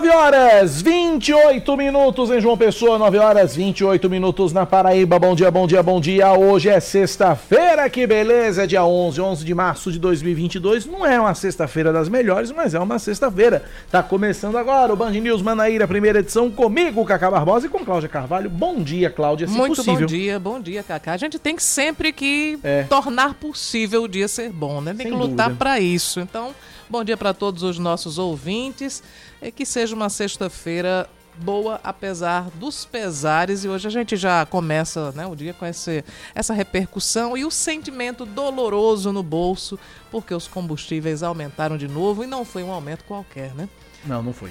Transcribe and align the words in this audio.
9 0.00 0.16
horas 0.16 0.80
28 0.80 1.76
minutos 1.76 2.30
em 2.30 2.40
João 2.40 2.56
Pessoa, 2.56 2.98
9 2.98 3.18
horas 3.18 3.54
28 3.54 4.08
minutos 4.08 4.50
na 4.50 4.64
Paraíba. 4.64 5.18
Bom 5.18 5.34
dia, 5.34 5.50
bom 5.50 5.66
dia, 5.66 5.82
bom 5.82 6.00
dia. 6.00 6.32
Hoje 6.32 6.70
é 6.70 6.80
sexta-feira, 6.80 7.86
que 7.90 8.06
beleza, 8.06 8.64
é 8.64 8.66
dia 8.66 8.82
11, 8.82 9.20
11 9.20 9.44
de 9.44 9.54
março 9.54 9.92
de 9.92 9.98
2022. 9.98 10.86
Não 10.86 11.04
é 11.04 11.20
uma 11.20 11.34
sexta-feira 11.34 11.92
das 11.92 12.08
melhores, 12.08 12.50
mas 12.50 12.72
é 12.72 12.80
uma 12.80 12.98
sexta-feira. 12.98 13.62
Tá 13.90 14.02
começando 14.02 14.56
agora 14.56 14.90
o 14.90 14.96
Band 14.96 15.10
News 15.10 15.42
Manaíra, 15.42 15.86
primeira 15.86 16.20
edição, 16.20 16.50
comigo, 16.50 17.04
Cacá 17.04 17.30
Barbosa 17.30 17.66
e 17.66 17.68
com 17.68 17.84
Cláudia 17.84 18.08
Carvalho. 18.08 18.48
Bom 18.48 18.82
dia, 18.82 19.10
Cláudia, 19.10 19.48
se 19.48 19.52
Muito 19.52 19.76
possível. 19.76 20.00
bom 20.00 20.06
dia, 20.06 20.40
bom 20.40 20.60
dia, 20.60 20.82
Cacá. 20.82 21.12
A 21.12 21.18
gente 21.18 21.38
tem 21.38 21.54
que 21.54 21.62
sempre 21.62 22.10
que 22.10 22.58
é. 22.64 22.84
tornar 22.84 23.34
possível 23.34 24.04
o 24.04 24.08
dia 24.08 24.28
ser 24.28 24.48
bom, 24.50 24.80
né? 24.80 24.94
Tem 24.94 25.08
Sem 25.08 25.14
que 25.14 25.22
lutar 25.22 25.54
para 25.56 25.78
isso. 25.78 26.20
Então, 26.20 26.54
bom 26.88 27.04
dia 27.04 27.18
para 27.18 27.34
todos 27.34 27.62
os 27.62 27.78
nossos 27.78 28.16
ouvintes 28.16 29.02
é 29.40 29.50
que 29.50 29.64
seja 29.64 29.94
uma 29.94 30.08
sexta-feira 30.08 31.08
boa, 31.40 31.80
apesar 31.82 32.50
dos 32.50 32.84
pesares. 32.84 33.64
E 33.64 33.68
hoje 33.68 33.86
a 33.86 33.90
gente 33.90 34.16
já 34.16 34.44
começa 34.46 35.12
né, 35.12 35.26
o 35.26 35.34
dia 35.34 35.54
com 35.54 35.66
esse, 35.66 36.04
essa 36.34 36.52
repercussão 36.52 37.36
e 37.36 37.44
o 37.44 37.50
sentimento 37.50 38.24
doloroso 38.26 39.12
no 39.12 39.22
bolso, 39.22 39.78
porque 40.10 40.34
os 40.34 40.46
combustíveis 40.46 41.22
aumentaram 41.22 41.76
de 41.76 41.88
novo 41.88 42.22
e 42.22 42.26
não 42.26 42.44
foi 42.44 42.62
um 42.62 42.70
aumento 42.70 43.04
qualquer, 43.04 43.54
né? 43.54 43.68
Não, 44.04 44.22
não 44.22 44.32
foi. 44.32 44.50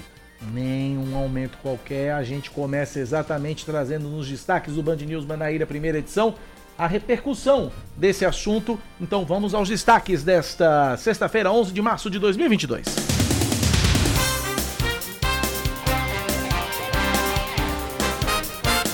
Nem 0.52 0.96
um 0.96 1.16
aumento 1.16 1.58
qualquer. 1.58 2.12
A 2.12 2.22
gente 2.22 2.50
começa 2.50 2.98
exatamente 2.98 3.64
trazendo 3.64 4.08
nos 4.08 4.26
destaques 4.26 4.74
do 4.74 4.82
Band 4.82 4.96
News 4.96 5.26
Manaíra, 5.26 5.66
primeira 5.66 5.98
edição, 5.98 6.34
a 6.78 6.86
repercussão 6.86 7.70
desse 7.96 8.24
assunto. 8.24 8.80
Então 8.98 9.24
vamos 9.24 9.52
aos 9.52 9.68
destaques 9.68 10.22
desta 10.22 10.96
sexta-feira, 10.96 11.52
11 11.52 11.72
de 11.72 11.82
março 11.82 12.08
de 12.08 12.18
2022. 12.18 13.19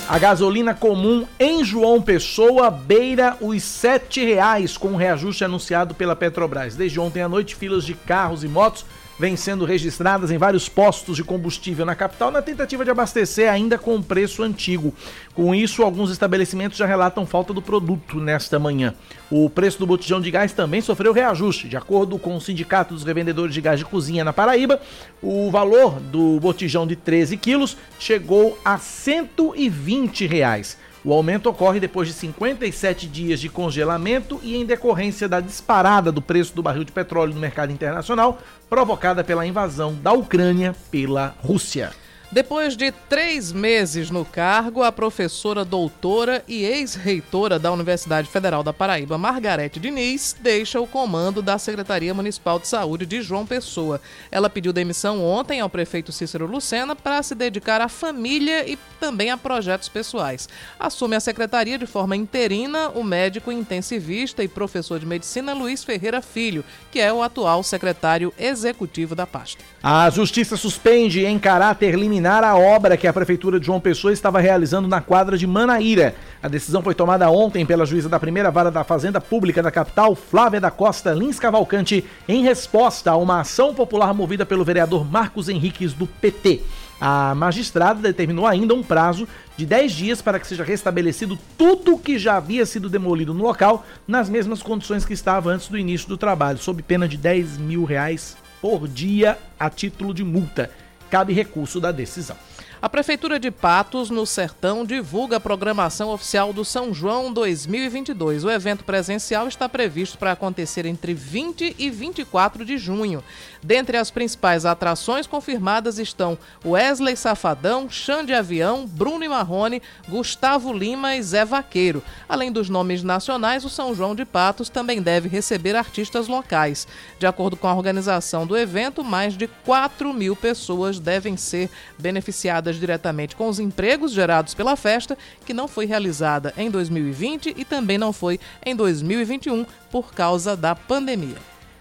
A 0.09 0.21
gasolina 0.21 0.73
comum 0.73 1.27
em 1.39 1.65
João 1.65 2.01
Pessoa 2.01 2.71
beira 2.71 3.37
os 3.41 3.83
R$ 3.83 4.25
reais 4.25 4.77
com 4.77 4.93
o 4.93 4.97
reajuste 4.97 5.45
anunciado 5.45 5.97
pela 5.97 6.15
Petrobras. 6.15 6.77
Desde 6.77 7.01
ontem 7.01 7.23
à 7.23 7.29
noite, 7.29 7.57
filas 7.57 7.85
de 7.85 7.95
carros 7.95 8.45
e 8.45 8.49
motos 8.49 8.85
vêm 9.19 9.37
sendo 9.37 9.65
registradas 9.65 10.31
em 10.31 10.39
vários 10.39 10.69
postos 10.69 11.17
de 11.17 11.25
combustível 11.25 11.85
na 11.87 11.95
capital 11.95 12.31
na 12.31 12.43
tentativa 12.43 12.85
de 12.85 12.91
abastecer 12.91 13.51
ainda 13.51 13.79
com 13.79 13.97
o 13.97 14.03
preço 14.03 14.43
antigo. 14.43 14.95
Com 15.35 15.55
isso, 15.55 15.83
alguns 15.83 16.11
estabelecimentos 16.11 16.79
já 16.79 16.87
relatam 16.87 17.27
falta 17.27 17.53
do 17.53 17.63
produto 17.63 18.19
nesta 18.19 18.59
manhã. 18.59 18.95
O 19.31 19.51
preço 19.51 19.79
do 19.79 19.87
botijão 19.87 20.21
de 20.21 20.31
gás 20.31 20.53
também 20.53 20.81
sofreu 20.81 21.13
reajuste. 21.13 21.69
De 21.69 21.77
acordo 21.77 22.19
com 22.19 22.37
o 22.37 22.41
Sindicato 22.41 22.95
dos 22.95 23.05
Revendedores 23.05 23.55
de 23.55 23.61
Gás 23.61 23.79
de 23.79 23.85
Cozinha 23.85 24.25
na 24.25 24.33
Paraíba, 24.33 24.81
o 25.23 25.51
valor 25.51 25.99
do 26.01 26.39
botijão 26.41 26.87
de 26.87 26.97
13 26.97 27.37
quilos 27.37 27.77
chegou 27.99 28.59
a 28.65 28.79
120 28.79 30.27
reais. 30.27 30.79
O 31.07 31.13
aumento 31.13 31.49
ocorre 31.49 31.79
depois 31.79 32.09
de 32.09 32.15
57 32.15 33.07
dias 33.07 33.39
de 33.39 33.49
congelamento 33.49 34.41
e 34.43 34.57
em 34.57 34.67
decorrência 34.67 35.29
da 35.29 35.39
disparada 35.39 36.11
do 36.11 36.21
preço 36.21 36.53
do 36.53 36.65
barril 36.65 36.83
de 36.83 36.91
petróleo 36.91 37.33
no 37.33 37.39
mercado 37.39 37.73
internacional, 37.73 38.41
provocada 38.69 39.23
pela 39.23 39.47
invasão 39.47 39.95
da 39.95 40.11
Ucrânia 40.11 40.75
pela 40.91 41.33
Rússia. 41.39 41.93
Depois 42.37 42.77
de 42.77 42.93
três 42.93 43.51
meses 43.51 44.11
no 44.11 44.23
cargo, 44.23 44.83
a 44.83 44.93
professora 44.93 45.65
doutora 45.65 46.45
e 46.47 46.67
ex-reitora 46.67 47.59
da 47.59 47.73
Universidade 47.73 48.29
Federal 48.29 48.63
da 48.63 48.75
Paraíba, 48.75 49.17
Margarete 49.17 49.81
Diniz, 49.81 50.37
deixa 50.39 50.79
o 50.79 50.87
comando 50.87 51.41
da 51.41 51.57
Secretaria 51.57 52.13
Municipal 52.13 52.59
de 52.59 52.69
Saúde 52.69 53.07
de 53.07 53.23
João 53.23 53.47
Pessoa. 53.47 54.03
Ela 54.31 54.51
pediu 54.51 54.71
demissão 54.71 55.25
ontem 55.25 55.61
ao 55.63 55.71
prefeito 55.71 56.13
Cícero 56.13 56.45
Lucena 56.45 56.95
para 56.95 57.23
se 57.23 57.35
dedicar 57.35 57.81
à 57.81 57.89
família 57.89 58.71
e 58.71 58.79
também 59.01 59.31
a 59.31 59.39
projetos 59.39 59.89
pessoais. 59.89 60.47
Assume 60.79 61.17
a 61.17 61.21
secretaria 61.21 61.79
de 61.79 61.87
forma 61.87 62.17
interina 62.17 62.91
o 62.91 63.03
médico 63.03 63.51
intensivista 63.51 64.45
e 64.45 64.49
professor 64.49 64.99
de 64.99 65.07
medicina 65.07 65.55
Luiz 65.55 65.83
Ferreira 65.83 66.21
Filho, 66.21 66.63
que 66.93 67.01
é 67.01 67.11
o 67.11 67.23
atual 67.23 67.63
secretário 67.63 68.31
executivo 68.39 69.15
da 69.15 69.27
pasta. 69.27 69.65
A 69.83 70.11
Justiça 70.11 70.59
suspende 70.59 71.25
em 71.25 71.39
caráter 71.39 71.95
limitado 71.95 72.26
terminar 72.27 72.43
a 72.43 72.57
obra 72.57 72.97
que 72.97 73.07
a 73.07 73.13
Prefeitura 73.13 73.61
de 73.61 73.67
João 73.67 73.79
Pessoa 73.79 74.13
estava 74.13 74.41
realizando 74.41 74.89
na 74.89 75.01
quadra 75.01 75.39
de 75.39 75.47
Manaíra. 75.47 76.13
A 76.43 76.49
decisão 76.49 76.83
foi 76.83 76.93
tomada 76.93 77.31
ontem 77.31 77.65
pela 77.65 77.87
juíza 77.87 78.09
da 78.09 78.19
primeira 78.19 78.51
vara 78.51 78.69
da 78.69 78.83
Fazenda 78.83 79.21
Pública 79.21 79.63
da 79.63 79.71
capital, 79.71 80.17
Flávia 80.17 80.61
da 80.61 80.69
Costa 80.69 81.13
Lins 81.13 81.39
Cavalcante, 81.39 82.05
em 82.27 82.43
resposta 82.43 83.13
a 83.13 83.17
uma 83.17 83.43
ação 83.43 83.73
popular 83.73 84.13
movida 84.13 84.45
pelo 84.45 84.65
vereador 84.65 85.09
Marcos 85.09 85.49
Henriques 85.49 85.93
do 85.93 86.05
PT. 86.05 86.63
A 87.01 87.33
magistrada 87.37 88.03
determinou 88.03 88.45
ainda 88.45 88.75
um 88.75 88.83
prazo 88.83 89.29
de 89.57 89.65
10 89.65 89.93
dias 89.93 90.21
para 90.21 90.41
que 90.41 90.49
seja 90.49 90.65
restabelecido 90.65 91.39
tudo 91.57 91.97
que 91.97 92.19
já 92.19 92.39
havia 92.39 92.67
sido 92.67 92.89
demolido 92.89 93.33
no 93.33 93.45
local, 93.45 93.87
nas 94.09 94.29
mesmas 94.29 94.65
condições 94.65 95.05
que 95.05 95.13
estava 95.13 95.51
antes 95.51 95.69
do 95.69 95.79
início 95.79 96.09
do 96.09 96.19
trabalho, 96.19 96.59
sob 96.59 96.83
pena 96.83 97.07
de 97.07 97.17
10 97.17 97.59
mil 97.59 97.85
reais 97.85 98.37
por 98.61 98.89
dia 98.89 99.39
a 99.61 99.71
título 99.71 100.13
de 100.13 100.25
multa 100.25 100.69
cabe 101.11 101.33
recurso 101.33 101.81
da 101.81 101.93
decisão. 101.93 102.37
A 102.81 102.91
Prefeitura 102.91 103.41
de 103.41 103.51
Patos, 103.51 104.11
no 104.11 104.27
Sertão, 104.27 104.85
divulga 104.85 105.39
a 105.39 105.41
programação 105.41 106.11
oficial 106.11 106.53
do 106.53 106.63
São 106.63 106.93
João 106.93 107.33
2022. 107.33 108.45
O 108.45 108.51
evento 108.51 108.85
presencial 108.85 109.49
está 109.49 109.67
previsto 109.67 110.19
para 110.19 110.33
acontecer 110.33 110.85
entre 110.85 111.15
20 111.15 111.75
e 111.79 111.89
24 111.89 112.67
de 112.67 112.77
junho. 112.77 113.25
Dentre 113.63 113.97
as 113.97 114.11
principais 114.11 114.67
atrações 114.67 115.27
confirmadas 115.27 115.99
estão 115.99 116.37
Wesley 116.63 117.17
Safadão, 117.17 117.89
Xande 117.89 118.35
Avião, 118.35 118.87
Bruno 118.87 119.25
e 119.25 119.29
Marrone, 119.29 119.81
Gustavo 120.07 120.71
Lima 120.71 121.17
e 121.17 121.23
Zé 121.23 121.47
Vaqueiro. 121.47 122.03
Além 122.29 122.53
dos 122.53 122.69
nomes 122.69 123.03
nacionais, 123.03 123.65
o 123.65 123.71
São 123.71 123.95
João 123.95 124.15
de 124.15 124.27
Patos 124.27 124.69
também 124.69 125.01
deve 125.01 125.31
receber 125.31 125.75
artistas 125.75 126.29
locais. 126.29 126.87
De 127.19 127.27
acordo 127.27 127.57
com 127.57 127.67
a 127.67 127.75
organização 127.75 128.47
do 128.47 128.55
evento, 128.55 129.03
mais 129.03 129.35
de 129.35 129.49
4 129.65 130.13
mil 130.13 130.37
pessoas 130.37 131.01
devem 131.01 131.39
ser 131.39 131.71
beneficiadas 131.99 132.66
diretamente 132.75 133.37
com 133.37 133.49
os 133.49 133.61
empregos 133.61 134.13
gerados 134.13 134.55
pela 134.55 134.75
festa, 134.75 135.17
que 135.45 135.55
não 135.55 135.69
foi 135.69 135.87
realizada 135.87 136.53
em 136.57 136.71
2020 136.71 137.55
e 137.57 137.65
também 137.65 137.99
não 137.99 138.13
foi 138.13 138.41
em 138.65 138.75
2021 138.75 139.65
por 139.91 140.13
causa 140.13 140.57
da 140.57 140.75
pandemia. 140.75 141.37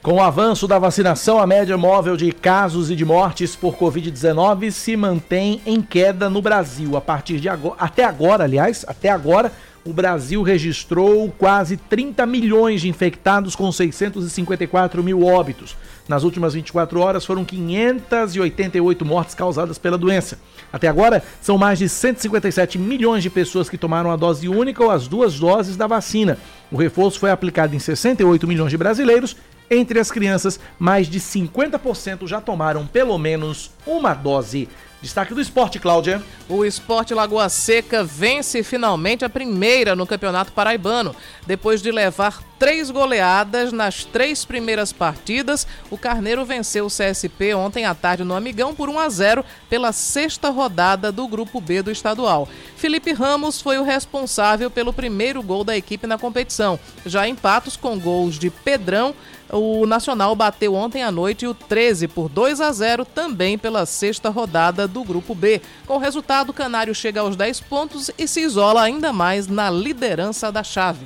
Com 0.06 0.14
o 0.14 0.22
avanço 0.22 0.68
da 0.68 0.78
vacinação, 0.78 1.40
a 1.40 1.48
média 1.48 1.76
móvel 1.76 2.16
de 2.16 2.32
casos 2.32 2.92
e 2.92 2.96
de 2.96 3.04
mortes 3.04 3.56
por 3.56 3.76
Covid-19 3.76 4.70
se 4.70 4.96
mantém 4.96 5.60
em 5.66 5.82
queda 5.82 6.30
no 6.30 6.44
Brasil. 6.44 6.96
A 6.96 7.02
partir 7.02 7.40
de 7.40 7.50
agora, 7.50 7.76
até 7.80 8.04
agora, 8.04 8.44
aliás, 8.44 8.86
até 8.88 9.10
agora, 9.10 9.52
o 9.84 9.92
Brasil 9.92 10.44
registrou 10.44 11.34
quase 11.38 11.76
30 11.76 12.24
milhões 12.28 12.82
de 12.82 12.88
infectados 12.88 13.56
com 13.56 13.72
654 13.72 15.04
mil 15.04 15.26
óbitos. 15.26 15.76
Nas 16.08 16.24
últimas 16.24 16.54
24 16.54 17.00
horas 17.00 17.26
foram 17.26 17.44
588 17.44 19.04
mortes 19.04 19.34
causadas 19.34 19.78
pela 19.78 19.98
doença. 19.98 20.38
Até 20.72 20.88
agora, 20.88 21.24
são 21.42 21.58
mais 21.58 21.80
de 21.80 21.90
157 21.90 22.78
milhões 22.78 23.24
de 23.24 23.30
pessoas 23.30 23.70
que 23.70 23.78
tomaram 23.78 24.12
a 24.12 24.16
dose 24.16 24.48
única 24.48 24.84
ou 24.84 24.92
as 24.92 25.08
duas 25.08 25.40
doses 25.40 25.76
da 25.76 25.88
vacina. 25.88 26.38
O 26.72 26.78
reforço 26.78 27.20
foi 27.20 27.32
aplicado 27.32 27.76
em 27.76 27.80
68 27.80 28.48
milhões 28.48 28.70
de 28.70 28.78
brasileiros. 28.78 29.36
Entre 29.70 30.00
as 30.00 30.12
crianças, 30.12 30.60
mais 30.78 31.08
de 31.08 31.20
50% 31.20 32.28
já 32.28 32.40
tomaram 32.40 32.86
pelo 32.86 33.18
menos 33.18 33.72
uma 33.88 34.14
dose. 34.14 34.70
Destaque 35.02 35.34
do 35.34 35.42
esporte, 35.42 35.80
Cláudia. 35.80 36.22
O 36.50 36.66
esporte 36.66 37.14
Lagoa 37.14 37.50
Seca 37.50 38.04
vence 38.04 38.64
finalmente 38.64 39.26
a 39.26 39.30
primeira 39.30 39.96
no 39.96 40.08
Campeonato 40.08 40.52
Paraibano. 40.52 41.16
Depois 41.46 41.82
de 41.82 41.92
levar 41.92 42.42
três 42.58 42.90
goleadas 42.90 43.72
nas 43.72 44.04
três 44.04 44.46
primeiras 44.46 44.92
partidas, 44.92 45.68
o 45.90 45.98
Carneiro 45.98 46.46
venceu 46.46 46.86
o 46.86 46.90
CSP 46.90 47.54
ontem 47.54 47.86
à 47.86 47.94
tarde 47.94 48.24
no 48.24 48.34
Amigão 48.34 48.74
por 48.74 48.90
1 48.90 49.00
a 49.00 49.10
0 49.10 49.46
pela 49.70 49.92
sexta 49.92 50.50
rodada 50.50 51.12
do 51.12 51.28
Grupo 51.28 51.60
B 51.60 51.82
do 51.82 51.92
estadual. 51.92 52.48
Felipe 52.76 53.14
Ramos 53.14 53.62
foi 53.62 53.78
o 53.78 53.84
responsável 53.84 54.72
pelo 54.72 54.94
primeiro 54.94 55.42
gol 55.42 55.64
da 55.64 55.76
equipe 55.76 56.08
na 56.08 56.18
competição. 56.18 56.80
Já 57.06 57.28
em 57.28 57.36
Patos, 57.36 57.76
com 57.78 58.00
gols 58.00 58.40
de 58.40 58.50
Pedrão, 58.50 59.14
o 59.50 59.86
Nacional 59.86 60.36
bateu 60.36 60.74
ontem 60.74 61.04
à 61.04 61.12
noite 61.12 61.46
o 61.46 61.54
13 61.54 62.08
por 62.08 62.30
2 62.30 62.62
a 62.62 62.72
0 62.72 63.06
também 63.06 63.58
pela 63.58 63.86
sexta 63.86 64.30
rodada 64.30 64.88
do 64.88 65.04
Grupo 65.04 65.36
B. 65.36 65.62
Com 65.86 65.96
o 65.96 66.00
resultado, 66.00 66.50
o 66.50 66.54
Canário 66.54 66.96
chega 66.96 67.22
aos 67.22 67.36
10 67.36 67.60
pontos 67.62 68.10
e 68.18 68.28
se 68.28 68.42
isola 68.42 68.82
ainda 68.82 69.14
mais 69.14 69.48
na 69.48 69.70
liderança 69.70 70.52
da 70.52 70.64
chave. 70.64 71.06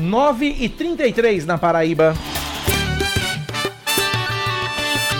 9 0.00 0.56
e 0.58 0.68
33 0.68 1.44
na 1.44 1.58
Paraíba. 1.58 2.14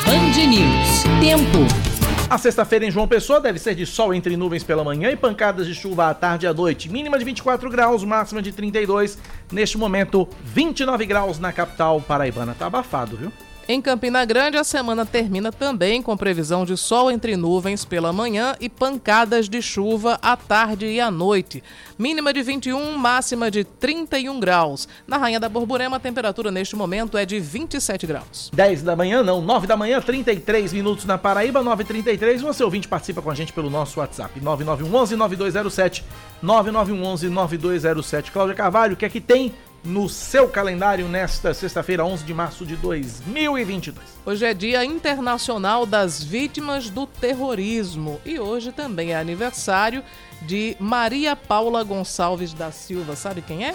Band 0.06 0.46
News. 0.48 1.04
Tempo. 1.20 1.90
A 2.30 2.38
sexta-feira 2.38 2.86
em 2.86 2.90
João 2.90 3.06
Pessoa 3.06 3.40
deve 3.40 3.58
ser 3.58 3.74
de 3.74 3.84
sol 3.84 4.14
entre 4.14 4.36
nuvens 4.36 4.64
pela 4.64 4.82
manhã 4.82 5.10
e 5.10 5.16
pancadas 5.16 5.66
de 5.66 5.74
chuva 5.74 6.08
à 6.08 6.14
tarde 6.14 6.46
e 6.46 6.48
à 6.48 6.54
noite. 6.54 6.88
Mínima 6.88 7.18
de 7.18 7.24
24 7.24 7.68
graus, 7.68 8.04
máxima 8.04 8.40
de 8.40 8.52
32. 8.52 9.18
Neste 9.52 9.76
momento, 9.76 10.28
29 10.44 11.04
graus 11.04 11.38
na 11.38 11.52
capital 11.52 12.00
paraibana. 12.00 12.54
Tá 12.58 12.66
abafado, 12.66 13.16
viu? 13.16 13.32
Em 13.72 13.80
Campina 13.80 14.24
Grande, 14.24 14.56
a 14.56 14.64
semana 14.64 15.06
termina 15.06 15.52
também 15.52 16.02
com 16.02 16.16
previsão 16.16 16.64
de 16.64 16.76
sol 16.76 17.08
entre 17.08 17.36
nuvens 17.36 17.84
pela 17.84 18.12
manhã 18.12 18.56
e 18.60 18.68
pancadas 18.68 19.48
de 19.48 19.62
chuva 19.62 20.18
à 20.20 20.36
tarde 20.36 20.86
e 20.86 21.00
à 21.00 21.08
noite. 21.08 21.62
Mínima 21.96 22.32
de 22.32 22.42
21, 22.42 22.98
máxima 22.98 23.48
de 23.48 23.62
31 23.62 24.40
graus. 24.40 24.88
Na 25.06 25.18
Rainha 25.18 25.38
da 25.38 25.48
Borborema, 25.48 25.98
a 25.98 26.00
temperatura 26.00 26.50
neste 26.50 26.74
momento 26.74 27.16
é 27.16 27.24
de 27.24 27.38
27 27.38 28.08
graus. 28.08 28.50
10 28.52 28.82
da 28.82 28.96
manhã, 28.96 29.22
não, 29.22 29.40
9 29.40 29.68
da 29.68 29.76
manhã, 29.76 30.00
33 30.00 30.72
minutos 30.72 31.04
na 31.04 31.16
Paraíba, 31.16 31.62
9h33. 31.62 32.40
Você 32.40 32.64
ouvinte 32.64 32.88
participa 32.88 33.22
com 33.22 33.30
a 33.30 33.36
gente 33.36 33.52
pelo 33.52 33.70
nosso 33.70 34.00
WhatsApp, 34.00 34.40
9911-9207, 34.40 36.02
9911-9207. 36.42 38.32
Cláudia 38.32 38.56
Carvalho, 38.56 38.94
o 38.94 38.96
que 38.96 39.04
é 39.04 39.08
que 39.08 39.20
tem 39.20 39.54
no 39.82 40.08
seu 40.08 40.48
calendário 40.48 41.08
nesta 41.08 41.54
sexta-feira, 41.54 42.04
11 42.04 42.24
de 42.24 42.34
março 42.34 42.66
de 42.66 42.76
2022. 42.76 43.96
Hoje 44.24 44.44
é 44.44 44.52
Dia 44.54 44.84
Internacional 44.84 45.86
das 45.86 46.22
Vítimas 46.22 46.90
do 46.90 47.06
Terrorismo 47.06 48.20
e 48.24 48.38
hoje 48.38 48.72
também 48.72 49.12
é 49.12 49.18
aniversário 49.18 50.04
de 50.42 50.76
Maria 50.78 51.34
Paula 51.34 51.82
Gonçalves 51.82 52.52
da 52.52 52.70
Silva. 52.70 53.16
Sabe 53.16 53.42
quem 53.42 53.66
é? 53.66 53.74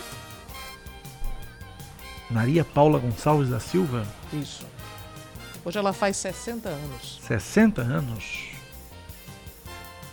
Maria 2.29 2.63
Paula 2.63 2.99
Gonçalves 2.99 3.49
da 3.49 3.59
Silva? 3.59 4.05
Isso. 4.33 4.65
Hoje 5.63 5.77
ela 5.79 5.93
faz 5.93 6.17
60 6.17 6.69
anos. 6.69 7.19
60 7.23 7.81
anos? 7.81 8.49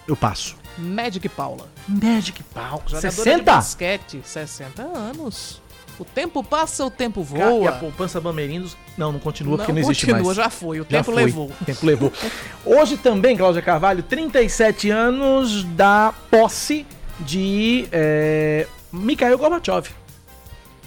Eu 0.09 0.17
passo. 0.17 0.57
Magic 0.79 1.29
Paula. 1.29 1.69
Magic 1.87 2.43
Paula. 2.45 2.83
Jogadora 2.87 3.13
60? 3.13 3.39
de 3.39 3.43
basquete, 3.45 4.23
60 4.25 4.83
anos. 4.83 5.62
O 5.99 6.05
tempo 6.05 6.43
passa, 6.43 6.85
o 6.85 6.91
tempo 6.91 7.23
voa. 7.23 7.65
E 7.65 7.69
a 7.69 7.73
poupança 7.73 8.21
Bamerindos, 8.21 8.77
não, 8.97 9.13
não 9.13 9.21
continua 9.21 9.53
não, 9.53 9.59
porque 9.59 9.73
não 9.73 9.81
existe 9.81 10.07
continua, 10.07 10.25
mais. 10.25 10.37
já 10.37 10.51
foi, 10.51 10.81
o 10.81 10.85
tempo 10.85 11.05
foi, 11.05 11.15
levou. 11.15 11.51
O 11.61 11.65
tempo 11.65 11.87
levou. 11.87 12.13
Hoje 12.65 12.97
também, 12.97 13.37
Cláudia 13.37 13.63
Carvalho, 13.63 14.03
37 14.03 14.91
anos 14.91 15.65
da 15.65 16.15
posse 16.31 16.87
de 17.21 17.87
é, 17.93 18.67
Mikhail 18.93 19.39
Gorbachev. 19.39 19.91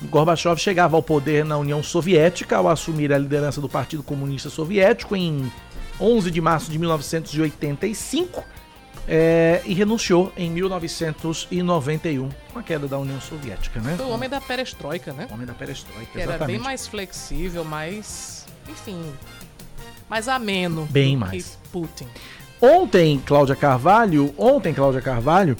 Gorbachev 0.03 0.59
chegava 0.59 0.95
ao 0.95 1.03
poder 1.03 1.45
na 1.45 1.57
União 1.57 1.81
Soviética 1.81 2.57
ao 2.57 2.67
assumir 2.67 3.13
a 3.13 3.17
liderança 3.17 3.61
do 3.61 3.69
Partido 3.69 4.03
Comunista 4.03 4.49
Soviético 4.49 5.15
em 5.15 5.51
11 5.99 6.29
de 6.29 6.41
março 6.41 6.69
de 6.69 6.77
1985 6.77 8.43
é, 9.07 9.61
e 9.65 9.73
renunciou 9.73 10.31
em 10.35 10.49
1991 10.49 12.29
com 12.51 12.59
a 12.59 12.63
queda 12.63 12.87
da 12.87 12.97
União 12.97 13.19
Soviética, 13.21 13.79
né? 13.79 13.95
Foi 13.97 14.05
o 14.05 14.09
homem 14.09 14.29
da 14.29 14.41
perestroika, 14.41 15.13
né? 15.13 15.27
O 15.29 15.33
homem 15.33 15.45
da 15.45 15.53
perestroika, 15.53 16.11
que 16.11 16.21
Era 16.21 16.37
bem 16.45 16.57
mais 16.57 16.87
flexível, 16.87 17.63
mais, 17.63 18.45
enfim, 18.67 18.99
mais 20.09 20.27
ameno. 20.27 20.87
Bem 20.89 21.15
mais. 21.15 21.57
Putin. 21.71 22.07
Ontem, 22.61 23.21
Cláudia 23.25 23.55
Carvalho, 23.55 24.33
ontem, 24.37 24.73
Cláudia 24.73 25.01
Carvalho, 25.01 25.55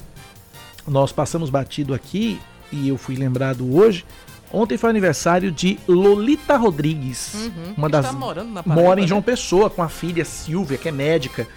nós 0.88 1.12
passamos 1.12 1.50
batido 1.50 1.94
aqui 1.94 2.40
e 2.72 2.88
eu 2.88 2.98
fui 2.98 3.16
lembrado 3.16 3.76
hoje. 3.76 4.06
Ontem 4.52 4.78
foi 4.78 4.90
aniversário 4.90 5.52
de 5.52 5.78
Lolita 5.88 6.56
Rodrigues, 6.56 7.34
uhum, 7.34 7.74
uma 7.78 7.90
das 7.90 8.06
tá 8.06 8.14
morando 8.14 8.54
na 8.54 8.64
Paraíba, 8.64 8.82
mora 8.82 9.02
em 9.02 9.08
João 9.08 9.20
né? 9.20 9.26
Pessoa 9.26 9.70
com 9.70 9.84
a 9.84 9.90
filha 9.90 10.24
Silvia, 10.24 10.78
que 10.78 10.88
é 10.88 10.92
médica. 10.92 11.48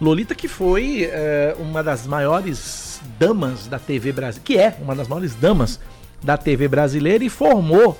Lolita 0.00 0.34
que 0.34 0.46
foi 0.48 1.04
é, 1.04 1.56
uma 1.58 1.82
das 1.82 2.06
maiores 2.06 3.00
damas 3.18 3.66
da 3.66 3.78
TV 3.78 4.12
brasileira, 4.12 4.44
que 4.44 4.58
é 4.58 4.76
uma 4.82 4.94
das 4.94 5.08
maiores 5.08 5.34
damas 5.34 5.80
da 6.22 6.36
TV 6.36 6.68
brasileira 6.68 7.24
e 7.24 7.30
formou, 7.30 7.98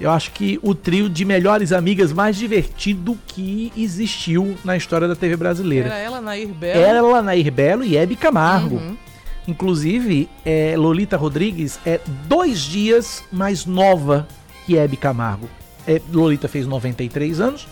eu 0.00 0.10
acho 0.10 0.32
que 0.32 0.58
o 0.62 0.74
trio 0.74 1.10
de 1.10 1.24
melhores 1.24 1.72
amigas 1.72 2.12
mais 2.12 2.36
divertido 2.36 3.18
que 3.26 3.70
existiu 3.76 4.56
na 4.64 4.76
história 4.76 5.06
da 5.06 5.14
TV 5.14 5.36
brasileira. 5.36 5.88
Era 5.88 5.98
ela, 5.98 6.20
Nair 6.20 6.48
Belo. 6.48 6.80
Ela, 6.80 7.22
Nair 7.22 7.52
Belo 7.52 7.84
e 7.84 7.96
Hebe 7.96 8.16
Camargo. 8.16 8.76
Uhum. 8.76 8.96
Inclusive, 9.46 10.28
é, 10.44 10.74
Lolita 10.76 11.16
Rodrigues 11.16 11.78
é 11.84 12.00
dois 12.26 12.60
dias 12.60 13.22
mais 13.30 13.66
nova 13.66 14.26
que 14.64 14.76
Hebe 14.76 14.96
Camargo. 14.96 15.48
É, 15.86 16.00
Lolita 16.10 16.48
fez 16.48 16.66
93 16.66 17.40
anos 17.40 17.66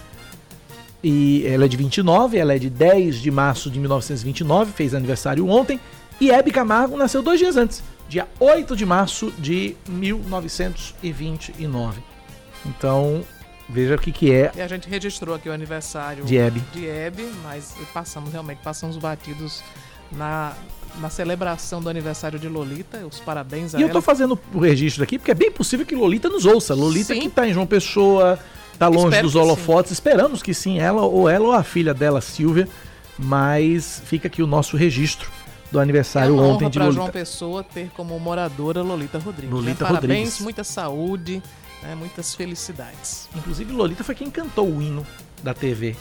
e 1.03 1.45
ela 1.47 1.65
é 1.65 1.69
de 1.69 1.77
29, 1.77 2.37
ela 2.37 2.55
é 2.55 2.59
de 2.59 2.69
10 2.69 3.17
de 3.17 3.31
março 3.31 3.71
de 3.71 3.79
1929, 3.79 4.73
fez 4.73 4.95
aniversário 4.95 5.49
ontem. 5.49 5.81
E 6.21 6.33
Hebe 6.33 6.51
Camargo 6.51 6.97
nasceu 6.97 7.23
dois 7.23 7.39
dias 7.39 7.57
antes, 7.57 7.81
dia 8.09 8.27
8 8.41 8.75
de 8.75 8.85
março 8.85 9.33
de 9.39 9.77
1929. 9.89 12.03
Então, 12.67 13.23
veja 13.69 13.95
o 13.95 13.99
que, 13.99 14.11
que 14.11 14.33
é. 14.33 14.51
E 14.57 14.61
a 14.61 14.67
gente 14.67 14.89
registrou 14.89 15.37
aqui 15.37 15.49
o 15.49 15.53
aniversário 15.53 16.25
de 16.25 16.37
Hebe. 16.37 16.61
De 16.73 16.89
Hebe, 16.89 17.31
mas 17.45 17.77
passamos 17.95 18.33
realmente, 18.33 18.59
passamos 18.65 18.97
batidos 18.97 19.63
na, 20.11 20.55
na 21.01 21.09
celebração 21.09 21.81
do 21.81 21.89
aniversário 21.89 22.37
de 22.39 22.49
Lolita. 22.49 23.07
Os 23.07 23.21
parabéns 23.21 23.77
a 23.77 23.79
e 23.79 23.83
ela. 23.83 23.89
E 23.89 23.91
eu 23.91 23.93
tô 23.93 24.03
fazendo 24.03 24.37
o 24.53 24.59
registro 24.59 25.05
aqui, 25.05 25.19
porque 25.19 25.31
é 25.31 25.35
bem 25.35 25.53
possível 25.53 25.87
que 25.87 25.95
Lolita 25.95 26.29
nos 26.29 26.45
ouça. 26.45 26.75
Lolita 26.75 27.15
Sim. 27.15 27.21
que 27.21 27.29
tá 27.29 27.47
em 27.47 27.53
João 27.53 27.67
Pessoa, 27.67 28.41
tá 28.79 28.89
longe 28.89 29.09
Espero 29.09 29.27
dos 29.27 29.35
holofotes. 29.37 29.93
Esperamos 29.93 30.43
que 30.43 30.55
sim, 30.55 30.79
ela 30.79 31.03
ou 31.03 31.29
ela 31.29 31.47
ou 31.47 31.53
a 31.53 31.63
filha 31.63 31.93
dela, 31.93 32.21
Silvia. 32.21 32.69
Mas 33.19 34.01
fica 34.05 34.29
aqui 34.29 34.43
o 34.43 34.47
nosso 34.47 34.77
registro 34.77 35.29
do 35.71 35.79
aniversário 35.79 36.37
é 36.37 36.41
ontem 36.41 36.71
de 36.71 36.79
Lolita. 36.79 36.95
João 36.95 37.11
Pessoa 37.11 37.65
ter 37.65 37.91
como 37.97 38.19
moradora 38.19 38.83
Lolita 38.83 39.19
Rodrigues. 39.19 39.51
Né? 39.51 39.57
Lolita 39.57 39.85
né? 39.85 39.91
Parabéns, 39.91 40.19
Rodrigues. 40.19 40.41
muita 40.41 40.65
saúde, 40.65 41.43
né? 41.83 41.95
muitas 41.95 42.35
felicidades. 42.35 43.29
Inclusive, 43.35 43.73
Lolita 43.73 44.05
foi 44.05 44.15
quem 44.15 44.31
cantou 44.31 44.69
o 44.69 44.81
hino 44.81 45.07
da 45.43 45.53
TV. 45.53 45.97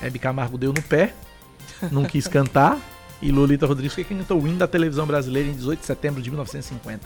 Hebe 0.00 0.18
Camargo 0.18 0.56
deu 0.56 0.72
no 0.72 0.82
pé, 0.82 1.14
não 1.90 2.04
quis 2.04 2.26
cantar. 2.26 2.78
E 3.22 3.30
Lolita 3.30 3.66
Rodrigues 3.66 3.94
foi 3.94 4.04
quem 4.04 4.16
cantou 4.18 4.40
o 4.40 4.48
hino 4.48 4.56
da 4.56 4.66
televisão 4.66 5.06
brasileira 5.06 5.48
em 5.48 5.52
18 5.52 5.80
de 5.80 5.86
setembro 5.86 6.22
de 6.22 6.30
1950. 6.30 7.00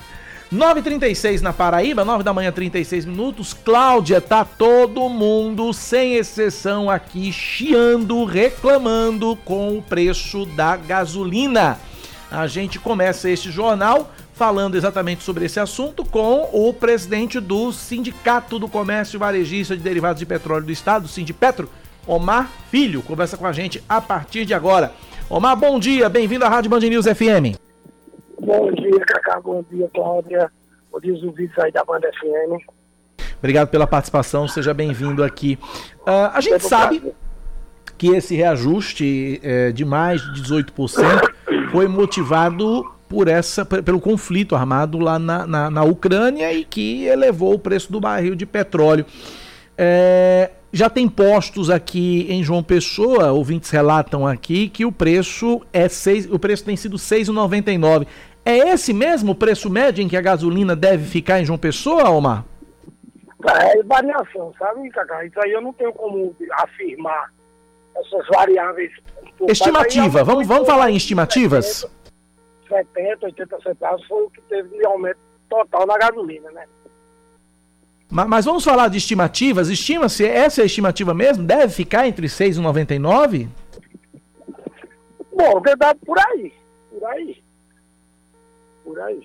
9h36 0.54 1.40
na 1.40 1.52
Paraíba, 1.52 2.04
9 2.04 2.22
da 2.22 2.32
manhã, 2.32 2.52
36 2.52 3.04
minutos. 3.06 3.52
Cláudia, 3.52 4.20
tá 4.20 4.44
todo 4.44 5.08
mundo, 5.08 5.72
sem 5.72 6.14
exceção 6.14 6.88
aqui, 6.88 7.32
chiando, 7.32 8.24
reclamando 8.24 9.36
com 9.44 9.76
o 9.76 9.82
preço 9.82 10.46
da 10.46 10.76
gasolina. 10.76 11.78
A 12.30 12.46
gente 12.46 12.78
começa 12.78 13.28
este 13.28 13.50
jornal 13.50 14.12
falando 14.34 14.76
exatamente 14.76 15.24
sobre 15.24 15.44
esse 15.44 15.58
assunto 15.58 16.04
com 16.04 16.48
o 16.52 16.72
presidente 16.72 17.40
do 17.40 17.72
Sindicato 17.72 18.58
do 18.58 18.68
Comércio 18.68 19.18
Varejista 19.18 19.76
de 19.76 19.82
Derivados 19.82 20.20
de 20.20 20.26
Petróleo 20.26 20.66
do 20.66 20.72
Estado, 20.72 21.08
Sindipetro, 21.08 21.68
Omar 22.06 22.48
Filho. 22.70 23.02
Conversa 23.02 23.36
com 23.36 23.46
a 23.46 23.52
gente 23.52 23.82
a 23.88 24.00
partir 24.00 24.44
de 24.44 24.54
agora. 24.54 24.92
Omar, 25.28 25.56
bom 25.56 25.80
dia, 25.80 26.08
bem-vindo 26.08 26.44
à 26.44 26.48
Rádio 26.48 26.70
Band 26.70 26.80
News 26.80 27.06
FM. 27.06 27.63
Bom 28.44 28.70
dia, 28.72 29.00
Cacá. 29.00 29.40
Bom 29.40 29.64
dia, 29.70 29.88
Cláudia. 29.94 30.50
Bom 30.92 31.00
dia, 31.00 31.14
os 31.14 31.22
ouvintes 31.22 31.58
aí 31.58 31.72
da 31.72 31.82
Banda 31.82 32.10
FM. 32.12 32.62
Obrigado 33.38 33.68
pela 33.68 33.86
participação, 33.86 34.46
seja 34.46 34.74
bem-vindo 34.74 35.24
aqui. 35.24 35.58
Uh, 36.00 36.30
a 36.32 36.40
gente 36.42 36.62
sabe 36.62 37.14
que 37.96 38.08
esse 38.08 38.34
reajuste 38.34 39.40
é, 39.42 39.72
de 39.72 39.84
mais 39.84 40.20
de 40.34 40.42
18% 40.42 41.04
foi 41.70 41.88
motivado 41.88 42.84
por 43.08 43.28
essa, 43.28 43.64
pelo 43.64 44.00
conflito 44.00 44.54
armado 44.54 44.98
lá 44.98 45.18
na, 45.18 45.46
na, 45.46 45.70
na 45.70 45.84
Ucrânia 45.84 46.52
e 46.52 46.64
que 46.64 47.04
elevou 47.04 47.54
o 47.54 47.58
preço 47.58 47.90
do 47.90 48.00
barril 48.00 48.34
de 48.34 48.44
petróleo. 48.44 49.06
É, 49.76 50.50
já 50.72 50.90
tem 50.90 51.08
postos 51.08 51.70
aqui 51.70 52.26
em 52.28 52.42
João 52.42 52.62
Pessoa, 52.62 53.30
ouvintes 53.30 53.70
relatam 53.70 54.26
aqui 54.26 54.68
que 54.68 54.84
o 54.84 54.90
preço 54.90 55.62
é 55.72 55.88
seis, 55.88 56.28
o 56.30 56.38
preço 56.38 56.64
tem 56.64 56.76
sido 56.76 56.96
R$ 56.96 57.02
6,99. 57.02 58.06
É 58.44 58.56
esse 58.56 58.92
mesmo 58.92 59.32
o 59.32 59.34
preço 59.34 59.70
médio 59.70 60.02
em 60.02 60.08
que 60.08 60.16
a 60.16 60.20
gasolina 60.20 60.76
deve 60.76 61.06
ficar 61.06 61.40
em 61.40 61.44
João 61.44 61.58
Pessoa, 61.58 62.10
Omar? 62.10 62.44
É 63.46 63.82
variação, 63.82 64.52
sabe, 64.58 64.88
Cacá? 64.90 65.24
Isso 65.24 65.40
aí 65.40 65.52
eu 65.52 65.60
não 65.60 65.72
tenho 65.72 65.92
como 65.92 66.34
afirmar 66.52 67.32
essas 67.96 68.26
variáveis. 68.28 68.92
Estimativa, 69.48 70.24
vamos, 70.24 70.46
vamos 70.46 70.66
falar 70.66 70.90
em 70.90 70.96
estimativas? 70.96 71.86
70, 72.68 73.26
80 73.26 73.60
centavos 73.60 74.06
foi 74.06 74.22
o 74.24 74.30
que 74.30 74.40
teve 74.42 74.76
de 74.76 74.84
aumento 74.86 75.18
total 75.48 75.86
na 75.86 75.98
gasolina, 75.98 76.50
né? 76.50 76.64
Mas, 78.10 78.28
mas 78.28 78.44
vamos 78.44 78.64
falar 78.64 78.88
de 78.88 78.98
estimativas. 78.98 79.68
Estima-se, 79.68 80.26
essa 80.26 80.60
é 80.60 80.64
a 80.64 80.66
estimativa 80.66 81.12
mesmo? 81.12 81.44
Deve 81.44 81.72
ficar 81.72 82.06
entre 82.06 82.26
6,99? 82.26 83.48
Bom, 85.32 85.60
deve 85.60 85.94
por 86.06 86.18
aí. 86.18 86.52
Por 86.90 87.04
aí. 87.06 87.43
Por 88.84 89.00
aí. 89.00 89.22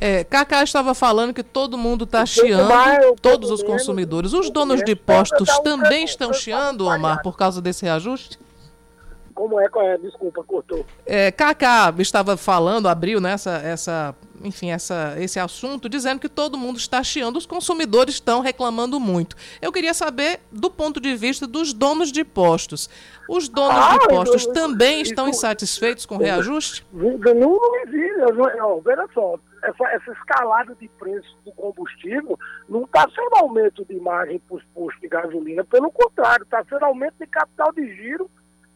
É, 0.00 0.22
Cacá 0.22 0.62
estava 0.62 0.94
falando 0.94 1.34
que 1.34 1.42
todo 1.42 1.76
mundo 1.76 2.04
está 2.04 2.24
chiando, 2.24 3.16
todos 3.20 3.50
os 3.50 3.62
consumidores. 3.62 4.32
Os 4.32 4.48
donos 4.50 4.82
de 4.84 4.94
postos 4.94 5.48
também 5.60 6.04
estão 6.04 6.32
chiando, 6.32 6.86
Omar, 6.86 7.22
por 7.22 7.36
causa 7.36 7.60
desse 7.60 7.84
reajuste? 7.84 8.38
Como 9.34 9.60
é, 9.60 9.68
qual 9.68 9.86
é? 9.86 9.98
Desculpa, 9.98 10.42
cortou. 10.44 10.84
É, 11.04 11.30
Cacá 11.32 11.92
estava 11.98 12.36
falando, 12.36 12.88
abriu 12.88 13.20
nessa, 13.20 13.58
essa, 13.58 14.14
enfim, 14.42 14.70
essa, 14.70 15.14
esse 15.18 15.38
assunto, 15.38 15.88
dizendo 15.88 16.20
que 16.20 16.28
todo 16.28 16.58
mundo 16.58 16.78
está 16.78 17.02
chiando, 17.02 17.36
os 17.36 17.46
consumidores 17.46 18.14
estão 18.14 18.40
reclamando 18.40 18.98
muito. 19.00 19.36
Eu 19.60 19.72
queria 19.72 19.94
saber 19.94 20.40
do 20.50 20.70
ponto 20.70 21.00
de 21.00 21.14
vista 21.16 21.46
dos 21.46 21.72
donos 21.72 22.12
de 22.12 22.24
postos. 22.24 22.88
Os 23.28 23.48
donos 23.48 23.76
ah, 23.76 23.98
de 23.98 24.08
postos 24.08 24.46
eu, 24.46 24.52
também 24.52 25.02
estão 25.02 25.28
insatisfeitos 25.28 26.06
com 26.06 26.16
o 26.16 26.18
reajuste? 26.18 26.86
Não, 26.92 27.18
não 27.18 28.80
veja 28.80 29.06
só, 29.12 29.38
essa, 29.62 29.88
essa 29.88 30.12
escalada 30.12 30.74
de 30.74 30.88
preço 30.88 31.36
do 31.44 31.52
combustível 31.52 32.38
não 32.68 32.84
está 32.84 33.08
sendo 33.14 33.36
aumento 33.36 33.84
de 33.84 33.98
margem 34.00 34.38
para 34.38 34.56
os 34.56 34.64
postos 34.74 35.00
de 35.00 35.08
gasolina, 35.08 35.64
pelo 35.64 35.90
contrário, 35.90 36.44
está 36.44 36.64
sendo 36.64 36.84
aumento 36.84 37.14
de 37.20 37.26
capital 37.26 37.72
de 37.72 37.94
giro 37.94 38.30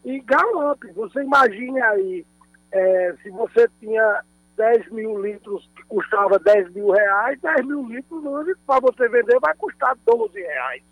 e 0.04 0.20
galope. 0.20 0.90
Você 0.92 1.22
imagine 1.22 1.80
aí, 1.80 2.26
é, 2.72 3.14
se 3.22 3.30
você 3.30 3.68
tinha 3.80 4.22
10 4.56 4.90
mil 4.90 5.20
litros 5.20 5.68
que 5.76 5.82
custava 5.84 6.38
10 6.38 6.72
mil 6.72 6.90
reais, 6.90 7.40
10 7.40 7.66
mil 7.66 7.86
litros 7.86 8.24
hoje, 8.24 8.52
para 8.66 8.80
você 8.80 9.08
vender, 9.08 9.38
vai 9.40 9.54
custar 9.56 9.96
12 10.04 10.38
reais. 10.38 10.82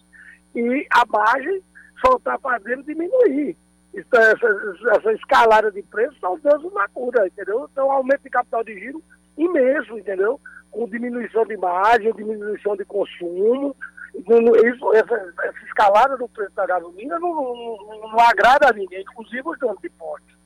E 0.54 0.86
a 0.90 1.04
margem 1.06 1.62
soltar 2.04 2.38
para 2.38 2.58
dentro 2.58 2.84
diminuir. 2.84 3.56
Isso, 3.92 4.08
essa, 4.12 4.96
essa 4.96 5.12
escalada 5.12 5.70
de 5.70 5.82
preço 5.82 6.18
são 6.20 6.38
Deus 6.38 6.72
na 6.72 6.88
cura, 6.88 7.26
entendeu? 7.26 7.68
Então, 7.70 7.90
aumento 7.90 8.22
de 8.22 8.30
capital 8.30 8.64
de 8.64 8.78
giro 8.78 9.02
imenso, 9.36 9.98
entendeu? 9.98 10.40
Com 10.70 10.88
diminuição 10.88 11.44
de 11.44 11.56
margem, 11.56 12.12
diminuição 12.14 12.76
de 12.76 12.84
consumo, 12.84 13.74
isso, 14.14 14.94
essa, 14.94 15.14
essa, 15.42 15.64
escalada 15.66 16.16
do 16.16 16.28
preço 16.28 16.54
da 16.54 16.66
gasolina 16.66 17.18
não, 17.18 17.34
não, 17.34 18.10
não 18.12 18.20
agrada 18.20 18.68
a 18.68 18.72
ninguém, 18.72 19.02
inclusive 19.02 19.42
os 19.44 19.58
donos 19.58 19.80
de 19.80 19.88
porte. 19.90 20.39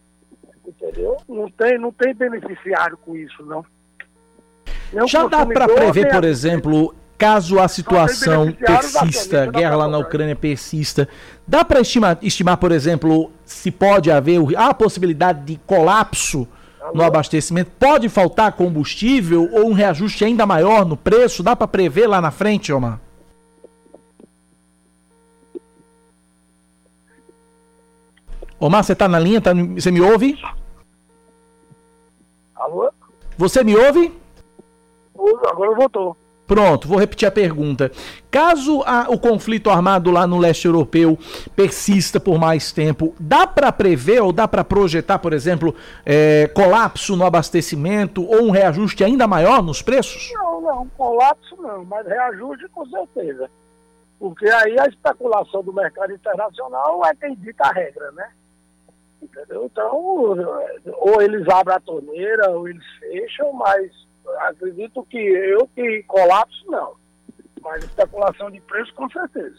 Entendeu? 0.66 1.16
Não 1.28 1.50
tem, 1.50 1.78
não 1.78 1.92
tem 1.92 2.14
beneficiário 2.14 2.97
com 2.97 3.16
isso, 3.16 3.44
não. 3.44 3.64
Nem 4.92 5.06
Já 5.06 5.26
dá 5.26 5.44
para 5.44 5.66
prever, 5.68 6.11
por 6.11 6.25
exemplo, 6.25 6.94
caso 7.18 7.59
a 7.59 7.68
situação 7.68 8.52
persista, 8.52 9.47
guerra 9.47 9.76
lá 9.76 9.88
na 9.88 9.99
Ucrânia 9.99 10.37
persista, 10.37 11.09
dá 11.47 11.64
para 11.64 11.80
estimar, 11.80 12.18
estimar, 12.23 12.56
por 12.56 12.73
exemplo, 12.73 13.30
se 13.44 13.71
pode 13.71 14.11
haver 14.11 14.40
a 14.56 14.73
possibilidade 14.73 15.44
de 15.44 15.61
colapso 15.66 16.49
no 16.92 17.02
abastecimento? 17.02 17.71
Pode 17.78 18.09
faltar 18.09 18.52
combustível 18.52 19.49
ou 19.52 19.68
um 19.68 19.73
reajuste 19.73 20.25
ainda 20.25 20.47
maior 20.47 20.85
no 20.85 20.97
preço? 20.97 21.42
Dá 21.42 21.56
para 21.56 21.68
prever 21.68 22.06
lá 22.06 22.21
na 22.21 22.30
frente, 22.30 22.73
Omar? 22.73 23.00
Omar, 28.64 28.83
você 28.83 28.94
está 28.94 29.06
na 29.06 29.18
linha? 29.18 29.42
Tá, 29.42 29.50
você 29.52 29.90
me 29.90 30.00
ouve? 30.00 30.42
Alô? 32.54 32.90
Você 33.37 33.62
me 33.62 33.76
ouve? 33.76 34.11
Agora 35.50 35.75
voltou. 35.75 36.16
Pronto, 36.47 36.88
vou 36.88 36.97
repetir 36.99 37.28
a 37.28 37.30
pergunta. 37.30 37.92
Caso 38.30 38.83
a, 38.87 39.11
o 39.11 39.18
conflito 39.18 39.68
armado 39.68 40.11
lá 40.11 40.26
no 40.26 40.38
leste 40.38 40.64
europeu 40.64 41.18
persista 41.54 42.18
por 42.18 42.38
mais 42.38 42.73
tempo, 42.73 43.14
dá 43.21 43.47
para 43.47 43.71
prever 43.71 44.23
ou 44.23 44.33
dá 44.33 44.49
para 44.49 44.64
projetar, 44.64 45.18
por 45.18 45.35
exemplo, 45.35 45.75
é, 46.06 46.49
colapso 46.54 47.16
no 47.16 47.26
abastecimento 47.26 48.26
ou 48.26 48.44
um 48.44 48.50
reajuste 48.50 49.04
ainda 49.04 49.28
maior 49.28 49.62
nos 49.62 49.83
preços? 49.83 50.33
Não, 50.33 50.62
não, 50.62 50.88
colapso 50.97 51.54
não, 51.61 51.85
mas 51.85 52.06
reajuste 52.06 52.66
com 52.71 52.87
certeza. 52.87 53.50
Porque 54.18 54.49
aí 54.49 54.80
a 54.80 54.87
especulação 54.87 55.62
do 55.62 55.71
mercado 55.71 56.14
internacional 56.14 57.02
é 57.04 57.14
quem 57.14 57.35
dita 57.35 57.64
a 57.64 57.73
regra, 57.73 58.11
né? 58.12 58.26
Entendeu? 59.25 59.64
Então, 59.64 59.97
ou 59.97 61.23
eles 61.23 61.49
abrem 61.49 61.76
a 61.76 61.81
torneira, 61.81 62.50
ou 62.50 62.69
eles 62.69 62.85
fecham, 63.00 63.52
mas 63.54 63.90
acredito 64.40 65.04
que 65.09 65.19
eu 65.19 65.66
que 65.75 66.02
colapso, 66.04 66.64
não. 66.66 66.93
Mas 67.62 67.85
especulação 67.85 68.50
de 68.50 68.61
preço, 68.61 68.93
com 68.95 69.09
certeza. 69.09 69.57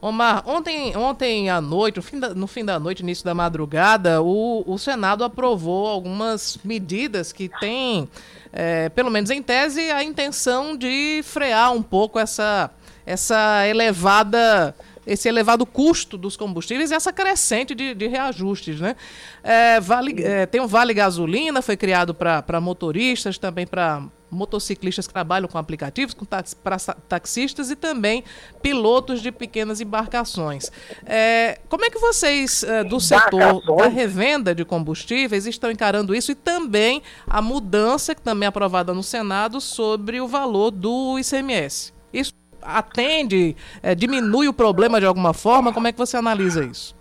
Omar, 0.00 0.42
ontem, 0.46 0.96
ontem 0.96 1.48
à 1.48 1.60
noite, 1.60 1.96
no 1.96 2.02
fim, 2.02 2.20
da, 2.20 2.34
no 2.34 2.46
fim 2.46 2.64
da 2.64 2.78
noite, 2.78 3.02
início 3.02 3.24
da 3.24 3.34
madrugada, 3.34 4.20
o, 4.22 4.62
o 4.66 4.78
Senado 4.78 5.24
aprovou 5.24 5.86
algumas 5.86 6.58
medidas 6.62 7.32
que 7.32 7.48
têm, 7.48 8.08
é, 8.52 8.88
pelo 8.90 9.10
menos 9.10 9.30
em 9.30 9.42
tese, 9.42 9.90
a 9.90 10.04
intenção 10.04 10.76
de 10.76 11.22
frear 11.24 11.72
um 11.72 11.82
pouco 11.82 12.18
essa, 12.18 12.70
essa 13.06 13.66
elevada 13.66 14.74
esse 15.06 15.28
elevado 15.28 15.66
custo 15.66 16.16
dos 16.16 16.36
combustíveis 16.36 16.90
e 16.90 16.94
essa 16.94 17.12
crescente 17.12 17.74
de, 17.74 17.94
de 17.94 18.06
reajustes. 18.06 18.80
Né? 18.80 18.96
É, 19.42 19.80
vale, 19.80 20.22
é, 20.22 20.46
tem 20.46 20.60
um 20.60 20.66
Vale 20.66 20.94
Gasolina, 20.94 21.60
foi 21.62 21.76
criado 21.76 22.14
para 22.14 22.60
motoristas, 22.60 23.38
também 23.38 23.66
para 23.66 24.02
motociclistas 24.30 25.06
que 25.06 25.12
trabalham 25.12 25.46
com 25.46 25.58
aplicativos, 25.58 26.14
com 26.14 26.24
tax, 26.24 26.54
para 26.54 26.78
taxistas 26.78 27.70
e 27.70 27.76
também 27.76 28.24
pilotos 28.62 29.20
de 29.20 29.30
pequenas 29.30 29.80
embarcações. 29.80 30.72
É, 31.04 31.60
como 31.68 31.84
é 31.84 31.90
que 31.90 31.98
vocês 31.98 32.62
é, 32.62 32.82
do 32.82 32.98
setor 32.98 33.62
da 33.76 33.88
revenda 33.88 34.54
de 34.54 34.64
combustíveis 34.64 35.46
estão 35.46 35.70
encarando 35.70 36.14
isso 36.14 36.32
e 36.32 36.34
também 36.34 37.02
a 37.26 37.42
mudança, 37.42 38.14
que 38.14 38.22
também 38.22 38.46
é 38.46 38.48
aprovada 38.48 38.94
no 38.94 39.02
Senado, 39.02 39.60
sobre 39.60 40.18
o 40.18 40.26
valor 40.26 40.70
do 40.70 41.18
ICMS? 41.18 41.92
Isso 42.10 42.32
atende, 42.62 43.56
é, 43.82 43.94
diminui 43.94 44.48
o 44.48 44.52
problema 44.52 45.00
de 45.00 45.06
alguma 45.06 45.32
forma? 45.32 45.72
Como 45.72 45.86
é 45.86 45.92
que 45.92 45.98
você 45.98 46.16
analisa 46.16 46.64
isso? 46.64 46.94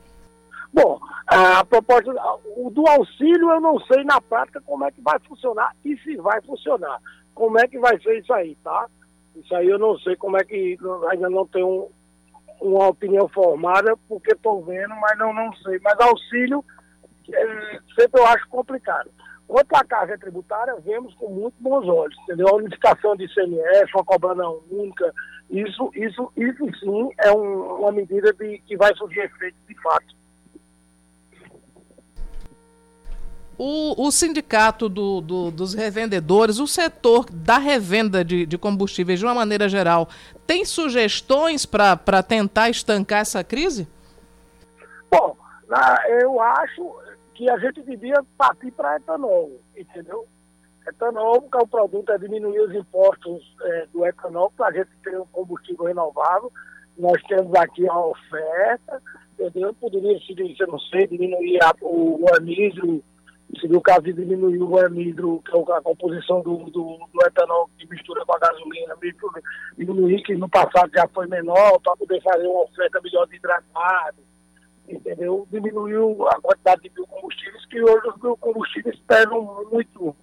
Bom, 0.74 1.00
a 1.28 1.64
proposta 1.66 2.12
o 2.58 2.70
do 2.70 2.88
auxílio 2.88 3.52
eu 3.52 3.62
não 3.62 3.80
sei 3.82 4.04
na 4.04 4.20
prática 4.22 4.62
como 4.66 4.86
é 4.86 4.92
que 4.92 5.02
vai 5.02 5.20
funcionar 5.28 5.76
e 5.84 5.98
se 5.98 6.16
vai 6.18 6.42
funcionar. 6.42 7.00
Como 7.34 7.60
é 7.60 7.68
que 7.68 7.80
vai 7.80 8.00
ser 8.02 8.20
isso 8.20 8.34
aí, 8.34 8.56
tá? 8.64 8.88
Isso 9.36 9.56
aí 9.56 9.68
eu 9.68 9.80
não 9.80 9.98
sei 10.00 10.16
como 10.16 10.38
é 10.38 10.44
que 10.44 10.78
ainda 11.10 11.30
não 11.30 11.46
tenho 11.48 11.90
uma 12.62 12.88
opinião 12.88 13.28
formada 13.30 13.98
porque 14.08 14.34
estou 14.34 14.64
vendo, 14.64 14.94
mas 14.96 15.18
não, 15.18 15.34
não 15.34 15.54
sei. 15.56 15.80
Mas 15.84 16.00
auxílio 16.00 16.64
é, 17.34 17.80
sempre 17.98 18.22
eu 18.22 18.28
acho 18.28 18.48
complicado. 18.50 19.10
Quanto 19.52 19.76
à 19.76 19.84
carga 19.84 20.18
tributária, 20.18 20.74
vemos 20.80 21.14
com 21.16 21.28
muito 21.28 21.56
bons 21.60 21.86
olhos, 21.86 22.18
entendeu? 22.24 22.48
A 22.48 22.56
unificação 22.56 23.18
de 23.18 23.26
ICMS, 23.26 23.92
uma 23.94 24.06
cobrança 24.06 24.48
única, 24.72 25.14
isso, 25.50 25.92
isso, 25.94 26.32
isso 26.38 26.80
sim 26.80 27.10
é 27.18 27.34
um, 27.34 27.82
uma 27.82 27.92
medida 27.92 28.32
de, 28.32 28.60
que 28.60 28.78
vai 28.78 28.96
surgir 28.96 29.20
efeito 29.20 29.58
de 29.68 29.76
fato. 29.82 30.16
O, 33.58 34.08
o 34.08 34.10
sindicato 34.10 34.88
do, 34.88 35.20
do, 35.20 35.52
dos 35.52 35.74
revendedores, 35.74 36.58
o 36.58 36.66
setor 36.66 37.26
da 37.30 37.58
revenda 37.58 38.24
de, 38.24 38.46
de 38.46 38.58
combustíveis, 38.58 39.20
de 39.20 39.26
uma 39.26 39.36
maneira 39.36 39.68
geral, 39.68 40.08
tem 40.48 40.64
sugestões 40.64 41.66
para 41.66 42.24
tentar 42.24 42.70
estancar 42.70 43.20
essa 43.20 43.44
crise? 43.44 43.86
Bom, 45.12 45.36
na, 45.68 45.98
eu 46.08 46.40
acho 46.40 47.02
que 47.34 47.50
a 47.50 47.58
gente 47.58 47.82
devia 47.84 48.24
partir 48.38 48.72
para 48.72 48.98
etanol, 48.98 49.52
entendeu? 49.76 50.28
Etanol, 50.88 51.42
que 51.42 51.58
é 51.58 51.62
o 51.62 51.68
produto, 51.68 52.12
é 52.12 52.18
diminuir 52.18 52.60
os 52.62 52.74
impostos 52.74 53.56
é, 53.62 53.86
do 53.94 54.06
etanol 54.06 54.52
para 54.56 54.68
a 54.68 54.72
gente 54.72 54.90
ter 55.04 55.20
um 55.20 55.26
combustível 55.28 55.86
renovável. 55.86 56.52
Nós 56.98 57.22
temos 57.24 57.54
aqui 57.56 57.88
a 57.88 58.00
oferta, 58.00 59.02
entendeu? 59.40 59.74
Poderia, 59.76 60.20
se 60.20 60.36
não 60.68 60.80
sei, 60.80 61.08
diminuir 61.08 61.64
a, 61.64 61.74
o, 61.82 62.24
o 62.24 62.36
anidro, 62.36 63.04
seria 63.60 63.78
o 63.78 63.82
caso 63.82 64.02
de 64.02 64.14
diminuir 64.14 64.62
o 64.62 64.78
anidro, 64.80 65.42
que 65.46 65.56
é 65.56 65.78
a 65.78 65.82
composição 65.82 66.42
do, 66.42 66.58
do, 66.70 66.98
do 66.98 67.26
etanol 67.26 67.70
que 67.78 67.88
mistura 67.88 68.26
com 68.26 68.36
a 68.36 68.40
gasolina, 68.40 68.96
diminuir, 69.78 70.24
que 70.24 70.36
no 70.36 70.50
passado 70.50 70.92
já 70.94 71.08
foi 71.14 71.28
menor, 71.28 71.80
para 71.80 71.96
poder 71.96 72.22
fazer 72.22 72.48
uma 72.48 72.64
oferta 72.64 73.00
melhor 73.02 73.28
de 73.28 73.36
hidratado, 73.36 74.18
entendeu? 74.96 75.48
Diminuiu 75.52 76.28
a 76.28 76.40
quantidade 76.42 76.82
de 76.82 76.90
biocombustíveis, 76.90 77.66
que 77.66 77.82
hoje 77.82 78.08
os 78.08 78.16
biocombustíveis 78.18 79.00
pesam 79.08 79.66
muito 79.72 80.16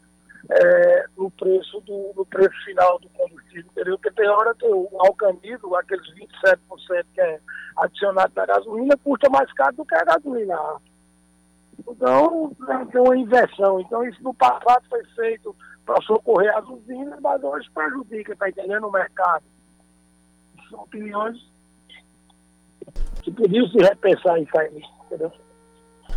é, 0.51 1.07
no 1.17 1.31
preço 1.31 1.81
do 1.81 2.13
no 2.17 2.25
preço 2.25 2.65
final 2.65 2.99
do 2.99 3.09
combustível, 3.11 3.71
entendeu? 3.71 3.99
Porque 3.99 4.11
tem 4.13 4.29
hora 4.29 4.55
que 4.55 4.67
o 4.67 4.89
alcanido, 4.99 5.75
aqueles 5.77 6.07
27% 6.15 7.05
que 7.15 7.21
é 7.21 7.41
adicionado 7.77 8.33
na 8.35 8.47
gasolina, 8.47 8.97
custa 9.03 9.29
mais 9.29 9.53
caro 9.53 9.77
do 9.77 9.85
que 9.85 9.95
a 9.95 10.05
gasolina. 10.05 10.57
Então, 11.87 12.53
tem 12.91 13.01
uma 13.01 13.17
inversão. 13.17 13.81
Então, 13.81 14.05
isso 14.05 14.23
no 14.23 14.35
passado 14.35 14.85
foi 14.89 15.05
feito 15.15 15.55
para 15.85 16.01
socorrer 16.03 16.57
as 16.57 16.67
usinas, 16.69 17.21
mas 17.21 17.43
hoje 17.43 17.71
prejudica, 17.73 18.33
está 18.33 18.49
entendendo, 18.49 18.87
o 18.87 18.93
mercado. 18.93 19.45
São 20.69 20.81
opiniões 20.81 21.39
que 23.23 23.31
podiam 23.31 23.67
se 23.69 23.79
repensar 23.79 24.41
isso 24.41 24.59
aí, 24.59 24.83
entendeu? 25.07 25.33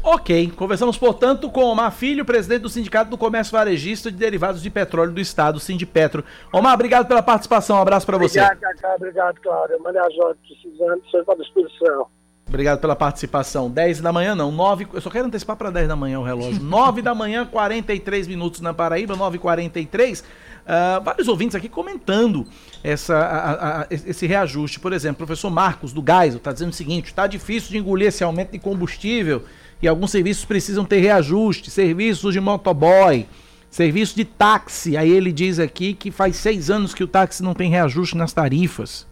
Ok, 0.04 0.52
conversamos, 0.56 0.98
portanto, 0.98 1.50
com 1.52 1.64
Omar 1.64 1.92
Filho, 1.92 2.26
presidente 2.26 2.62
do 2.62 2.70
Sindicato 2.70 3.12
do 3.12 3.18
Comércio 3.18 3.52
Varejista 3.52 4.12
de 4.12 4.18
Derivados 4.18 4.62
de 4.62 4.70
Petróleo 4.70 5.12
do 5.12 5.22
Estado, 5.22 5.60
Sindipetro. 5.60 6.24
Omar, 6.52 6.74
obrigado 6.74 7.08
pela 7.08 7.22
participação, 7.22 7.76
um 7.78 7.82
abraço 7.82 8.06
para 8.06 8.18
você. 8.18 8.42
Obrigado, 8.42 8.60
Cacá, 8.60 8.96
obrigado, 8.96 9.40
Cláudia. 9.42 9.78
Maria 9.78 10.10
Jorge, 10.10 10.40
precisando, 10.48 11.04
à 11.30 11.36
disposição. 11.36 12.08
Obrigado 12.48 12.82
pela 12.82 12.96
participação. 12.96 13.70
10 13.70 14.02
da 14.02 14.12
manhã, 14.12 14.36
não, 14.36 14.52
9. 14.52 14.88
Eu 14.92 15.02
só 15.02 15.10
quero 15.10 15.28
antecipar 15.28 15.56
para 15.56 15.70
10 15.70 15.88
da 15.88 15.96
manhã 15.96 16.20
o 16.20 16.24
relógio. 16.24 16.60
9 16.64 17.02
da 17.02 17.14
manhã, 17.14 17.46
43 17.46 18.28
minutos 18.28 18.60
na 18.60 18.74
Paraíba, 18.74 19.16
9h43. 19.16 20.22
Uh, 20.22 21.02
vários 21.02 21.28
ouvintes 21.28 21.56
aqui 21.56 21.70
comentando 21.70 22.46
essa, 22.84 23.16
a, 23.18 23.82
a, 23.82 23.88
esse 23.90 24.26
reajuste. 24.26 24.80
Por 24.80 24.94
exemplo, 24.94 25.24
o 25.24 25.28
professor 25.28 25.50
Marcos, 25.50 25.94
do 25.94 26.02
Gás, 26.02 26.36
está 26.36 26.52
dizendo 26.52 26.72
o 26.72 26.76
seguinte: 26.76 27.06
está 27.06 27.28
difícil 27.28 27.72
de 27.72 27.78
engolir 27.78 28.08
esse 28.08 28.24
aumento 28.24 28.52
de 28.52 28.60
combustível 28.60 29.44
e 29.82 29.88
alguns 29.88 30.12
serviços 30.12 30.46
precisam 30.46 30.86
ter 30.86 31.00
reajuste. 31.00 31.70
Serviços 31.70 32.34
de 32.34 32.40
motoboy, 32.40 33.28
serviço 33.70 34.16
de 34.16 34.26
táxi. 34.26 34.98
Aí 34.98 35.10
ele 35.10 35.32
diz 35.32 35.60
aqui 35.60 35.94
que 35.94 36.12
faz 36.12 36.36
seis 36.36 36.70
anos 36.70 36.94
que 36.94 37.04
o 37.04 37.08
táxi 37.08 37.44
não 37.44 37.54
tem 37.54 37.70
reajuste 37.70 38.18
nas 38.18 38.34
tarifas. 38.34 39.08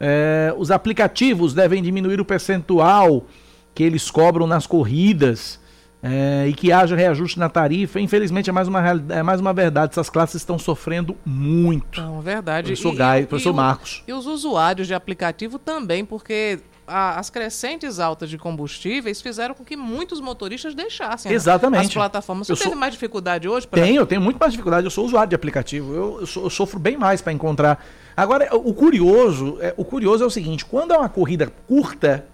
É, 0.00 0.54
os 0.56 0.70
aplicativos 0.70 1.54
devem 1.54 1.82
diminuir 1.82 2.20
o 2.20 2.24
percentual 2.24 3.26
que 3.74 3.82
eles 3.82 4.10
cobram 4.10 4.46
nas 4.46 4.66
corridas 4.66 5.58
é, 6.02 6.46
e 6.48 6.52
que 6.52 6.70
haja 6.70 6.94
reajuste 6.94 7.38
na 7.38 7.48
tarifa. 7.48 8.00
Infelizmente, 8.00 8.48
é 8.48 8.52
mais 8.52 8.68
uma, 8.68 8.82
é 9.10 9.22
mais 9.22 9.40
uma 9.40 9.52
verdade. 9.52 9.92
Essas 9.92 10.08
classes 10.08 10.36
estão 10.36 10.58
sofrendo 10.58 11.16
muito. 11.24 12.00
Não, 12.00 12.20
verdade. 12.20 12.68
Professor 12.68 12.94
Gai, 12.94 13.26
professor 13.26 13.52
e, 13.52 13.56
Marcos. 13.56 14.02
E 14.06 14.12
os 14.12 14.26
usuários 14.26 14.86
de 14.86 14.94
aplicativo 14.94 15.58
também, 15.58 16.04
porque 16.04 16.60
a, 16.86 17.18
as 17.18 17.30
crescentes 17.30 17.98
altas 17.98 18.30
de 18.30 18.38
combustíveis 18.38 19.20
fizeram 19.20 19.54
com 19.54 19.64
que 19.64 19.76
muitos 19.76 20.20
motoristas 20.20 20.74
deixassem 20.74 21.32
Exatamente. 21.32 21.86
as 21.86 21.94
plataformas. 21.94 22.46
Você 22.46 22.52
eu 22.52 22.56
teve 22.56 22.70
sou... 22.70 22.78
mais 22.78 22.92
dificuldade 22.92 23.48
hoje? 23.48 23.66
Pra... 23.66 23.82
Tenho, 23.82 24.00
eu 24.00 24.06
tenho 24.06 24.20
muito 24.20 24.38
mais 24.38 24.52
dificuldade. 24.52 24.86
Eu 24.86 24.90
sou 24.90 25.04
usuário 25.04 25.28
de 25.28 25.34
aplicativo. 25.34 25.94
Eu, 25.94 26.20
eu, 26.20 26.26
so, 26.26 26.40
eu 26.40 26.50
sofro 26.50 26.78
bem 26.78 26.96
mais 26.96 27.20
para 27.20 27.32
encontrar. 27.32 27.84
Agora, 28.16 28.48
o 28.56 28.72
curioso, 28.72 29.58
é, 29.60 29.74
o 29.76 29.84
curioso 29.84 30.24
é 30.24 30.26
o 30.26 30.30
seguinte: 30.30 30.64
quando 30.64 30.92
é 30.92 30.98
uma 30.98 31.08
corrida 31.08 31.52
curta, 31.66 32.24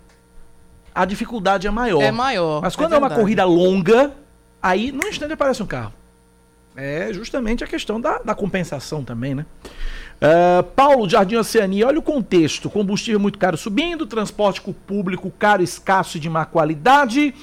a 0.95 1.05
dificuldade 1.05 1.67
é 1.67 1.71
maior. 1.71 2.03
É 2.03 2.13
maior. 2.13 2.63
Mas 2.63 2.77
quando 2.77 2.93
é, 2.93 2.97
é 2.97 2.99
uma 2.99 3.11
corrida 3.11 3.45
longa, 3.45 4.13
aí 4.63 4.93
no 4.93 5.07
instante 5.07 5.33
aparece 5.33 5.63
um 5.63 5.67
carro. 5.67 5.93
É 6.77 7.13
justamente 7.13 7.63
a 7.63 7.67
questão 7.67 8.01
da, 8.01 8.19
da 8.19 8.35
compensação 8.35 9.05
também, 9.05 9.35
né? 9.35 9.47
Uh, 10.17 10.63
Paulo, 10.63 11.09
Jardim 11.09 11.37
Oceania, 11.37 11.87
olha 11.87 11.99
o 11.99 12.03
contexto: 12.03 12.71
combustível 12.71 13.21
muito 13.21 13.39
caro 13.39 13.57
subindo, 13.57 14.07
transporte 14.07 14.61
público 14.61 15.31
caro, 15.39 15.63
escasso 15.63 16.17
e 16.17 16.21
de 16.21 16.29
má 16.29 16.45
qualidade, 16.45 17.35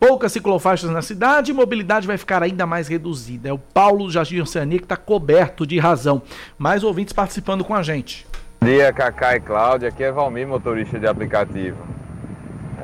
poucas 0.00 0.32
ciclofaixas 0.32 0.90
na 0.90 1.00
cidade, 1.00 1.52
mobilidade 1.52 2.06
vai 2.06 2.18
ficar 2.18 2.42
ainda 2.42 2.66
mais 2.66 2.88
reduzida. 2.88 3.48
É 3.48 3.52
o 3.52 3.58
Paulo 3.58 4.10
Jardim 4.10 4.40
Oceania 4.40 4.78
que 4.78 4.84
está 4.84 4.96
coberto 4.96 5.66
de 5.66 5.78
razão. 5.78 6.22
Mais 6.58 6.82
ouvintes 6.82 7.12
participando 7.12 7.64
com 7.64 7.74
a 7.74 7.82
gente. 7.82 8.26
Bom 8.60 8.66
dia, 8.66 8.92
Cacá 8.92 9.36
e 9.36 9.40
Cláudia. 9.40 9.88
Aqui 9.88 10.02
é 10.02 10.12
Valmir, 10.12 10.46
motorista 10.46 10.98
de 10.98 11.06
aplicativo. 11.06 11.76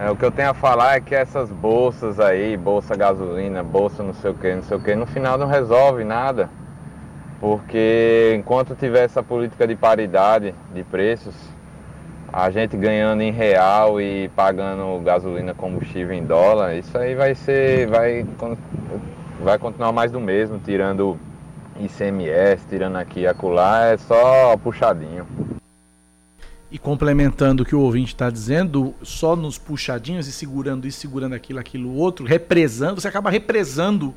É, 0.01 0.11
o 0.11 0.17
que 0.17 0.25
eu 0.25 0.33
tenho 0.33 0.49
a 0.49 0.55
falar 0.55 0.97
é 0.97 1.01
que 1.01 1.15
essas 1.15 1.51
bolsas 1.51 2.19
aí, 2.19 2.57
bolsa 2.57 2.97
gasolina, 2.97 3.63
bolsa 3.63 4.03
não 4.03 4.15
sei 4.15 4.31
o 4.31 4.35
que, 4.35 4.55
não 4.55 4.63
sei 4.63 4.79
o 4.79 4.81
que, 4.81 4.95
no 4.95 5.05
final 5.05 5.37
não 5.37 5.47
resolve 5.47 6.05
nada. 6.05 6.49
Porque 7.39 8.35
enquanto 8.35 8.75
tiver 8.75 9.05
essa 9.05 9.23
política 9.23 9.67
de 9.67 9.77
paridade 9.77 10.55
de 10.73 10.83
preços, 10.85 11.35
a 12.33 12.51
gente 12.51 12.79
ganhando 12.79 13.21
em 13.21 13.31
real 13.31 14.01
e 14.01 14.31
pagando 14.31 15.03
gasolina 15.05 15.53
combustível 15.53 16.15
em 16.15 16.25
dólar, 16.25 16.77
isso 16.77 16.97
aí 16.97 17.15
vai 17.15 17.35
ser. 17.35 17.87
vai, 17.87 18.25
vai 19.43 19.59
continuar 19.59 19.93
mais 19.93 20.11
do 20.11 20.19
mesmo, 20.19 20.59
tirando 20.59 21.19
ICMS, 21.79 22.67
tirando 22.71 22.97
aqui 22.97 23.21
e 23.21 23.27
acolá, 23.27 23.89
é 23.89 23.99
só 23.99 24.57
puxadinho. 24.57 25.27
E 26.71 26.79
complementando 26.79 27.63
o 27.63 27.67
que 27.67 27.75
o 27.75 27.81
ouvinte 27.81 28.15
está 28.15 28.31
dizendo, 28.31 28.95
só 29.03 29.35
nos 29.35 29.59
puxadinhos 29.59 30.29
e 30.29 30.33
segurando 30.33 30.87
isso, 30.87 31.01
segurando 31.01 31.35
aquilo, 31.35 31.59
aquilo 31.59 31.95
outro, 31.95 32.25
represando, 32.25 33.01
você 33.01 33.09
acaba 33.09 33.29
represando 33.29 34.15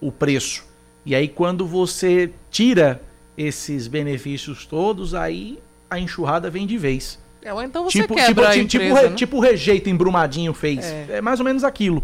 o 0.00 0.12
preço. 0.12 0.66
E 1.06 1.14
aí 1.14 1.26
quando 1.26 1.66
você 1.66 2.30
tira 2.50 3.00
esses 3.36 3.86
benefícios 3.88 4.66
todos, 4.66 5.14
aí 5.14 5.58
a 5.88 5.98
enxurrada 5.98 6.50
vem 6.50 6.66
de 6.66 6.76
vez. 6.76 7.18
É, 7.40 7.54
ou 7.54 7.62
então 7.62 7.84
você 7.84 8.02
tipo, 8.02 8.14
quebra 8.14 8.26
tipo, 8.28 8.40
a 8.42 8.52
tipo, 8.52 8.84
empresa, 8.84 8.94
tipo, 9.00 9.10
né? 9.10 9.16
tipo 9.16 9.36
o 9.36 9.40
rejeito 9.40 9.88
embrumadinho 9.88 10.52
fez. 10.52 10.84
É. 10.84 11.06
é 11.12 11.20
mais 11.20 11.38
ou 11.40 11.46
menos 11.46 11.64
aquilo. 11.64 12.02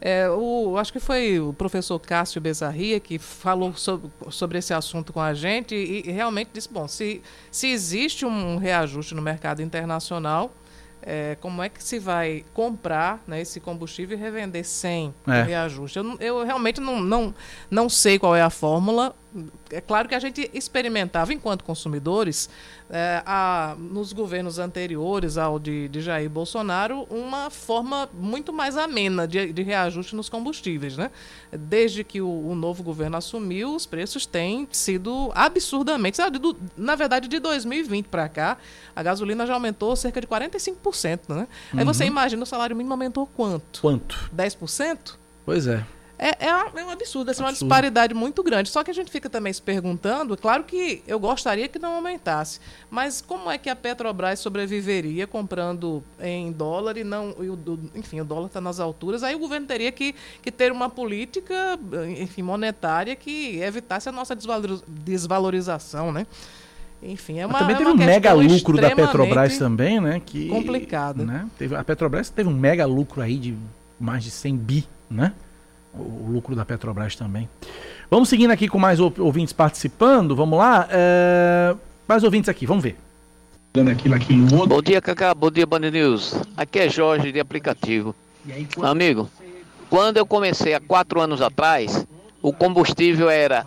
É, 0.00 0.28
o, 0.28 0.76
acho 0.76 0.92
que 0.92 1.00
foi 1.00 1.40
o 1.40 1.52
professor 1.52 1.98
Cássio 1.98 2.40
Bezarria 2.40 3.00
que 3.00 3.18
falou 3.18 3.74
sobre, 3.74 4.10
sobre 4.30 4.58
esse 4.58 4.74
assunto 4.74 5.12
com 5.12 5.20
a 5.20 5.32
gente 5.32 5.74
e, 5.74 6.06
e 6.06 6.12
realmente 6.12 6.50
disse, 6.52 6.68
bom, 6.70 6.86
se, 6.86 7.22
se 7.50 7.68
existe 7.68 8.26
um 8.26 8.58
reajuste 8.58 9.14
no 9.14 9.22
mercado 9.22 9.62
internacional, 9.62 10.52
é, 11.02 11.36
como 11.40 11.62
é 11.62 11.68
que 11.68 11.82
se 11.82 11.98
vai 11.98 12.44
comprar 12.52 13.22
né, 13.26 13.40
esse 13.40 13.60
combustível 13.60 14.18
e 14.18 14.20
revender 14.20 14.64
sem 14.64 15.14
É. 15.26 15.42
reajuste? 15.42 15.98
Eu, 15.98 16.16
eu 16.18 16.44
realmente 16.44 16.80
não, 16.80 17.00
não, 17.00 17.34
não 17.70 17.88
sei 17.88 18.18
qual 18.18 18.34
é 18.34 18.42
a 18.42 18.50
fórmula. 18.50 19.14
É 19.70 19.80
claro 19.80 20.08
que 20.08 20.14
a 20.14 20.18
gente 20.18 20.50
experimentava, 20.54 21.32
enquanto 21.32 21.64
consumidores, 21.64 22.48
é, 22.88 23.22
a- 23.26 23.74
nos 23.78 24.12
governos 24.12 24.58
anteriores 24.58 25.36
ao 25.36 25.58
de, 25.58 25.88
de 25.88 26.00
Jair 26.00 26.30
Bolsonaro, 26.30 27.06
uma 27.10 27.50
forma 27.50 28.08
muito 28.14 28.52
mais 28.52 28.76
amena 28.76 29.26
de, 29.26 29.52
de 29.52 29.62
reajuste 29.62 30.14
nos 30.14 30.28
combustíveis. 30.28 30.96
Né? 30.96 31.10
Desde 31.52 32.04
que 32.04 32.20
o, 32.20 32.28
o 32.28 32.54
novo 32.54 32.82
governo 32.82 33.16
assumiu, 33.16 33.74
os 33.74 33.86
preços 33.86 34.24
têm 34.26 34.68
sido 34.70 35.30
absurdamente. 35.34 36.18
na 36.76 36.94
verdade, 36.94 37.28
de 37.28 37.38
2020 37.38 38.06
para 38.06 38.28
cá, 38.28 38.56
a 38.94 39.02
gasolina 39.02 39.46
já 39.46 39.54
aumentou 39.54 39.94
cerca 39.96 40.20
de 40.20 40.26
45%. 40.26 41.20
Né? 41.28 41.48
Aí 41.76 41.84
você 41.84 42.04
Uhum. 42.04 42.08
imagina, 42.10 42.42
o 42.42 42.46
salário 42.46 42.76
mínimo 42.76 42.92
aumentou 42.94 43.26
quanto? 43.26 43.80
Quanto? 43.80 44.30
10%? 44.34 45.14
Pois 45.44 45.66
é. 45.66 45.84
É, 46.18 46.46
é, 46.46 46.48
é 46.48 46.84
um 46.84 46.90
absurdo, 46.90 47.30
é 47.30 47.34
uma 47.38 47.52
disparidade 47.52 48.14
muito 48.14 48.42
grande. 48.42 48.70
Só 48.70 48.82
que 48.82 48.90
a 48.90 48.94
gente 48.94 49.10
fica 49.10 49.28
também 49.28 49.52
se 49.52 49.60
perguntando, 49.60 50.36
claro 50.36 50.64
que 50.64 51.02
eu 51.06 51.18
gostaria 51.18 51.68
que 51.68 51.78
não 51.78 51.94
aumentasse, 51.94 52.58
mas 52.90 53.20
como 53.20 53.50
é 53.50 53.58
que 53.58 53.68
a 53.68 53.76
Petrobras 53.76 54.40
sobreviveria 54.40 55.26
comprando 55.26 56.02
em 56.20 56.50
dólar 56.50 56.96
e 56.96 57.04
não. 57.04 57.34
e 57.38 57.50
o, 57.50 57.58
enfim, 57.94 58.20
o 58.20 58.24
dólar 58.24 58.46
está 58.46 58.60
nas 58.60 58.80
alturas, 58.80 59.22
aí 59.22 59.34
o 59.34 59.38
governo 59.38 59.66
teria 59.66 59.92
que, 59.92 60.14
que 60.42 60.50
ter 60.50 60.72
uma 60.72 60.88
política 60.88 61.78
enfim, 62.18 62.42
monetária 62.42 63.14
que 63.14 63.58
evitasse 63.60 64.08
a 64.08 64.12
nossa 64.12 64.34
desvalor- 64.34 64.82
desvalorização, 64.88 66.12
né? 66.12 66.26
Enfim, 67.02 67.38
é 67.38 67.46
Mas 67.46 67.54
uma. 67.54 67.58
também 67.58 67.74
é 67.74 67.78
teve 67.78 67.90
uma 67.90 67.94
um 67.94 68.06
mega 68.06 68.32
lucro 68.32 68.76
da 68.80 68.94
Petrobras 68.94 69.58
também, 69.58 70.00
né? 70.00 70.20
Que, 70.24 70.48
complicada. 70.48 71.24
Né? 71.24 71.46
Teve, 71.58 71.76
a 71.76 71.84
Petrobras 71.84 72.30
teve 72.30 72.48
um 72.48 72.54
mega 72.54 72.86
lucro 72.86 73.20
aí 73.20 73.36
de 73.36 73.54
mais 74.00 74.24
de 74.24 74.30
100 74.30 74.56
bi, 74.56 74.88
né? 75.10 75.32
O, 75.98 76.30
lucro 76.30 76.54
da 76.54 76.64
Petrobras 76.64 77.16
também. 77.16 77.48
Vamos 78.10 78.28
seguindo 78.28 78.50
aqui 78.50 78.68
com 78.68 78.78
mais 78.78 79.00
ou- 79.00 79.12
ouvintes 79.18 79.52
participando. 79.52 80.34
Vamos 80.36 80.58
lá. 80.58 80.86
é, 80.90 81.74
Mais 82.08 82.22
ouvintes 82.22 82.48
aqui, 82.48 82.64
vamos 82.66 82.84
ver. 82.84 82.96
Bom 84.68 84.80
dia, 84.82 85.02
Cacá. 85.02 85.34
Bom 85.34 85.50
dia, 85.50 85.66
Band 85.66 85.80
News. 85.90 86.34
Aqui 86.56 86.78
é 86.78 86.88
Jorge 86.88 87.30
de 87.32 87.40
aplicativo. 87.40 88.14
Amigo, 88.82 89.28
quando 89.90 90.16
eu 90.16 90.24
comecei 90.26 90.72
há 90.72 90.80
quatro 90.80 91.20
anos 91.20 91.42
atrás, 91.42 92.06
o 92.40 92.52
combustível 92.52 93.28
era 93.28 93.66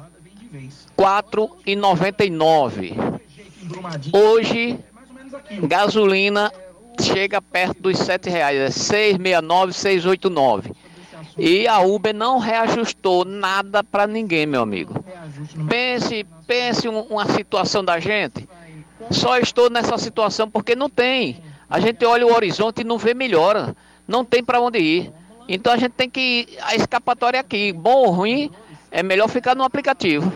R$ 0.52 0.70
4,99. 0.98 2.98
Hoje, 4.14 4.80
gasolina 5.64 6.52
chega 7.02 7.42
perto 7.42 7.82
dos 7.82 7.98
7 8.00 8.30
reais, 8.30 8.58
é 8.60 8.68
6,69, 8.70 9.74
6,89. 9.74 10.72
E 11.40 11.68
a 11.68 11.80
Uber 11.80 12.14
não 12.14 12.38
reajustou 12.38 13.24
nada 13.26 13.84
para 13.84 14.06
ninguém, 14.06 14.46
meu 14.46 14.62
amigo. 14.62 15.04
Pense, 15.68 16.26
pense 16.46 16.88
um- 16.90 17.02
uma 17.04 17.26
situação 17.26 17.84
da 17.84 18.00
gente. 18.00 18.48
Só 19.10 19.38
estou 19.38 19.70
nessa 19.70 19.98
situação 19.98 20.50
porque 20.50 20.76
não 20.76 20.90
tem. 20.90 21.42
A 21.70 21.80
gente 21.80 22.04
olha 22.06 22.26
o 22.28 22.34
horizonte 22.34 22.82
e 22.82 22.84
não 22.84 22.98
vê 22.98 23.14
melhora. 23.14 23.76
Não 24.08 24.26
tem 24.26 24.44
para 24.44 24.60
onde 24.60 24.80
ir. 24.80 25.12
Então 25.48 25.74
a 25.74 25.78
gente 25.78 25.94
tem 25.94 26.10
que 26.10 26.48
a 26.62 26.76
escapatória 26.76 27.38
é 27.38 27.42
aqui, 27.42 27.72
bom 27.72 28.06
ou 28.06 28.12
ruim, 28.12 28.52
é 28.92 29.02
melhor 29.02 29.28
ficar 29.28 29.56
no 29.56 29.64
aplicativo. 29.64 30.32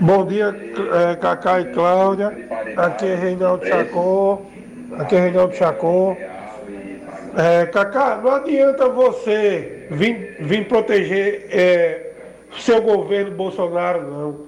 Bom 0.00 0.26
dia, 0.26 0.54
é, 1.10 1.16
Cacá 1.16 1.60
e 1.60 1.72
Cláudia. 1.72 2.28
Aqui 2.76 3.06
é 3.06 3.14
Reinaldo 3.16 3.66
Chacon. 3.66 4.46
Aqui 4.98 5.16
é 5.16 5.20
Reinaldo 5.20 5.54
Chacon. 5.54 6.16
É, 7.36 7.66
Cacá, 7.66 8.20
não 8.22 8.32
adianta 8.32 8.88
você 8.88 9.86
vir, 9.90 10.36
vir 10.40 10.66
proteger 10.66 11.46
é, 11.50 12.10
seu 12.58 12.82
governo 12.82 13.32
Bolsonaro, 13.32 14.02
não. 14.02 14.40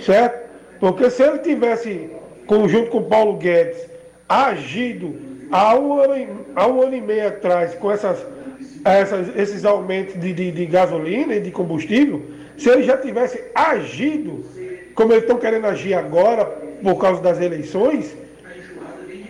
Certo? 0.00 0.50
Porque 0.80 1.10
se 1.10 1.22
ele 1.22 1.38
tivesse, 1.38 2.10
conjunto 2.46 2.90
com 2.90 3.02
Paulo 3.04 3.36
Guedes, 3.36 3.86
agido 4.28 5.14
há 5.50 5.76
um 5.76 5.98
ano, 6.00 6.46
há 6.56 6.66
um 6.66 6.82
ano 6.82 6.96
e 6.96 7.00
meio 7.00 7.28
atrás, 7.28 7.74
com 7.74 7.92
essas, 7.92 8.18
essas, 8.84 9.36
esses 9.36 9.64
aumentos 9.64 10.18
de, 10.18 10.32
de, 10.32 10.50
de 10.50 10.66
gasolina 10.66 11.34
e 11.34 11.40
de 11.40 11.50
combustível, 11.50 12.22
se 12.56 12.70
eles 12.70 12.86
já 12.86 12.96
tivessem 12.96 13.42
agido 13.54 14.44
como 14.94 15.12
eles 15.12 15.24
estão 15.24 15.38
querendo 15.38 15.66
agir 15.66 15.94
agora, 15.94 16.44
por 16.82 16.96
causa 16.96 17.20
das 17.22 17.40
eleições, 17.40 18.14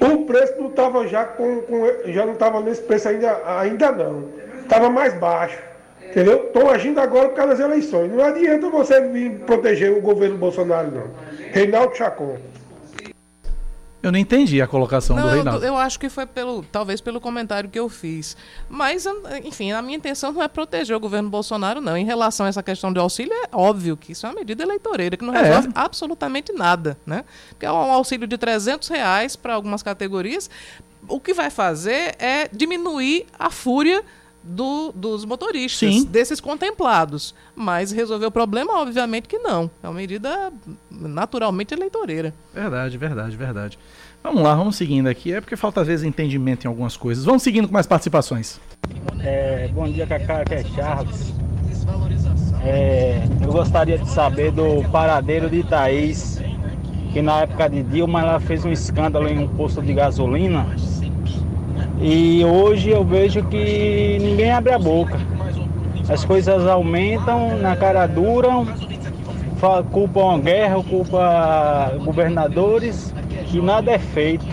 o 0.03 0.25
preço 0.27 0.55
não 0.59 0.69
estava 0.69 1.07
já 1.07 1.25
com, 1.25 1.63
com, 1.63 1.87
já 2.07 2.27
não 2.27 2.33
estava 2.33 2.61
nesse 2.61 2.83
preço 2.83 3.09
ainda, 3.09 3.41
ainda 3.47 3.93
não. 3.93 4.25
Estava 4.61 4.91
mais 4.91 5.15
baixo. 5.15 5.59
Entendeu? 6.03 6.45
Estão 6.45 6.69
agindo 6.69 7.01
agora 7.01 7.29
por 7.29 7.37
causa 7.37 7.55
das 7.55 7.61
eleições. 7.61 8.13
Não 8.13 8.23
adianta 8.23 8.69
você 8.69 9.01
vir 9.01 9.31
proteger 9.47 9.93
o 9.93 10.01
governo 10.01 10.37
Bolsonaro, 10.37 10.91
não. 10.91 11.05
Reinaldo 11.53 11.97
Chacon. 11.97 12.37
Eu 14.03 14.11
não 14.11 14.19
entendi 14.19 14.61
a 14.61 14.67
colocação 14.67 15.15
não, 15.15 15.23
do 15.23 15.29
Reinaldo. 15.29 15.65
Eu 15.65 15.77
acho 15.77 15.99
que 16.01 16.09
foi 16.09 16.27
pelo, 16.27 16.65
talvez 16.65 17.01
pelo 17.01 17.21
comentário 17.21 17.71
que 17.71 17.79
eu 17.79 17.89
fiz. 17.89 18.37
Mas, 18.69 19.07
enfim, 19.45 19.71
a 19.71 19.81
minha 19.81 19.97
intenção 19.97 20.33
não 20.33 20.43
é 20.43 20.49
proteger 20.49 20.97
o 20.97 21.01
governo 21.01 21.31
Bolsonaro, 21.31 21.81
não. 21.81 21.97
Em 21.97 22.05
relação 22.05 22.47
a 22.47 22.49
essa 22.49 22.63
questão 22.63 22.93
de 22.93 22.99
auxílio, 22.99 23.33
é 23.33 23.49
óbvio 23.53 23.97
que 23.97 24.11
isso 24.11 24.27
é 24.27 24.31
uma 24.31 24.35
medida 24.35 24.63
eleitoreira, 24.65 25.17
que 25.17 25.25
não 25.25 25.35
é. 25.35 25.43
resolve 25.43 25.69
é. 25.69 25.71
absolutamente 25.75 26.53
nada, 26.53 26.99
né? 27.07 27.25
Porque 27.51 27.65
é 27.65 27.71
um 27.71 27.77
auxílio 27.77 28.27
de 28.27 28.37
300 28.37 28.89
reais 28.89 29.37
para 29.37 29.55
algumas 29.55 29.85
categorias. 29.85 30.51
O 31.07 31.21
que 31.21 31.33
vai 31.33 31.51
fazer 31.51 32.17
é 32.19 32.49
diminuir 32.53 33.27
a 33.39 33.51
fúria 33.51 34.03
do, 34.43 34.93
dos 34.93 35.25
motoristas, 35.25 35.95
Sim. 35.95 36.05
desses 36.05 36.41
contemplados. 36.41 37.35
Mas 37.55 37.93
resolver 37.93 38.27
o 38.27 38.31
problema, 38.31 38.81
obviamente 38.81 39.29
que 39.29 39.39
não. 39.39 39.71
É 39.83 39.89
uma 39.89 39.95
medida 39.95 40.53
naturalmente 40.91 41.75
eleitoreira. 41.75 42.35
Verdade, 42.53 42.99
verdade, 42.99 43.37
verdade. 43.37 43.79
Vamos 44.23 44.43
lá, 44.43 44.55
vamos 44.55 44.77
seguindo 44.77 45.09
aqui. 45.09 45.33
É 45.33 45.41
porque 45.41 45.57
falta 45.57 45.81
às 45.81 45.87
vezes 45.87 46.05
entendimento 46.05 46.65
em 46.65 46.69
algumas 46.69 46.97
coisas. 46.97 47.25
Vamos 47.25 47.43
seguindo 47.43 47.67
com 47.67 47.75
mais 47.75 47.87
participações. 47.87 48.61
É, 49.21 49.69
bom 49.69 49.89
dia, 49.89 50.07
Cacá, 50.07 50.41
aqui 50.41 50.55
é 50.55 50.65
Charles. 50.65 51.33
É, 52.65 53.25
eu 53.43 53.53
gostaria 53.53 53.99
de 53.99 54.09
saber 54.09 54.53
do 54.53 54.89
paradeiro 54.91 55.51
de 55.51 55.65
Thaís, 55.65 56.41
que 57.13 57.21
na 57.21 57.41
época 57.41 57.69
de 57.69 57.83
Dilma 57.83 58.21
ela 58.21 58.41
fez 58.41 58.65
um 58.65 58.71
escândalo 58.71 59.29
em 59.29 59.39
um 59.41 59.49
posto 59.49 59.83
de 59.83 59.93
gasolina 59.93 60.67
e 62.01 62.45
hoje 62.45 62.91
eu 62.91 63.05
vejo 63.05 63.43
que 63.45 64.19
ninguém 64.21 64.51
abre 64.51 64.73
a 64.73 64.79
boca. 64.79 65.19
As 66.09 66.25
coisas 66.25 66.67
aumentam 66.67 67.57
na 67.59 67.77
cara 67.77 68.07
dura, 68.07 68.49
culpam 69.91 70.35
a 70.35 70.39
guerra, 70.39 70.83
culpam 70.83 72.05
governadores 72.05 73.15
e 73.53 73.61
nada 73.61 73.93
é 73.93 73.99
feito. 73.99 74.45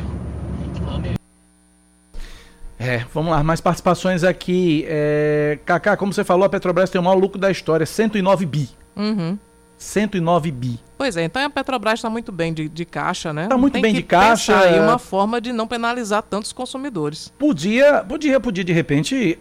É, 2.78 3.04
vamos 3.14 3.32
lá, 3.32 3.44
mais 3.44 3.60
participações 3.60 4.24
aqui. 4.24 4.86
É, 4.88 5.60
Kaká, 5.66 5.98
como 5.98 6.14
você 6.14 6.24
falou, 6.24 6.46
a 6.46 6.50
Petrobras 6.50 6.90
tem 6.90 7.02
o 7.02 7.04
maior 7.04 7.18
lucro 7.18 7.38
da 7.38 7.52
história, 7.52 7.86
109 7.86 8.46
bi. 8.46 8.70
Uhum. 8.96 9.38
109 9.80 10.52
bi. 10.52 10.80
Pois 10.98 11.16
é, 11.16 11.24
então 11.24 11.42
a 11.42 11.50
Petrobras 11.50 12.00
está 12.00 12.10
muito 12.10 12.32
bem 12.32 12.54
de, 12.54 12.68
de 12.68 12.84
caixa, 12.84 13.32
né? 13.32 13.44
Está 13.44 13.58
muito 13.58 13.74
Tem 13.74 13.82
bem 13.82 13.94
de 13.94 14.04
caixa. 14.04 14.60
aí 14.60 14.80
uma 14.80 15.00
forma 15.00 15.40
de 15.40 15.54
não 15.54 15.66
penalizar 15.66 16.22
tantos 16.22 16.52
consumidores. 16.52 17.34
Podia, 17.40 18.04
podia, 18.04 18.40
podia 18.40 18.64
de 18.64 18.74
repente 18.74 19.40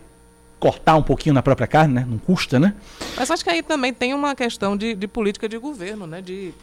cortar 0.60 0.94
um 0.94 1.02
pouquinho 1.02 1.34
na 1.34 1.42
própria 1.42 1.66
carne, 1.66 1.94
né? 1.94 2.06
Não 2.08 2.18
custa, 2.18 2.58
né? 2.58 2.74
Mas 3.16 3.30
acho 3.30 3.42
que 3.42 3.50
aí 3.50 3.62
também 3.62 3.92
tem 3.92 4.14
uma 4.14 4.34
questão 4.36 4.76
de, 4.76 4.94
de 4.94 5.08
política 5.08 5.48
de 5.48 5.58
governo, 5.58 6.06
né? 6.06 6.22
De 6.22 6.54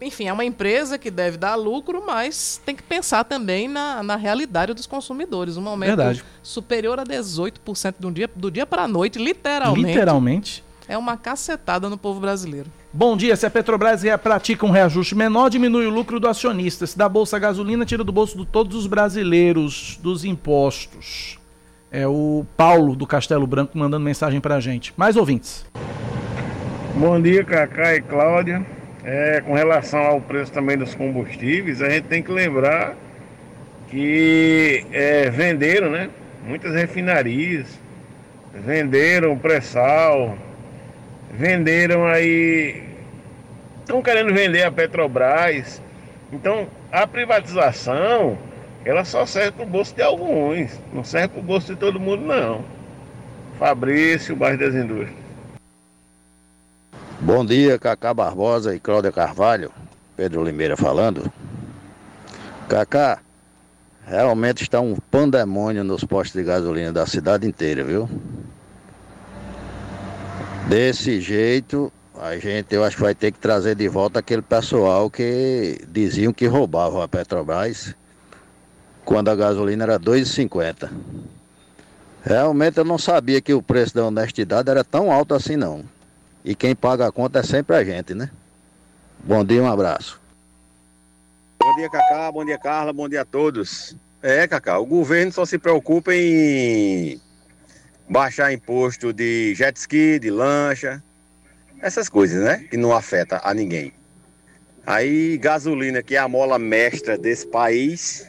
enfim, 0.00 0.26
é 0.26 0.32
uma 0.32 0.44
empresa 0.44 0.98
que 0.98 1.10
deve 1.10 1.38
dar 1.38 1.54
lucro, 1.54 2.04
mas 2.06 2.60
tem 2.64 2.74
que 2.76 2.82
pensar 2.82 3.24
também 3.24 3.68
na, 3.68 4.02
na 4.02 4.16
realidade 4.16 4.74
dos 4.74 4.86
consumidores. 4.86 5.56
Um 5.56 5.66
aumento 5.66 5.96
Verdade. 5.96 6.24
superior 6.42 6.98
a 7.00 7.04
18% 7.04 7.94
do 7.98 8.10
dia, 8.10 8.28
do 8.34 8.50
dia 8.50 8.66
para 8.66 8.82
a 8.82 8.88
noite, 8.88 9.18
literalmente. 9.18 9.86
Literalmente. 9.86 10.63
É 10.86 10.98
uma 10.98 11.16
cacetada 11.16 11.88
no 11.88 11.96
povo 11.96 12.20
brasileiro. 12.20 12.68
Bom 12.92 13.16
dia. 13.16 13.34
Se 13.36 13.46
a 13.46 13.50
Petrobras 13.50 14.02
pratica 14.22 14.66
um 14.66 14.70
reajuste 14.70 15.14
menor, 15.14 15.48
diminui 15.48 15.86
o 15.86 15.90
lucro 15.90 16.20
do 16.20 16.28
acionista. 16.28 16.86
Se 16.86 16.96
da 16.96 17.08
Bolsa 17.08 17.38
Gasolina, 17.38 17.86
tira 17.86 18.04
do 18.04 18.12
bolso 18.12 18.36
de 18.36 18.44
todos 18.44 18.76
os 18.76 18.86
brasileiros 18.86 19.98
dos 20.02 20.24
impostos. 20.24 21.38
É 21.90 22.06
o 22.06 22.44
Paulo 22.56 22.94
do 22.94 23.06
Castelo 23.06 23.46
Branco 23.46 23.78
mandando 23.78 24.04
mensagem 24.04 24.40
pra 24.40 24.60
gente. 24.60 24.92
Mais 24.96 25.16
ouvintes. 25.16 25.64
Bom 26.96 27.20
dia, 27.20 27.42
Cacá 27.44 27.94
e 27.94 28.02
Cláudia. 28.02 28.64
É, 29.02 29.40
com 29.40 29.54
relação 29.54 30.00
ao 30.00 30.20
preço 30.20 30.52
também 30.52 30.76
dos 30.76 30.94
combustíveis, 30.94 31.82
a 31.82 31.90
gente 31.90 32.04
tem 32.04 32.22
que 32.22 32.32
lembrar 32.32 32.94
que 33.90 34.84
é, 34.92 35.30
venderam, 35.30 35.90
né? 35.90 36.10
Muitas 36.46 36.74
refinarias, 36.74 37.66
venderam 38.52 39.36
pré-sal, 39.38 40.36
venderam 41.36 42.06
aí. 42.06 42.82
Estão 43.80 44.02
querendo 44.02 44.32
vender 44.32 44.62
a 44.62 44.72
Petrobras. 44.72 45.80
Então, 46.32 46.66
a 46.90 47.06
privatização, 47.06 48.38
ela 48.84 49.04
só 49.04 49.26
serve 49.26 49.52
para 49.52 49.64
o 49.64 49.68
bolso 49.68 49.94
de 49.94 50.02
alguns, 50.02 50.70
não 50.92 51.04
serve 51.04 51.28
para 51.28 51.40
o 51.40 51.42
bolso 51.42 51.74
de 51.74 51.78
todo 51.78 52.00
mundo, 52.00 52.24
não. 52.24 52.64
Fabrício, 53.58 54.34
bairro 54.34 54.58
das 54.58 54.74
Indústrias. 54.74 55.24
Bom 57.20 57.44
dia, 57.44 57.78
Cacá 57.78 58.12
Barbosa 58.12 58.74
e 58.74 58.80
Cláudia 58.80 59.12
Carvalho. 59.12 59.70
Pedro 60.16 60.44
Limeira 60.44 60.76
falando. 60.76 61.30
Cacá, 62.68 63.18
realmente 64.06 64.62
está 64.62 64.80
um 64.80 64.96
pandemônio 65.10 65.84
nos 65.84 66.04
postos 66.04 66.40
de 66.40 66.46
gasolina 66.46 66.92
da 66.92 67.06
cidade 67.06 67.46
inteira, 67.46 67.84
viu? 67.84 68.08
Desse 70.68 71.20
jeito, 71.20 71.92
a 72.18 72.38
gente 72.38 72.74
eu 72.74 72.82
acho 72.82 72.96
que 72.96 73.02
vai 73.02 73.14
ter 73.14 73.32
que 73.32 73.38
trazer 73.38 73.74
de 73.74 73.86
volta 73.86 74.20
aquele 74.20 74.40
pessoal 74.40 75.10
que 75.10 75.78
diziam 75.88 76.32
que 76.32 76.46
roubavam 76.46 77.02
a 77.02 77.08
Petrobras 77.08 77.94
quando 79.04 79.28
a 79.28 79.34
gasolina 79.36 79.84
era 79.84 79.98
R$ 79.98 80.04
2,50. 80.04 80.90
Realmente 82.24 82.78
eu 82.78 82.84
não 82.84 82.96
sabia 82.96 83.42
que 83.42 83.52
o 83.52 83.62
preço 83.62 83.94
da 83.94 84.06
honestidade 84.06 84.70
era 84.70 84.82
tão 84.82 85.12
alto 85.12 85.34
assim 85.34 85.56
não. 85.56 85.84
E 86.42 86.54
quem 86.54 86.74
paga 86.74 87.06
a 87.06 87.12
conta 87.12 87.40
é 87.40 87.42
sempre 87.42 87.76
a 87.76 87.84
gente, 87.84 88.14
né? 88.14 88.30
Bom 89.22 89.44
dia, 89.44 89.62
um 89.62 89.70
abraço. 89.70 90.18
Bom 91.62 91.76
dia, 91.76 91.90
Cacá, 91.90 92.32
bom 92.32 92.44
dia, 92.44 92.58
Carla, 92.58 92.92
bom 92.92 93.08
dia 93.08 93.20
a 93.20 93.24
todos. 93.26 93.94
É, 94.22 94.48
Cacá, 94.48 94.78
o 94.78 94.86
governo 94.86 95.30
só 95.30 95.44
se 95.44 95.58
preocupa 95.58 96.14
em 96.14 97.20
baixar 98.08 98.52
imposto 98.52 99.12
de 99.12 99.54
jet 99.54 99.76
ski, 99.76 100.18
de 100.18 100.30
lancha, 100.30 101.02
essas 101.80 102.08
coisas, 102.08 102.42
né? 102.42 102.66
Que 102.70 102.76
não 102.76 102.92
afeta 102.92 103.40
a 103.44 103.52
ninguém. 103.52 103.92
Aí 104.86 105.38
gasolina, 105.38 106.02
que 106.02 106.14
é 106.14 106.18
a 106.18 106.28
mola 106.28 106.58
mestra 106.58 107.16
desse 107.16 107.46
país, 107.46 108.26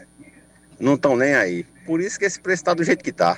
não 0.79 0.95
estão 0.95 1.15
nem 1.15 1.35
aí. 1.35 1.65
Por 1.85 2.01
isso 2.01 2.17
que 2.17 2.25
esse 2.25 2.39
preço 2.39 2.61
está 2.61 2.73
do 2.73 2.83
jeito 2.83 3.03
que 3.03 3.09
está. 3.09 3.37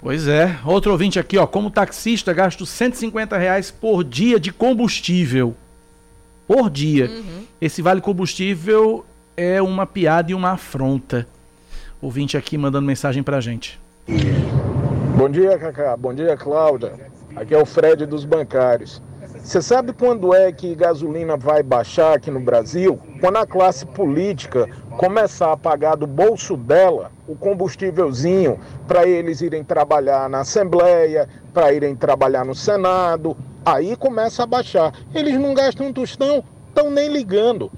Pois 0.00 0.28
é. 0.28 0.58
Outro 0.64 0.92
ouvinte 0.92 1.18
aqui, 1.18 1.36
ó. 1.36 1.46
Como 1.46 1.70
taxista, 1.70 2.32
gasto 2.32 2.64
150 2.64 3.36
reais 3.36 3.70
por 3.70 4.04
dia 4.04 4.38
de 4.38 4.52
combustível. 4.52 5.56
Por 6.46 6.70
dia. 6.70 7.10
Uhum. 7.10 7.44
Esse 7.60 7.82
vale 7.82 8.00
combustível 8.00 9.04
é 9.36 9.60
uma 9.60 9.86
piada 9.86 10.30
e 10.30 10.34
uma 10.34 10.52
afronta. 10.52 11.26
Ouvinte 12.00 12.36
aqui 12.36 12.56
mandando 12.56 12.86
mensagem 12.86 13.22
pra 13.22 13.40
gente. 13.40 13.78
Bom 15.18 15.28
dia, 15.28 15.58
Cacá. 15.58 15.96
Bom 15.96 16.14
dia, 16.14 16.34
Cláudia. 16.34 16.92
Aqui 17.36 17.54
é 17.54 17.60
o 17.60 17.66
Fred 17.66 18.06
dos 18.06 18.24
bancários. 18.24 19.02
Você 19.42 19.60
sabe 19.60 19.92
quando 19.92 20.32
é 20.32 20.50
que 20.50 20.74
gasolina 20.74 21.36
vai 21.36 21.62
baixar 21.62 22.14
aqui 22.14 22.30
no 22.30 22.40
Brasil? 22.40 22.98
Quando 23.20 23.36
a 23.36 23.46
classe 23.46 23.84
política 23.84 24.66
começar 24.96 25.52
a 25.52 25.56
pagar 25.56 25.96
do 25.96 26.06
bolso 26.06 26.56
dela 26.56 27.10
o 27.26 27.36
combustívelzinho 27.36 28.58
para 28.86 29.06
eles 29.06 29.42
irem 29.42 29.62
trabalhar 29.62 30.30
na 30.30 30.40
Assembleia, 30.40 31.28
para 31.52 31.72
irem 31.72 31.94
trabalhar 31.94 32.46
no 32.46 32.54
Senado, 32.54 33.36
aí 33.66 33.94
começa 33.94 34.44
a 34.44 34.46
baixar. 34.46 34.94
Eles 35.14 35.34
não 35.34 35.52
gastam 35.52 35.88
um 35.88 35.92
tostão, 35.92 36.42
estão 36.68 36.90
nem 36.90 37.12
ligando 37.12 37.70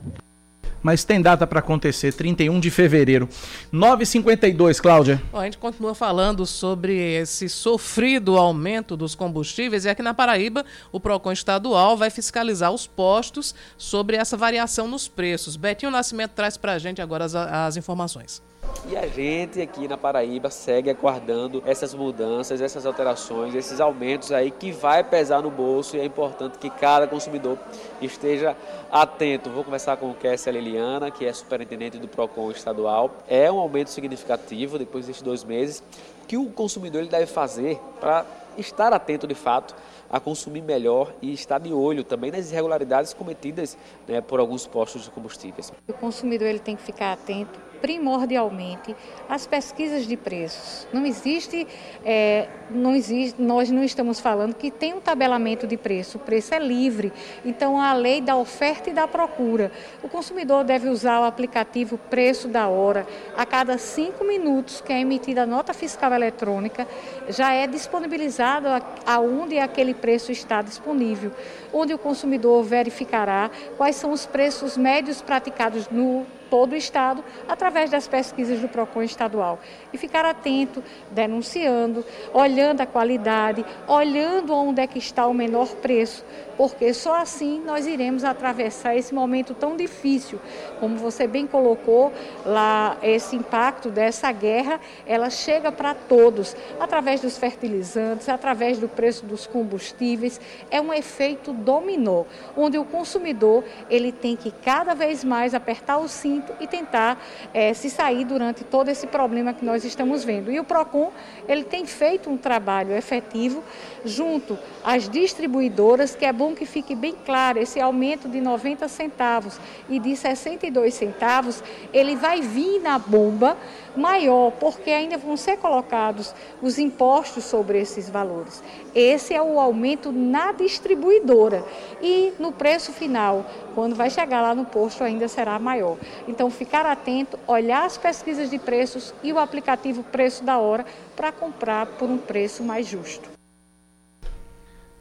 mas 0.83 1.05
tem 1.05 1.21
data 1.21 1.47
para 1.47 1.61
acontecer, 1.61 2.13
31 2.13 2.59
de 2.61 2.71
fevereiro. 2.71 3.29
9h52, 3.73 4.81
Cláudia. 4.81 5.23
Bom, 5.33 5.39
a 5.39 5.45
gente 5.45 5.59
continua 5.59 5.95
falando 5.95 6.47
sobre 6.47 6.97
esse 6.97 7.49
sofrido 7.49 8.37
aumento 8.37 8.97
dos 8.97 9.15
combustíveis 9.15 9.85
e 9.85 9.89
aqui 9.89 10.03
na 10.03 10.15
Paraíba 10.15 10.65
o 10.93 11.01
PROCON 11.01 11.33
estadual 11.33 11.97
vai 11.97 12.11
fiscalizar 12.11 12.73
os 12.73 12.87
postos 12.87 13.55
sobre 13.77 14.17
essa 14.17 14.37
variação 14.37 14.89
nos 14.89 15.09
preços. 15.09 15.57
Betinho 15.57 15.91
Nascimento 15.91 16.33
traz 16.33 16.57
para 16.57 16.73
a 16.73 16.79
gente 16.79 17.01
agora 17.01 17.25
as, 17.25 17.35
as 17.35 17.77
informações. 17.77 18.43
E 18.89 18.97
a 18.97 19.07
gente 19.07 19.61
aqui 19.61 19.87
na 19.87 19.97
Paraíba 19.97 20.51
segue 20.51 20.91
aguardando 20.91 21.63
essas 21.65 21.95
mudanças, 21.95 22.61
essas 22.61 22.87
alterações, 22.87 23.55
esses 23.55 23.81
aumentos 23.81 24.33
aí 24.33 24.51
que 24.51 24.73
vai 24.73 25.05
pesar 25.05 25.43
no 25.43 25.51
bolso 25.51 25.97
e 25.97 26.01
é 26.01 26.05
importante 26.05 26.59
que 26.59 26.69
cada 26.71 27.07
consumidor 27.07 27.59
esteja 28.03 28.57
atento. 28.91 29.51
Vou 29.51 29.63
conversar 29.63 29.97
com 29.97 30.13
Kessia 30.15 30.51
Liliana, 30.53 31.11
que 31.11 31.25
é 31.25 31.33
superintendente 31.33 31.99
do 31.99 32.09
PROCON 32.09 32.51
estadual. 32.51 33.11
É 33.29 33.51
um 33.53 33.59
aumento 33.59 33.91
significativo 33.91 34.79
depois 34.79 35.07
desses 35.07 35.23
dois 35.23 35.45
meses. 35.45 35.83
O 36.25 36.27
que 36.27 36.37
o 36.37 36.47
consumidor 36.47 37.03
ele 37.03 37.11
deve 37.11 37.27
fazer 37.27 37.79
para 38.01 38.25
estar 38.59 38.93
atento 38.93 39.27
de 39.27 39.35
fato 39.35 39.75
a 40.11 40.19
consumir 40.19 40.63
melhor 40.63 41.13
e 41.23 41.33
estar 41.33 41.59
de 41.59 41.73
olho 41.73 42.03
também 42.03 42.33
nas 42.33 42.51
irregularidades 42.51 43.15
cometidas 43.15 43.77
né, 44.09 44.21
por 44.21 44.41
alguns 44.41 44.67
postos 44.67 45.05
de 45.05 45.11
combustíveis. 45.11 45.73
O 45.87 45.93
consumidor 45.93 46.49
ele 46.49 46.59
tem 46.59 46.75
que 46.75 46.83
ficar 46.83 47.13
atento 47.13 47.70
primordialmente 47.81 48.95
as 49.29 49.47
pesquisas 49.47 50.07
de 50.07 50.17
preços. 50.17 50.87
Não 50.93 51.05
existe, 51.07 51.67
é, 52.05 52.49
não 52.71 52.95
existe, 52.95 53.41
nós 53.41 53.71
não 53.71 53.83
estamos 53.83 54.21
falando 54.21 54.55
que 54.55 54.71
tem 54.71 54.95
um 54.95 55.01
tabelamento 55.01 55.67
de 55.67 55.77
preço, 55.77 56.19
o 56.19 56.21
preço 56.21 56.55
é 56.55 56.59
livre. 56.59 57.13
Então 57.45 57.81
a 57.81 57.93
lei 57.93 58.21
da 58.21 58.37
oferta 58.37 58.91
e 58.91 58.93
da 58.93 59.09
procura. 59.09 59.73
O 60.03 60.09
consumidor 60.09 60.65
deve 60.65 60.89
usar 60.89 61.21
o 61.21 61.25
aplicativo 61.25 61.99
Preço 61.99 62.49
da 62.49 62.69
Hora. 62.69 63.07
A 63.37 63.45
cada 63.47 63.79
cinco 63.79 64.25
minutos 64.25 64.81
que 64.81 64.93
é 64.93 65.01
emitida 65.01 65.43
a 65.43 65.47
nota 65.47 65.73
fiscal 65.73 66.13
eletrônica, 66.13 66.87
já 67.29 67.53
é 67.53 67.67
disponibilizado 67.67 68.69
aonde 69.07 69.59
aquele 69.59 69.95
preço 69.95 70.33
está 70.33 70.63
disponível, 70.63 71.33
onde 71.73 71.95
o 71.95 71.99
consumidor 71.99 72.63
verificará 72.63 73.51
quais 73.77 73.97
são 73.97 74.13
os 74.13 74.27
preços 74.27 74.77
médios 74.77 75.23
praticados 75.23 75.89
no 75.89 76.27
todo 76.51 76.73
o 76.73 76.77
Estado 76.77 77.25
através 77.49 77.91
das 77.91 78.09
pesquisas 78.09 78.59
do 78.59 78.69
PROCON 78.69 79.03
estadual. 79.03 79.61
E 79.93 79.97
ficar 79.97 80.25
atento, 80.25 80.83
denunciando, 81.11 82.05
olhando 82.35 82.81
a 82.81 82.87
qualidade, 82.87 83.65
olhando 83.87 84.53
onde 84.53 84.83
é 84.83 84.87
que 84.87 84.99
está 84.99 85.27
o 85.27 85.33
menor 85.33 85.69
preço, 85.77 86.25
porque 86.57 86.93
só 86.93 87.15
assim 87.15 87.63
nós 87.65 87.87
iremos 87.87 88.25
atravessar 88.25 88.97
esse 88.97 89.15
momento 89.15 89.55
tão 89.55 89.77
difícil. 89.77 90.39
Como 90.79 90.97
você 90.97 91.27
bem 91.27 91.47
colocou, 91.47 92.13
lá 92.45 92.97
esse 93.03 93.37
impacto 93.37 93.89
dessa 93.89 94.31
guerra, 94.33 94.81
ela 95.07 95.31
chega 95.31 95.71
para 95.71 95.95
todos, 95.95 96.57
através 96.79 97.21
dos 97.21 97.39
fertilizantes, 97.39 98.29
através 98.29 98.79
do 98.79 98.89
preço 98.89 99.25
dos 99.25 99.47
combustíveis, 99.47 100.41
é 100.71 100.81
um 100.81 100.93
efeito 100.93 101.53
dominó, 101.53 102.25
onde 102.57 102.77
o 102.77 102.85
consumidor 102.85 103.65
ele 103.89 104.11
tem 104.11 104.37
que 104.37 104.51
cada 104.51 104.95
vez 104.95 105.23
mais 105.23 105.55
apertar 105.55 105.99
o 105.99 106.09
cinto 106.09 106.40
e 106.61 106.67
tentar 106.67 107.21
é, 107.53 107.73
se 107.75 107.91
sair 107.91 108.25
durante 108.25 108.65
todo 108.65 108.89
esse 108.89 109.07
problema 109.07 109.53
que 109.53 109.65
nós 109.65 109.85
estamos 109.85 110.25
vendo. 110.25 110.51
E 110.51 110.59
o 110.59 110.65
PROCON 110.65 111.11
ele 111.49 111.65
tem 111.65 111.87
feito 111.87 112.31
um 112.31 112.37
trabalho 112.37 112.93
efetivo 112.93 113.63
junto 114.05 114.59
às 114.85 115.09
distribuidoras, 115.09 116.15
que 116.15 116.25
é 116.25 116.33
bom 116.33 116.55
que 116.55 116.67
fique 116.67 116.95
bem 116.95 117.15
claro, 117.25 117.59
esse 117.59 117.81
aumento 117.81 118.29
de 118.29 118.41
90 118.41 118.89
centavos 118.89 119.59
e 119.89 119.99
de 119.99 120.17
62 120.17 120.95
centavos, 120.95 121.63
ele 121.93 122.17
vai 122.17 122.41
vir 122.41 122.81
na 122.81 122.99
bomba 122.99 123.57
maior, 123.97 124.53
porque 124.53 124.91
ainda 124.91 125.19
vão 125.19 125.37
ser 125.37 125.57
colocados 125.59 126.35
os 126.63 126.79
impostos 126.79 127.45
sobre 127.45 127.81
esses 127.81 128.09
valores. 128.09 128.63
Esse 128.95 129.35
é 129.35 129.43
o 129.43 129.59
aumento 129.59 130.13
na 130.13 130.53
distribuidora 130.53 131.65
e 132.01 132.33
no 132.39 132.53
preço 132.53 132.93
final, 132.93 133.45
quando 133.75 133.95
vai 133.95 134.11
chegar 134.11 134.41
lá 134.41 134.55
no 134.55 134.65
posto, 134.65 135.05
ainda 135.05 135.29
será 135.29 135.59
maior. 135.59 135.97
Então, 136.27 136.51
ficar 136.51 136.87
atento, 136.87 137.39
olhar 137.47 137.85
as 137.85 137.97
pesquisas 137.97 138.51
de 138.51 138.59
preços 138.59 139.15
e 139.23 139.33
o 139.33 139.39
aplicativo 139.39 140.03
Preço 140.03 140.45
da 140.45 140.59
Hora 140.59 140.85
para 141.17 141.33
comprar 141.33 141.87
por 141.87 142.09
um 142.09 142.19
preço 142.19 142.63
mais 142.63 142.87
justo. 142.87 143.40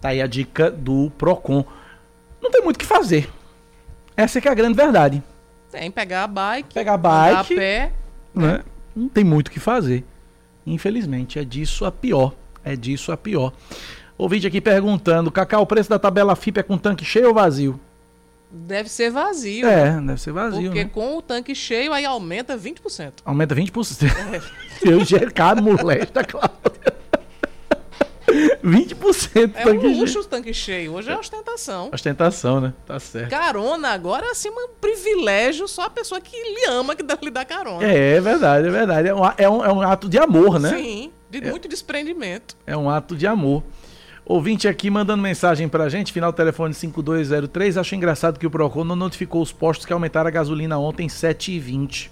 Tá 0.02 0.10
aí 0.10 0.22
a 0.22 0.28
dica 0.28 0.72
do 0.72 1.12
Procon. 1.18 1.66
Não 2.42 2.52
tem 2.52 2.62
muito 2.62 2.78
o 2.78 2.80
que 2.80 2.86
fazer. 2.86 3.30
Essa 4.16 4.40
é, 4.40 4.42
é 4.46 4.50
a 4.50 4.54
grande 4.54 4.76
verdade. 4.76 5.24
Tem 5.72 5.92
pegar 5.92 6.24
a 6.24 6.28
bike, 6.28 6.74
pegar 6.74 6.94
a 6.94 6.98
bike, 6.98 7.54
a 7.54 7.58
pé, 7.58 7.92
né? 8.34 8.64
Não 8.96 9.08
tem 9.08 9.24
muito 9.24 9.50
o 9.50 9.52
que 9.52 9.60
fazer. 9.60 10.04
Infelizmente, 10.66 11.38
é 11.38 11.44
disso 11.44 11.86
a 11.86 11.92
pior. 11.92 12.34
É 12.64 12.76
disso 12.76 13.12
a 13.12 13.18
pior. 13.18 13.54
Ouvinte 14.18 14.48
aqui 14.48 14.60
perguntando: 14.60 15.32
Cacau, 15.32 15.62
o 15.62 15.66
preço 15.66 15.90
da 15.90 16.00
tabela 16.00 16.36
FIP 16.36 16.60
é 16.60 16.64
com 16.64 16.78
tanque 16.78 17.06
cheio 17.06 17.28
ou 17.28 17.34
vazio? 17.34 17.80
Deve 18.52 18.90
ser 18.90 19.12
vazio. 19.12 19.68
É, 19.68 19.92
né? 19.92 20.08
deve 20.08 20.22
ser 20.22 20.32
vazio. 20.32 20.64
Porque 20.64 20.84
né? 20.84 20.90
com 20.92 21.18
o 21.18 21.22
tanque 21.22 21.54
cheio 21.54 21.94
aí 21.94 22.04
aumenta 22.04 22.58
20%. 22.58 23.14
Aumenta 23.24 23.56
20%. 23.56 24.08
É. 24.34 24.42
Eu 24.90 25.06
gercado 25.06 25.62
molesta, 25.62 26.24
Cláudia. 26.24 26.99
20% 28.64 29.52
é 29.56 29.64
tanque 29.64 29.88
um 29.88 30.00
luxo 30.00 30.14
cheio. 30.14 30.26
tanque 30.26 30.54
cheio. 30.54 30.94
Hoje 30.94 31.10
é 31.10 31.18
ostentação. 31.18 31.90
Ostentação, 31.94 32.62
né? 32.62 32.74
Tá 32.86 33.00
certo. 33.00 33.30
Carona 33.30 33.90
agora 33.90 34.28
é 34.28 34.32
assim 34.32 34.50
um 34.50 34.70
privilégio 34.80 35.68
só 35.68 35.84
a 35.84 35.90
pessoa 35.90 36.22
que 36.22 36.36
lhe 36.36 36.66
ama 36.70 36.96
que 36.96 37.04
lhe 37.04 37.32
dá 37.32 37.46
carona. 37.46 37.86
É, 37.86 38.18
é 38.18 38.22
verdade, 38.22 38.68
é 38.68 38.72
verdade. 38.72 39.08
É 39.08 39.16
um, 39.16 39.26
é 39.26 39.50
um, 39.50 39.66
é 39.66 39.74
um 39.74 39.82
ato 39.82 40.08
de 40.08 40.18
amor, 40.18 40.60
né? 40.60 40.70
Sim, 40.70 41.12
de 41.30 41.40
é, 41.40 41.50
muito 41.50 41.68
desprendimento. 41.68 42.56
É 42.66 42.76
um 42.76 42.90
ato 42.90 43.16
de 43.16 43.26
amor. 43.28 43.64
Ouvinte 44.26 44.68
aqui 44.68 44.92
mandando 44.92 45.24
mensagem 45.24 45.68
pra 45.68 45.90
gente, 45.90 46.14
final 46.14 46.32
telefone 46.32 46.74
5203. 46.74 47.78
Acho 47.78 47.96
engraçado 47.96 48.38
que 48.38 48.46
o 48.46 48.52
Procon 48.52 48.84
não 48.84 48.96
notificou 48.96 49.42
os 49.42 49.52
postos 49.52 49.88
que 49.88 49.94
aumentaram 49.94 50.28
a 50.28 50.32
gasolina 50.32 50.78
ontem 50.78 51.08
7,20. 51.08 52.12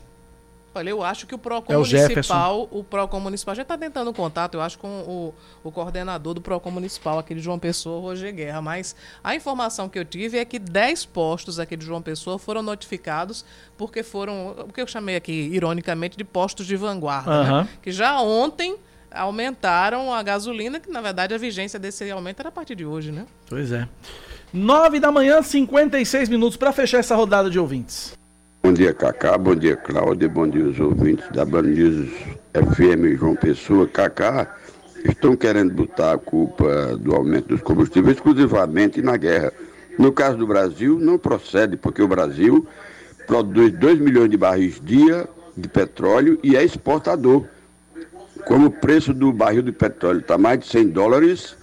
Olha, 0.78 0.90
eu 0.90 1.04
acho 1.04 1.26
que 1.26 1.34
o 1.34 1.38
PROCON 1.38 1.74
é 1.74 1.78
o 1.78 1.80
Municipal, 1.80 2.68
o 2.72 2.84
PROCON 2.84 3.20
Municipal 3.20 3.56
já 3.56 3.64
está 3.64 3.78
tentando 3.78 4.14
contato, 4.14 4.54
eu 4.54 4.62
acho, 4.62 4.78
com 4.78 4.88
o, 4.88 5.34
o 5.64 5.72
coordenador 5.72 6.36
do 6.36 6.42
PROCON 6.42 6.70
Municipal, 6.70 7.18
aquele 7.18 7.40
João 7.40 7.58
Pessoa, 7.58 8.00
Roger 8.00 8.34
Guerra. 8.34 8.62
Mas 8.62 8.96
a 9.24 9.36
informação 9.36 9.90
que 9.90 9.98
eu 9.98 10.06
tive 10.06 10.38
é 10.38 10.46
que 10.46 10.60
10 10.60 11.06
postos 11.06 11.60
aqui 11.60 11.76
de 11.76 11.86
João 11.86 12.02
Pessoa 12.02 12.38
foram 12.38 12.62
notificados 12.62 13.44
porque 13.76 14.04
foram, 14.04 14.56
o 14.68 14.72
que 14.72 14.80
eu 14.80 14.88
chamei 14.88 15.16
aqui, 15.16 15.32
ironicamente, 15.32 16.18
de 16.18 16.24
postos 16.24 16.68
de 16.68 16.76
vanguarda. 16.76 17.32
Uhum. 17.32 17.58
Né? 17.62 17.70
Que 17.82 17.92
já 17.92 18.22
ontem 18.22 18.78
aumentaram 19.10 20.14
a 20.14 20.22
gasolina, 20.22 20.80
que 20.80 20.92
na 20.92 21.02
verdade 21.02 21.34
a 21.34 21.38
vigência 21.38 21.80
desse 21.80 22.10
aumento 22.12 22.40
era 22.40 22.50
a 22.50 22.52
partir 22.52 22.76
de 22.76 22.86
hoje, 22.86 23.12
né? 23.12 23.26
Pois 23.48 23.72
é. 23.72 23.88
9 24.54 25.00
da 25.00 25.12
manhã, 25.12 25.42
56 25.42 26.30
minutos 26.30 26.58
para 26.58 26.72
fechar 26.72 27.00
essa 27.00 27.16
rodada 27.16 27.50
de 27.50 27.60
ouvintes. 27.60 28.17
Dia, 28.78 28.94
Cacá. 28.94 29.36
Bom 29.40 29.56
dia, 29.56 29.76
Cláudia. 29.76 30.30
Bom 30.30 30.48
dia, 30.48 30.64
os 30.64 30.80
ouvintes 30.80 31.28
da 31.32 31.44
Band 31.44 31.64
News 31.64 32.12
FM 32.54 33.18
João 33.18 33.36
Pessoa. 33.36 33.88
Cacá, 33.88 34.56
estão 35.04 35.36
querendo 35.36 35.74
botar 35.74 36.14
a 36.14 36.18
culpa 36.20 36.96
do 36.96 37.16
aumento 37.16 37.48
dos 37.48 37.62
combustíveis 37.64 38.18
exclusivamente 38.18 39.02
na 39.02 39.18
guerra. 39.18 39.52
No 39.98 40.12
caso 40.12 40.38
do 40.38 40.46
Brasil, 40.46 41.00
não 41.00 41.18
procede, 41.18 41.76
porque 41.76 42.04
o 42.04 42.08
Brasil 42.08 42.68
produz 43.26 43.74
2 43.74 44.00
milhões 44.00 44.30
de 44.30 44.38
barris 44.38 44.80
dia 44.80 45.28
de 45.58 45.68
petróleo 45.68 46.40
e 46.44 46.56
é 46.56 46.64
exportador. 46.64 47.46
Como 48.46 48.68
o 48.68 48.72
preço 48.72 49.12
do 49.12 49.34
barril 49.34 49.64
de 49.64 49.72
petróleo 49.72 50.20
está 50.20 50.38
mais 50.38 50.60
de 50.60 50.68
100 50.68 50.90
dólares, 50.90 51.58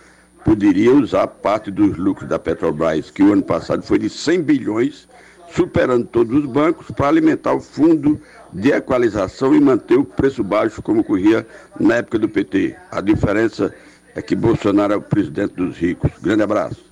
poderia 0.44 0.92
usar 0.92 1.28
parte 1.28 1.70
dos 1.70 1.96
lucros 1.96 2.28
da 2.28 2.40
Petrobras, 2.40 3.08
que 3.08 3.22
o 3.22 3.32
ano 3.32 3.44
passado 3.44 3.84
foi 3.84 4.00
de 4.00 4.10
100 4.10 4.42
bilhões, 4.42 5.06
superando 5.54 6.06
todos 6.06 6.36
os 6.36 6.46
bancos 6.46 6.90
para 6.90 7.08
alimentar 7.08 7.54
o 7.54 7.60
fundo 7.60 8.20
de 8.52 8.70
equalização 8.70 9.54
e 9.54 9.60
manter 9.60 9.98
o 9.98 10.04
preço 10.04 10.42
baixo 10.42 10.82
como 10.82 11.00
ocorria 11.00 11.46
na 11.78 11.96
época 11.96 12.18
do 12.18 12.28
PT. 12.28 12.76
A 12.90 13.00
diferença 13.00 13.74
é 14.14 14.22
que 14.22 14.34
Bolsonaro 14.34 14.92
é 14.92 14.96
o 14.96 15.02
presidente 15.02 15.54
dos 15.54 15.76
ricos. 15.76 16.10
Grande 16.20 16.42
abraço. 16.42 16.84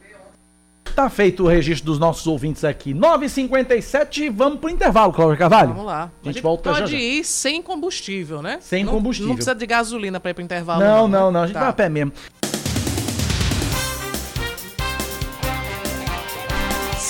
Tá 0.95 1.09
feito 1.09 1.45
o 1.45 1.47
registro 1.47 1.87
dos 1.87 1.99
nossos 1.99 2.27
ouvintes 2.27 2.65
aqui. 2.65 2.93
9h57, 2.93 4.31
vamos 4.31 4.61
pro 4.61 4.69
intervalo, 4.69 5.13
Cláudio 5.13 5.39
Carvalho. 5.39 5.71
Vamos 5.71 5.87
lá. 5.87 6.11
A 6.23 6.27
gente, 6.27 6.43
volta 6.43 6.71
pode 6.71 6.93
já, 6.93 6.99
ir 6.99 7.25
sem 7.25 7.63
combustível, 7.63 8.43
né? 8.43 8.59
Sem 8.61 8.85
não, 8.85 8.93
combustível. 8.93 9.29
Não 9.29 9.37
precisa 9.37 9.55
de 9.55 9.67
gasolina 9.67 10.21
para 10.21 10.33
ir 10.33 10.35
pro 10.35 10.43
intervalo. 10.43 10.81
Não, 10.81 11.09
não, 11.09 11.21
não. 11.21 11.33
não. 11.33 11.43
A 11.43 11.47
gente 11.47 11.55
tá. 11.55 11.61
vai 11.61 11.69
a 11.71 11.73
pé 11.73 11.89
mesmo. 11.89 12.13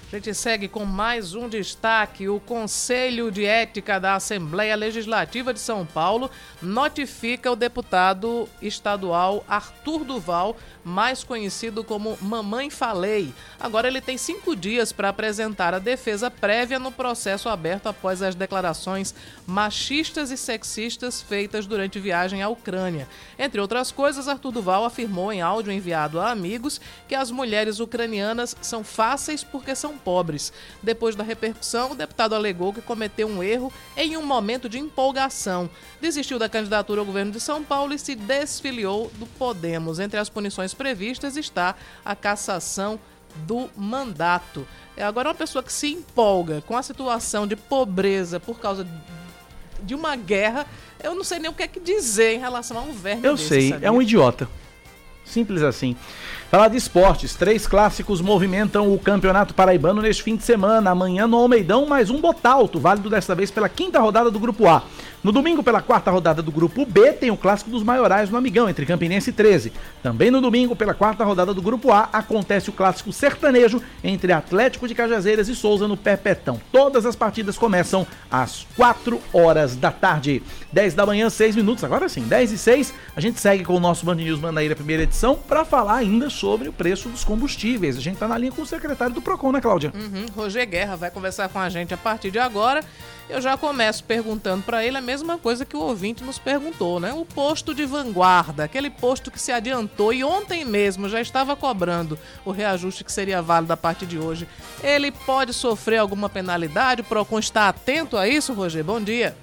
A 0.10 0.16
gente 0.16 0.34
segue 0.34 0.70
com 0.70 0.86
mais 0.86 1.36
um 1.36 1.50
destaque. 1.50 2.30
O 2.30 2.40
Conselho 2.40 3.30
de 3.30 3.44
Ética 3.44 4.00
da 4.00 4.16
Assembleia 4.16 4.74
Legislativa 4.74 5.54
de 5.54 5.60
São 5.60 5.86
Paulo 5.86 6.32
notifica 6.62 7.52
o 7.52 7.58
deputado 7.58 8.48
estadual 8.62 9.44
Arthur 9.50 10.06
Duval 10.06 10.56
mais 10.88 11.22
conhecido 11.22 11.84
como 11.84 12.18
Mamãe 12.22 12.70
Falei. 12.70 13.34
Agora 13.60 13.90
ele 13.90 14.00
tem 14.00 14.18
cinco 14.18 14.56
dias 14.56 14.94
para 14.94 15.10
apresentar 15.10 15.74
a 15.74 15.80
defesa 15.80 16.32
prévia 16.32 16.80
no 16.80 16.94
processo 16.94 17.50
aberto 17.50 17.88
após 17.88 18.22
as 18.22 18.34
declarações 18.34 19.14
machistas 19.46 20.32
e 20.32 20.38
sexistas 20.38 21.22
feitas 21.22 21.66
durante 21.66 22.00
viagem 22.00 22.42
à 22.42 22.48
Ucrânia. 22.48 23.10
Entre 23.38 23.60
outras 23.60 23.92
coisas, 23.92 24.30
Arthur 24.30 24.54
Duval 24.54 24.86
afirmou 24.86 25.34
em 25.34 25.42
áudio 25.42 25.74
enviado 25.74 26.22
a 26.22 26.32
amigos 26.32 26.80
que 27.06 27.16
as 27.16 27.30
mulheres 27.30 27.82
ucranianas 27.82 28.56
são 28.62 28.82
fáceis 28.82 29.44
porque 29.44 29.76
são 29.76 29.97
pobres. 29.98 30.54
Depois 30.82 31.16
da 31.16 31.24
repercussão, 31.24 31.92
o 31.92 31.96
deputado 31.96 32.36
alegou 32.36 32.74
que 32.74 32.82
cometeu 32.82 33.28
um 33.28 33.44
erro 33.44 33.72
em 33.96 34.16
um 34.16 34.26
momento 34.26 34.70
de 34.70 34.78
empolgação. 34.78 35.70
Desistiu 36.00 36.40
da 36.40 36.48
candidatura 36.48 37.02
ao 37.02 37.06
governo 37.06 37.32
de 37.32 37.40
São 37.40 37.64
Paulo 37.64 37.94
e 37.94 38.00
se 38.00 38.16
desfiliou 38.16 39.12
do 39.16 39.26
Podemos. 39.26 40.00
Entre 40.00 40.20
as 40.20 40.30
punições 40.30 40.74
previstas 40.74 41.36
está 41.36 41.76
a 42.06 42.16
cassação 42.16 43.00
do 43.46 43.70
mandato. 43.76 44.68
É 44.96 45.04
agora 45.04 45.30
uma 45.30 45.36
pessoa 45.36 45.62
que 45.62 45.72
se 45.72 45.92
empolga 45.94 46.62
com 46.66 46.76
a 46.76 46.82
situação 46.82 47.46
de 47.46 47.56
pobreza 47.56 48.40
por 48.40 48.60
causa 48.60 48.88
de 49.84 49.94
uma 49.94 50.16
guerra, 50.16 50.66
eu 51.04 51.14
não 51.14 51.24
sei 51.24 51.38
nem 51.40 51.52
o 51.52 51.54
que 51.54 51.62
é 51.64 51.68
que 51.68 51.80
dizer 51.80 52.34
em 52.34 52.40
relação 52.40 52.78
a 52.78 52.82
um 52.82 52.92
verme 52.92 53.28
Eu 53.28 53.36
desse, 53.36 53.48
sei, 53.48 53.70
sabia? 53.70 53.88
é 53.88 53.92
um 53.92 54.02
idiota. 54.02 54.50
Simples 55.24 55.62
assim. 55.62 55.96
Falar 56.50 56.70
de 56.70 56.78
esportes, 56.78 57.36
três 57.36 57.68
clássicos 57.68 58.22
movimentam 58.22 58.94
o 58.94 58.98
Campeonato 58.98 59.54
Paraibano 59.54 60.02
neste 60.02 60.24
fim 60.24 60.38
de 60.38 60.44
semana. 60.44 60.92
Amanhã 60.92 61.28
no 61.28 61.36
Almeidão, 61.36 61.86
mais 61.86 62.10
um 62.10 62.22
Botalto, 62.22 62.80
válido 62.80 63.10
desta 63.10 63.36
vez 63.36 63.52
pela 63.52 63.68
quinta 63.68 64.00
rodada 64.00 64.32
do 64.32 64.40
Grupo 64.40 64.66
A. 64.66 64.82
No 65.22 65.34
domingo, 65.34 65.62
pela 65.62 65.82
quarta 65.82 66.10
rodada 66.10 66.42
do 66.42 66.52
Grupo 66.52 66.86
B, 66.86 67.12
tem 67.12 67.32
o 67.32 67.36
Clássico 67.36 67.70
dos 67.70 67.84
Maiorais 67.84 68.30
no 68.30 68.38
Amigão, 68.38 68.70
entre 68.70 68.86
Campinense 68.86 69.32
e 69.32 69.34
13. 69.34 69.74
Também 70.02 70.32
no 70.32 70.40
domingo, 70.40 70.74
pela 70.74 70.94
quarta 70.94 71.26
rodada 71.26 71.54
do 71.54 71.62
Grupo 71.62 71.92
A, 71.92 72.08
acontece 72.14 72.70
o 72.70 72.74
Clássico 72.74 73.12
Sertanejo 73.12 73.82
entre 74.02 74.32
Atlético 74.32 74.88
de 74.88 74.96
Cajazeiras 74.96 75.50
e 75.50 75.56
Souza 75.56 75.86
no 75.86 75.98
Perpetão. 75.98 76.62
Todas 76.72 77.06
as 77.06 77.16
partidas 77.16 77.58
começam 77.58 78.08
às 78.32 78.66
4 78.78 79.20
horas 79.34 79.76
da 79.76 79.92
tarde. 79.92 80.42
10 80.72 80.94
da 80.94 81.06
manhã, 81.06 81.30
6 81.30 81.58
minutos. 81.58 81.84
Agora 81.84 82.08
sim, 82.08 82.22
10 82.22 82.52
e 82.54 82.58
6. 82.58 82.94
A 83.14 83.20
gente 83.20 83.40
segue 83.40 83.66
com 83.66 83.74
o 83.74 83.82
nosso 83.82 84.06
Band 84.06 84.16
News 84.16 84.40
Manaíra, 84.40 84.76
primeira 84.76 85.04
edição, 85.04 85.36
para 85.36 85.66
falar 85.66 85.96
ainda 85.96 86.30
sobre 86.38 86.70
o 86.70 86.74
preço 86.74 87.10
dos 87.10 87.24
combustíveis. 87.24 87.98
A 87.98 88.00
gente 88.00 88.14
está 88.16 88.28
na 88.28 88.38
linha 88.38 88.52
com 88.52 88.62
o 88.62 88.66
secretário 88.66 89.14
do 89.14 89.22
PROCON, 89.22 89.52
né, 89.52 89.62
Cláudia? 89.62 89.92
Uhum, 89.94 90.26
Roger 90.36 90.68
Guerra 90.68 90.96
vai 90.96 91.12
conversar 91.12 91.50
com 91.50 91.60
a 91.60 91.70
gente 91.70 91.94
a 91.94 91.98
partir 91.98 92.32
de 92.32 92.40
agora. 92.40 92.84
Eu 93.30 93.42
já 93.42 93.58
começo 93.58 94.06
perguntando 94.06 94.64
para 94.64 94.86
ele 94.86 94.98
a 94.98 95.02
mesma 95.02 95.38
coisa 95.38 95.66
que 95.66 95.76
o 95.76 95.82
ouvinte 95.82 96.24
nos 96.24 96.40
perguntou, 96.40 96.98
né? 96.98 97.12
O 97.14 97.26
posto 97.26 97.76
de 97.76 97.86
vanguarda, 97.86 98.64
aquele 98.64 98.90
posto 98.90 99.30
que 99.30 99.42
se 99.42 99.52
adiantou 99.52 100.14
e 100.14 100.24
ontem 100.24 100.64
mesmo 100.64 101.10
já 101.10 101.20
estava 101.20 101.54
cobrando 101.54 102.18
o 102.46 102.52
reajuste 102.52 103.04
que 103.04 103.12
seria 103.12 103.42
válido 103.42 103.74
a 103.74 103.78
partir 103.78 104.06
de 104.06 104.18
hoje. 104.18 104.48
Ele 104.82 105.12
pode 105.12 105.54
sofrer 105.54 105.98
alguma 105.98 106.30
penalidade? 106.30 107.02
O 107.02 107.04
PROCON 107.04 107.40
está 107.40 107.68
atento 107.68 108.16
a 108.16 108.30
isso, 108.30 108.54
Roger? 108.54 108.84
Bom 108.84 109.02
dia. 109.02 109.36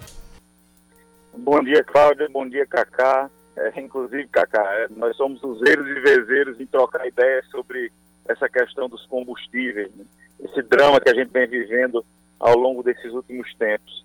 Bom 1.37 1.63
dia, 1.63 1.85
Cláudia. 1.85 2.27
Bom 2.33 2.49
dia, 2.49 2.67
Cacá. 2.67 3.29
É, 3.57 3.81
inclusive, 3.81 4.27
Cacá, 4.29 4.63
é, 4.75 4.89
nós 4.91 5.17
somos 5.17 5.43
useiros 5.43 5.87
e 5.87 6.01
vezeiros 6.01 6.61
em 6.61 6.67
trocar 6.67 7.07
ideias 7.07 7.47
sobre 7.51 7.93
essa 8.29 8.49
questão 8.49 8.89
dos 8.89 9.07
combustíveis, 9.07 9.95
né? 9.95 10.05
esse 10.41 10.63
drama 10.63 11.01
que 11.01 11.11
a 11.11 11.15
gente 11.15 11.31
vem 11.31 11.47
vivendo 11.47 12.05
ao 12.41 12.57
longo 12.57 12.83
desses 12.83 13.13
últimos 13.13 13.53
tempos. 13.55 14.05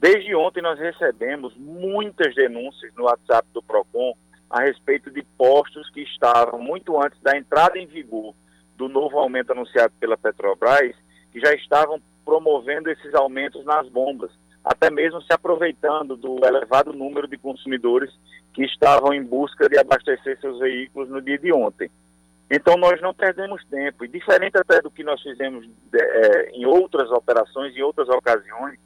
Desde 0.00 0.34
ontem 0.34 0.62
nós 0.62 0.78
recebemos 0.78 1.54
muitas 1.56 2.34
denúncias 2.34 2.92
no 2.94 3.04
WhatsApp 3.04 3.46
do 3.52 3.62
PROCON 3.62 4.14
a 4.48 4.62
respeito 4.62 5.10
de 5.10 5.22
postos 5.36 5.90
que 5.90 6.02
estavam 6.02 6.60
muito 6.60 7.00
antes 7.00 7.20
da 7.20 7.36
entrada 7.36 7.78
em 7.78 7.86
vigor 7.86 8.34
do 8.76 8.88
novo 8.88 9.18
aumento 9.18 9.52
anunciado 9.52 9.92
pela 9.98 10.16
Petrobras, 10.16 10.94
que 11.32 11.40
já 11.40 11.52
estavam 11.54 12.00
promovendo 12.24 12.90
esses 12.90 13.14
aumentos 13.14 13.64
nas 13.64 13.88
bombas, 13.88 14.30
até 14.66 14.90
mesmo 14.90 15.22
se 15.22 15.32
aproveitando 15.32 16.16
do 16.16 16.44
elevado 16.44 16.92
número 16.92 17.28
de 17.28 17.38
consumidores 17.38 18.12
que 18.52 18.64
estavam 18.64 19.14
em 19.14 19.22
busca 19.22 19.68
de 19.68 19.78
abastecer 19.78 20.40
seus 20.40 20.58
veículos 20.58 21.08
no 21.08 21.22
dia 21.22 21.38
de 21.38 21.52
ontem. 21.52 21.88
Então 22.50 22.76
nós 22.76 23.00
não 23.00 23.14
perdemos 23.14 23.64
tempo, 23.66 24.04
e 24.04 24.08
diferente 24.08 24.58
até 24.58 24.82
do 24.82 24.90
que 24.90 25.04
nós 25.04 25.22
fizemos 25.22 25.68
é, 25.94 26.50
em 26.50 26.66
outras 26.66 27.08
operações, 27.12 27.76
em 27.76 27.82
outras 27.82 28.08
ocasiões, 28.08 28.76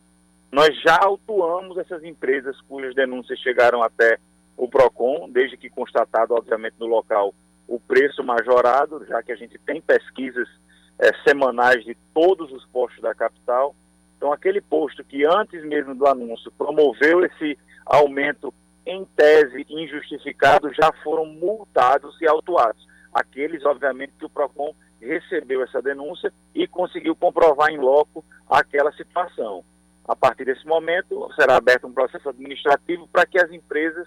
nós 0.52 0.68
já 0.82 0.98
autuamos 1.02 1.78
essas 1.78 2.04
empresas 2.04 2.60
cujas 2.62 2.94
denúncias 2.94 3.38
chegaram 3.38 3.82
até 3.82 4.18
o 4.56 4.68
PROCON, 4.68 5.30
desde 5.30 5.56
que 5.56 5.70
constatado, 5.70 6.34
obviamente, 6.34 6.74
no 6.78 6.86
local 6.86 7.34
o 7.66 7.80
preço 7.80 8.22
majorado, 8.22 9.06
já 9.06 9.22
que 9.22 9.32
a 9.32 9.36
gente 9.36 9.56
tem 9.58 9.80
pesquisas 9.80 10.48
é, 10.98 11.10
semanais 11.26 11.82
de 11.84 11.96
todos 12.12 12.52
os 12.52 12.66
postos 12.66 13.00
da 13.00 13.14
capital. 13.14 13.74
Então, 14.20 14.34
aquele 14.34 14.60
posto 14.60 15.02
que 15.02 15.24
antes 15.24 15.64
mesmo 15.64 15.94
do 15.94 16.06
anúncio 16.06 16.52
promoveu 16.52 17.24
esse 17.24 17.58
aumento 17.86 18.52
em 18.84 19.02
tese 19.16 19.64
injustificado, 19.66 20.70
já 20.74 20.92
foram 21.02 21.24
multados 21.24 22.20
e 22.20 22.28
autuados. 22.28 22.86
Aqueles, 23.14 23.64
obviamente, 23.64 24.12
que 24.18 24.26
o 24.26 24.28
PROCON 24.28 24.74
recebeu 25.00 25.62
essa 25.62 25.80
denúncia 25.80 26.30
e 26.54 26.66
conseguiu 26.66 27.16
comprovar 27.16 27.70
em 27.70 27.78
loco 27.78 28.22
aquela 28.46 28.92
situação. 28.92 29.64
A 30.06 30.14
partir 30.14 30.44
desse 30.44 30.66
momento, 30.66 31.26
será 31.34 31.56
aberto 31.56 31.86
um 31.86 31.92
processo 31.94 32.28
administrativo 32.28 33.08
para 33.08 33.24
que 33.24 33.38
as 33.38 33.50
empresas 33.50 34.06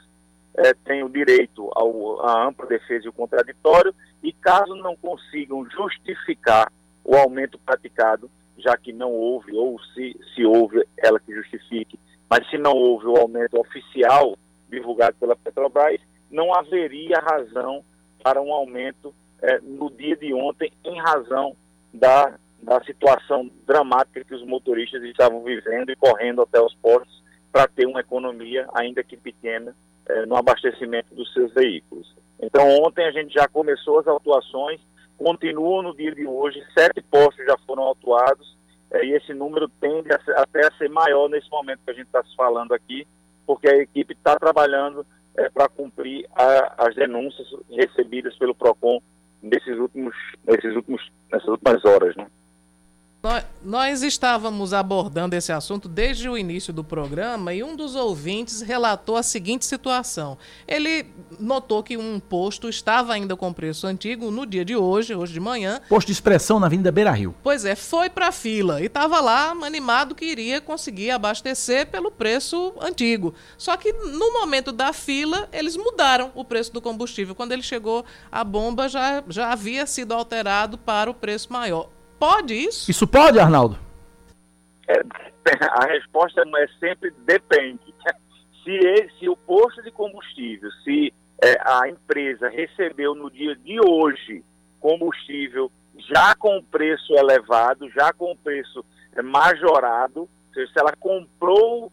eh, 0.53 0.75
tenham 0.85 1.09
direito 1.09 1.71
ao, 1.73 2.23
à 2.23 2.47
ampla 2.47 2.67
defesa 2.67 3.07
e 3.07 3.09
o 3.09 3.13
contraditório 3.13 3.95
e, 4.21 4.31
caso 4.31 4.75
não 4.75 4.95
consigam 4.95 5.67
justificar 5.71 6.71
o 7.03 7.15
aumento 7.15 7.57
praticado, 7.57 8.29
já 8.57 8.77
que 8.77 8.93
não 8.93 9.11
houve, 9.11 9.55
ou 9.55 9.79
se, 9.93 10.15
se 10.33 10.45
houve, 10.45 10.85
ela 10.97 11.19
que 11.19 11.33
justifique, 11.33 11.99
mas 12.29 12.49
se 12.49 12.57
não 12.57 12.73
houve 12.73 13.07
o 13.07 13.17
aumento 13.17 13.59
oficial 13.59 14.37
divulgado 14.69 15.15
pela 15.19 15.35
Petrobras, 15.35 15.99
não 16.31 16.53
haveria 16.53 17.19
razão 17.19 17.83
para 18.23 18.41
um 18.41 18.51
aumento 18.51 19.13
eh, 19.41 19.59
no 19.61 19.89
dia 19.91 20.15
de 20.15 20.33
ontem, 20.33 20.71
em 20.83 20.99
razão 20.99 21.55
da, 21.93 22.37
da 22.61 22.83
situação 22.83 23.51
dramática 23.67 24.23
que 24.23 24.33
os 24.33 24.45
motoristas 24.45 25.03
estavam 25.03 25.43
vivendo 25.43 25.91
e 25.91 25.95
correndo 25.95 26.41
até 26.41 26.59
os 26.59 26.73
postos 26.75 27.21
para 27.51 27.67
ter 27.67 27.85
uma 27.85 27.99
economia, 27.99 28.67
ainda 28.73 29.03
que 29.03 29.15
pequena, 29.15 29.75
eh, 30.07 30.25
no 30.25 30.35
abastecimento 30.35 31.13
dos 31.13 31.31
seus 31.33 31.53
veículos. 31.53 32.15
Então, 32.41 32.67
ontem 32.81 33.05
a 33.05 33.11
gente 33.11 33.33
já 33.33 33.47
começou 33.47 33.99
as 33.99 34.07
autuações, 34.07 34.81
continuam 35.17 35.83
no 35.83 35.95
dia 35.95 36.13
de 36.13 36.25
hoje, 36.25 36.63
sete 36.73 37.01
postos 37.01 37.45
já 37.45 37.57
foram 37.65 37.83
autuados, 37.83 38.57
eh, 38.91 39.05
e 39.05 39.13
esse 39.13 39.33
número 39.33 39.67
tende 39.79 40.13
a 40.13 40.19
ser, 40.23 40.37
até 40.37 40.65
a 40.65 40.71
ser 40.77 40.89
maior 40.89 41.29
nesse 41.29 41.49
momento 41.49 41.81
que 41.85 41.91
a 41.91 41.93
gente 41.93 42.07
está 42.07 42.23
se 42.23 42.35
falando 42.35 42.73
aqui, 42.73 43.07
porque 43.45 43.67
a 43.67 43.77
equipe 43.77 44.13
está 44.13 44.37
trabalhando 44.37 45.05
é, 45.35 45.49
para 45.49 45.67
cumprir 45.67 46.27
a, 46.35 46.85
as 46.87 46.95
denúncias 46.95 47.47
recebidas 47.69 48.37
pelo 48.37 48.55
PROCON 48.55 49.01
nesses 49.41 49.77
últimos, 49.77 50.15
nesses 50.45 50.75
últimos, 50.75 51.11
nessas 51.31 51.47
últimas 51.47 51.83
horas. 51.85 52.15
Né? 52.15 52.27
Nós 53.63 54.03
estávamos 54.03 54.73
abordando 54.73 55.33
esse 55.33 55.49
assunto 55.49 55.87
desde 55.87 56.27
o 56.27 56.37
início 56.37 56.73
do 56.73 56.83
programa 56.83 57.53
e 57.53 57.63
um 57.63 57.73
dos 57.73 57.95
ouvintes 57.95 58.59
relatou 58.59 59.15
a 59.15 59.23
seguinte 59.23 59.65
situação. 59.65 60.37
Ele 60.67 61.05
notou 61.39 61.81
que 61.81 61.95
um 61.95 62.19
posto 62.19 62.67
estava 62.67 63.13
ainda 63.13 63.33
com 63.37 63.53
preço 63.53 63.87
antigo 63.87 64.29
no 64.29 64.45
dia 64.45 64.65
de 64.65 64.75
hoje, 64.75 65.15
hoje 65.15 65.31
de 65.31 65.39
manhã. 65.39 65.79
Posto 65.87 66.07
de 66.07 66.11
expressão 66.11 66.59
na 66.59 66.65
Avenida 66.65 66.91
Beira 66.91 67.11
Rio. 67.11 67.33
Pois 67.41 67.63
é, 67.63 67.77
foi 67.77 68.09
para 68.09 68.27
a 68.27 68.31
fila 68.33 68.81
e 68.81 68.87
estava 68.87 69.21
lá 69.21 69.51
animado 69.51 70.15
que 70.15 70.25
iria 70.25 70.59
conseguir 70.59 71.11
abastecer 71.11 71.87
pelo 71.87 72.11
preço 72.11 72.73
antigo. 72.81 73.33
Só 73.57 73.77
que 73.77 73.93
no 73.93 74.33
momento 74.33 74.73
da 74.73 74.91
fila, 74.91 75.47
eles 75.53 75.77
mudaram 75.77 76.29
o 76.35 76.43
preço 76.43 76.73
do 76.73 76.81
combustível. 76.81 77.33
Quando 77.33 77.53
ele 77.53 77.63
chegou, 77.63 78.03
a 78.29 78.43
bomba 78.43 78.89
já, 78.89 79.23
já 79.29 79.53
havia 79.53 79.87
sido 79.87 80.13
alterado 80.13 80.77
para 80.77 81.09
o 81.09 81.13
preço 81.13 81.53
maior 81.53 81.87
pode 82.23 82.53
isso? 82.53 82.89
Isso 82.89 83.05
pode, 83.05 83.37
Arnaldo? 83.37 83.77
É, 84.87 84.93
a 85.71 85.85
resposta 85.87 86.41
é 86.41 86.67
sempre 86.79 87.11
depende. 87.25 87.93
Se, 88.63 88.71
ele, 88.71 89.11
se 89.19 89.27
o 89.27 89.35
posto 89.35 89.83
de 89.83 89.91
combustível, 89.91 90.71
se 90.85 91.13
é, 91.43 91.57
a 91.65 91.89
empresa 91.89 92.47
recebeu 92.47 93.13
no 93.13 93.29
dia 93.29 93.53
de 93.57 93.77
hoje 93.77 94.41
combustível 94.79 95.69
já 95.97 96.33
com 96.35 96.63
preço 96.63 97.13
elevado, 97.13 97.89
já 97.89 98.13
com 98.13 98.33
preço 98.37 98.85
é, 99.13 99.21
majorado, 99.21 100.21
ou 100.21 100.29
seja, 100.53 100.71
se 100.71 100.79
ela 100.79 100.93
comprou 100.97 101.91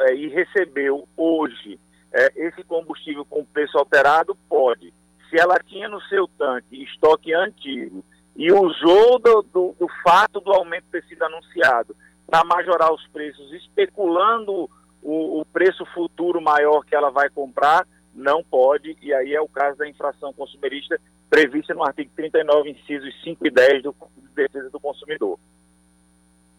é, 0.00 0.14
e 0.14 0.28
recebeu 0.28 1.08
hoje 1.16 1.80
é, 2.12 2.30
esse 2.36 2.62
combustível 2.64 3.24
com 3.24 3.42
preço 3.46 3.78
alterado, 3.78 4.36
pode. 4.46 4.92
Se 5.30 5.40
ela 5.40 5.56
tinha 5.64 5.88
no 5.88 6.02
seu 6.02 6.28
tanque 6.36 6.82
estoque 6.82 7.32
antigo 7.32 8.04
e 8.38 8.52
usou 8.52 9.18
do, 9.18 9.42
do, 9.42 9.76
do 9.76 9.88
fato 10.04 10.38
do 10.40 10.52
aumento 10.52 10.84
ter 10.92 11.04
sido 11.06 11.24
anunciado 11.24 11.96
para 12.24 12.44
majorar 12.44 12.94
os 12.94 13.04
preços, 13.08 13.52
especulando 13.52 14.70
o, 15.02 15.40
o, 15.40 15.44
preço 15.46 15.84
futuro 15.86 16.40
maior 16.40 16.84
que 16.84 16.94
ela 16.94 17.10
vai 17.10 17.28
comprar, 17.28 17.84
não 18.14 18.44
pode, 18.44 18.96
e 19.02 19.12
aí 19.12 19.34
é 19.34 19.40
o 19.40 19.48
caso 19.48 19.78
da 19.78 19.88
infração 19.88 20.32
consumerista 20.32 21.00
prevista 21.28 21.74
no 21.74 21.82
artigo 21.82 22.10
39, 22.14 22.70
incisos 22.70 23.12
5 23.22 23.44
e 23.44 23.50
10 23.50 23.82
do 23.82 23.94
de 24.16 24.28
Defesa 24.34 24.70
do 24.70 24.78
Consumidor. 24.78 25.38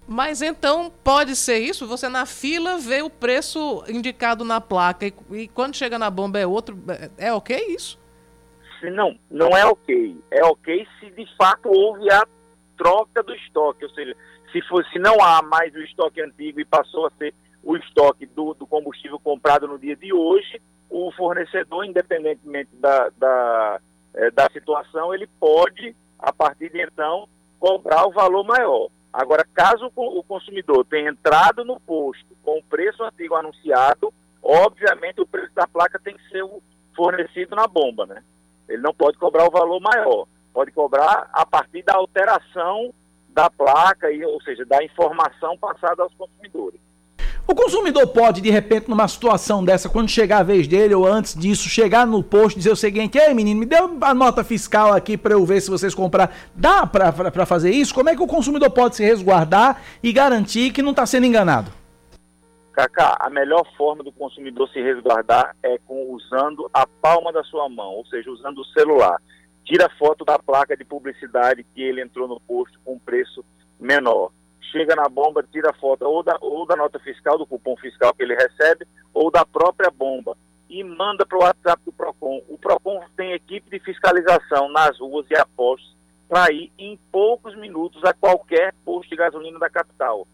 Mas 0.07 0.41
então 0.41 0.91
pode 1.03 1.35
ser 1.35 1.59
isso? 1.59 1.87
Você 1.87 2.09
na 2.09 2.25
fila 2.25 2.77
vê 2.77 3.01
o 3.01 3.09
preço 3.09 3.83
indicado 3.87 4.43
na 4.43 4.59
placa 4.59 5.05
e, 5.07 5.13
e 5.31 5.47
quando 5.47 5.75
chega 5.75 5.99
na 5.99 6.09
bomba 6.09 6.39
é 6.39 6.47
outro. 6.47 6.77
É, 7.17 7.27
é 7.27 7.33
ok 7.33 7.57
isso? 7.69 7.97
Se 8.79 8.89
não, 8.89 9.17
não 9.29 9.49
é 9.49 9.65
ok. 9.65 10.17
É 10.31 10.43
ok 10.43 10.87
se 10.99 11.09
de 11.11 11.25
fato 11.35 11.69
houve 11.69 12.11
a 12.11 12.25
troca 12.77 13.21
do 13.21 13.33
estoque, 13.35 13.83
ou 13.83 13.91
seja, 13.91 14.15
se, 14.51 14.61
for, 14.63 14.85
se 14.85 14.97
não 14.97 15.21
há 15.21 15.41
mais 15.41 15.73
o 15.75 15.79
estoque 15.79 16.21
antigo 16.21 16.59
e 16.59 16.65
passou 16.65 17.07
a 17.07 17.11
ser 17.11 17.33
o 17.63 17.75
estoque 17.75 18.25
do, 18.25 18.53
do 18.53 18.65
combustível 18.65 19.19
comprado 19.19 19.67
no 19.67 19.77
dia 19.77 19.95
de 19.95 20.13
hoje, 20.13 20.61
o 20.89 21.11
fornecedor, 21.11 21.85
independentemente 21.85 22.69
da, 22.75 23.09
da, 23.17 23.81
é, 24.13 24.31
da 24.31 24.49
situação, 24.51 25.13
ele 25.13 25.27
pode, 25.39 25.95
a 26.17 26.31
partir 26.31 26.71
de 26.71 26.81
então, 26.81 27.27
cobrar 27.59 28.07
o 28.07 28.11
valor 28.11 28.43
maior. 28.43 28.89
Agora, 29.11 29.45
caso 29.53 29.91
o 29.95 30.23
consumidor 30.23 30.85
tenha 30.85 31.09
entrado 31.09 31.65
no 31.65 31.79
posto 31.79 32.35
com 32.43 32.59
o 32.59 32.63
preço 32.63 33.03
antigo 33.03 33.35
anunciado, 33.35 34.13
obviamente 34.41 35.19
o 35.19 35.27
preço 35.27 35.53
da 35.53 35.67
placa 35.67 35.99
tem 35.99 36.15
que 36.15 36.29
ser 36.29 36.43
fornecido 36.95 37.55
na 37.55 37.67
bomba, 37.67 38.05
né? 38.05 38.23
Ele 38.69 38.81
não 38.81 38.93
pode 38.93 39.17
cobrar 39.17 39.47
o 39.47 39.51
valor 39.51 39.81
maior, 39.81 40.27
pode 40.53 40.71
cobrar 40.71 41.27
a 41.33 41.45
partir 41.45 41.83
da 41.83 41.95
alteração 41.95 42.93
da 43.29 43.49
placa, 43.49 44.07
ou 44.27 44.41
seja, 44.41 44.65
da 44.65 44.83
informação 44.83 45.57
passada 45.57 46.03
aos 46.03 46.13
consumidores. 46.13 46.79
O 47.47 47.55
consumidor 47.55 48.05
pode, 48.05 48.41
de 48.41 48.51
repente, 48.51 48.87
numa 48.87 49.07
situação 49.07 49.65
dessa, 49.65 49.89
quando 49.89 50.07
chegar 50.07 50.37
a 50.37 50.43
vez 50.43 50.67
dele 50.67 50.93
ou 50.93 51.03
antes 51.03 51.33
disso, 51.33 51.67
chegar 51.67 52.05
no 52.05 52.21
posto 52.21 52.57
e 52.57 52.59
dizer 52.59 52.71
o 52.71 52.75
seguinte: 52.75 53.17
Ei, 53.17 53.33
menino, 53.33 53.59
me 53.59 53.65
dê 53.65 53.75
a 53.75 54.13
nota 54.13 54.43
fiscal 54.43 54.93
aqui 54.93 55.17
para 55.17 55.33
eu 55.33 55.43
ver 55.43 55.59
se 55.59 55.71
vocês 55.71 55.95
comprar. 55.95 56.31
Dá 56.53 56.85
para 56.85 57.45
fazer 57.47 57.71
isso? 57.71 57.91
Como 57.91 58.07
é 58.07 58.15
que 58.15 58.21
o 58.21 58.27
consumidor 58.27 58.69
pode 58.69 58.95
se 58.95 59.03
resguardar 59.03 59.81
e 60.03 60.13
garantir 60.13 60.71
que 60.71 60.83
não 60.83 60.91
está 60.91 61.07
sendo 61.07 61.25
enganado? 61.25 61.78
Cacá, 62.79 63.17
a 63.19 63.29
melhor 63.29 63.65
forma 63.75 64.05
do 64.05 64.11
consumidor 64.13 64.69
se 64.69 64.81
resguardar 64.81 65.53
é 65.61 65.77
com 65.79 66.13
usando 66.13 66.69
a 66.73 66.87
palma 66.87 67.29
da 67.29 67.43
sua 67.43 67.67
mão, 67.67 67.95
ou 67.95 68.05
seja, 68.05 68.31
usando 68.31 68.59
o 68.59 68.65
celular. 68.67 69.21
Tira 69.65 69.89
foto 69.99 70.23
da 70.23 70.39
placa 70.39 70.77
de 70.77 70.85
publicidade 70.85 71.65
que 71.75 71.83
ele 71.83 72.01
entrou 72.01 72.25
no 72.25 72.39
posto 72.39 72.79
com 72.85 72.97
preço 72.97 73.43
menor. 73.77 74.31
Chega 74.71 74.95
na 74.95 75.09
bomba, 75.09 75.43
tira 75.43 75.73
foto 75.73 76.03
ou 76.05 76.23
da, 76.23 76.37
ou 76.39 76.65
da 76.65 76.77
nota 76.77 76.97
fiscal, 76.99 77.37
do 77.37 77.45
cupom 77.45 77.75
fiscal 77.75 78.13
que 78.13 78.23
ele 78.23 78.33
recebe, 78.33 78.87
ou 79.13 79.29
da 79.29 79.45
própria 79.45 79.91
bomba. 79.91 80.37
E 80.69 80.81
manda 80.81 81.25
para 81.25 81.37
o 81.37 81.41
WhatsApp 81.41 81.83
do 81.83 81.91
PROCON. 81.91 82.41
O 82.47 82.57
PROCON 82.57 83.01
tem 83.17 83.33
equipe 83.33 83.69
de 83.69 83.83
fiscalização 83.83 84.69
nas 84.71 84.97
ruas 84.97 85.29
e 85.29 85.35
apostos 85.35 85.93
para 86.29 86.49
ir 86.53 86.71
em 86.77 86.97
poucos 87.11 87.57
minutos 87.57 88.01
a 88.05 88.13
qualquer 88.13 88.73
posto 88.85 89.09
de 89.09 89.17
gasolina 89.17 89.59
da 89.59 89.69
capital. 89.69 90.25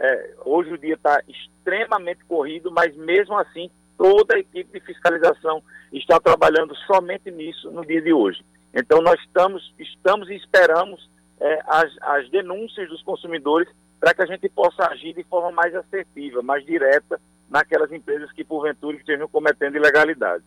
É, 0.00 0.34
hoje 0.46 0.72
o 0.72 0.78
dia 0.78 0.94
está 0.94 1.22
extremamente 1.28 2.24
corrido, 2.24 2.72
mas 2.72 2.96
mesmo 2.96 3.38
assim 3.38 3.70
toda 3.98 4.34
a 4.34 4.38
equipe 4.38 4.80
de 4.80 4.86
fiscalização 4.86 5.62
está 5.92 6.18
trabalhando 6.18 6.74
somente 6.86 7.30
nisso 7.30 7.70
no 7.70 7.84
dia 7.84 8.00
de 8.00 8.14
hoje. 8.14 8.42
Então 8.74 9.02
nós 9.02 9.20
estamos, 9.20 9.74
estamos 9.78 10.30
e 10.30 10.36
esperamos 10.36 11.06
é, 11.38 11.60
as, 11.66 11.92
as 12.00 12.30
denúncias 12.30 12.88
dos 12.88 13.02
consumidores 13.02 13.68
para 14.00 14.14
que 14.14 14.22
a 14.22 14.26
gente 14.26 14.48
possa 14.48 14.86
agir 14.86 15.12
de 15.12 15.22
forma 15.24 15.52
mais 15.52 15.74
assertiva, 15.74 16.40
mais 16.40 16.64
direta 16.64 17.20
naquelas 17.50 17.92
empresas 17.92 18.32
que 18.32 18.42
porventura 18.42 18.96
estejam 18.96 19.28
cometendo 19.28 19.76
ilegalidades. 19.76 20.46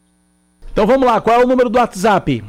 Então 0.72 0.88
vamos 0.88 1.06
lá, 1.06 1.22
qual 1.22 1.42
é 1.42 1.44
o 1.44 1.48
número 1.48 1.70
do 1.70 1.78
WhatsApp? 1.78 2.44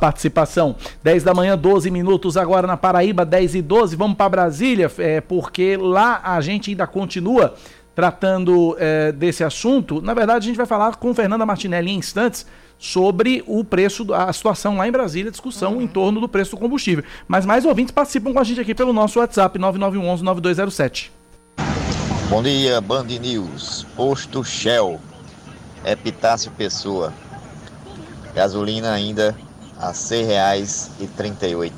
Participação, 0.00 0.74
10 1.02 1.24
da 1.24 1.32
manhã, 1.32 1.56
12 1.56 1.90
minutos 1.90 2.36
agora 2.36 2.66
na 2.66 2.76
Paraíba, 2.76 3.24
10 3.24 3.54
e 3.54 3.62
12. 3.62 3.96
Vamos 3.96 4.14
para 4.16 4.28
Brasília, 4.28 4.90
é, 4.98 5.22
porque 5.22 5.74
lá 5.76 6.20
a 6.22 6.38
gente 6.42 6.70
ainda 6.70 6.86
continua 6.86 7.54
tratando 7.94 8.76
é, 8.78 9.10
desse 9.12 9.42
assunto. 9.42 10.02
Na 10.02 10.12
verdade, 10.12 10.44
a 10.44 10.48
gente 10.48 10.56
vai 10.56 10.66
falar 10.66 10.96
com 10.96 11.14
Fernanda 11.14 11.46
Martinelli 11.46 11.92
em 11.92 11.96
instantes 11.96 12.46
sobre 12.78 13.42
o 13.46 13.64
preço, 13.64 14.12
a 14.12 14.32
situação 14.32 14.76
lá 14.76 14.86
em 14.86 14.92
Brasília, 14.92 15.30
discussão 15.30 15.74
uhum. 15.74 15.82
em 15.82 15.86
torno 15.86 16.20
do 16.20 16.28
preço 16.28 16.52
do 16.52 16.56
combustível. 16.56 17.04
Mas 17.26 17.46
mais 17.46 17.64
ouvintes 17.64 17.92
participam 17.92 18.32
com 18.32 18.38
a 18.38 18.44
gente 18.44 18.60
aqui 18.60 18.74
pelo 18.74 18.92
nosso 18.92 19.18
WhatsApp 19.18 19.58
9911-9207. 19.58 21.10
Bom 22.28 22.42
dia, 22.42 22.80
Band 22.80 23.04
News. 23.04 23.86
Posto 23.96 24.44
Shell. 24.44 25.00
Epitácio 25.84 26.50
Pessoa. 26.52 27.12
Gasolina 28.34 28.92
ainda 28.92 29.36
a 29.78 29.88
R$ 29.88 29.92
6,38. 29.92 31.72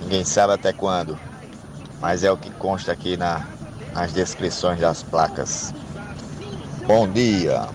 Ninguém 0.00 0.24
sabe 0.24 0.52
até 0.54 0.72
quando, 0.72 1.18
mas 2.00 2.24
é 2.24 2.30
o 2.30 2.36
que 2.36 2.50
consta 2.50 2.92
aqui 2.92 3.16
na, 3.16 3.44
nas 3.92 4.12
descrições 4.12 4.80
das 4.80 5.02
placas. 5.02 5.74
Bom 6.86 7.08
dia! 7.08 7.68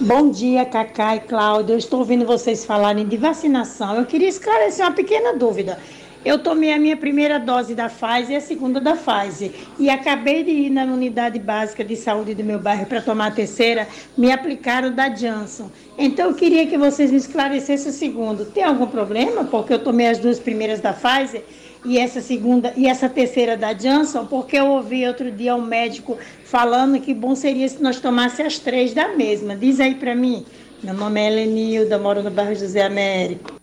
Bom 0.00 0.30
dia, 0.30 0.62
Cacá 0.66 1.16
e 1.16 1.20
Cláudia. 1.20 1.72
Eu 1.72 1.78
estou 1.78 2.00
ouvindo 2.00 2.26
vocês 2.26 2.66
falarem 2.66 3.08
de 3.08 3.16
vacinação. 3.16 3.96
Eu 3.96 4.04
queria 4.04 4.28
esclarecer 4.28 4.84
uma 4.84 4.92
pequena 4.92 5.32
dúvida. 5.32 5.78
Eu 6.22 6.38
tomei 6.38 6.70
a 6.70 6.78
minha 6.78 6.98
primeira 6.98 7.38
dose 7.38 7.74
da 7.74 7.88
Pfizer 7.88 8.32
e 8.32 8.36
a 8.36 8.40
segunda 8.42 8.78
da 8.78 8.94
Pfizer. 8.94 9.52
E 9.78 9.88
acabei 9.88 10.44
de 10.44 10.50
ir 10.50 10.70
na 10.70 10.84
unidade 10.84 11.38
básica 11.38 11.82
de 11.82 11.96
saúde 11.96 12.34
do 12.34 12.44
meu 12.44 12.58
bairro 12.58 12.84
para 12.84 13.00
tomar 13.00 13.28
a 13.28 13.30
terceira, 13.30 13.88
me 14.18 14.30
aplicaram 14.30 14.92
da 14.92 15.08
Janssen. 15.08 15.72
Então 15.96 16.28
eu 16.28 16.34
queria 16.34 16.66
que 16.66 16.76
vocês 16.76 17.10
me 17.10 17.16
esclarecessem 17.16 17.90
o 17.90 17.94
segundo. 17.94 18.44
Tem 18.44 18.64
algum 18.64 18.86
problema? 18.86 19.44
Porque 19.44 19.72
eu 19.72 19.78
tomei 19.78 20.08
as 20.08 20.18
duas 20.18 20.38
primeiras 20.38 20.78
da 20.78 20.92
Pfizer 20.92 21.42
e 21.86 21.98
essa 21.98 22.20
segunda 22.20 22.72
e 22.76 22.86
essa 22.86 23.08
terceira 23.08 23.56
da 23.56 23.72
Janssen, 23.72 24.26
porque 24.26 24.56
eu 24.56 24.66
ouvi 24.66 25.06
outro 25.06 25.30
dia 25.30 25.54
um 25.54 25.62
médico 25.62 26.18
falando 26.44 27.00
que 27.00 27.14
bom 27.14 27.34
seria 27.34 27.68
se 27.68 27.82
nós 27.82 28.00
tomássemos 28.00 28.54
as 28.54 28.58
três 28.58 28.92
da 28.92 29.16
mesma. 29.16 29.56
Diz 29.56 29.80
aí 29.80 29.94
para 29.94 30.14
mim. 30.14 30.44
Meu 30.82 30.94
nome 30.94 31.20
é 31.20 31.26
Helenilda, 31.28 31.98
moro 31.98 32.22
no 32.22 32.30
bairro 32.30 32.54
José 32.54 32.84
Américo. 32.84 33.55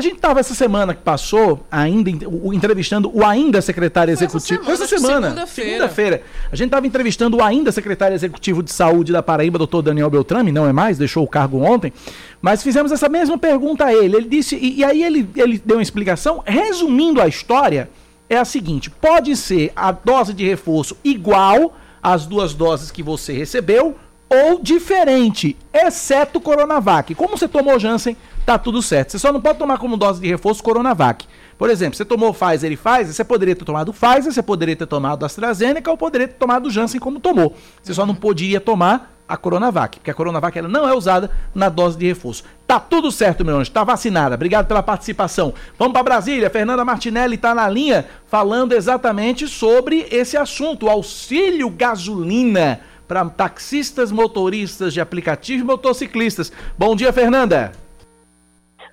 A 0.00 0.02
gente 0.02 0.16
estava 0.16 0.40
essa 0.40 0.54
semana 0.54 0.94
que 0.94 1.02
passou, 1.02 1.66
ainda 1.70 2.26
o, 2.26 2.54
entrevistando 2.54 3.14
o 3.14 3.22
ainda 3.22 3.60
secretário 3.60 4.10
executivo. 4.10 4.62
Essa 4.70 4.86
semana. 4.86 5.28
Segunda-feira. 5.28 5.70
Segunda-feira. 5.70 6.22
A 6.50 6.56
gente 6.56 6.68
estava 6.68 6.86
entrevistando 6.86 7.36
o 7.36 7.42
ainda 7.42 7.70
secretário 7.70 8.14
executivo 8.14 8.62
de 8.62 8.72
saúde 8.72 9.12
da 9.12 9.22
Paraíba, 9.22 9.58
doutor 9.58 9.82
Daniel 9.82 10.08
Beltrame, 10.08 10.52
não 10.52 10.66
é 10.66 10.72
mais, 10.72 10.96
deixou 10.96 11.22
o 11.22 11.28
cargo 11.28 11.60
ontem. 11.60 11.92
Mas 12.40 12.62
fizemos 12.62 12.90
essa 12.92 13.10
mesma 13.10 13.36
pergunta 13.36 13.84
a 13.84 13.92
ele. 13.92 14.16
Ele 14.16 14.26
disse, 14.26 14.56
e, 14.56 14.78
e 14.78 14.84
aí 14.84 15.04
ele, 15.04 15.28
ele 15.36 15.60
deu 15.62 15.76
uma 15.76 15.82
explicação, 15.82 16.42
resumindo 16.46 17.20
a 17.20 17.28
história, 17.28 17.90
é 18.26 18.38
a 18.38 18.44
seguinte: 18.46 18.88
pode 18.88 19.36
ser 19.36 19.70
a 19.76 19.92
dose 19.92 20.32
de 20.32 20.48
reforço 20.48 20.96
igual 21.04 21.76
às 22.02 22.24
duas 22.24 22.54
doses 22.54 22.90
que 22.90 23.02
você 23.02 23.34
recebeu, 23.34 23.94
ou 24.30 24.62
diferente, 24.62 25.58
exceto 25.74 26.40
Coronavac. 26.40 27.14
Como 27.14 27.36
você 27.36 27.46
tomou 27.46 27.78
Janssen, 27.78 28.16
tá 28.44 28.58
tudo 28.58 28.82
certo. 28.82 29.12
Você 29.12 29.18
só 29.18 29.32
não 29.32 29.40
pode 29.40 29.58
tomar 29.58 29.78
como 29.78 29.96
dose 29.96 30.20
de 30.20 30.28
reforço 30.28 30.62
Coronavac. 30.62 31.26
Por 31.58 31.68
exemplo, 31.68 31.96
você 31.96 32.04
tomou 32.04 32.32
Pfizer 32.32 32.72
e 32.72 32.76
Pfizer, 32.76 33.12
você 33.12 33.24
poderia 33.24 33.54
ter 33.54 33.64
tomado 33.64 33.92
Pfizer, 33.92 34.32
você 34.32 34.42
poderia 34.42 34.74
ter 34.74 34.86
tomado 34.86 35.24
AstraZeneca 35.24 35.90
ou 35.90 35.96
poderia 35.96 36.26
ter 36.26 36.34
tomado 36.34 36.70
Janssen 36.70 37.00
como 37.00 37.20
tomou. 37.20 37.54
Você 37.82 37.92
só 37.92 38.06
não 38.06 38.14
podia 38.14 38.60
tomar 38.60 39.14
a 39.30 39.36
Coronavac, 39.36 39.98
porque 39.98 40.10
a 40.10 40.14
Coronavac 40.14 40.58
ela 40.58 40.68
não 40.68 40.88
é 40.88 40.92
usada 40.92 41.30
na 41.54 41.68
dose 41.68 41.96
de 41.96 42.04
reforço. 42.04 42.42
Tá 42.66 42.80
tudo 42.80 43.12
certo, 43.12 43.44
meu 43.44 43.58
anjo, 43.58 43.70
tá 43.70 43.84
vacinada. 43.84 44.34
Obrigado 44.34 44.66
pela 44.66 44.82
participação. 44.82 45.54
Vamos 45.78 45.92
para 45.92 46.02
Brasília. 46.02 46.50
Fernanda 46.50 46.84
Martinelli 46.84 47.36
está 47.36 47.54
na 47.54 47.68
linha 47.68 48.06
falando 48.26 48.72
exatamente 48.72 49.46
sobre 49.46 50.08
esse 50.10 50.36
assunto, 50.36 50.88
auxílio 50.88 51.70
gasolina 51.70 52.80
para 53.06 53.24
taxistas, 53.26 54.10
motoristas 54.10 54.92
de 54.92 55.00
aplicativo 55.00 55.62
e 55.62 55.66
motociclistas. 55.66 56.52
Bom 56.76 56.96
dia, 56.96 57.12
Fernanda. 57.12 57.72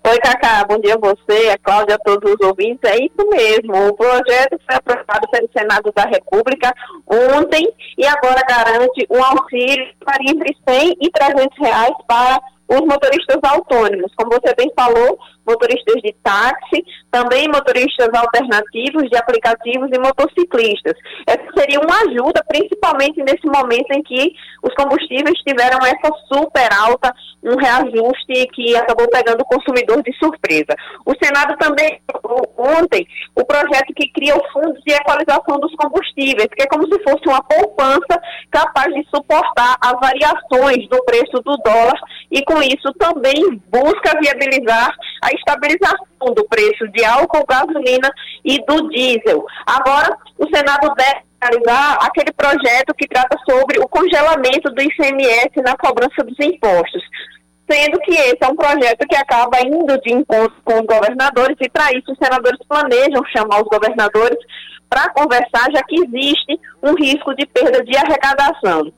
Oi, 0.10 0.18
Cacá, 0.20 0.64
bom 0.64 0.80
dia 0.80 0.93
a 0.93 0.97
você, 0.97 1.49
a 1.49 1.58
Cláudia, 1.58 1.95
a 1.95 1.99
todos 1.99 2.32
os 2.32 2.47
ouvintes. 2.47 2.80
É 2.89 2.95
isso 2.95 3.30
mesmo, 3.30 3.89
o 3.89 3.93
projeto 3.93 4.58
foi 4.66 4.76
aprovado 4.78 5.28
pelo 5.30 5.49
Senado 5.51 5.91
da 5.93 6.03
República 6.03 6.74
ontem 7.05 7.68
e 7.97 8.08
agora 8.08 8.41
garante 8.47 9.05
um 9.10 9.22
auxílio 9.22 9.86
entre 10.22 10.55
100 10.66 10.95
e 11.01 11.12
300 11.12 11.58
reais 11.60 11.93
para 12.08 12.39
os 12.68 12.82
motoristas 12.82 13.39
autônomos. 13.43 14.11
Como 14.15 14.32
você 14.32 14.53
bem 14.55 14.72
falou, 14.76 15.18
motoristas 15.47 16.01
de 16.01 16.13
táxi, 16.22 16.84
também 17.09 17.47
motoristas 17.47 18.09
alternativos 18.13 19.09
de 19.09 19.18
aplicativos 19.18 19.89
e 19.93 19.99
motociclistas. 19.99 20.93
Essa 21.26 21.47
seria 21.57 21.80
uma 21.80 21.95
ajuda, 22.01 22.43
principalmente 22.47 23.24
nesse 23.24 23.47
momento 23.47 23.91
em 23.91 24.03
que 24.03 24.34
os 24.61 24.74
combustíveis 24.76 25.39
tiveram 25.47 25.80
essa 25.86 26.11
super 26.28 26.70
alta, 26.74 27.13
um 27.41 27.55
reajuste 27.55 28.47
que 28.53 28.76
acabou 28.76 29.07
pegando 29.09 29.41
o 29.41 29.45
consumidor 29.45 30.03
de 30.03 30.13
surpresa. 30.18 30.76
O 31.05 31.13
Senado 31.24 31.55
também, 31.57 32.01
ontem, 32.57 33.07
o 33.36 33.45
projeto 33.45 33.93
que 33.95 34.11
cria 34.11 34.36
o 34.36 34.51
Fundo 34.51 34.78
de 34.86 34.93
Equalização 34.93 35.59
dos 35.59 35.74
Combustíveis, 35.76 36.49
que 36.55 36.63
é 36.63 36.68
como 36.68 36.84
se 36.91 37.01
fosse 37.03 37.28
uma 37.28 37.41
poupança 37.43 38.20
capaz 38.51 38.93
de 38.93 39.05
suportar 39.13 39.78
as 39.82 39.93
variações 39.99 40.88
do 40.89 41.01
preço 41.05 41.41
do 41.43 41.55
dólar 41.57 41.99
e, 42.30 42.43
com 42.43 42.57
isso, 42.62 42.93
também 42.97 43.62
busca 43.70 44.20
viabilizar 44.20 44.93
a 45.24 45.30
estabilização 45.34 46.34
do 46.36 46.45
preço 46.47 46.88
de 46.89 47.03
álcool, 47.03 47.45
gasolina 47.45 48.10
e 48.43 48.64
do 48.66 48.89
diesel. 48.89 49.45
Agora, 49.66 50.18
o 50.38 50.47
Senado 50.55 50.93
deve 50.95 51.28
realizar 51.41 51.97
aquele 52.01 52.32
projeto 52.34 52.93
que 52.95 53.08
trata 53.08 53.38
sobre 53.47 53.80
o 53.80 53.88
congelamento 53.88 54.72
do 54.72 54.82
ICMS 54.82 55.51
na 55.64 55.76
cobrança 55.78 56.24
dos 56.24 56.39
impostos. 56.39 57.01
Sendo 57.70 57.99
que 57.99 58.12
esse 58.12 58.38
é 58.41 58.47
um 58.47 58.55
projeto 58.55 59.05
que 59.08 59.16
acaba 59.16 59.60
indo 59.62 59.99
de 60.01 60.14
encontro 60.14 60.55
com 60.64 60.76
os 60.76 60.86
governadores, 60.86 61.58
e 61.60 61.70
para 61.70 61.91
isso 61.91 62.12
os 62.12 62.18
senadores 62.18 62.60
planejam 62.68 63.24
chamar 63.26 63.62
os 63.62 63.68
governadores 63.68 64.38
para 64.89 65.10
conversar, 65.10 65.70
já 65.74 65.84
que 65.84 65.95
existe 65.95 66.60
um 66.82 66.93
risco 66.95 67.36
de 67.36 67.45
perda 67.45 67.84
de 67.84 67.95
arrecadação. 67.97 68.91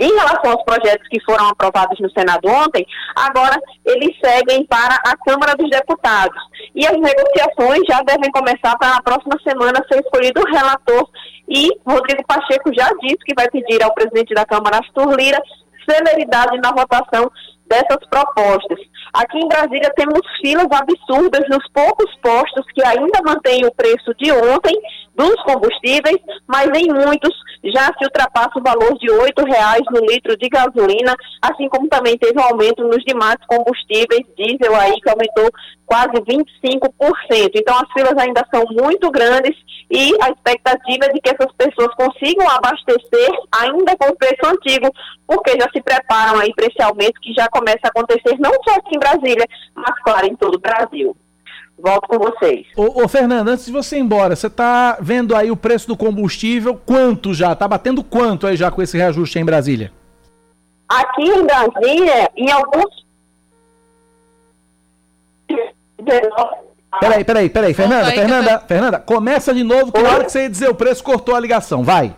Em 0.00 0.14
relação 0.14 0.52
aos 0.52 0.64
projetos 0.64 1.06
que 1.08 1.22
foram 1.22 1.48
aprovados 1.48 2.00
no 2.00 2.10
Senado 2.10 2.48
ontem, 2.48 2.86
agora 3.14 3.60
eles 3.84 4.16
seguem 4.18 4.64
para 4.64 4.94
a 4.94 5.14
Câmara 5.26 5.54
dos 5.54 5.68
Deputados. 5.68 6.40
E 6.74 6.86
as 6.86 6.94
negociações 6.94 7.82
já 7.86 8.00
devem 8.02 8.30
começar 8.30 8.78
para 8.78 8.96
a 8.96 9.02
próxima 9.02 9.38
semana 9.46 9.84
ser 9.92 10.00
escolhido 10.00 10.40
o 10.40 10.50
relator. 10.50 11.06
E 11.46 11.68
Rodrigo 11.86 12.26
Pacheco 12.26 12.72
já 12.72 12.88
disse 13.02 13.18
que 13.26 13.34
vai 13.34 13.46
pedir 13.50 13.82
ao 13.82 13.92
presidente 13.92 14.32
da 14.32 14.46
Câmara, 14.46 14.78
Astor 14.78 15.14
Lira, 15.14 15.38
celeridade 15.86 16.58
na 16.60 16.70
votação 16.70 17.30
dessas 17.66 17.98
propostas. 18.08 18.78
Aqui 19.12 19.38
em 19.38 19.48
Brasília 19.48 19.92
temos 19.96 20.20
filas 20.40 20.68
absurdas 20.72 21.46
nos 21.48 21.68
poucos 21.72 22.10
postos 22.22 22.64
que 22.74 22.82
ainda 22.84 23.20
mantêm 23.22 23.66
o 23.66 23.74
preço 23.74 24.14
de 24.16 24.32
ontem 24.32 24.74
dos 25.14 25.42
combustíveis, 25.42 26.18
mas 26.46 26.68
em 26.74 26.88
muitos 26.88 27.34
já 27.64 27.86
se 27.98 28.04
ultrapassa 28.04 28.58
o 28.58 28.62
valor 28.62 28.96
de 28.98 29.10
R$ 29.10 29.32
reais 29.46 29.82
no 29.90 30.00
litro 30.06 30.36
de 30.36 30.48
gasolina, 30.48 31.14
assim 31.42 31.68
como 31.68 31.88
também 31.88 32.16
teve 32.16 32.38
um 32.38 32.44
aumento 32.44 32.82
nos 32.84 33.04
demais 33.04 33.36
combustíveis, 33.46 34.26
diesel 34.36 34.74
aí 34.74 34.98
que 35.00 35.10
aumentou 35.10 35.50
quase 35.84 36.12
25%. 36.12 37.50
Então 37.54 37.76
as 37.76 37.92
filas 37.92 38.16
ainda 38.16 38.46
são 38.52 38.64
muito 38.70 39.10
grandes 39.10 39.56
e 39.90 40.14
a 40.22 40.30
expectativa 40.30 41.06
é 41.06 41.12
de 41.12 41.20
que 41.20 41.30
essas 41.30 41.52
pessoas 41.52 41.94
consigam 41.96 42.48
abastecer 42.48 43.30
ainda 43.52 43.96
com 43.98 44.08
o 44.08 44.16
preço 44.16 44.46
antigo, 44.46 44.88
porque 45.26 45.58
já 45.60 45.68
se 45.70 45.82
preparam 45.82 46.40
aí 46.40 46.54
para 46.54 46.66
esse 46.66 46.80
aumento 46.82 47.20
que 47.20 47.32
já 47.34 47.48
começa 47.48 47.80
a 47.84 47.88
acontecer 47.88 48.36
não 48.38 48.52
só 48.66 48.76
aqui 48.76 48.96
em 48.96 49.00
Brasília, 49.00 49.46
mas 49.74 50.00
claro 50.02 50.26
em 50.26 50.36
todo 50.36 50.54
o 50.54 50.60
Brasil. 50.60 51.16
Volto 51.82 52.08
com 52.08 52.18
vocês. 52.18 52.66
Ô, 52.76 53.04
ô 53.04 53.08
Fernanda, 53.08 53.52
antes 53.52 53.66
de 53.66 53.72
você 53.72 53.96
ir 53.96 54.00
embora, 54.00 54.36
você 54.36 54.46
está 54.48 54.98
vendo 55.00 55.34
aí 55.34 55.50
o 55.50 55.56
preço 55.56 55.88
do 55.88 55.96
combustível, 55.96 56.78
quanto 56.84 57.32
já? 57.32 57.52
Está 57.52 57.66
batendo 57.66 58.04
quanto 58.04 58.46
aí 58.46 58.56
já 58.56 58.70
com 58.70 58.82
esse 58.82 58.96
reajuste 58.96 59.38
em 59.38 59.44
Brasília? 59.44 59.92
Aqui 60.88 61.22
em 61.22 61.44
Brasília, 61.44 62.30
em 62.36 62.50
alguns. 62.50 63.06
Peraí, 67.00 67.24
peraí, 67.24 67.48
peraí, 67.48 67.74
Fernanda, 67.74 68.10
Fernanda, 68.10 68.60
Fernanda, 68.60 68.98
começa 68.98 69.54
de 69.54 69.62
novo, 69.62 69.92
que 69.92 70.02
na 70.02 70.10
hora 70.10 70.24
que 70.24 70.32
você 70.32 70.42
ia 70.42 70.50
dizer 70.50 70.68
o 70.68 70.74
preço, 70.74 71.04
cortou 71.04 71.34
a 71.34 71.40
ligação, 71.40 71.84
vai. 71.84 72.14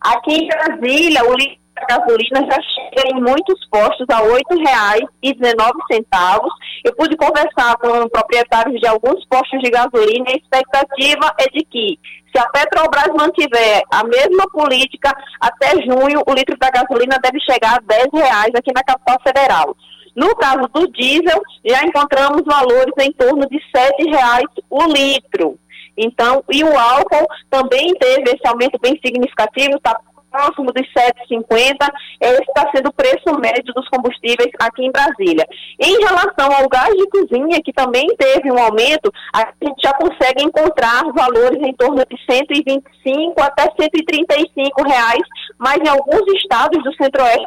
Aqui 0.00 0.34
em 0.34 0.46
Brasília, 0.46 1.24
o 1.24 1.34
litro 1.34 1.65
da 1.76 1.98
gasolina 1.98 2.40
já 2.50 2.58
chega 2.62 3.08
em 3.10 3.20
muitos 3.20 3.66
postos 3.70 4.06
a 4.08 4.18
R$ 4.18 4.42
8,19 4.50 6.48
Eu 6.84 6.94
pude 6.96 7.16
conversar 7.16 7.76
com 7.76 8.08
proprietários 8.08 8.80
de 8.80 8.86
alguns 8.86 9.24
postos 9.26 9.60
de 9.60 9.70
gasolina 9.70 10.24
e 10.28 10.32
a 10.32 10.36
expectativa 10.36 11.34
é 11.38 11.44
de 11.50 11.64
que, 11.66 11.98
se 12.32 12.38
a 12.38 12.48
Petrobras 12.48 13.14
mantiver 13.14 13.82
a 13.92 14.02
mesma 14.04 14.48
política, 14.50 15.14
até 15.40 15.82
junho 15.82 16.22
o 16.26 16.32
litro 16.32 16.56
da 16.58 16.70
gasolina 16.70 17.18
deve 17.22 17.38
chegar 17.40 17.76
a 17.76 17.80
10 17.80 18.06
reais 18.14 18.52
aqui 18.54 18.72
na 18.74 18.82
capital 18.82 19.18
federal. 19.22 19.76
No 20.14 20.34
caso 20.36 20.66
do 20.72 20.90
diesel, 20.92 21.42
já 21.62 21.82
encontramos 21.82 22.42
valores 22.46 22.94
em 23.00 23.12
torno 23.12 23.46
de 23.50 23.58
R$ 23.58 24.10
reais 24.10 24.48
o 24.70 24.84
litro. 24.86 25.58
Então, 25.98 26.42
e 26.50 26.64
o 26.64 26.78
álcool 26.78 27.26
também 27.50 27.94
teve 27.94 28.30
esse 28.30 28.46
aumento 28.46 28.78
bem 28.80 28.98
significativo, 29.04 29.76
está 29.76 29.98
próximo 30.36 30.72
dos 30.72 30.86
7,50. 30.92 31.76
Esse 32.20 32.42
está 32.42 32.70
sendo 32.74 32.88
o 32.88 32.92
preço 32.92 33.40
médio 33.40 33.72
dos 33.74 33.88
combustíveis 33.88 34.50
aqui 34.60 34.84
em 34.84 34.92
Brasília. 34.92 35.46
Em 35.80 35.98
relação 36.04 36.52
ao 36.52 36.68
gás 36.68 36.94
de 36.94 37.08
cozinha, 37.08 37.62
que 37.64 37.72
também 37.72 38.06
teve 38.18 38.52
um 38.52 38.58
aumento, 38.58 39.10
a 39.32 39.48
gente 39.62 39.82
já 39.82 39.94
consegue 39.94 40.44
encontrar 40.44 41.04
valores 41.12 41.60
em 41.62 41.74
torno 41.74 42.04
de 42.04 42.16
125 42.30 43.40
até 43.40 43.62
135 43.80 44.82
reais, 44.82 45.22
mas 45.58 45.78
em 45.78 45.88
alguns 45.88 46.22
estados 46.34 46.82
do 46.84 46.94
Centro-Oeste, 46.94 47.46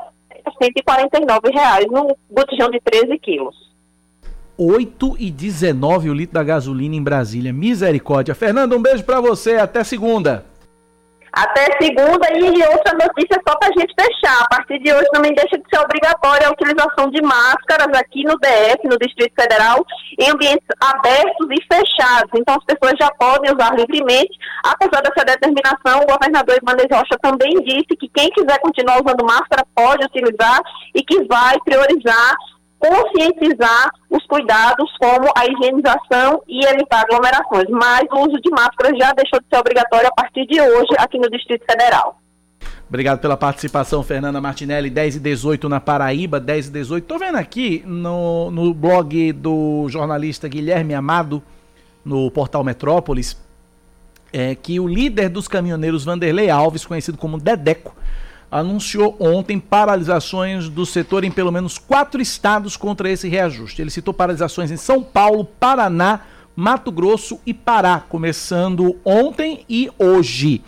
149 0.62 1.52
reais 1.52 1.86
num 1.92 2.08
botijão 2.30 2.70
de 2.72 2.80
13 2.80 3.18
quilos. 3.20 3.70
8 4.58 5.16
e 5.20 5.32
19 5.32 6.10
o 6.10 6.14
litro 6.14 6.34
da 6.34 6.44
gasolina 6.44 6.96
em 6.96 7.02
Brasília. 7.02 7.54
Misericórdia. 7.54 8.36
Fernando, 8.36 8.76
um 8.76 8.82
beijo 8.82 9.06
para 9.06 9.22
você. 9.22 9.56
Até 9.56 9.86
segunda. 9.86 10.49
Até 11.32 11.66
segunda 11.80 12.28
e 12.34 12.64
outra 12.68 12.94
notícia 12.94 13.40
só 13.48 13.56
para 13.58 13.70
a 13.70 13.80
gente 13.80 13.94
fechar. 13.94 14.44
A 14.44 14.48
partir 14.50 14.80
de 14.80 14.92
hoje 14.92 15.08
também 15.12 15.34
deixa 15.34 15.58
de 15.58 15.64
ser 15.70 15.80
obrigatória 15.80 16.48
a 16.48 16.52
utilização 16.52 17.10
de 17.10 17.22
máscaras 17.22 17.88
aqui 18.00 18.24
no 18.24 18.38
DF, 18.40 18.88
no 18.88 18.98
Distrito 18.98 19.34
Federal, 19.40 19.86
em 20.20 20.30
ambientes 20.30 20.68
abertos 20.80 21.48
e 21.52 21.74
fechados. 21.74 22.32
Então 22.36 22.56
as 22.56 22.66
pessoas 22.66 22.98
já 23.00 23.10
podem 23.12 23.54
usar 23.54 23.76
livremente. 23.76 24.38
Apesar 24.64 25.02
dessa 25.02 25.26
determinação, 25.26 26.02
o 26.02 26.12
governador 26.12 26.58
Ibanez 26.58 26.88
Rocha 26.92 27.18
também 27.22 27.54
disse 27.64 27.96
que 28.00 28.10
quem 28.10 28.30
quiser 28.32 28.60
continuar 28.60 29.02
usando 29.02 29.26
máscara 29.26 29.66
pode 29.76 30.06
utilizar 30.06 30.62
e 30.96 31.04
que 31.04 31.24
vai 31.26 31.58
priorizar 31.66 32.36
conscientizar 32.80 33.92
os 34.10 34.26
cuidados 34.26 34.90
como 34.98 35.30
a 35.38 35.46
higienização 35.46 36.42
e 36.48 36.66
evitar 36.66 37.02
aglomerações. 37.02 37.66
Mas 37.70 38.08
o 38.12 38.28
uso 38.28 38.42
de 38.42 38.50
máscaras 38.50 38.98
já 38.98 39.12
deixou 39.12 39.40
de 39.40 39.46
ser 39.52 39.60
obrigatório 39.60 40.08
a 40.08 40.14
partir 40.14 40.46
de 40.48 40.60
hoje 40.62 40.96
aqui 40.98 41.20
no 41.20 41.30
Distrito 41.30 41.66
Federal. 41.70 42.20
Obrigado 42.88 43.20
pela 43.20 43.38
participação, 43.38 44.02
Fernanda 44.02 44.42
Martinelli, 44.42 44.90
10 44.90 45.18
e 45.18 45.20
18 45.20 45.70
na 45.70 45.80
Paraíba, 45.80 46.40
10 46.40 46.70
e 46.70 46.72
18. 46.72 47.06
Tô 47.06 47.20
vendo 47.20 47.36
aqui 47.36 47.84
no, 47.86 48.50
no 48.50 48.74
blog 48.74 49.32
do 49.34 49.88
jornalista 49.90 50.48
Guilherme 50.48 50.96
Amado, 50.96 51.44
no 52.04 52.32
portal 52.32 52.64
Metrópolis, 52.64 53.38
é, 54.34 54.56
que 54.56 54.80
o 54.80 54.88
líder 54.88 55.30
dos 55.30 55.48
caminhoneiros, 55.48 56.04
Vanderlei 56.04 56.50
Alves, 56.50 56.84
conhecido 56.84 57.16
como 57.16 57.40
Dedeco, 57.40 57.96
anunciou 58.52 59.16
ontem 59.20 59.60
paralisações 59.60 60.70
do 60.70 60.86
setor 60.86 61.24
em 61.24 61.32
pelo 61.32 61.52
menos 61.52 61.78
quatro 61.78 62.22
estados 62.22 62.76
contra 62.76 63.10
esse 63.10 63.28
reajuste. 63.28 63.82
Ele 63.82 63.92
citou 63.92 64.14
paralisações 64.14 64.72
em 64.72 64.78
São 64.78 65.04
Paulo, 65.04 65.46
Paraná, 65.46 66.22
Mato 66.56 66.92
Grosso 66.92 67.40
e 67.46 67.54
Pará, 67.54 68.04
começando 68.10 68.98
ontem 69.06 69.64
e 69.70 69.90
hoje. 69.98 70.62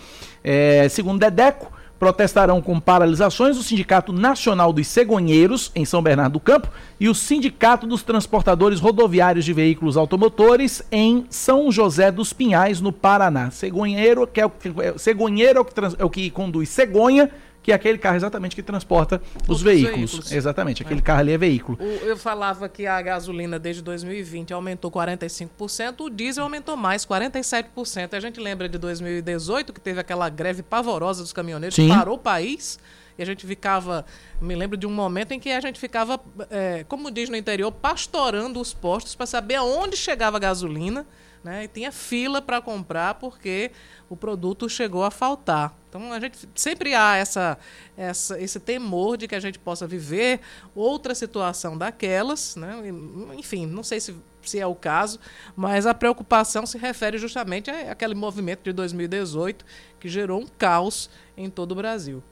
É, 0.44 0.88
segundo 0.90 1.20
Dedeco, 1.20 1.72
protestarão 2.02 2.64
com 2.64 2.80
paralisações 2.80 3.58
o 3.58 3.62
Sindicato 3.62 4.12
Nacional 4.12 4.74
dos 4.74 4.88
Cegonheiros, 4.88 5.72
em 5.76 5.86
São 5.86 6.02
Bernardo 6.02 6.34
do 6.34 6.40
Campo, 6.40 6.68
e 7.00 7.08
o 7.08 7.14
Sindicato 7.14 7.86
dos 7.86 8.02
Transportadores 8.02 8.80
Rodoviários 8.80 9.46
de 9.46 9.54
Veículos 9.54 9.98
Automotores, 9.98 10.82
em 10.92 11.26
São 11.30 11.72
José 11.72 12.12
dos 12.12 12.34
Pinhais, 12.34 12.82
no 12.82 12.92
Paraná. 12.92 13.52
Cegonheiro, 13.52 14.26
que 14.26 14.42
é 14.42 14.46
o, 14.48 14.52
é, 14.82 14.98
cegonheiro 14.98 15.60
é 15.60 15.62
o 15.62 15.66
que, 15.66 15.74
é 16.00 16.06
o 16.06 16.10
que 16.10 16.30
conduz 16.32 16.70
cegonha, 16.70 17.30
que 17.64 17.72
é 17.72 17.76
aquele 17.76 17.98
carro 17.98 18.16
exatamente 18.16 18.56
que 18.56 18.64
transporta 18.64 19.22
os 19.48 19.62
veículos. 19.62 20.12
veículos. 20.12 20.32
Exatamente, 20.32 20.82
aquele 20.82 21.00
é. 21.00 21.04
carro 21.04 21.20
ali 21.20 21.32
é 21.32 21.38
veículo. 21.38 21.78
O, 21.80 22.06
eu 22.06 22.18
falava 22.18 22.68
que 22.68 22.88
a 22.88 23.02
gasolina 23.02 23.60
desde 23.60 23.82
2020 23.82 24.54
aumentou 24.54 24.92
45%, 24.92 26.02
o 26.02 26.10
diesel 26.10 26.44
aumentou 26.44 26.76
mais, 26.76 27.06
47%. 27.06 28.14
A 28.14 28.20
gente 28.20 28.40
lembra 28.40 28.68
de 28.68 28.78
2018, 28.78 29.74
que 29.74 29.80
teve 29.80 30.00
aquela 30.00 30.28
greve 30.30 30.64
pavorosa 30.64 31.22
dos 31.22 31.34
caminhoneiros, 31.34 31.76
Sim. 31.76 31.90
parou 31.90 32.16
o 32.16 32.20
país. 32.20 32.80
E 33.18 33.22
a 33.22 33.26
gente 33.26 33.46
ficava, 33.46 34.06
me 34.40 34.56
lembro 34.56 34.78
de 34.78 34.88
um 34.88 34.92
momento 34.92 35.34
em 35.34 35.40
que 35.40 35.52
a 35.52 35.60
gente 35.60 35.80
ficava, 35.80 36.20
é, 36.50 36.84
como 36.88 37.12
diz 37.12 37.30
no 37.30 37.36
interior, 37.36 37.72
pastorando 37.72 38.60
os 38.60 38.74
postos 38.74 39.16
para 39.16 39.26
saber 39.26 39.56
aonde 39.56 39.96
chegava 39.96 40.38
a 40.38 40.40
gasolina. 40.40 41.06
Né? 41.44 41.64
E 41.64 41.68
tinha 41.68 41.92
fila 41.92 42.42
para 42.42 42.62
comprar 42.62 43.16
porque 43.16 43.72
o 44.08 44.16
produto 44.16 44.70
chegou 44.70 45.04
a 45.04 45.10
faltar. 45.10 45.76
Então 45.90 46.14
a 46.14 46.20
gente 46.20 46.38
sempre 46.54 46.94
há 46.94 47.16
essa, 47.18 47.58
essa, 47.98 48.40
esse 48.40 48.60
temor 48.60 49.18
de 49.18 49.28
que 49.28 49.36
a 49.36 49.40
gente 49.40 49.58
possa 49.58 49.88
viver 49.88 50.40
outra 50.76 51.16
situação 51.16 51.78
daquelas, 51.78 52.56
né? 52.56 52.76
enfim, 53.36 53.66
não 53.66 53.84
sei 53.84 54.00
se, 54.00 54.16
se 54.44 54.60
é 54.60 54.68
o 54.68 54.76
caso, 54.76 55.20
mas 55.56 55.88
a 55.88 55.94
preocupação 55.94 56.66
se 56.66 56.78
refere 56.78 57.18
justamente 57.18 57.72
àquele 57.72 58.14
movimento 58.14 58.64
de 58.64 58.72
2018 58.72 59.66
que 60.00 60.08
gerou 60.08 60.42
um 60.42 60.48
caos 60.48 61.10
em 61.36 61.50
todo 61.50 61.72
o 61.72 61.76
Brasil. 61.76 62.24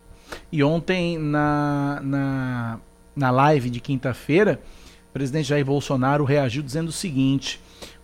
E 0.51 0.63
ontem 0.63 1.17
na, 1.17 1.99
na, 2.03 2.79
na 3.15 3.31
live 3.31 3.69
de 3.69 3.79
quinta-feira, 3.79 4.61
o 5.09 5.13
presidente 5.13 5.47
Jair 5.47 5.65
Bolsonaro 5.65 6.23
reagiu 6.23 6.61
dizendo 6.61 6.89
o 6.89 6.93
seguinte: 6.93 7.59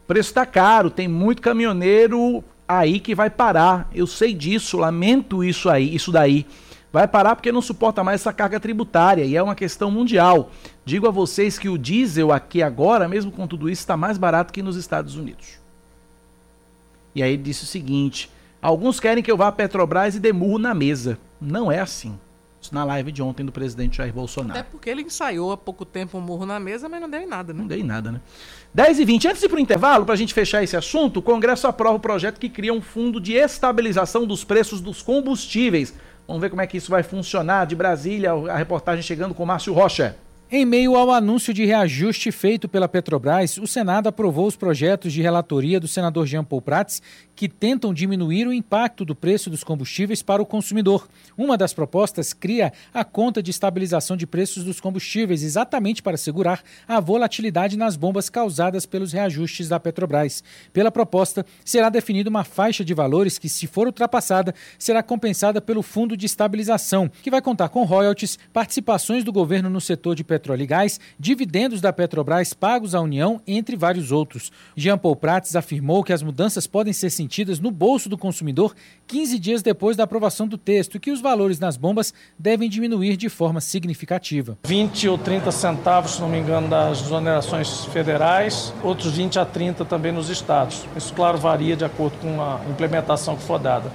preço 0.08 0.30
está 0.30 0.46
caro, 0.46 0.90
tem 0.90 1.08
muito 1.08 1.42
caminhoneiro 1.42 2.44
aí 2.68 3.00
que 3.00 3.16
vai 3.16 3.30
parar. 3.30 3.90
Eu 3.94 4.08
sei 4.08 4.34
disso, 4.34 4.78
lamento 4.78 5.44
isso 5.44 5.70
aí, 5.70 5.94
isso 5.96 6.12
daí. 6.12 6.46
Vai 6.92 7.08
parar 7.08 7.36
porque 7.36 7.52
não 7.52 7.62
suporta 7.62 8.04
mais 8.04 8.22
essa 8.22 8.32
carga 8.32 8.60
tributária 8.60 9.26
e 9.26 9.36
é 9.36 9.44
uma 9.44 9.56
questão 9.56 9.92
mundial. 9.92 10.50
Digo 10.86 11.08
a 11.08 11.12
vocês 11.12 11.60
que 11.60 11.68
o 11.68 11.78
diesel 11.78 12.32
aqui 12.32 12.64
agora, 12.64 13.08
mesmo 13.08 13.32
com 13.32 13.46
tudo 13.46 13.70
isso, 13.70 13.82
está 13.82 13.98
mais 13.98 14.18
barato 14.18 14.54
que 14.54 14.64
nos 14.64 14.78
Estados 14.78 15.18
Unidos. 15.18 15.60
E 17.14 17.22
aí 17.22 17.34
ele 17.34 17.44
disse 17.44 17.64
o 17.64 17.68
seguinte: 17.68 18.32
alguns 18.62 19.00
querem 19.00 19.24
que 19.24 19.30
eu 19.30 19.36
vá 19.36 19.48
à 19.48 19.52
Petrobras 19.52 20.16
e 20.16 20.20
demurro 20.20 20.58
na 20.58 20.74
mesa. 20.74 21.20
Não 21.42 21.70
é 21.70 21.80
assim. 21.80 22.18
Isso 22.66 22.74
na 22.74 22.84
live 22.84 23.12
de 23.12 23.22
ontem 23.22 23.46
do 23.46 23.52
presidente 23.52 23.98
Jair 23.98 24.12
Bolsonaro. 24.12 24.60
Até 24.60 24.64
porque 24.64 24.90
ele 24.90 25.04
ensaiou 25.04 25.52
há 25.52 25.58
pouco 25.58 25.86
tempo 25.86 26.18
um 26.18 26.22
murro 26.22 26.46
na 26.48 26.60
mesa, 26.60 26.90
mas 26.90 27.00
não 27.00 27.08
deu 27.08 27.22
em 27.22 27.28
nada, 27.28 27.54
né? 27.54 27.60
Não 27.60 27.68
deu 27.68 27.78
em 27.78 27.84
nada, 27.84 28.12
né? 28.12 28.22
10 28.74 29.00
e 29.00 29.06
20 29.06 29.28
Antes 29.28 29.40
de 29.40 29.46
ir 29.46 29.50
para 29.50 29.58
o 29.58 29.60
intervalo, 29.60 30.04
para 30.04 30.16
a 30.16 30.18
gente 30.18 30.34
fechar 30.34 30.64
esse 30.64 30.76
assunto, 30.76 31.18
o 31.18 31.22
Congresso 31.22 31.68
aprova 31.68 31.98
o 31.98 32.00
projeto 32.00 32.40
que 32.40 32.50
cria 32.50 32.74
um 32.74 32.82
fundo 32.82 33.20
de 33.20 33.34
estabilização 33.34 34.26
dos 34.26 34.44
preços 34.44 34.82
dos 34.82 35.04
combustíveis. 35.04 35.94
Vamos 36.28 36.42
ver 36.42 36.50
como 36.50 36.62
é 36.62 36.68
que 36.68 36.78
isso 36.78 36.90
vai 36.90 37.04
funcionar. 37.04 37.66
De 37.68 37.76
Brasília, 37.76 38.32
a 38.32 38.58
reportagem 38.58 39.04
chegando 39.04 39.36
com 39.36 39.46
Márcio 39.46 39.72
Rocha. 39.74 40.18
Em 40.58 40.64
meio 40.64 40.96
ao 40.96 41.12
anúncio 41.12 41.54
de 41.54 41.66
reajuste 41.66 42.32
feito 42.32 42.70
pela 42.70 42.88
Petrobras, 42.88 43.58
o 43.58 43.68
Senado 43.68 44.08
aprovou 44.08 44.48
os 44.48 44.56
projetos 44.56 45.12
de 45.12 45.22
relatoria 45.22 45.82
do 45.82 45.86
senador 45.86 46.26
Jean 46.26 46.46
Paul 46.46 46.62
Prats 46.62 47.02
que 47.36 47.50
tentam 47.50 47.94
diminuir 47.94 48.48
o 48.48 48.54
impacto 48.54 49.04
do 49.04 49.14
preço 49.14 49.50
dos 49.50 49.66
combustíveis 49.66 50.22
para 50.22 50.42
o 50.42 50.46
consumidor. 50.46 51.10
Uma 51.38 51.58
das 51.58 51.74
propostas 51.74 52.32
cria 52.32 52.72
a 52.94 53.04
conta 53.04 53.44
de 53.44 53.52
estabilização 53.52 54.16
de 54.16 54.26
preços 54.26 54.64
dos 54.64 54.80
combustíveis, 54.80 55.44
exatamente 55.44 56.02
para 56.02 56.16
segurar 56.16 56.64
a 56.88 57.02
volatilidade 57.02 57.76
nas 57.76 57.98
bombas 57.98 58.30
causadas 58.30 58.86
pelos 58.86 59.12
reajustes 59.12 59.68
da 59.68 59.78
Petrobras. 59.78 60.42
Pela 60.72 60.90
proposta, 60.90 61.46
será 61.66 61.90
definida 61.90 62.30
uma 62.30 62.46
faixa 62.46 62.86
de 62.86 62.94
valores 62.94 63.38
que, 63.38 63.50
se 63.50 63.68
for 63.68 63.88
ultrapassada, 63.88 64.56
será 64.80 65.04
compensada 65.04 65.60
pelo 65.60 65.82
Fundo 65.82 66.16
de 66.16 66.26
Estabilização, 66.26 67.12
que 67.22 67.30
vai 67.30 67.42
contar 67.42 67.68
com 67.68 67.84
royalties, 67.84 68.40
participações 68.54 69.22
do 69.22 69.34
governo 69.34 69.70
no 69.70 69.82
setor 69.82 70.16
de 70.16 70.24
petróleo 70.24 70.45
e 70.54 70.68
gás, 70.68 71.00
dividendos 71.20 71.82
da 71.82 71.92
Petrobras 71.92 72.54
pagos 72.54 72.94
à 72.94 73.02
União, 73.02 73.42
entre 73.48 73.76
vários 73.76 74.12
outros. 74.12 74.52
Jean 74.76 74.98
Paul 74.98 75.16
Prats 75.16 75.56
afirmou 75.56 76.04
que 76.04 76.14
as 76.14 76.22
mudanças 76.22 76.68
podem 76.68 76.94
ser 76.94 77.10
sentidas 77.10 77.60
no 77.60 77.72
bolso 77.72 78.08
do 78.08 78.18
consumidor 78.18 78.76
15 79.08 79.40
dias 79.40 79.62
depois 79.64 79.98
da 79.98 80.04
aprovação 80.04 80.48
do 80.48 80.58
texto 80.58 80.96
e 80.96 81.00
que 81.00 81.12
os 81.12 81.22
valores 81.22 81.60
nas 81.60 81.78
bombas 81.78 82.14
devem 82.38 82.70
diminuir 82.70 83.18
de 83.18 83.30
forma 83.30 83.60
significativa. 83.60 84.58
20 84.66 85.10
ou 85.10 85.18
30 85.18 85.52
centavos, 85.52 86.12
se 86.12 86.22
não 86.22 86.30
me 86.30 86.38
engano, 86.38 86.68
das 86.68 87.02
exonerações 87.02 87.86
federais, 87.86 88.74
outros 88.84 89.18
20 89.18 89.40
a 89.40 89.46
30 89.46 89.86
também 89.86 90.12
nos 90.12 90.30
estados. 90.30 90.86
Isso, 90.96 91.14
claro, 91.14 91.38
varia 91.38 91.76
de 91.76 91.86
acordo 91.86 92.18
com 92.18 92.42
a 92.42 92.60
implementação 92.70 93.36
que 93.36 93.44
for 93.44 93.58
dada. 93.58 93.92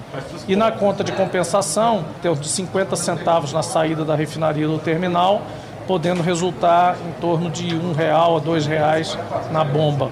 E 0.48 0.56
na 0.56 0.72
conta 0.72 1.04
de 1.04 1.12
compensação, 1.12 2.04
tem 2.22 2.30
de 2.40 2.48
50 2.48 2.96
centavos 2.96 3.52
na 3.52 3.62
saída 3.62 4.04
da 4.04 4.14
refinaria 4.14 4.66
do 4.66 4.78
terminal, 4.78 5.42
podendo 5.90 6.22
resultar 6.22 6.96
em 7.04 7.20
torno 7.20 7.50
de 7.50 7.74
um 7.74 7.92
real 7.92 8.36
a 8.36 8.38
dois 8.38 8.64
reais 8.64 9.18
na 9.50 9.64
bomba. 9.64 10.08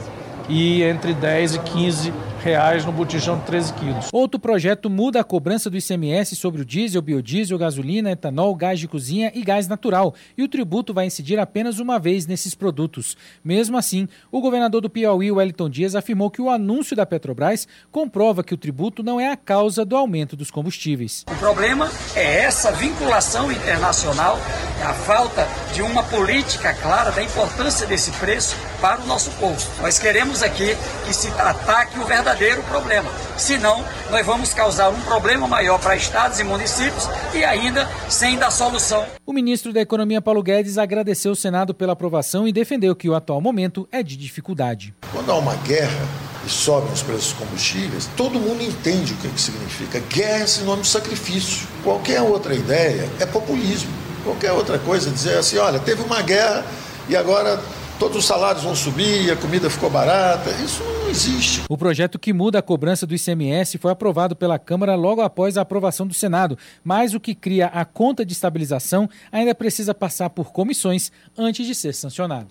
E 0.49 0.83
entre 0.83 1.15
10 1.15 1.55
e 1.55 1.59
15 1.61 2.13
reais 2.39 2.85
no 2.85 2.93
botijão 2.93 3.39
de 3.39 3.45
13 3.45 3.73
quilos. 3.75 4.09
Outro 4.13 4.39
projeto 4.39 4.89
muda 4.89 5.21
a 5.21 5.25
cobrança 5.25 5.69
do 5.69 5.77
ICMS 5.77 6.37
sobre 6.37 6.63
o 6.63 6.65
diesel, 6.65 7.03
biodiesel, 7.03 7.59
gasolina, 7.59 8.13
etanol, 8.13 8.55
gás 8.55 8.79
de 8.79 8.89
cozinha 8.89 9.33
e 9.35 9.43
gás 9.43 9.67
natural, 9.67 10.15
e 10.37 10.43
o 10.43 10.49
tributo 10.49 10.95
vai 10.95 11.07
incidir 11.07 11.39
apenas 11.39 11.79
uma 11.79 11.99
vez 11.99 12.27
nesses 12.27 12.55
produtos. 12.55 13.17
Mesmo 13.45 13.77
assim, 13.77 14.09
o 14.31 14.41
governador 14.41 14.81
do 14.81 14.91
Piauí, 14.91 15.31
Wellington 15.31 15.69
Dias, 15.69 15.95
afirmou 15.95 16.31
que 16.31 16.41
o 16.41 16.49
anúncio 16.49 16.97
da 16.97 17.05
Petrobras 17.05 17.67
comprova 17.91 18.45
que 18.45 18.55
o 18.55 18.59
tributo 18.59 19.03
não 19.03 19.21
é 19.21 19.31
a 19.31 19.37
causa 19.37 19.85
do 19.85 19.97
aumento 19.97 20.37
dos 20.37 20.51
combustíveis. 20.51 21.25
O 21.29 21.35
problema 21.37 21.91
é 22.15 22.45
essa 22.45 22.71
vinculação 22.73 23.51
internacional, 23.51 24.39
a 24.85 24.93
falta 24.93 25.47
de 25.75 25.83
uma 25.83 26.03
política 26.05 26.73
clara 26.75 27.11
da 27.11 27.23
importância 27.23 27.87
desse 27.87 28.11
preço 28.13 28.57
para 28.81 29.01
o 29.01 29.07
nosso 29.07 29.31
povo. 29.33 29.59
Nós 29.83 29.99
queremos 29.99 30.43
aqui 30.43 30.77
que 31.05 31.13
se 31.13 31.29
ataque 31.29 31.99
o 31.99 32.05
verdadeiro 32.05 32.28
problema. 32.69 33.11
Senão, 33.37 33.85
nós 34.11 34.25
vamos 34.27 34.53
causar 34.53 34.91
um 34.91 35.01
problema 35.01 35.47
maior 35.47 35.79
para 35.81 35.97
estados 35.97 36.39
e 36.39 36.45
municípios 36.45 37.09
e 37.35 37.45
ainda 37.45 37.89
sem 38.09 38.37
dar 38.37 38.51
solução. 38.51 39.05
O 39.25 39.33
ministro 39.33 39.73
da 39.73 39.81
Economia, 39.81 40.21
Paulo 40.21 40.43
Guedes, 40.43 40.79
agradeceu 40.79 41.33
o 41.33 41.37
Senado 41.37 41.75
pela 41.75 41.93
aprovação 41.93 42.47
e 42.47 42.53
defendeu 42.53 42.95
que 42.95 43.09
o 43.09 43.15
atual 43.15 43.41
momento 43.41 43.89
é 43.91 44.03
de 44.03 44.17
dificuldade. 44.17 44.95
Quando 45.13 45.31
há 45.31 45.37
uma 45.37 45.55
guerra 45.57 46.07
e 46.47 46.51
sobem 46.51 46.93
os 46.93 47.03
preços 47.03 47.33
dos 47.33 47.33
combustíveis, 47.35 48.09
todo 48.17 48.39
mundo 48.39 48.63
entende 48.63 49.15
o 49.15 49.17
que, 49.17 49.29
que 49.29 49.41
significa. 49.41 50.01
Guerra 50.01 50.43
é 50.43 50.47
sinônimo 50.47 50.83
de 50.83 50.89
sacrifício. 50.89 51.67
Qualquer 51.83 52.21
outra 52.21 52.55
ideia 52.55 53.09
é 53.19 53.27
populismo. 53.27 53.91
Qualquer 54.25 54.53
outra 54.53 54.79
coisa, 54.79 55.11
dizer 55.11 55.39
assim, 55.39 55.57
olha, 55.57 55.79
teve 55.79 56.03
uma 56.03 56.21
guerra 56.23 56.65
e 57.09 57.17
agora 57.17 57.59
todos 57.99 58.17
os 58.17 58.25
salários 58.25 58.63
vão 58.63 58.75
subir, 58.75 59.31
a 59.31 59.37
comida 59.37 59.69
ficou 59.69 59.91
barata. 59.91 60.51
Isso 60.65 60.83
não 60.83 61.11
existe. 61.11 61.63
O 61.69 61.77
projeto 61.77 62.19
que 62.19 62.33
muda 62.33 62.59
a 62.59 62.63
cobrança 62.63 63.07
do 63.07 63.15
ICMS 63.15 63.79
foi 63.79 63.91
aprovado 63.91 64.37
pela 64.37 64.59
Câmara 64.59 64.95
logo 64.95 65.21
após 65.21 65.59
a 65.59 65.63
aprovação 65.63 66.07
do 66.07 66.15
Senado, 66.15 66.57
mas 66.85 67.15
o 67.15 67.21
que 67.21 67.35
cria 67.35 67.67
a 67.67 67.85
conta 67.85 68.25
de 68.25 68.33
estabilização 68.33 69.09
ainda 69.33 69.55
precisa 69.55 69.93
passar 69.95 70.31
por 70.31 70.53
comissões 70.53 71.11
antes 71.37 71.67
de 71.67 71.75
ser 71.75 71.95
sancionado. 71.95 72.49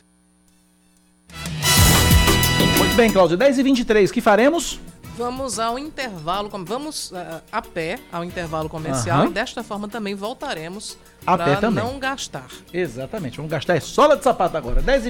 Muito 2.78 2.96
bem, 2.96 3.12
Cláudio. 3.12 3.38
10 3.38 3.60
e 3.60 3.64
23 3.64 4.12
que 4.12 4.22
faremos? 4.22 4.80
Vamos 5.18 5.58
ao 5.58 5.80
intervalo, 5.80 6.48
vamos 6.64 7.12
uh, 7.12 7.42
a 7.52 7.60
pé 7.60 7.98
ao 8.12 8.24
intervalo 8.24 8.70
comercial 8.70 9.22
Aham. 9.22 9.30
e 9.30 9.34
desta 9.34 9.64
forma 9.64 9.88
também 9.88 10.14
voltaremos 10.14 10.96
A 11.26 11.36
pé 11.36 11.44
para 11.46 11.62
também. 11.62 11.84
não 11.84 11.98
gastar. 11.98 12.46
Exatamente, 12.72 13.38
vamos 13.38 13.52
gastar 13.52 13.76
é 13.76 13.80
sola 13.80 14.16
de 14.16 14.24
sapato 14.24 14.56
agora, 14.56 14.80
10 14.80 15.08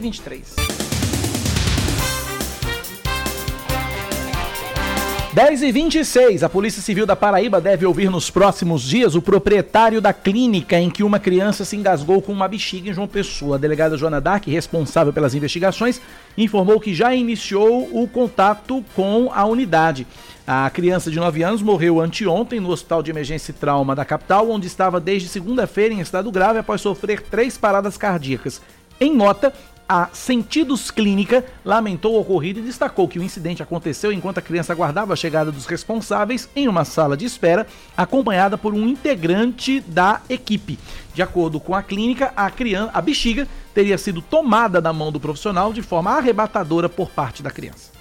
10 5.38 5.61
e 5.61 5.71
26 5.71 6.41
a 6.41 6.49
Polícia 6.49 6.81
Civil 6.81 7.05
da 7.05 7.15
Paraíba 7.15 7.61
deve 7.61 7.85
ouvir 7.85 8.09
nos 8.09 8.27
próximos 8.27 8.81
dias 8.81 9.13
o 9.13 9.21
proprietário 9.21 10.01
da 10.01 10.11
clínica 10.11 10.79
em 10.79 10.89
que 10.89 11.03
uma 11.03 11.19
criança 11.19 11.63
se 11.63 11.75
engasgou 11.75 12.23
com 12.23 12.31
uma 12.31 12.47
bexiga 12.47 12.89
em 12.89 12.93
João 12.95 13.07
Pessoa. 13.07 13.55
A 13.55 13.59
delegada 13.59 13.95
Joana 13.95 14.19
Dark, 14.19 14.47
responsável 14.47 15.13
pelas 15.13 15.35
investigações, 15.35 16.01
informou 16.35 16.79
que 16.79 16.91
já 16.91 17.13
iniciou 17.13 17.88
o 17.93 18.07
contato 18.07 18.83
com 18.95 19.29
a 19.31 19.45
unidade. 19.45 20.07
A 20.47 20.67
criança 20.71 21.11
de 21.11 21.19
9 21.19 21.43
anos 21.43 21.61
morreu 21.61 22.01
anteontem 22.01 22.59
no 22.59 22.71
Hospital 22.71 23.03
de 23.03 23.11
Emergência 23.11 23.51
e 23.51 23.53
Trauma 23.53 23.95
da 23.95 24.03
capital, 24.03 24.49
onde 24.49 24.65
estava 24.65 24.99
desde 24.99 25.29
segunda-feira 25.29 25.93
em 25.93 25.99
estado 25.99 26.31
grave 26.31 26.57
após 26.57 26.81
sofrer 26.81 27.21
três 27.21 27.59
paradas 27.59 27.95
cardíacas. 27.95 28.59
Em 28.99 29.15
nota, 29.15 29.53
a 29.88 30.09
Sentidos 30.11 30.91
Clínica 30.91 31.45
lamentou 31.63 32.15
o 32.15 32.19
ocorrido 32.19 32.59
e 32.59 32.63
destacou 32.63 33.07
que 33.07 33.19
o 33.19 33.23
incidente 33.23 33.63
aconteceu 33.63 34.11
enquanto 34.11 34.39
a 34.39 34.41
criança 34.41 34.73
aguardava 34.73 35.13
a 35.13 35.15
chegada 35.15 35.51
dos 35.51 35.65
responsáveis 35.65 36.49
em 36.55 36.67
uma 36.67 36.83
sala 36.83 37.15
de 37.15 37.25
espera, 37.25 37.65
acompanhada 37.95 38.57
por 38.57 38.73
um 38.73 38.85
integrante 38.88 39.79
da 39.81 40.21
equipe. 40.29 40.77
De 41.13 41.21
acordo 41.21 41.59
com 41.59 41.73
a 41.73 41.81
clínica, 41.81 42.33
a 42.35 42.51
criança, 42.51 42.91
a 42.93 43.01
bexiga 43.01 43.47
teria 43.73 43.97
sido 43.97 44.21
tomada 44.21 44.81
da 44.81 44.91
mão 44.91 45.11
do 45.11 45.19
profissional 45.19 45.71
de 45.71 45.81
forma 45.81 46.11
arrebatadora 46.11 46.89
por 46.89 47.09
parte 47.09 47.41
da 47.41 47.49
criança. 47.49 47.97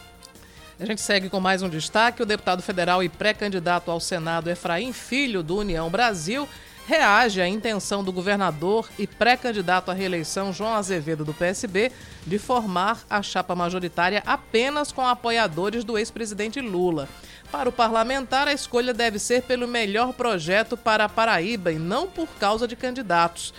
A 0.78 0.84
gente 0.84 1.00
segue 1.00 1.30
com 1.30 1.40
mais 1.40 1.62
um 1.62 1.70
destaque. 1.70 2.22
O 2.22 2.26
deputado 2.26 2.62
federal 2.62 3.02
e 3.02 3.08
pré-candidato 3.08 3.90
ao 3.90 3.98
Senado 3.98 4.50
Efraim 4.50 4.92
Filho, 4.92 5.42
do 5.42 5.56
União 5.56 5.88
Brasil, 5.88 6.46
reage 6.86 7.40
à 7.40 7.48
intenção 7.48 8.04
do 8.04 8.12
governador 8.12 8.88
e 8.96 9.06
pré-candidato 9.06 9.90
à 9.90 9.94
reeleição 9.94 10.52
João 10.52 10.74
Azevedo, 10.74 11.24
do 11.24 11.34
PSB, 11.34 11.90
de 12.24 12.38
formar 12.38 13.04
a 13.10 13.20
chapa 13.22 13.56
majoritária 13.56 14.22
apenas 14.24 14.92
com 14.92 15.04
apoiadores 15.04 15.82
do 15.82 15.98
ex-presidente 15.98 16.60
Lula. 16.60 17.08
Para 17.50 17.68
o 17.68 17.72
parlamentar, 17.72 18.46
a 18.46 18.52
escolha 18.52 18.94
deve 18.94 19.18
ser 19.18 19.42
pelo 19.42 19.66
melhor 19.66 20.12
projeto 20.12 20.76
para 20.76 21.04
a 21.04 21.08
Paraíba 21.08 21.72
e 21.72 21.78
não 21.78 22.06
por 22.06 22.28
causa 22.38 22.68
de 22.68 22.76
candidatos. 22.76 23.52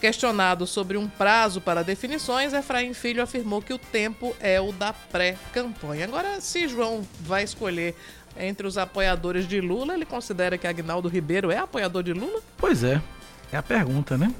Questionado 0.00 0.66
sobre 0.66 0.98
um 0.98 1.08
prazo 1.08 1.58
para 1.58 1.82
definições, 1.82 2.52
Efraim 2.52 2.92
Filho 2.92 3.22
afirmou 3.22 3.62
que 3.62 3.72
o 3.72 3.78
tempo 3.78 4.36
é 4.38 4.60
o 4.60 4.70
da 4.70 4.92
pré-campanha. 4.92 6.04
Agora, 6.04 6.40
se 6.42 6.68
João 6.68 7.06
vai 7.20 7.42
escolher 7.42 7.94
entre 8.38 8.66
os 8.66 8.78
apoiadores 8.78 9.46
de 9.46 9.60
Lula, 9.60 9.94
ele 9.94 10.04
considera 10.04 10.58
que 10.58 10.66
Agnaldo 10.66 11.08
Ribeiro 11.08 11.50
é 11.50 11.58
apoiador 11.58 12.02
de 12.02 12.12
Lula? 12.12 12.40
Pois 12.56 12.84
é, 12.84 13.00
é 13.52 13.56
a 13.56 13.62
pergunta, 13.62 14.16
né? 14.16 14.32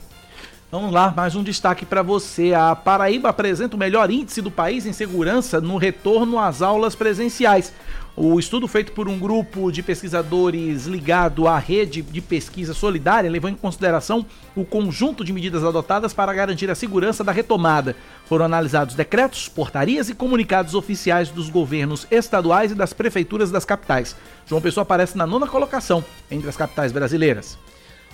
Vamos 0.71 0.93
lá, 0.93 1.13
mais 1.17 1.37
um 1.37 1.45
destaque 1.45 1.87
para 1.87 2.03
você. 2.03 2.53
A 2.53 2.75
Paraíba 2.75 3.29
apresenta 3.29 3.77
o 3.77 3.79
melhor 3.79 4.11
índice 4.11 4.43
do 4.43 4.51
país 4.51 4.85
em 4.85 4.93
segurança 4.93 5.61
no 5.61 5.77
retorno 5.77 6.41
às 6.41 6.61
aulas 6.61 6.95
presenciais. 6.95 7.73
O 8.19 8.41
estudo 8.41 8.67
feito 8.67 8.93
por 8.93 9.11
um 9.11 9.19
grupo 9.19 9.71
de 9.71 9.83
pesquisadores 9.83 10.87
ligado 10.87 11.47
à 11.47 11.59
rede 11.59 12.01
de 12.01 12.23
pesquisa 12.23 12.73
solidária 12.73 13.31
levou 13.31 13.51
em 13.51 13.55
consideração 13.55 14.25
o 14.55 14.65
conjunto 14.65 15.23
de 15.23 15.35
medidas 15.35 15.63
adotadas 15.63 16.15
para 16.15 16.33
garantir 16.33 16.71
a 16.71 16.75
segurança 16.75 17.23
da 17.23 17.31
retomada. 17.31 17.95
Foram 18.25 18.47
analisados 18.47 18.95
decretos, 18.95 19.51
portarias 19.51 20.09
e 20.09 20.15
comunicados 20.15 20.75
oficiais 20.75 21.29
dos 21.29 21.51
governos 21.51 22.07
estaduais 22.11 22.73
e 22.73 22.75
das 22.75 22.95
prefeituras 22.95 23.51
das 23.51 23.67
capitais. 23.67 24.17
João 24.47 24.63
Pessoa 24.63 24.81
aparece 24.81 25.19
na 25.19 25.27
nona 25.27 25.47
colocação 25.47 26.03
entre 26.31 26.49
as 26.49 26.57
capitais 26.57 26.93
brasileiras. 26.93 27.59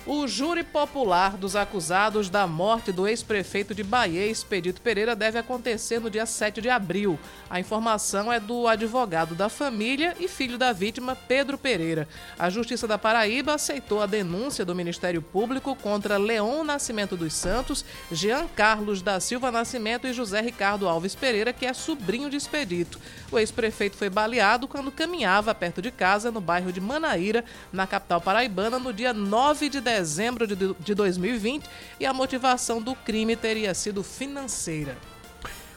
O 0.05 0.27
júri 0.27 0.65
popular 0.65 1.37
dos 1.37 1.55
acusados 1.55 2.29
da 2.29 2.45
morte 2.45 2.91
do 2.91 3.07
ex-prefeito 3.07 3.73
de 3.73 3.85
Bahia, 3.85 4.27
Expedito 4.27 4.81
Pereira, 4.81 5.15
deve 5.15 5.39
acontecer 5.39 5.97
no 6.01 6.09
dia 6.09 6.25
7 6.25 6.59
de 6.59 6.69
abril. 6.69 7.17
A 7.49 7.57
informação 7.57 8.31
é 8.31 8.37
do 8.37 8.67
advogado 8.67 9.33
da 9.33 9.47
família 9.47 10.13
e 10.19 10.27
filho 10.27 10.57
da 10.57 10.73
vítima, 10.73 11.15
Pedro 11.15 11.57
Pereira. 11.57 12.05
A 12.37 12.49
Justiça 12.49 12.85
da 12.85 12.97
Paraíba 12.97 13.53
aceitou 13.53 14.01
a 14.01 14.05
denúncia 14.05 14.65
do 14.65 14.75
Ministério 14.75 15.21
Público 15.21 15.73
contra 15.73 16.17
Leon 16.17 16.65
Nascimento 16.65 17.15
dos 17.15 17.33
Santos, 17.33 17.85
Jean 18.11 18.45
Carlos 18.49 19.01
da 19.01 19.21
Silva 19.21 19.53
Nascimento 19.53 20.05
e 20.05 20.11
José 20.11 20.41
Ricardo 20.41 20.89
Alves 20.89 21.15
Pereira, 21.15 21.53
que 21.53 21.65
é 21.65 21.71
sobrinho 21.71 22.29
de 22.29 22.35
Expedito. 22.35 22.99
O 23.31 23.39
ex-prefeito 23.39 23.95
foi 23.95 24.09
baleado 24.09 24.67
quando 24.67 24.91
caminhava 24.91 25.55
perto 25.55 25.81
de 25.81 25.91
casa, 25.91 26.29
no 26.29 26.41
bairro 26.41 26.73
de 26.73 26.81
Manaíra, 26.81 27.45
na 27.71 27.87
capital 27.87 28.19
paraibana, 28.19 28.77
no 28.77 28.91
dia 28.91 29.13
9 29.13 29.69
de 29.69 29.79
dezembro 29.79 29.92
de 30.01 30.73
de 30.79 30.95
2020, 30.95 31.65
e 31.99 32.05
a 32.05 32.13
motivação 32.13 32.81
do 32.81 32.95
crime 32.95 33.35
teria 33.35 33.73
sido 33.73 34.03
financeira. 34.03 34.97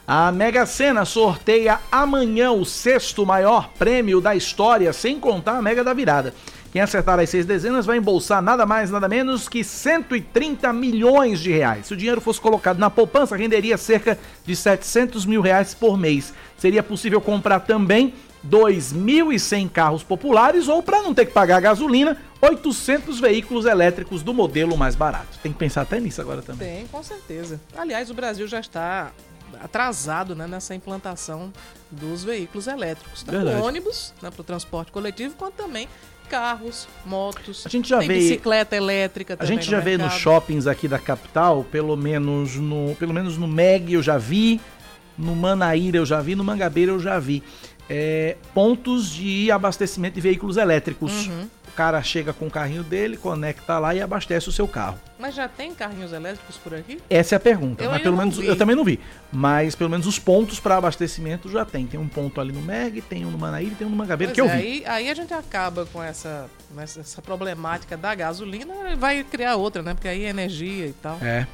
A 0.07 0.31
Mega 0.31 0.65
Sena 0.65 1.03
sorteia 1.03 1.79
amanhã 1.91 2.51
o 2.51 2.63
sexto 2.63 3.25
maior 3.25 3.69
prêmio 3.77 4.21
da 4.21 4.33
história, 4.33 4.93
sem 4.93 5.19
contar 5.19 5.57
a 5.57 5.61
Mega 5.61 5.83
da 5.83 5.93
Virada. 5.93 6.33
Quem 6.71 6.81
acertar 6.81 7.19
as 7.19 7.29
seis 7.29 7.45
dezenas 7.45 7.85
vai 7.85 7.97
embolsar 7.97 8.41
nada 8.41 8.65
mais, 8.65 8.91
nada 8.91 9.07
menos 9.07 9.49
que 9.49 9.63
130 9.63 10.71
milhões 10.71 11.39
de 11.39 11.51
reais. 11.51 11.87
Se 11.87 11.93
o 11.93 11.97
dinheiro 11.97 12.21
fosse 12.21 12.39
colocado 12.39 12.77
na 12.77 12.89
poupança, 12.89 13.35
renderia 13.35 13.77
cerca 13.77 14.17
de 14.45 14.55
700 14.55 15.25
mil 15.25 15.41
reais 15.41 15.73
por 15.73 15.97
mês. 15.97 16.33
Seria 16.57 16.83
possível 16.83 17.19
comprar 17.19 17.61
também 17.61 18.13
2.100 18.49 19.69
carros 19.69 20.03
populares 20.03 20.67
ou, 20.67 20.81
para 20.81 21.01
não 21.01 21.13
ter 21.13 21.25
que 21.25 21.31
pagar 21.33 21.59
gasolina, 21.61 22.17
800 22.41 23.19
veículos 23.19 23.65
elétricos 23.65 24.23
do 24.23 24.33
modelo 24.33 24.77
mais 24.77 24.95
barato. 24.95 25.37
Tem 25.41 25.51
que 25.51 25.57
pensar 25.57 25.81
até 25.81 25.99
nisso 25.99 26.21
agora 26.21 26.41
também. 26.41 26.67
Tem, 26.77 26.87
com 26.87 27.01
certeza. 27.03 27.59
Aliás, 27.75 28.09
o 28.09 28.13
Brasil 28.13 28.47
já 28.47 28.59
está 28.59 29.11
atrasado 29.61 30.35
né, 30.35 30.45
nessa 30.47 30.75
implantação 30.75 31.51
dos 31.89 32.23
veículos 32.23 32.67
elétricos. 32.67 33.23
Tanto 33.23 33.37
Verdade. 33.43 33.61
ônibus 33.61 34.13
né, 34.21 34.29
para 34.29 34.41
o 34.41 34.43
transporte 34.43 34.91
coletivo, 34.91 35.35
quanto 35.35 35.55
também 35.55 35.87
carros, 36.29 36.87
motos. 37.05 37.65
A 37.65 37.69
gente 37.69 37.87
já 37.87 37.99
tem 37.99 38.07
vê- 38.09 38.15
bicicleta 38.15 38.75
elétrica 38.75 39.37
A 39.39 39.45
gente 39.45 39.65
já 39.65 39.77
no 39.77 39.83
vê 39.83 39.97
nos 39.97 40.13
shoppings 40.13 40.67
aqui 40.67 40.87
da 40.87 40.99
capital, 40.99 41.63
pelo 41.71 41.95
menos 41.95 42.55
no, 42.55 42.95
pelo 42.95 43.13
menos 43.13 43.37
no 43.37 43.47
Meg 43.47 43.93
eu 43.93 44.03
já 44.03 44.17
vi, 44.17 44.59
no 45.17 45.33
Manaíra 45.35 45.97
eu 45.97 46.05
já 46.05 46.21
vi, 46.21 46.35
no 46.35 46.43
Mangabeira 46.43 46.91
eu 46.91 46.99
já 46.99 47.17
vi. 47.17 47.41
É, 47.89 48.35
pontos 48.53 49.09
de 49.09 49.51
abastecimento 49.51 50.15
de 50.15 50.21
veículos 50.21 50.57
elétricos. 50.57 51.27
Uhum. 51.27 51.47
O 51.67 51.71
cara 51.77 52.01
chega 52.01 52.33
com 52.33 52.47
o 52.47 52.51
carrinho 52.51 52.83
dele, 52.83 53.17
conecta 53.17 53.77
lá 53.77 53.93
e 53.93 54.01
abastece 54.01 54.49
o 54.49 54.51
seu 54.51 54.67
carro. 54.67 54.97
Mas 55.19 55.35
já 55.35 55.47
tem 55.47 55.73
carrinhos 55.75 56.11
elétricos 56.11 56.57
por 56.57 56.73
aqui? 56.73 56.99
Essa 57.09 57.35
é 57.35 57.37
a 57.37 57.39
pergunta. 57.39 57.83
Eu 57.83 57.91
mas 57.91 58.01
pelo 58.01 58.17
menos 58.17 58.37
vi. 58.37 58.47
eu 58.47 58.55
também 58.55 58.75
não 58.75 58.83
vi. 58.83 58.99
Mas 59.31 59.75
pelo 59.75 59.89
menos 59.89 60.07
os 60.07 60.17
pontos 60.17 60.59
para 60.59 60.77
abastecimento 60.77 61.49
já 61.49 61.65
tem. 61.65 61.85
Tem 61.85 61.99
um 61.99 62.07
ponto 62.07 62.41
ali 62.41 62.51
no 62.51 62.61
Meg, 62.61 63.01
tem 63.01 63.25
um 63.25 63.31
no 63.31 63.37
Manaíra, 63.37 63.75
tem 63.75 63.85
um 63.85 63.91
no 63.91 63.95
Mangabeira 63.95 64.33
que 64.33 64.41
eu 64.41 64.47
é, 64.47 64.57
vi. 64.57 64.63
Aí, 64.63 64.83
aí 64.85 65.09
a 65.09 65.13
gente 65.13 65.33
acaba 65.33 65.85
com 65.85 66.01
essa, 66.01 66.49
essa, 66.77 67.21
problemática 67.21 67.95
da 67.95 68.15
gasolina 68.15 68.73
e 68.91 68.95
vai 68.95 69.23
criar 69.23 69.55
outra, 69.55 69.83
né? 69.83 69.93
Porque 69.93 70.07
aí 70.07 70.25
é 70.25 70.29
energia 70.29 70.87
e 70.87 70.93
tal. 70.93 71.19
É. 71.21 71.47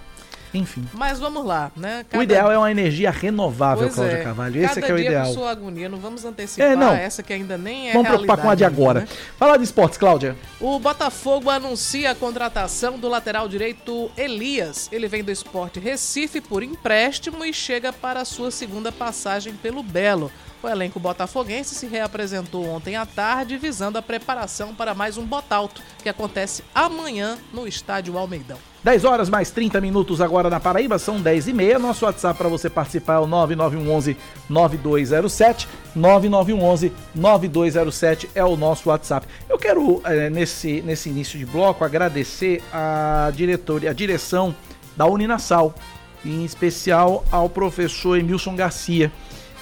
Enfim. 0.54 0.88
Mas 0.94 1.20
vamos 1.20 1.44
lá, 1.46 1.72
né? 1.76 2.06
O 2.14 2.22
ideal 2.22 2.52
é 2.52 2.58
uma 2.58 2.70
energia 2.70 3.10
renovável, 3.10 3.86
Pois 3.86 3.96
Cláudia 3.96 4.18
é. 4.18 4.24
Carvalho. 4.24 4.56
Esse 4.58 4.66
é 4.66 4.82
Cada 4.82 4.82
que 4.86 4.92
é 4.92 4.94
o 4.94 4.98
dia 4.98 5.06
ideal. 5.08 5.26
Com 5.28 5.34
sua 5.34 5.50
agonia, 5.50 5.90
não 5.90 5.98
vamos 5.98 6.24
antecipar 6.26 6.72
É, 6.72 6.76
não. 6.76 6.94
essa 6.94 7.24
que 7.24 7.34
ainda 7.34 7.58
nem 7.58 7.90
é 7.90 7.94
Vamos 7.94 8.08
preocupar 8.08 8.38
com 8.38 8.50
a 8.50 8.56
de 8.56 8.64
agora. 8.64 9.00
né? 9.02 9.08
Falar 9.38 9.58
de 9.58 9.64
esportes, 9.64 9.98
Cláudia. 9.98 10.36
O 10.62 10.78
Botafogo 10.78 11.50
anuncia 11.50 12.12
a 12.12 12.16
contratação 12.16 13.00
do 13.00 13.08
lateral 13.10 13.48
direito 13.50 14.12
Elias. 14.16 14.90
Ele 14.92 15.08
vem 15.08 15.24
do 15.24 15.32
Esporte 15.32 15.80
Recife 15.80 16.40
por 16.40 16.62
empréstimo 16.62 17.44
e 17.44 17.52
chega 17.54 17.92
para 17.92 18.22
a 18.22 18.26
sua 18.26 18.52
segunda 18.52 18.92
passagem 18.92 19.54
pelo 19.54 19.82
Belo. 19.82 20.32
O 20.64 20.70
elenco 20.70 20.98
botafoguense 20.98 21.76
se 21.76 21.86
reapresentou 21.88 22.66
ontem 22.70 22.96
à 22.96 23.06
tarde, 23.06 23.58
visando 23.58 23.98
a 23.98 24.02
preparação 24.02 24.74
para 24.74 24.94
mais 24.94 25.18
um 25.18 25.26
Botalto, 25.26 25.82
que 26.02 26.08
acontece 26.08 26.64
amanhã 26.74 27.38
no 27.52 27.68
Estádio 27.68 28.18
Almeidão. 28.18 28.58
10 28.82 29.04
horas 29.04 29.30
mais 29.30 29.52
30 29.52 29.82
minutos 29.82 30.22
agora 30.22 30.50
na 30.50 30.62
Paraíba, 30.62 30.98
são 30.98 31.20
10 31.20 31.50
e 31.50 31.54
meia. 31.54 31.78
Nosso 31.78 32.06
WhatsApp 32.06 32.38
para 32.38 32.48
você 32.48 32.70
participar 32.70 33.16
é 33.16 33.20
o 33.20 33.28
9911 33.28 34.16
9207. 34.48 35.68
9911 35.94 36.94
9207 37.14 38.30
é 38.34 38.46
o 38.46 38.56
nosso 38.56 38.88
WhatsApp. 38.88 39.28
Eu 39.50 39.58
quero, 39.58 40.02
eh, 40.06 40.30
nesse, 40.30 40.82
nesse 40.82 41.10
início 41.10 41.38
de 41.38 41.46
bloco, 41.46 41.84
agradecer 41.84 42.64
a 42.72 43.30
diretoria, 43.36 43.90
a 43.90 43.94
direção 43.94 44.56
da 44.96 45.06
Uninasal, 45.06 45.76
em 46.24 46.46
especial 46.46 47.26
ao 47.30 47.50
professor 47.50 48.18
Emilson 48.18 48.56
Garcia. 48.56 49.12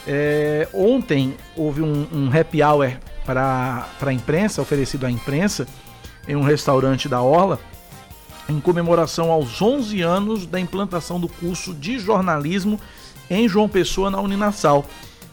É, 0.08 0.68
ontem 0.74 1.36
houve 1.56 1.82
um, 1.82 2.08
um 2.12 2.30
happy 2.36 2.64
hour 2.64 2.92
para 3.26 3.86
a 4.02 4.14
imprensa, 4.14 4.62
oferecido 4.62 5.06
à 5.06 5.12
imprensa, 5.12 5.68
em 6.28 6.36
um 6.36 6.42
restaurante 6.42 7.08
da 7.08 7.22
Orla, 7.22 7.60
em 8.50 8.60
comemoração 8.60 9.32
aos 9.32 9.62
11 9.62 10.02
anos 10.02 10.46
da 10.46 10.60
implantação 10.60 11.20
do 11.20 11.28
curso 11.28 11.74
de 11.74 12.00
jornalismo 12.00 12.80
em 13.30 13.48
João 13.48 13.70
Pessoa 13.70 14.10
na 14.10 14.20
Uninasal. 14.20 14.86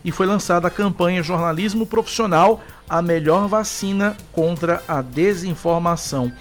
E 0.04 0.12
foi 0.12 0.26
lançada 0.26 0.68
a 0.68 0.70
campanha 0.70 1.22
Jornalismo 1.22 1.84
Profissional, 1.84 2.60
a 2.88 3.02
melhor 3.02 3.48
vacina 3.48 4.16
contra 4.32 4.82
a 4.86 5.02
desinformação. 5.02 6.32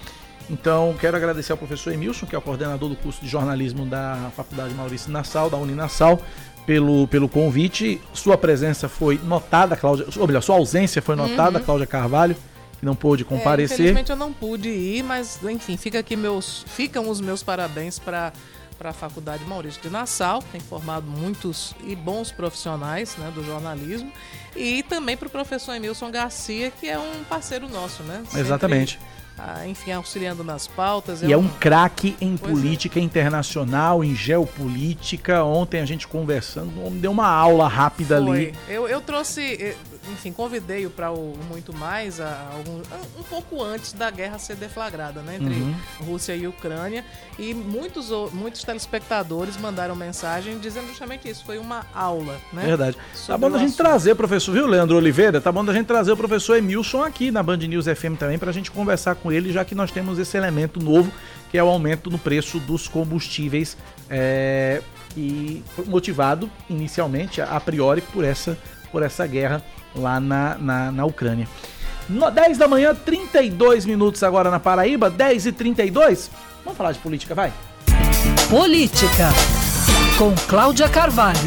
Então, 0.48 0.94
quero 0.98 1.16
agradecer 1.16 1.52
ao 1.52 1.58
professor 1.58 1.92
Emilson, 1.92 2.24
que 2.24 2.34
é 2.34 2.38
o 2.38 2.42
coordenador 2.42 2.88
do 2.88 2.96
curso 2.96 3.20
de 3.20 3.28
jornalismo 3.28 3.84
da 3.84 4.30
Faculdade 4.34 4.72
Maurício 4.74 5.10
Nassau, 5.10 5.50
da 5.50 5.58
Uninasal, 5.58 6.22
pelo, 6.68 7.08
pelo 7.08 7.30
convite. 7.30 7.98
Sua 8.12 8.36
presença 8.36 8.90
foi 8.90 9.18
notada, 9.24 9.74
Cláudia. 9.74 10.04
Ou 10.18 10.26
melhor, 10.26 10.42
sua 10.42 10.56
ausência 10.56 11.00
foi 11.00 11.16
notada, 11.16 11.58
Uhum. 11.58 11.64
Cláudia 11.64 11.86
Carvalho, 11.86 12.36
que 12.78 12.84
não 12.84 12.94
pôde 12.94 13.22
É, 13.22 13.26
comparecer. 13.26 13.76
infelizmente 13.80 14.10
eu 14.10 14.16
não 14.16 14.34
pude 14.34 14.68
ir, 14.68 15.02
mas 15.02 15.38
enfim, 15.44 15.78
fica 15.78 15.98
aqui 15.98 16.14
meus, 16.14 16.66
ficam 16.68 17.08
os 17.08 17.22
meus 17.22 17.42
parabéns 17.42 17.98
para 17.98 18.34
para 18.78 18.90
a 18.90 18.92
Faculdade 18.92 19.42
Maurício 19.44 19.82
de 19.82 19.90
Nassau, 19.90 20.40
que 20.40 20.50
tem 20.52 20.60
formado 20.60 21.04
muitos 21.04 21.74
e 21.84 21.96
bons 21.96 22.30
profissionais 22.30 23.16
né, 23.16 23.28
do 23.34 23.42
jornalismo, 23.44 24.08
e 24.54 24.84
também 24.84 25.16
para 25.16 25.26
o 25.26 25.30
professor 25.30 25.74
Emilson 25.74 26.12
Garcia, 26.12 26.70
que 26.70 26.88
é 26.88 26.96
um 26.96 27.24
parceiro 27.28 27.68
nosso, 27.68 28.04
né? 28.04 28.22
Sempre, 28.26 28.40
Exatamente. 28.40 29.00
Enfim, 29.66 29.92
auxiliando 29.92 30.42
nas 30.42 30.66
pautas. 30.66 31.22
E 31.22 31.32
é 31.32 31.36
um 31.36 31.48
craque 31.48 32.16
em 32.20 32.36
Pois 32.36 32.50
é. 32.50 32.54
política 32.54 33.00
internacional, 33.00 34.02
em 34.02 34.14
geopolítica. 34.14 35.44
Ontem 35.44 35.80
a 35.80 35.86
gente 35.86 36.06
conversando, 36.06 36.70
deu 37.00 37.10
uma 37.10 37.28
aula 37.28 37.68
rápida 37.68 38.20
Foi. 38.20 38.38
ali. 38.38 38.54
Eu, 38.68 38.88
eu 38.88 39.00
trouxe, 39.00 39.42
eh, 39.60 39.76
enfim, 40.12 40.32
convidei-o 40.32 40.90
para 40.90 41.10
o 41.10 41.36
Muito 41.48 41.72
Mais 41.72 42.20
a, 42.20 42.50
algum, 42.52 42.80
um 43.18 43.22
pouco 43.22 43.62
antes 43.62 43.92
da 43.92 44.10
guerra 44.10 44.38
ser 44.38 44.56
deflagrada, 44.56 45.20
né? 45.20 45.36
Entre 45.36 45.54
Uhum. 45.54 45.74
Rússia 46.00 46.34
e 46.34 46.46
Ucrânia. 46.46 47.04
E 47.38 47.52
muitos, 47.54 48.10
muitos 48.32 48.62
telespectadores 48.62 49.56
mandaram 49.56 49.94
mensagem 49.96 50.58
dizendo 50.58 50.88
justamente 50.88 51.28
isso. 51.28 51.44
Foi 51.44 51.58
uma 51.58 51.86
aula, 51.94 52.36
né? 52.52 52.64
Verdade. 52.64 52.96
Tá 53.26 53.36
bom 53.36 53.50
da 53.50 53.58
gente 53.58 53.68
assunto. 53.68 53.78
trazer, 53.84 54.14
professor, 54.14 54.52
viu, 54.52 54.66
Leandro 54.66 54.96
Oliveira? 54.96 55.40
Tá 55.40 55.50
bom 55.52 55.64
da 55.64 55.72
gente 55.72 55.86
trazer 55.86 56.12
o 56.12 56.16
professor 56.16 56.56
Emilson 56.56 57.02
aqui 57.02 57.30
na 57.30 57.42
Band 57.42 57.58
News 57.58 57.86
FM 57.86 58.16
também 58.18 58.38
pra 58.38 58.52
gente 58.52 58.70
conversar 58.70 59.14
com 59.16 59.30
ele, 59.32 59.52
já 59.52 59.64
que 59.64 59.74
nós 59.74 59.90
temos 59.90 60.18
esse 60.18 60.36
elemento 60.36 60.80
novo, 60.80 61.12
que 61.50 61.58
é 61.58 61.62
o 61.62 61.68
aumento 61.68 62.10
no 62.10 62.18
preço 62.18 62.58
dos 62.60 62.86
combustíveis, 62.88 63.76
é, 64.10 64.82
e 65.16 65.62
motivado 65.86 66.50
inicialmente, 66.68 67.40
a 67.40 67.58
priori, 67.60 68.00
por 68.00 68.24
essa, 68.24 68.56
por 68.92 69.02
essa 69.02 69.26
guerra 69.26 69.62
lá 69.98 70.20
na, 70.20 70.56
na, 70.58 70.92
na 70.92 71.04
Ucrânia. 71.04 71.48
No, 72.08 72.30
10 72.30 72.56
da 72.56 72.66
manhã, 72.66 72.94
32 72.94 73.84
minutos 73.84 74.22
agora 74.22 74.50
na 74.50 74.58
Paraíba, 74.58 75.10
10 75.10 75.46
e 75.46 75.52
32 75.52 76.30
Vamos 76.68 76.76
falar 76.76 76.92
de 76.92 76.98
política, 76.98 77.34
vai? 77.34 77.50
Política, 78.50 79.30
com 80.18 80.34
Cláudia 80.46 80.86
Carvalho. 80.86 81.38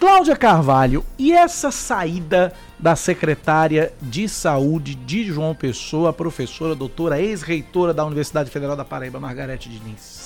Cláudia 0.00 0.34
Carvalho, 0.34 1.04
e 1.16 1.32
essa 1.32 1.70
saída 1.70 2.52
da 2.76 2.96
secretária 2.96 3.92
de 4.02 4.28
saúde 4.28 4.96
de 4.96 5.22
João 5.24 5.54
Pessoa, 5.54 6.12
professora, 6.12 6.74
doutora, 6.74 7.20
ex-reitora 7.20 7.94
da 7.94 8.04
Universidade 8.04 8.50
Federal 8.50 8.74
da 8.74 8.84
Paraíba, 8.84 9.20
Margarete 9.20 9.68
Diniz? 9.68 10.17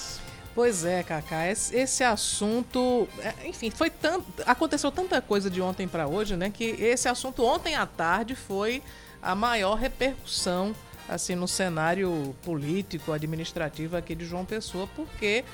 Pois 0.54 0.84
é, 0.84 1.02
esse, 1.50 1.74
esse 1.74 2.04
assunto, 2.04 3.08
é, 3.18 3.48
enfim, 3.48 3.70
foi 3.70 3.88
tanto, 3.88 4.26
aconteceu 4.44 4.92
tanta 4.92 5.20
coisa 5.22 5.48
de 5.48 5.62
ontem 5.62 5.88
para 5.88 6.06
hoje, 6.06 6.36
né, 6.36 6.50
que 6.50 6.64
esse 6.64 7.08
assunto 7.08 7.42
ontem 7.42 7.74
à 7.74 7.86
tarde 7.86 8.34
foi 8.34 8.82
a 9.22 9.34
maior 9.34 9.76
repercussão 9.76 10.74
assim 11.08 11.34
no 11.34 11.48
cenário 11.48 12.34
político, 12.42 13.12
administrativo 13.12 13.96
aqui 13.96 14.14
de 14.14 14.24
João 14.24 14.44
Pessoa, 14.44 14.86
porque 14.94 15.44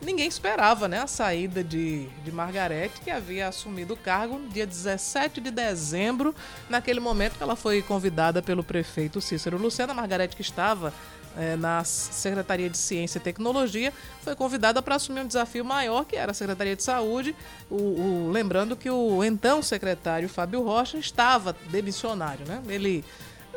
ninguém 0.00 0.26
esperava, 0.26 0.88
né, 0.88 1.00
a 1.00 1.06
saída 1.06 1.62
de, 1.62 2.06
de 2.24 2.32
Margarete, 2.32 3.00
que 3.00 3.10
havia 3.10 3.48
assumido 3.48 3.94
o 3.94 3.96
cargo 3.96 4.38
no 4.38 4.48
dia 4.48 4.66
17 4.66 5.40
de 5.40 5.50
dezembro, 5.50 6.34
naquele 6.68 7.00
momento 7.00 7.36
que 7.36 7.42
ela 7.42 7.56
foi 7.56 7.82
convidada 7.82 8.42
pelo 8.42 8.64
prefeito 8.64 9.20
Cícero 9.20 9.58
Lucena, 9.58 9.94
Margarete 9.94 10.36
que 10.36 10.42
estava 10.42 10.92
eh, 11.36 11.56
na 11.56 11.84
Secretaria 11.84 12.68
de 12.70 12.76
Ciência 12.78 13.18
e 13.18 13.20
Tecnologia, 13.22 13.92
foi 14.22 14.34
convidada 14.34 14.80
para 14.82 14.94
assumir 14.96 15.20
um 15.20 15.26
desafio 15.26 15.64
maior, 15.64 16.04
que 16.04 16.16
era 16.16 16.30
a 16.30 16.34
Secretaria 16.34 16.74
de 16.76 16.82
Saúde. 16.82 17.34
O, 17.70 17.76
o- 17.76 18.30
lembrando 18.32 18.76
que 18.76 18.90
o 18.90 19.22
então 19.24 19.62
secretário 19.62 20.28
Fábio 20.28 20.62
Rocha 20.62 20.98
estava 20.98 21.54
demissionário, 21.70 22.46
né? 22.46 22.62
Ele 22.68 23.04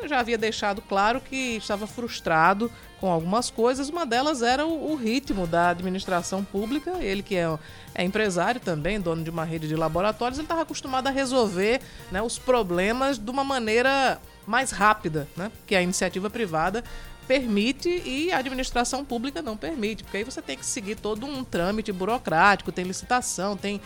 já 0.08 0.18
havia 0.20 0.38
deixado 0.38 0.80
claro 0.80 1.20
que 1.20 1.56
estava 1.56 1.86
frustrado 1.86 2.72
com 2.98 3.10
algumas 3.10 3.50
coisas. 3.50 3.90
Uma 3.90 4.06
delas 4.06 4.40
era 4.40 4.66
o, 4.66 4.92
o 4.92 4.96
ritmo 4.96 5.46
da 5.46 5.68
administração 5.68 6.42
pública. 6.42 6.92
Ele 7.00 7.22
que 7.22 7.36
é, 7.36 7.58
é 7.94 8.02
empresário 8.02 8.60
também, 8.62 8.98
dono 8.98 9.22
de 9.22 9.28
uma 9.28 9.44
rede 9.44 9.68
de 9.68 9.76
laboratórios, 9.76 10.38
ele 10.38 10.46
estava 10.46 10.62
acostumado 10.62 11.06
a 11.08 11.10
resolver 11.10 11.82
né, 12.10 12.22
os 12.22 12.38
problemas 12.38 13.18
de 13.18 13.30
uma 13.30 13.44
maneira 13.44 14.18
mais 14.46 14.70
rápida, 14.70 15.28
né? 15.36 15.52
Que 15.66 15.76
a 15.76 15.82
iniciativa 15.82 16.30
privada 16.30 16.82
permite 17.30 17.88
e 17.88 18.32
a 18.32 18.38
administração 18.38 19.04
pública 19.04 19.40
não 19.40 19.56
permite, 19.56 20.02
porque 20.02 20.16
aí 20.16 20.24
você 20.24 20.42
tem 20.42 20.58
que 20.58 20.66
seguir 20.66 20.96
todo 20.96 21.24
um 21.24 21.44
trâmite 21.44 21.92
burocrático, 21.92 22.72
tem 22.72 22.84
licitação, 22.84 23.56
tem 23.56 23.80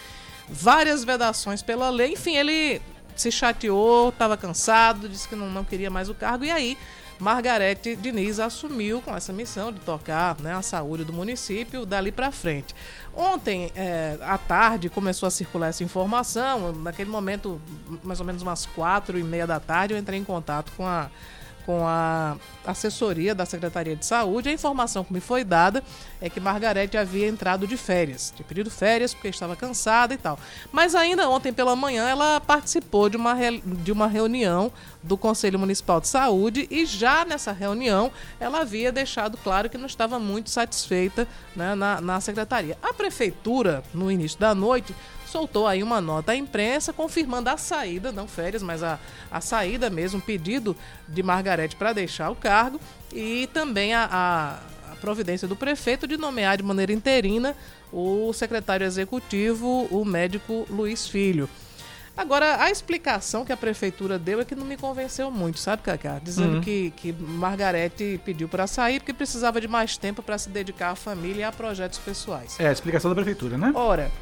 várias 0.48 1.04
vedações 1.04 1.60
pela 1.60 1.90
lei. 1.90 2.14
Enfim, 2.14 2.36
ele 2.36 2.80
se 3.14 3.30
chateou, 3.30 4.08
estava 4.08 4.34
cansado, 4.34 5.10
disse 5.10 5.28
que 5.28 5.36
não, 5.36 5.50
não 5.50 5.62
queria 5.62 5.90
mais 5.90 6.08
o 6.08 6.14
cargo, 6.14 6.46
e 6.46 6.50
aí 6.50 6.78
Margarete 7.20 7.94
Diniz 7.96 8.40
assumiu 8.40 9.02
com 9.02 9.14
essa 9.14 9.30
missão 9.30 9.70
de 9.70 9.78
tocar 9.80 10.40
né, 10.40 10.54
a 10.54 10.62
saúde 10.62 11.04
do 11.04 11.12
município 11.12 11.84
dali 11.84 12.10
para 12.10 12.32
frente. 12.32 12.74
Ontem, 13.14 13.70
é, 13.76 14.16
à 14.22 14.38
tarde, 14.38 14.88
começou 14.88 15.26
a 15.26 15.30
circular 15.30 15.68
essa 15.68 15.84
informação. 15.84 16.72
Naquele 16.72 17.10
momento, 17.10 17.60
mais 18.02 18.20
ou 18.20 18.26
menos 18.26 18.40
umas 18.40 18.64
quatro 18.64 19.18
e 19.18 19.22
meia 19.22 19.46
da 19.46 19.60
tarde, 19.60 19.92
eu 19.92 19.98
entrei 19.98 20.18
em 20.18 20.24
contato 20.24 20.72
com 20.74 20.86
a 20.86 21.10
com 21.64 21.86
a 21.86 22.36
assessoria 22.66 23.34
da 23.34 23.44
Secretaria 23.44 23.96
de 23.96 24.04
Saúde. 24.04 24.48
A 24.48 24.52
informação 24.52 25.04
que 25.04 25.12
me 25.12 25.20
foi 25.20 25.44
dada 25.44 25.82
é 26.20 26.30
que 26.30 26.40
Margarete 26.40 26.96
havia 26.96 27.28
entrado 27.28 27.66
de 27.66 27.76
férias, 27.76 28.32
tinha 28.34 28.46
pedido 28.46 28.70
férias 28.70 29.12
porque 29.12 29.28
estava 29.28 29.56
cansada 29.56 30.14
e 30.14 30.16
tal. 30.16 30.38
Mas 30.72 30.94
ainda 30.94 31.28
ontem 31.28 31.52
pela 31.52 31.76
manhã 31.76 32.08
ela 32.08 32.40
participou 32.40 33.08
de 33.08 33.16
uma, 33.16 33.34
de 33.64 33.92
uma 33.92 34.06
reunião 34.06 34.72
do 35.02 35.16
Conselho 35.16 35.58
Municipal 35.58 36.00
de 36.00 36.08
Saúde 36.08 36.66
e 36.70 36.86
já 36.86 37.24
nessa 37.24 37.52
reunião 37.52 38.10
ela 38.40 38.60
havia 38.60 38.90
deixado 38.90 39.36
claro 39.36 39.68
que 39.68 39.76
não 39.76 39.86
estava 39.86 40.18
muito 40.18 40.50
satisfeita 40.50 41.28
né, 41.54 41.74
na, 41.74 42.00
na 42.00 42.20
secretaria. 42.20 42.78
A 42.82 42.92
prefeitura, 42.92 43.82
no 43.92 44.10
início 44.10 44.38
da 44.38 44.54
noite, 44.54 44.94
soltou 45.34 45.66
aí 45.66 45.82
uma 45.82 46.00
nota 46.00 46.30
à 46.30 46.36
imprensa 46.36 46.92
confirmando 46.92 47.50
a 47.50 47.56
saída, 47.56 48.12
não 48.12 48.28
férias, 48.28 48.62
mas 48.62 48.84
a, 48.84 49.00
a 49.32 49.40
saída 49.40 49.90
mesmo, 49.90 50.20
pedido 50.20 50.76
de 51.08 51.24
Margarete 51.24 51.74
para 51.74 51.92
deixar 51.92 52.30
o 52.30 52.36
cargo 52.36 52.78
e 53.12 53.48
também 53.52 53.92
a, 53.94 54.08
a, 54.08 54.92
a 54.92 54.96
providência 55.00 55.48
do 55.48 55.56
prefeito 55.56 56.06
de 56.06 56.16
nomear 56.16 56.56
de 56.56 56.62
maneira 56.62 56.92
interina 56.92 57.56
o 57.92 58.32
secretário 58.32 58.86
executivo, 58.86 59.88
o 59.90 60.04
médico 60.04 60.66
Luiz 60.70 61.08
Filho. 61.08 61.48
Agora, 62.16 62.62
a 62.62 62.70
explicação 62.70 63.44
que 63.44 63.52
a 63.52 63.56
prefeitura 63.56 64.20
deu 64.20 64.40
é 64.40 64.44
que 64.44 64.54
não 64.54 64.64
me 64.64 64.76
convenceu 64.76 65.32
muito, 65.32 65.58
sabe, 65.58 65.82
Cacá? 65.82 66.20
Dizendo 66.22 66.54
Uhum. 66.54 66.60
que, 66.60 66.92
que 66.96 67.12
Margarete 67.12 68.20
pediu 68.24 68.48
para 68.48 68.68
sair 68.68 69.00
porque 69.00 69.12
precisava 69.12 69.60
de 69.60 69.66
mais 69.66 69.96
tempo 69.96 70.22
para 70.22 70.38
se 70.38 70.48
dedicar 70.48 70.90
à 70.90 70.94
família 70.94 71.40
e 71.40 71.44
a 71.44 71.50
projetos 71.50 71.98
pessoais. 71.98 72.54
É 72.60 72.68
a 72.68 72.72
explicação 72.72 73.10
da 73.10 73.16
prefeitura, 73.16 73.58
né? 73.58 73.72
Ora, 73.74 74.12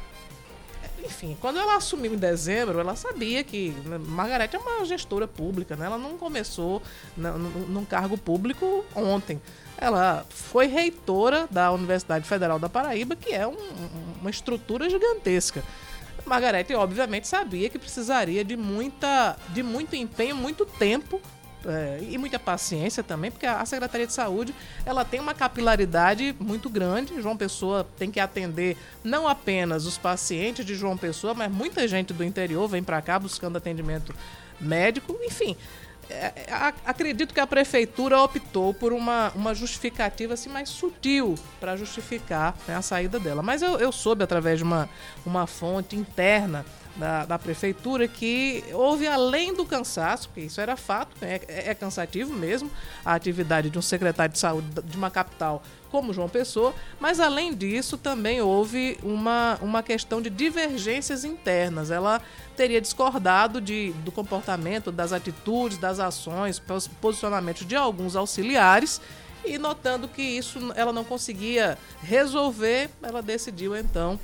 enfim, 1.05 1.37
quando 1.39 1.59
ela 1.59 1.75
assumiu 1.75 2.13
em 2.13 2.17
dezembro, 2.17 2.79
ela 2.79 2.95
sabia 2.95 3.43
que 3.43 3.69
né, 3.85 3.97
Margarete 3.97 4.55
é 4.55 4.59
uma 4.59 4.85
gestora 4.85 5.27
pública, 5.27 5.75
né? 5.75 5.85
Ela 5.85 5.97
não 5.97 6.17
começou 6.17 6.81
num 7.17 7.37
num 7.67 7.85
cargo 7.85 8.17
público 8.17 8.85
ontem. 8.95 9.41
Ela 9.77 10.25
foi 10.29 10.67
reitora 10.67 11.47
da 11.51 11.71
Universidade 11.71 12.27
Federal 12.27 12.57
da 12.59 12.69
Paraíba, 12.69 13.15
que 13.15 13.33
é 13.33 13.45
um- 13.47 13.57
uma 14.21 14.29
estrutura 14.29 14.89
gigantesca. 14.89 15.63
Margarete, 16.25 16.73
obviamente, 16.73 17.27
sabia 17.27 17.69
que 17.69 17.77
precisaria 17.77 18.45
de, 18.45 18.55
muita, 18.55 19.35
de 19.49 19.61
muito 19.61 19.95
empenho, 19.95 20.35
muito 20.35 20.65
tempo 20.65 21.19
é, 21.65 21.99
e 22.09 22.17
muita 22.17 22.37
paciência 22.39 23.01
também, 23.03 23.31
porque 23.31 23.45
a 23.45 23.65
Secretaria 23.65 24.05
de 24.07 24.13
Saúde 24.13 24.53
ela 24.85 25.03
tem 25.05 25.19
uma 25.19 25.33
capilaridade 25.33 26.35
muito 26.39 26.69
grande. 26.69 27.21
João 27.21 27.37
Pessoa 27.37 27.87
tem 27.97 28.11
que 28.11 28.19
atender 28.19 28.77
não 29.03 29.27
apenas 29.27 29.85
os 29.85 29.97
pacientes 29.97 30.65
de 30.65 30.75
João 30.75 30.97
Pessoa, 30.97 31.33
mas 31.33 31.51
muita 31.51 31.87
gente 31.87 32.13
do 32.13 32.23
interior 32.23 32.67
vem 32.67 32.83
para 32.83 33.01
cá 33.01 33.17
buscando 33.17 33.57
atendimento 33.57 34.13
médico. 34.59 35.17
Enfim, 35.23 35.55
é, 36.09 36.33
a- 36.51 36.73
acredito 36.85 37.33
que 37.33 37.39
a 37.39 37.47
prefeitura 37.47 38.19
optou 38.19 38.73
por 38.73 38.91
uma, 38.93 39.31
uma 39.35 39.55
justificativa 39.55 40.33
assim, 40.33 40.49
mais 40.49 40.69
sutil 40.69 41.35
para 41.59 41.75
justificar 41.77 42.55
né, 42.67 42.75
a 42.75 42.81
saída 42.81 43.19
dela. 43.19 43.41
Mas 43.41 43.61
eu, 43.61 43.79
eu 43.79 43.91
soube 43.91 44.23
através 44.23 44.57
de 44.57 44.63
uma, 44.63 44.89
uma 45.25 45.47
fonte 45.47 45.95
interna 45.95 46.65
da, 46.95 47.25
da 47.25 47.39
prefeitura 47.39 48.07
que 48.07 48.63
houve 48.71 49.07
além 49.07 49.53
do 49.53 49.65
cansaço, 49.65 50.29
porque 50.29 50.41
isso 50.41 50.61
era 50.61 50.75
fato, 50.77 51.15
né, 51.19 51.39
é, 51.47 51.69
é 51.71 51.75
cansativo 51.75 52.33
mesmo 52.33 52.69
a 53.03 53.13
atividade 53.13 53.69
de 53.69 53.79
um 53.79 53.81
secretário 53.81 54.33
de 54.33 54.39
saúde 54.39 54.67
de 54.83 54.95
uma 54.97 55.09
capital 55.09 55.63
como 55.89 56.11
João 56.11 56.27
Pessoa, 56.29 56.73
mas 56.99 57.19
além 57.19 57.53
disso 57.53 57.97
também 57.97 58.41
houve 58.41 58.97
uma, 59.03 59.59
uma 59.61 59.83
questão 59.83 60.21
de 60.21 60.29
divergências 60.29 61.23
internas. 61.23 61.91
Ela 61.91 62.19
teria 62.55 62.81
discordado 62.81 63.61
de, 63.61 63.91
do 64.03 64.11
comportamento, 64.11 64.91
das 64.91 65.11
atitudes, 65.13 65.77
das 65.77 65.99
ações, 65.99 66.57
pos- 66.57 66.87
posicionamentos 66.87 67.67
de 67.67 67.75
alguns 67.75 68.15
auxiliares 68.15 68.99
e 69.45 69.57
notando 69.59 70.07
que 70.07 70.21
isso 70.21 70.57
ela 70.75 70.91
não 70.91 71.03
conseguia 71.03 71.77
resolver, 72.01 72.89
ela 73.03 73.21
decidiu 73.21 73.75
então 73.75 74.19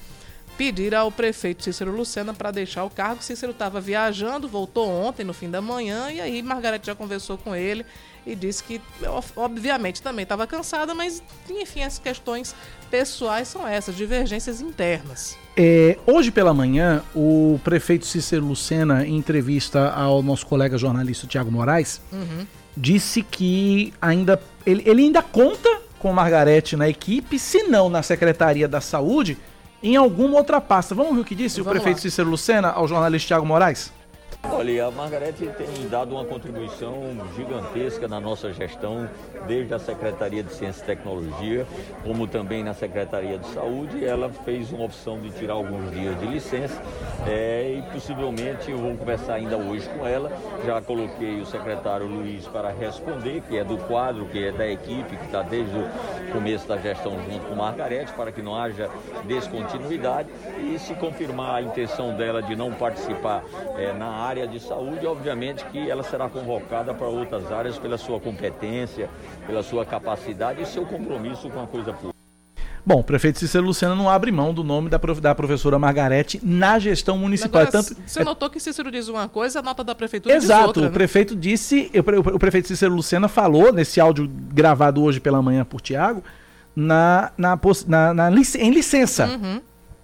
pedir 0.60 0.94
ao 0.94 1.10
prefeito 1.10 1.64
Cícero 1.64 1.96
Lucena 1.96 2.34
para 2.34 2.52
deixar 2.52 2.84
o 2.84 2.90
cargo. 2.90 3.24
Cícero 3.24 3.54
estava 3.54 3.80
viajando, 3.80 4.46
voltou 4.46 4.90
ontem 4.90 5.24
no 5.24 5.34
fim 5.34 5.50
da 5.50 5.62
manhã 5.62 6.12
e 6.12 6.20
aí 6.20 6.44
Margarete 6.44 6.88
já 6.88 6.94
conversou 6.94 7.38
com 7.38 7.56
ele 7.56 7.86
e 8.28 8.36
disse 8.36 8.62
que 8.66 8.82
ob- 9.08 9.24
obviamente 9.38 10.02
também 10.02 10.24
estava 10.24 10.46
cansada, 10.46 10.94
mas 10.94 11.24
enfim, 11.50 11.82
as 11.84 11.98
questões 11.98 12.54
pessoais 12.92 13.48
são 13.48 13.66
essas, 13.66 13.96
divergências 13.96 14.60
internas. 14.60 15.38
É, 15.56 15.98
hoje 16.06 16.30
pela 16.30 16.54
manhã, 16.54 17.04
o 17.16 17.58
prefeito 17.64 18.06
Cícero 18.06 18.44
Lucena, 18.46 19.08
em 19.08 19.16
entrevista 19.16 19.92
ao 19.92 20.22
nosso 20.22 20.46
colega 20.46 20.78
jornalista 20.78 21.26
Tiago 21.26 21.50
Moraes, 21.50 22.02
Uhum. 22.12 22.46
disse 22.76 23.24
que 23.24 23.94
ainda 24.02 24.42
ele, 24.66 24.84
ele 24.86 25.04
ainda 25.04 25.22
conta 25.22 25.70
com 26.00 26.12
Margarete 26.12 26.76
na 26.76 26.90
equipe, 26.90 27.40
se 27.40 27.64
não 27.64 27.90
na 27.90 28.04
Secretaria 28.04 28.68
da 28.68 28.82
Saúde, 28.82 29.38
em 29.82 29.96
alguma 29.96 30.38
outra 30.38 30.60
pasta. 30.60 30.94
Vamos 30.96 31.16
ver 31.16 31.22
o 31.22 31.26
que 31.26 31.36
disse 31.36 31.62
o 31.62 31.64
Vamos 31.64 31.80
prefeito 31.80 31.98
lá. 31.98 32.02
Cícero 32.02 32.30
Lucena 32.30 32.70
ao 32.70 32.88
jornalista 32.88 33.28
Tiago 33.28 33.46
Moraes? 33.46 33.92
Olha, 34.52 34.88
a 34.88 34.92
Margarete 34.92 35.48
tem 35.58 35.88
dado 35.90 36.16
uma 36.16 36.26
contribuição 36.26 36.94
gigantesca 37.36 38.08
na 38.08 38.20
nossa 38.20 38.52
gestão, 38.52 39.08
desde 39.48 39.74
a 39.74 39.80
Secretaria 39.80 40.44
de 40.44 40.52
Ciência 40.54 40.82
e 40.82 40.86
Tecnologia, 40.86 41.68
como 42.04 42.28
também 42.28 42.64
na 42.64 42.74
Secretaria 42.74 43.38
de 43.38 43.48
Saúde. 43.48 44.04
Ela 44.04 44.30
fez 44.30 44.72
uma 44.72 44.86
opção 44.86 45.20
de 45.20 45.30
tirar 45.32 45.54
alguns 45.54 45.92
dias 45.92 46.20
de 46.20 46.26
licença 46.26 46.82
é, 47.28 47.76
e 47.78 47.82
possivelmente 47.94 48.72
eu 48.72 48.78
vou 48.78 48.98
conversar 48.98 49.36
ainda 49.36 49.56
hoje 49.56 49.88
com 49.90 50.06
ela. 50.06 50.32
Já 50.66 50.82
coloquei 50.82 51.40
o 51.40 51.46
secretário 51.46 52.08
Luiz 52.08 52.46
para 52.48 52.72
responder, 52.72 53.42
que 53.48 53.58
é 53.58 53.64
do 53.64 53.78
quadro, 53.78 54.26
que 54.26 54.44
é 54.44 54.52
da 54.52 54.68
equipe, 54.68 55.16
que 55.16 55.26
está 55.26 55.42
desde 55.42 55.78
o 55.78 56.32
começo 56.34 56.68
da 56.68 56.78
gestão 56.78 57.14
junto 57.24 57.46
com 57.46 57.56
Margarete, 57.56 58.12
para 58.14 58.32
que 58.32 58.42
não 58.42 58.56
haja 58.56 58.90
descontinuidade. 59.26 60.30
E 60.60 60.78
se 60.80 60.94
confirmar 60.96 61.56
a 61.56 61.62
intenção 61.62 62.16
dela 62.16 62.42
de 62.42 62.56
não 62.56 62.74
participar 62.74 63.44
é, 63.78 63.94
na 63.94 64.08
área 64.08 64.39
de 64.48 64.60
saúde, 64.60 65.06
obviamente 65.06 65.64
que 65.66 65.90
ela 65.90 66.04
será 66.04 66.28
convocada 66.30 66.94
para 66.94 67.08
outras 67.08 67.52
áreas 67.52 67.78
pela 67.78 67.98
sua 67.98 68.20
competência, 68.20 69.10
pela 69.48 69.62
sua 69.64 69.86
capacidade 69.86 70.62
e 70.62 70.66
seu 70.66 70.86
compromisso 70.86 71.50
com 71.50 71.62
a 71.62 71.68
coisa 71.68 71.92
pública. 71.94 72.18
Bom, 72.86 73.02
o 73.02 73.04
prefeito 73.04 73.38
Cícero 73.38 73.66
Lucena 73.66 73.94
não 73.94 74.10
abre 74.10 74.32
mão 74.32 74.54
do 74.54 74.64
nome 74.64 74.90
da, 74.90 74.98
prof- 74.98 75.20
da 75.22 75.36
professora 75.36 75.78
Margarete 75.78 76.40
na 76.42 76.80
gestão 76.80 77.18
municipal. 77.18 77.62
Agora, 77.62 77.78
É 77.78 77.84
tanto, 77.84 78.02
você 78.08 78.24
notou 78.24 78.50
que 78.50 78.60
Cícero 78.60 78.90
diz 78.90 79.08
uma 79.10 79.28
coisa, 79.30 79.60
a 79.60 79.62
nota 79.62 79.84
da 79.84 79.94
prefeitura 79.94 80.34
diz 80.34 80.46
Exato, 80.46 80.68
outra. 80.68 80.82
o 80.84 80.86
né? 80.86 80.92
prefeito 80.92 81.36
disse, 81.36 81.92
o 81.94 82.36
o 82.36 82.40
prefeito 82.40 82.68
Cícero 82.70 82.96
Lucena 82.96 83.28
falou 83.28 83.72
nesse 83.72 84.00
áudio 84.00 84.28
gravado 84.54 85.04
hoje 85.04 85.20
pela 85.20 85.42
manhã 85.42 85.64
por 85.66 85.82
Tiago, 85.82 86.24
na, 86.76 87.32
na, 87.38 87.60
na- 87.88 88.14
na 88.14 88.32
em 88.32 88.72
licença. 88.72 89.28
Uhum. 89.28 89.62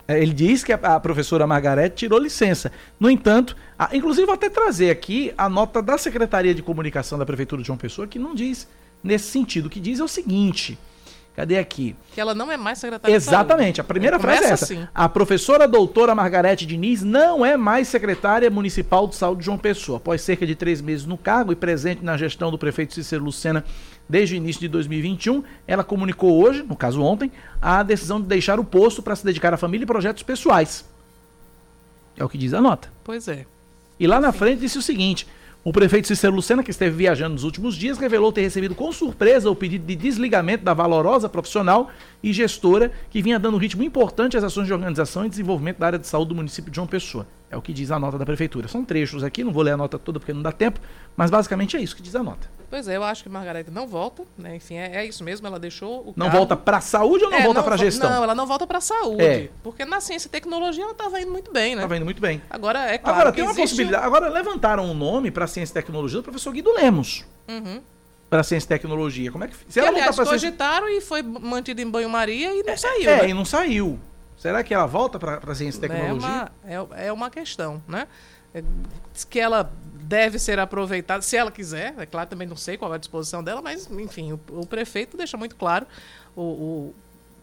É, 0.08 0.22
Ele 0.22 0.34
diz 0.34 0.64
que 0.64 0.72
a, 0.72 1.00
professora 1.00 1.48
Margarete 1.48 1.96
tirou 1.96 2.20
licença. 2.20 2.72
No 3.00 3.10
entanto, 3.10 3.56
a- 3.78 3.90
inclusive 3.96 4.26
vou 4.26 4.36
até 4.36 4.50
trazer 4.50 4.90
aqui 4.92 5.34
a 5.38 5.50
nota 5.50 5.82
da 5.82 5.98
Secretaria 5.98 6.54
de 6.54 6.62
Comunicação 6.62 7.18
da 7.18 7.26
Prefeitura 7.26 7.62
de 7.62 7.68
João 7.68 7.78
Pessoa, 7.78 8.08
que 8.08 8.20
não 8.20 8.36
diz 8.36 8.68
nesse 9.04 9.26
sentido. 9.32 9.66
O 9.66 9.70
que 9.70 9.80
diz 9.80 10.00
é 10.00 10.04
o 10.04 10.08
seguinte. 10.08 10.78
Cadê 11.36 11.58
aqui? 11.58 11.98
Que 12.14 12.22
ela 12.22 12.34
não 12.34 12.50
é 12.50 12.56
mais 12.56 12.78
secretária 12.78 13.12
de 13.12 13.18
Exatamente, 13.22 13.82
a 13.82 13.84
primeira 13.84 14.18
frase 14.18 14.44
é 14.46 14.50
essa. 14.52 14.64
assim. 14.64 14.88
A 14.96 15.10
professora 15.10 15.68
doutora 15.68 16.16
Margarete 16.16 16.66
Diniz 16.66 17.04
não 17.04 17.46
é 17.46 17.58
mais 17.58 17.90
secretária 17.90 18.50
municipal 18.50 19.06
de 19.06 19.16
saúde 19.18 19.40
de 19.40 19.46
João 19.48 19.58
Pessoa. 19.58 19.98
Após 19.98 20.22
cerca 20.22 20.46
de 20.48 20.56
três 20.56 20.80
meses 20.80 21.06
no 21.06 21.18
cargo 21.18 21.52
e 21.52 21.56
presente 21.58 22.06
na 22.06 22.16
gestão 22.16 22.50
do 22.52 22.58
prefeito 22.58 22.94
Cícero 22.94 23.22
Lucena 23.26 23.66
desde 24.08 24.36
o 24.36 24.38
início 24.38 24.62
de 24.62 24.68
2021, 24.68 25.44
ela 25.68 25.84
comunicou 25.84 26.42
hoje, 26.42 26.64
no 26.64 26.76
caso 26.76 27.02
ontem, 27.02 27.32
a 27.62 27.84
decisão 27.84 28.22
de 28.22 28.28
deixar 28.28 28.60
o 28.60 28.64
posto 28.64 29.02
para 29.02 29.16
se 29.16 29.26
dedicar 29.26 29.54
à 29.54 29.58
família 29.58 29.84
e 29.84 29.88
projetos 29.88 30.24
pessoais. 30.24 30.86
É 32.18 32.24
o 32.24 32.30
que 32.30 32.38
diz 32.38 32.54
a 32.54 32.62
nota. 32.62 32.90
Pois 33.04 33.28
é. 33.28 33.46
E 34.00 34.08
lá 34.08 34.20
na 34.20 34.32
frente 34.32 34.60
disse 34.60 34.78
o 34.78 34.82
seguinte: 34.82 35.28
o 35.64 35.74
prefeito 35.74 36.08
Cícero 36.08 36.36
Lucena, 36.36 36.64
que 36.64 36.70
esteve 36.70 36.96
viajando 36.96 37.34
nos 37.34 37.44
últimos 37.44 37.76
dias, 37.76 37.98
revelou 37.98 38.32
ter 38.32 38.42
recebido 38.42 38.76
com 38.76 38.92
surpresa 38.92 39.50
o 39.50 39.56
pedido 39.56 39.84
de 39.84 39.96
desligamento 39.96 40.64
da 40.64 40.76
valorosa 40.76 41.28
profissional 41.28 41.90
e 42.22 42.32
gestora 42.32 42.92
que 43.10 43.20
vinha 43.20 43.40
dando 43.40 43.56
um 43.56 43.60
ritmo 43.60 43.84
importante 43.84 44.38
às 44.38 44.44
ações 44.44 44.68
de 44.68 44.74
organização 44.74 45.26
e 45.26 45.30
desenvolvimento 45.30 45.80
da 45.80 45.88
área 45.88 45.98
de 45.98 46.06
saúde 46.06 46.30
do 46.30 46.36
município 46.36 46.70
de 46.70 46.76
João 46.76 46.88
Pessoa. 46.88 47.26
É 47.50 47.58
o 47.58 47.64
que 47.64 47.74
diz 47.74 47.90
a 47.90 47.98
nota 47.98 48.16
da 48.16 48.26
prefeitura. 48.26 48.68
São 48.68 48.86
trechos 48.86 49.24
aqui, 49.24 49.44
não 49.44 49.52
vou 49.52 49.64
ler 49.64 49.72
a 49.72 49.78
nota 49.78 49.98
toda 49.98 50.20
porque 50.20 50.34
não 50.34 50.44
dá 50.44 50.52
tempo, 50.52 50.80
mas 51.18 51.32
basicamente 51.32 51.76
é 51.76 51.82
isso 51.82 51.96
que 51.96 52.04
diz 52.04 52.16
a 52.16 52.22
nota. 52.22 52.48
Pois 52.70 52.88
é, 52.88 52.98
eu 52.98 53.04
acho 53.04 53.24
que 53.24 53.30
Margareta 53.30 53.70
não 53.72 53.88
volta, 53.88 54.24
né? 54.38 54.56
Enfim, 54.56 54.76
é, 54.76 54.98
é 54.98 55.06
isso 55.06 55.24
mesmo, 55.24 55.46
ela 55.48 55.60
deixou 55.60 56.02
o 56.02 56.14
Não 56.16 56.26
cargo. 56.26 56.38
volta 56.38 56.56
para 56.58 56.82
saúde 56.82 57.24
ou 57.24 57.30
não 57.32 57.38
É, 57.38 57.44
volta 57.44 57.62
para 57.64 57.76
vo- 57.76 57.84
gestão? 57.84 58.10
Não, 58.10 58.24
ela 58.24 58.36
não 58.36 58.46
volta 58.46 58.66
para 58.68 58.82
saúde. 58.82 59.24
É. 59.24 59.50
Porque 59.64 59.86
na 59.86 60.02
ciência 60.02 60.28
e 60.28 60.32
tecnologia 60.32 60.84
ela 60.84 60.92
estava 60.92 61.22
indo 61.22 61.32
muito 61.32 61.52
bem, 61.52 61.76
né? 61.76 61.82
Estava 61.82 61.96
indo 61.98 62.06
muito 62.06 62.22
bem. 62.22 62.42
Agora, 62.50 62.80
é 62.92 62.98
claro 62.98 63.18
Agora 63.20 63.32
que 63.32 63.36
tem 63.38 63.44
uma 63.46 63.52
existe- 63.52 63.70
possibilidade. 63.76 64.06
Agora 64.06 64.30
levantaram 64.30 64.84
um 64.86 64.94
nome 64.94 65.32
para 65.32 65.48
ciência 65.48 65.72
e 65.72 65.76
tecnologia 65.76 66.20
do 66.20 66.24
professor 66.24 66.52
Guido 66.52 66.74
Lemos. 66.74 67.24
Uhum. 67.48 67.82
Para 68.30 68.42
ciência 68.44 68.66
e 68.66 68.70
tecnologia. 68.70 69.32
Como 69.32 69.44
é 69.44 69.48
que 69.48 69.56
se 69.56 69.64
Que, 69.66 69.80
ela 69.80 69.88
voltar 69.90 70.00
aliás, 70.02 70.16
para 70.16 70.26
ciência 70.26 70.48
cogitaram 70.50 70.90
e 70.90 71.00
foi 71.02 71.22
mantido 71.22 71.80
em 71.82 71.90
banho-maria 71.90 72.54
e 72.56 72.64
não 72.64 72.76
saiu, 72.78 73.10
É, 73.10 73.22
né? 73.22 73.30
e 73.30 73.34
não 73.34 73.46
saiu. 73.46 74.00
Será 74.38 74.64
que 74.64 74.74
ela 74.74 74.86
volta 74.86 75.18
para 75.20 75.56
ciência 75.56 75.80
e 75.80 75.86
É 75.86 75.88
tecnologia? 75.88 76.28
uma, 76.28 76.52
é, 77.00 77.08
é 77.08 77.14
uma 77.14 77.30
questão, 77.30 77.82
né? 77.88 78.08
É, 78.54 78.64
que 79.30 79.40
ela 79.40 79.72
deve 80.08 80.38
ser 80.40 80.60
aproveitada, 80.60 81.22
se 81.22 81.36
ela 81.36 81.52
quiser, 81.52 81.94
é 81.98 82.06
claro, 82.06 82.30
também 82.30 82.48
não 82.48 82.56
sei 82.56 82.78
qual 82.78 82.92
é 82.92 82.96
a 82.96 83.00
disposição 83.00 83.44
dela, 83.44 83.62
mas, 83.62 83.90
enfim, 83.90 84.34
o, 84.34 84.40
o 84.50 84.66
prefeito 84.66 85.18
deixa 85.18 85.36
muito 85.38 85.56
claro 85.56 85.86
o, 86.36 86.42
o- 86.42 86.96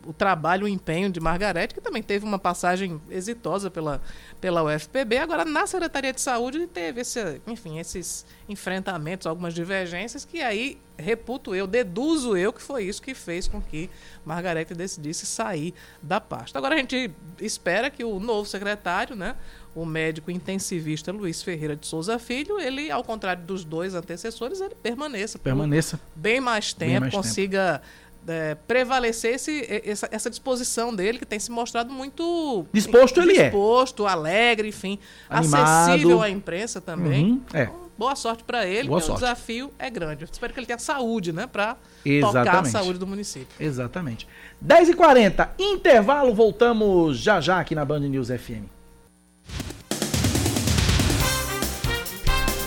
o 0.07 0.13
trabalho, 0.13 0.65
o 0.65 0.69
empenho 0.69 1.11
de 1.11 1.21
Margarete, 1.21 1.75
que 1.75 1.81
também 1.81 2.03
teve 2.03 2.25
uma 2.25 2.39
passagem 2.39 3.01
exitosa 3.11 3.71
pela, 3.71 4.01
pela 4.41 4.63
UFPB. 4.63 5.19
Agora, 5.19 5.45
na 5.45 5.67
Secretaria 5.67 6.13
de 6.13 6.21
Saúde, 6.21 6.67
teve 6.67 7.01
esse, 7.01 7.41
enfim, 7.47 7.79
esses 7.79 8.27
enfrentamentos, 8.49 9.27
algumas 9.27 9.55
divergências, 9.55 10.25
que 10.25 10.43
aí 10.43 10.79
reputo 10.99 11.55
eu, 11.55 11.67
deduzo 11.67 12.37
eu 12.37 12.53
que 12.53 12.63
foi 12.63 12.85
isso 12.85 13.03
que 13.03 13.15
fez 13.15 13.49
com 13.49 13.61
que 13.61 13.91
Margarete 14.25 14.75
decidisse 14.75 15.27
sair 15.27 15.75
da 16.03 16.21
pasta. 16.21 16.59
Agora 16.59 16.75
a 16.75 16.79
gente 16.79 17.11
espera 17.41 17.91
que 17.91 18.05
o 18.05 18.21
novo 18.21 18.49
secretário, 18.49 19.17
né, 19.17 19.35
o 19.75 19.85
médico 19.85 20.31
intensivista 20.31 21.11
Luiz 21.11 21.43
Ferreira 21.43 21.75
de 21.75 21.87
Souza 21.87 22.19
Filho, 22.19 22.61
ele, 22.61 22.91
ao 22.91 23.03
contrário 23.03 23.43
dos 23.43 23.65
dois 23.65 23.95
antecessores, 23.95 24.61
ele 24.61 24.75
permaneça. 24.75 25.39
Permaneça. 25.39 26.01
Bem 26.15 26.41
mais 26.41 26.73
tempo, 26.73 26.91
Bem 26.91 27.01
mais 27.01 27.15
consiga 27.15 27.83
é, 28.27 28.55
prevalecer 28.55 29.35
esse, 29.35 29.83
essa, 29.85 30.09
essa 30.11 30.31
disposição 30.31 30.95
dele, 30.95 31.19
que 31.19 31.27
tem 31.27 31.39
se 31.39 31.51
mostrado 31.51 31.93
muito. 31.93 32.67
Disposto 32.73 33.21
ele 33.21 33.37
é. 33.39 33.45
Disposto, 33.45 34.07
alegre, 34.07 34.69
enfim. 34.69 34.99
Animado. 35.29 35.91
Acessível 35.91 36.23
à 36.23 36.31
imprensa 36.31 36.81
também. 36.81 37.25
Uhum, 37.25 37.43
é. 37.53 37.71
Boa 37.97 38.17
sorte 38.17 38.43
para 38.43 38.67
ele, 38.67 38.89
Boa 38.89 38.99
porque 38.99 39.07
sorte. 39.07 39.23
o 39.23 39.27
desafio 39.27 39.73
é 39.79 39.89
grande. 39.89 40.25
Eu 40.25 40.29
espero 40.31 40.53
que 40.53 40.59
ele 40.59 40.67
tenha 40.67 40.79
saúde, 40.79 41.33
né, 41.33 41.47
para 41.47 41.77
tocar 42.21 42.61
a 42.61 42.65
saúde 42.65 42.99
do 42.99 43.07
município. 43.07 43.49
Exatamente. 43.61 44.27
10h40, 44.65 45.51
intervalo, 45.59 46.35
voltamos 46.35 47.19
já 47.19 47.41
já 47.41 47.61
aqui 47.61 47.75
na 47.75 47.85
Band 47.85 48.01
News 48.01 48.29
FM. 48.29 48.65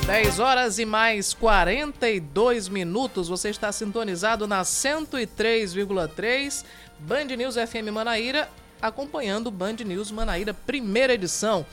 10 0.06 0.40
horas 0.40 0.78
e 0.78 0.86
mais 0.86 1.34
42 1.34 2.70
minutos. 2.70 3.28
Você 3.28 3.50
está 3.50 3.72
sintonizado 3.72 4.46
na 4.46 4.62
103,3 4.62 6.64
Band 7.00 7.26
News 7.36 7.56
FM 7.56 7.90
Manaíra, 7.92 8.48
acompanhando 8.80 9.50
Band 9.50 9.78
News 9.84 10.12
Manaíra, 10.12 10.54
primeira 10.54 11.16
edição. 11.16 11.66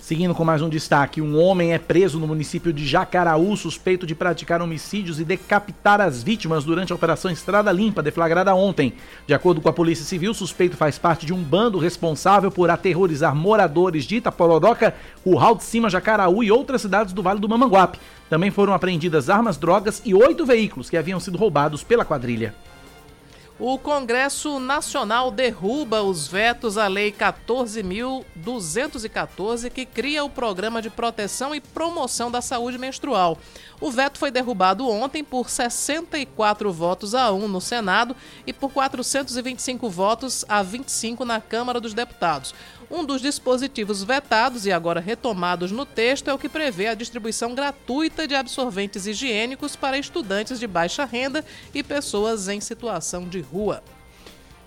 Seguindo 0.01 0.34
com 0.34 0.42
mais 0.42 0.62
um 0.62 0.68
destaque, 0.68 1.20
um 1.20 1.38
homem 1.38 1.74
é 1.74 1.78
preso 1.78 2.18
no 2.18 2.26
município 2.26 2.72
de 2.72 2.86
Jacaraú, 2.86 3.55
suspeito 3.55 4.07
de 4.07 4.14
praticar 4.14 4.62
homicídios 4.62 5.20
e 5.20 5.24
decapitar 5.24 6.01
as 6.01 6.22
vítimas 6.22 6.64
durante 6.64 6.90
a 6.90 6.96
Operação 6.96 7.30
Estrada 7.30 7.70
Limpa, 7.70 8.03
deflagrada 8.03 8.55
ontem. 8.55 8.94
De 9.26 9.34
acordo 9.34 9.61
com 9.61 9.68
a 9.68 9.72
Polícia 9.74 10.05
Civil, 10.05 10.30
o 10.30 10.34
suspeito 10.34 10.74
faz 10.74 10.98
parte 10.98 11.26
de 11.26 11.34
um 11.34 11.42
bando 11.42 11.78
responsável 11.78 12.51
por 12.51 12.70
aterrorizar 12.70 13.36
moradores 13.36 14.05
de 14.05 14.16
Itaporodoca, 14.16 14.94
Curral 15.22 15.55
de 15.55 15.64
Cima, 15.64 15.90
Jacaraú 15.90 16.42
e 16.42 16.51
outras 16.51 16.80
cidades 16.80 17.12
do 17.12 17.22
Vale 17.22 17.38
do 17.38 17.48
Mamanguape. 17.48 18.01
Também 18.30 18.51
foram 18.51 18.72
apreendidas 18.72 19.28
armas, 19.28 19.59
drogas 19.59 20.01
e 20.05 20.14
oito 20.14 20.46
veículos 20.46 20.88
que 20.88 20.96
haviam 20.96 21.20
sido 21.20 21.36
roubados 21.36 21.84
pela 21.84 22.07
quadrilha. 22.07 22.55
O 23.63 23.79
Congresso 23.79 24.59
Nacional 24.59 25.31
derruba 25.31 26.03
os 26.03 26.27
vetos 26.27 26.79
à 26.79 26.89
Lei 26.89 27.13
14.214, 27.13 29.71
que 29.71 29.85
cria 29.85 30.25
o 30.25 30.31
Programa 30.31 30.81
de 30.81 30.89
Proteção 30.89 31.55
e 31.55 31.61
Promoção 31.61 32.31
da 32.31 32.41
Saúde 32.41 32.79
Menstrual. 32.79 33.37
O 33.79 33.91
veto 33.91 34.19
foi 34.19 34.31
derrubado 34.31 34.89
ontem 34.89 35.23
por 35.23 35.51
64 35.51 36.73
votos 36.73 37.15
a 37.15 37.31
1 37.33 37.49
no 37.49 37.61
Senado 37.61 38.17
e 38.47 38.53
por 38.55 38.73
425 38.73 39.91
votos 39.91 40.43
a 40.49 40.63
25 40.63 41.27
na 41.27 41.39
Câmara 41.39 41.79
dos 41.79 41.93
Deputados. 41.93 42.55
Um 42.91 43.05
dos 43.05 43.22
dispositivos 43.22 44.03
vetados 44.03 44.66
e 44.66 44.72
agora 44.72 44.99
retomados 44.99 45.70
no 45.70 45.86
texto 45.86 46.28
é 46.28 46.34
o 46.34 46.38
que 46.38 46.49
prevê 46.49 46.88
a 46.88 46.95
distribuição 46.95 47.55
gratuita 47.55 48.26
de 48.26 48.34
absorventes 48.34 49.07
higiênicos 49.07 49.76
para 49.76 49.97
estudantes 49.97 50.59
de 50.59 50.66
baixa 50.66 51.05
renda 51.05 51.45
e 51.72 51.84
pessoas 51.84 52.49
em 52.49 52.61
situação 52.61 53.28
de 53.28 53.41
rua. 53.41 53.80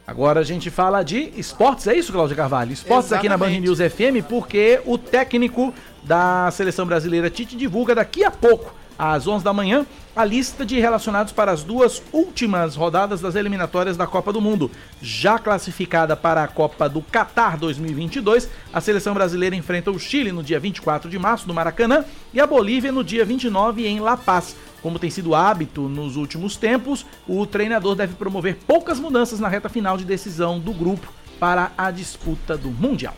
Agora 0.08 0.40
a 0.40 0.44
gente 0.44 0.70
fala 0.70 1.04
de 1.04 1.34
esportes, 1.36 1.86
é 1.86 1.96
isso, 1.96 2.14
Cláudia 2.14 2.36
Carvalho? 2.36 2.72
Esportes 2.72 3.12
aqui 3.12 3.28
na 3.28 3.38
Band 3.38 3.48
Exatamente. 3.48 3.82
News 3.82 3.92
FM, 3.92 4.28
porque 4.28 4.82
o 4.86 4.98
técnico 4.98 5.74
da 6.02 6.50
seleção 6.52 6.86
brasileira 6.86 7.30
Tite 7.30 7.58
divulga 7.58 7.94
daqui 7.94 8.24
a 8.24 8.32
pouco, 8.32 8.74
às 8.98 9.28
11 9.28 9.44
da 9.44 9.54
manhã, 9.54 9.86
a 10.16 10.24
lista 10.24 10.66
de 10.66 10.80
relacionados 10.80 11.34
para 11.34 11.52
as 11.52 11.64
duas 11.64 12.02
últimas 12.12 12.76
rodadas 12.76 13.20
das 13.20 13.36
eliminatórias 13.36 13.98
da 13.98 14.06
Copa 14.06 14.32
do 14.32 14.40
Mundo. 14.40 14.70
Já 15.02 15.40
classificada 15.40 16.16
para 16.16 16.44
a 16.44 16.48
Copa 16.48 16.88
do 16.88 17.02
Catar 17.02 17.58
2022, 17.58 18.50
a 18.72 18.80
seleção 18.80 19.14
brasileira 19.14 19.56
enfrenta 19.56 19.92
o 19.92 20.00
Chile 20.00 20.32
no 20.32 20.44
dia 20.44 20.60
24 20.60 21.10
de 21.10 21.18
março 21.18 21.48
no 21.48 21.54
Maracanã 21.54 22.06
e 22.34 22.40
a 22.40 22.48
Bolívia 22.48 22.92
no 22.92 23.04
dia 23.04 23.26
29 23.26 23.88
em 23.88 24.00
La 24.00 24.16
Paz. 24.16 24.56
Como 24.82 25.00
tem 25.00 25.10
sido 25.10 25.34
hábito 25.34 25.84
nos 25.84 26.18
últimos 26.18 26.58
tempos, 26.58 27.06
o 27.28 27.46
treinador 27.46 27.96
deve 27.96 28.16
promover 28.16 28.58
poucas 28.68 29.00
mudanças 29.00 29.40
na 29.40 29.48
reta 29.48 29.70
final 29.70 29.98
de 29.98 30.04
decisão 30.04 30.60
do 30.60 30.74
grupo 30.74 31.12
para 31.40 31.72
a 31.78 31.90
disputa 31.90 32.58
do 32.58 32.70
Mundial. 32.70 33.16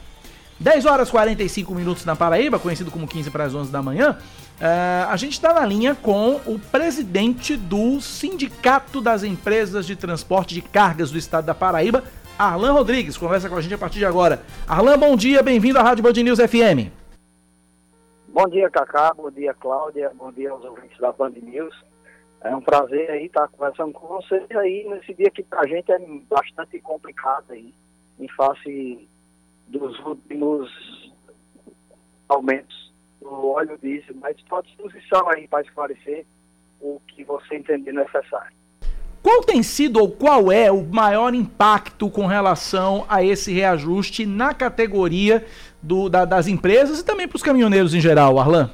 10 0.60 0.86
horas 0.86 1.10
e 1.10 1.12
45 1.12 1.76
minutos 1.76 2.06
na 2.06 2.16
Paraíba, 2.16 2.60
conhecido 2.60 2.90
como 2.90 3.08
15 3.08 3.30
para 3.30 3.44
as 3.44 3.54
11 3.54 3.72
da 3.72 3.82
manhã. 3.82 4.18
Uh, 4.56 5.10
a 5.10 5.18
gente 5.18 5.34
está 5.34 5.54
na 5.54 5.66
linha 5.66 5.94
com 5.94 6.36
o 6.46 6.58
presidente 6.58 7.58
do 7.58 8.00
Sindicato 8.00 9.02
das 9.02 9.22
Empresas 9.22 9.86
de 9.86 9.98
Transporte 9.98 10.54
de 10.54 10.62
Cargas 10.62 11.12
do 11.12 11.18
Estado 11.18 11.46
da 11.46 11.54
Paraíba, 11.54 12.04
Arlan 12.40 12.72
Rodrigues. 12.72 13.18
Conversa 13.18 13.50
com 13.50 13.58
a 13.58 13.62
gente 13.62 13.74
a 13.74 13.78
partir 13.78 14.00
de 14.00 14.06
agora. 14.06 14.42
Arlan, 14.66 14.98
bom 14.98 15.18
dia, 15.18 15.44
bem-vindo 15.44 15.78
à 15.78 15.84
Rádio 15.84 16.04
Band 16.04 16.14
News 16.24 16.40
FM. 16.40 16.90
Bom 18.30 18.48
dia, 18.48 18.70
Cacá. 18.70 19.14
Bom 19.14 19.30
dia, 19.30 19.54
Cláudia. 19.54 20.12
Bom 20.16 20.32
dia 20.32 20.52
aos 20.52 20.64
ouvintes 20.64 20.98
da 21.00 21.12
Band 21.12 21.34
News. 21.42 21.76
É 22.42 22.56
um 22.56 22.62
prazer 22.62 23.12
aí 23.12 23.26
estar 23.26 23.50
conversando 23.50 23.92
com 23.92 24.08
vocês 24.08 24.50
aí 24.52 24.88
nesse 24.88 25.14
dia 25.16 25.32
que 25.32 25.44
pra 25.44 25.68
gente 25.68 25.92
é 25.92 26.00
bastante 26.30 26.80
complicado 26.80 27.46
aí, 27.50 27.74
em 28.20 28.28
face 28.30 29.06
dos 29.68 30.00
últimos 30.00 30.70
aumentos 32.30 32.85
do 33.30 33.48
óleo 33.50 33.78
diesel, 33.82 34.16
mas 34.22 34.38
estou 34.38 34.60
à 34.60 34.62
disposição 34.62 35.30
aí 35.30 35.48
para 35.48 35.62
esclarecer 35.62 36.26
o 36.80 37.02
que 37.08 37.24
você 37.24 37.56
entender 37.56 37.92
necessário. 37.92 38.56
Qual 39.22 39.42
tem 39.42 39.64
sido 39.64 40.00
ou 40.00 40.12
qual 40.12 40.52
é 40.52 40.72
o 40.72 40.84
maior 40.84 41.34
impacto 41.34 42.12
com 42.12 42.28
relação 42.28 43.06
a 43.10 43.24
esse 43.24 43.52
reajuste 43.52 44.24
na 44.24 44.54
categoria 44.54 45.44
do, 45.82 46.10
da, 46.10 46.26
das 46.26 46.48
empresas 46.48 47.00
e 47.00 47.06
também 47.06 47.28
para 47.28 47.36
os 47.36 47.42
caminhoneiros 47.42 47.96
em 47.96 48.00
geral, 48.00 48.38
Arlan? 48.38 48.70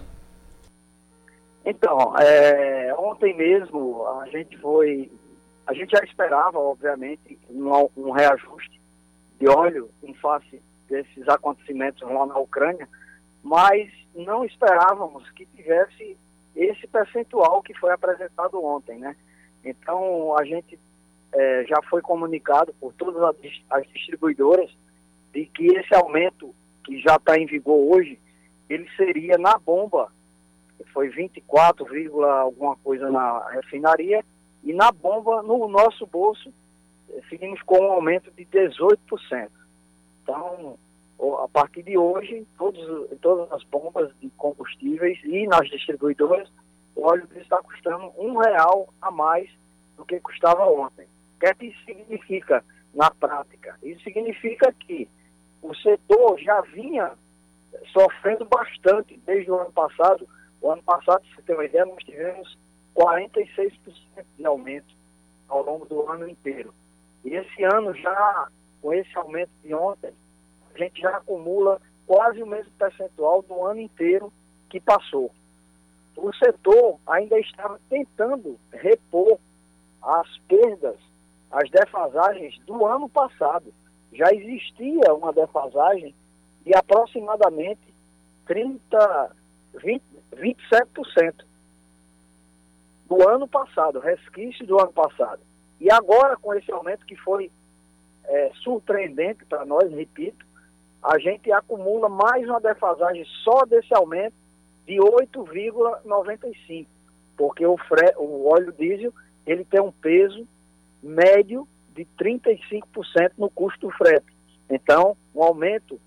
Então, 1.63 2.13
é, 2.17 2.93
ontem 2.97 3.33
mesmo 3.33 4.05
a 4.21 4.27
gente 4.27 4.57
foi, 4.57 5.09
a 5.65 5.73
gente 5.73 5.91
já 5.91 6.03
esperava, 6.03 6.59
obviamente, 6.59 7.39
um, 7.49 7.87
um 7.95 8.11
reajuste 8.11 8.81
de 9.39 9.47
óleo 9.47 9.89
em 10.03 10.13
face 10.15 10.61
desses 10.89 11.29
acontecimentos 11.29 12.01
lá 12.01 12.25
na 12.25 12.37
Ucrânia, 12.37 12.89
mas 13.41 13.89
não 14.15 14.43
esperávamos 14.45 15.29
que 15.31 15.45
tivesse 15.45 16.17
esse 16.55 16.87
percentual 16.87 17.61
que 17.61 17.73
foi 17.73 17.91
apresentado 17.91 18.63
ontem, 18.63 18.99
né? 18.99 19.15
Então, 19.63 20.37
a 20.37 20.43
gente 20.43 20.77
é, 21.33 21.65
já 21.65 21.81
foi 21.89 22.01
comunicado 22.01 22.73
por 22.79 22.93
todas 22.93 23.35
as 23.69 23.87
distribuidoras 23.87 24.69
de 25.33 25.45
que 25.45 25.67
esse 25.67 25.93
aumento 25.95 26.53
que 26.83 26.99
já 26.99 27.15
está 27.15 27.37
em 27.37 27.45
vigor 27.45 27.95
hoje, 27.95 28.19
ele 28.69 28.89
seria 28.97 29.37
na 29.37 29.57
bomba, 29.57 30.11
foi 30.93 31.09
24, 31.09 31.85
alguma 32.41 32.75
coisa 32.77 33.09
na 33.09 33.47
refinaria, 33.49 34.23
e 34.63 34.73
na 34.73 34.91
bomba, 34.91 35.41
no 35.41 35.67
nosso 35.67 36.05
bolso, 36.05 36.53
seguimos 37.29 37.61
com 37.63 37.79
um 37.79 37.91
aumento 37.91 38.31
de 38.31 38.45
18%. 38.45 39.49
Então, 40.21 40.77
a 41.21 41.47
partir 41.47 41.83
de 41.83 41.97
hoje, 41.97 42.47
todos, 42.57 42.81
todas 43.21 43.51
as 43.51 43.63
bombas 43.65 44.11
de 44.19 44.29
combustíveis 44.31 45.19
e 45.23 45.45
nas 45.45 45.69
distribuidoras, 45.69 46.51
o 46.95 47.03
óleo 47.03 47.27
está 47.35 47.61
custando 47.61 48.11
um 48.17 48.37
real 48.37 48.91
a 49.01 49.11
mais 49.11 49.49
do 49.95 50.05
que 50.05 50.19
custava 50.19 50.65
ontem. 50.65 51.05
O 51.35 51.39
que 51.39 51.45
é 51.45 51.53
que 51.53 51.65
isso 51.67 51.85
significa 51.85 52.63
na 52.93 53.11
prática? 53.11 53.77
Isso 53.83 54.03
significa 54.03 54.73
que 54.73 55.07
o 55.61 55.75
setor 55.75 56.39
já 56.39 56.61
vinha 56.61 57.11
sofrendo 57.93 58.45
bastante 58.45 59.17
desde 59.25 59.51
o 59.51 59.59
ano 59.59 59.71
passado. 59.71 60.27
O 60.59 60.71
ano 60.71 60.83
passado, 60.83 61.23
se 61.25 61.35
você 61.35 61.41
ter 61.43 61.53
uma 61.53 61.65
ideia, 61.65 61.85
nós 61.85 62.03
tivemos 62.03 62.57
46% 62.95 63.71
de 64.37 64.45
aumento 64.45 64.93
ao 65.47 65.63
longo 65.63 65.85
do 65.85 66.09
ano 66.09 66.27
inteiro. 66.27 66.73
E 67.23 67.35
esse 67.35 67.63
ano 67.63 67.93
já, 67.93 68.47
com 68.81 68.93
esse 68.93 69.15
aumento 69.15 69.51
de 69.63 69.73
ontem, 69.73 70.11
a 70.73 70.77
gente 70.77 71.01
já 71.01 71.17
acumula 71.17 71.81
quase 72.05 72.41
o 72.41 72.47
mesmo 72.47 72.71
percentual 72.73 73.41
do 73.41 73.63
ano 73.65 73.79
inteiro 73.79 74.31
que 74.69 74.79
passou. 74.79 75.31
O 76.15 76.33
setor 76.33 76.99
ainda 77.07 77.39
estava 77.39 77.79
tentando 77.89 78.59
repor 78.71 79.39
as 80.01 80.37
perdas, 80.47 80.97
as 81.51 81.69
defasagens 81.69 82.57
do 82.65 82.85
ano 82.85 83.07
passado. 83.09 83.73
Já 84.11 84.33
existia 84.33 85.13
uma 85.13 85.31
defasagem 85.31 86.13
de 86.65 86.75
aproximadamente 86.75 87.93
30, 88.45 89.35
20, 89.81 90.03
27% 90.35 91.45
do 93.05 93.29
ano 93.29 93.47
passado, 93.47 93.99
resquício 93.99 94.65
do 94.65 94.79
ano 94.79 94.91
passado. 94.91 95.41
E 95.79 95.91
agora, 95.91 96.37
com 96.37 96.53
esse 96.53 96.71
aumento 96.71 97.05
que 97.05 97.15
foi 97.15 97.51
é, 98.25 98.51
surpreendente 98.63 99.45
para 99.45 99.65
nós, 99.65 99.91
repito, 99.91 100.45
a 101.03 101.17
gente 101.17 101.51
acumula 101.51 102.07
mais 102.07 102.47
uma 102.47 102.59
defasagem 102.59 103.25
só 103.43 103.65
desse 103.65 103.93
aumento 103.93 104.35
de 104.85 104.97
8,95, 104.97 106.85
porque 107.35 107.65
o, 107.65 107.77
fre 107.77 108.13
o 108.17 108.47
óleo 108.49 108.71
diesel 108.71 109.13
ele 109.45 109.65
tem 109.65 109.81
um 109.81 109.91
peso 109.91 110.47
médio 111.01 111.67
de 111.95 112.05
35% 112.19 112.83
no 113.37 113.49
custo 113.49 113.87
do 113.87 113.93
frete. 113.93 114.25
Então, 114.69 115.17
um 115.33 115.43
aumento 115.43 115.99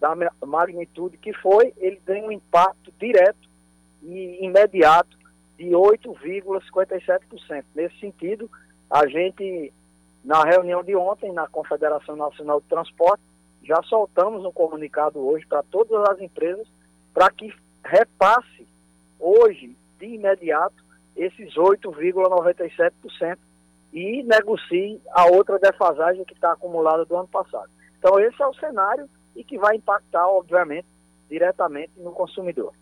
da 0.00 0.14
magnitude 0.44 1.16
que 1.16 1.32
foi, 1.32 1.72
ele 1.76 2.00
tem 2.04 2.24
um 2.24 2.32
impacto 2.32 2.92
direto 2.98 3.48
e 4.02 4.44
imediato 4.44 5.16
de 5.56 5.66
8,57%. 5.66 7.64
Nesse 7.74 8.00
sentido, 8.00 8.50
a 8.90 9.06
gente, 9.06 9.72
na 10.24 10.42
reunião 10.42 10.82
de 10.82 10.96
ontem, 10.96 11.32
na 11.32 11.46
Confederação 11.46 12.16
Nacional 12.16 12.60
de 12.60 12.66
Transporte, 12.66 13.22
já 13.64 13.82
soltamos 13.84 14.44
um 14.44 14.52
comunicado 14.52 15.24
hoje 15.24 15.46
para 15.46 15.62
todas 15.62 16.08
as 16.10 16.20
empresas 16.20 16.66
para 17.14 17.30
que 17.30 17.52
repasse 17.84 18.66
hoje, 19.18 19.76
de 19.98 20.06
imediato, 20.06 20.74
esses 21.16 21.54
8,97% 21.54 23.38
e 23.92 24.22
negocie 24.22 25.00
a 25.10 25.26
outra 25.26 25.58
defasagem 25.58 26.24
que 26.24 26.32
está 26.32 26.52
acumulada 26.52 27.04
do 27.04 27.16
ano 27.16 27.28
passado. 27.28 27.70
Então, 27.98 28.18
esse 28.18 28.42
é 28.42 28.46
o 28.46 28.54
cenário 28.54 29.08
e 29.36 29.44
que 29.44 29.58
vai 29.58 29.76
impactar, 29.76 30.26
obviamente, 30.26 30.86
diretamente 31.28 31.92
no 31.96 32.10
consumidor. 32.12 32.72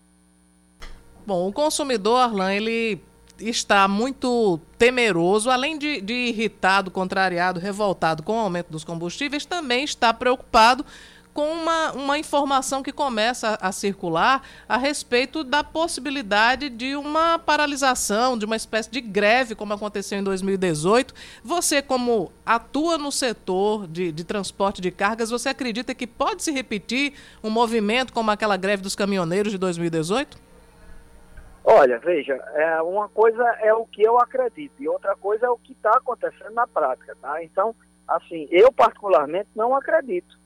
Bom, 1.27 1.49
o 1.49 1.53
consumidor, 1.53 2.19
Arlan, 2.19 2.55
ele 2.55 3.01
está 3.41 3.87
muito 3.89 4.61
temeroso, 4.79 5.51
além 5.51 5.79
de, 5.79 6.01
de 6.01 6.13
irritado, 6.13 6.91
contrariado, 6.91 7.61
revoltado 7.61 8.23
com 8.23 8.37
o 8.37 8.41
aumento 8.41 8.71
dos 8.71 8.85
combustíveis, 8.85 9.45
também 9.45 9.85
está 9.85 10.13
preocupado 10.13 10.85
com 11.33 11.53
uma, 11.53 11.93
uma 11.93 12.19
informação 12.19 12.83
que 12.83 12.93
começa 12.93 13.59
a, 13.61 13.69
a, 13.69 13.73
circular 13.73 14.43
a 14.69 14.77
respeito 14.77 15.45
da 15.45 15.63
possibilidade 15.63 16.69
de 16.69 16.97
uma 16.97 17.39
paralisação, 17.39 18.37
de 18.37 18.45
uma 18.45 18.57
espécie 18.57 18.91
de 18.91 19.01
greve, 19.01 19.55
como 19.55 19.73
aconteceu 19.73 20.19
em 20.19 20.23
2018. 20.23 21.15
Você, 21.45 21.81
como 21.81 22.33
atua 22.45 22.99
no 22.99 23.13
setor 23.13 23.87
de, 23.87 24.11
de 24.13 24.25
transporte 24.25 24.81
de 24.81 24.91
cargas, 24.91 25.31
você 25.31 25.49
acredita 25.49 25.95
que 25.95 26.07
pode 26.07 26.43
se 26.43 26.51
repetir 26.51 27.15
um 27.43 27.51
movimento 27.51 28.13
como 28.13 28.31
aquela 28.31 28.57
greve 28.57 28.83
dos 28.83 28.97
caminhoneiros 28.97 29.53
de 29.53 29.59
2018? 29.59 30.50
Olha, 31.65 31.99
veja, 31.99 32.35
é, 32.55 32.83
uma 32.83 33.09
coisa 33.09 33.43
é 33.61 33.73
o 33.73 33.87
que 33.87 34.03
eu 34.03 34.19
acredito 34.19 34.83
e 34.83 34.89
outra 34.89 35.15
coisa 35.17 35.47
é 35.47 35.51
o 35.51 35.59
que 35.59 35.73
está 35.73 35.91
acontecendo 35.97 36.53
na 36.53 36.67
prática, 36.67 37.17
tá? 37.21 37.43
Então, 37.43 37.75
assim, 38.09 38.49
eu 38.51 38.73
particularmente 38.73 39.49
não 39.55 39.77
acredito 39.77 40.41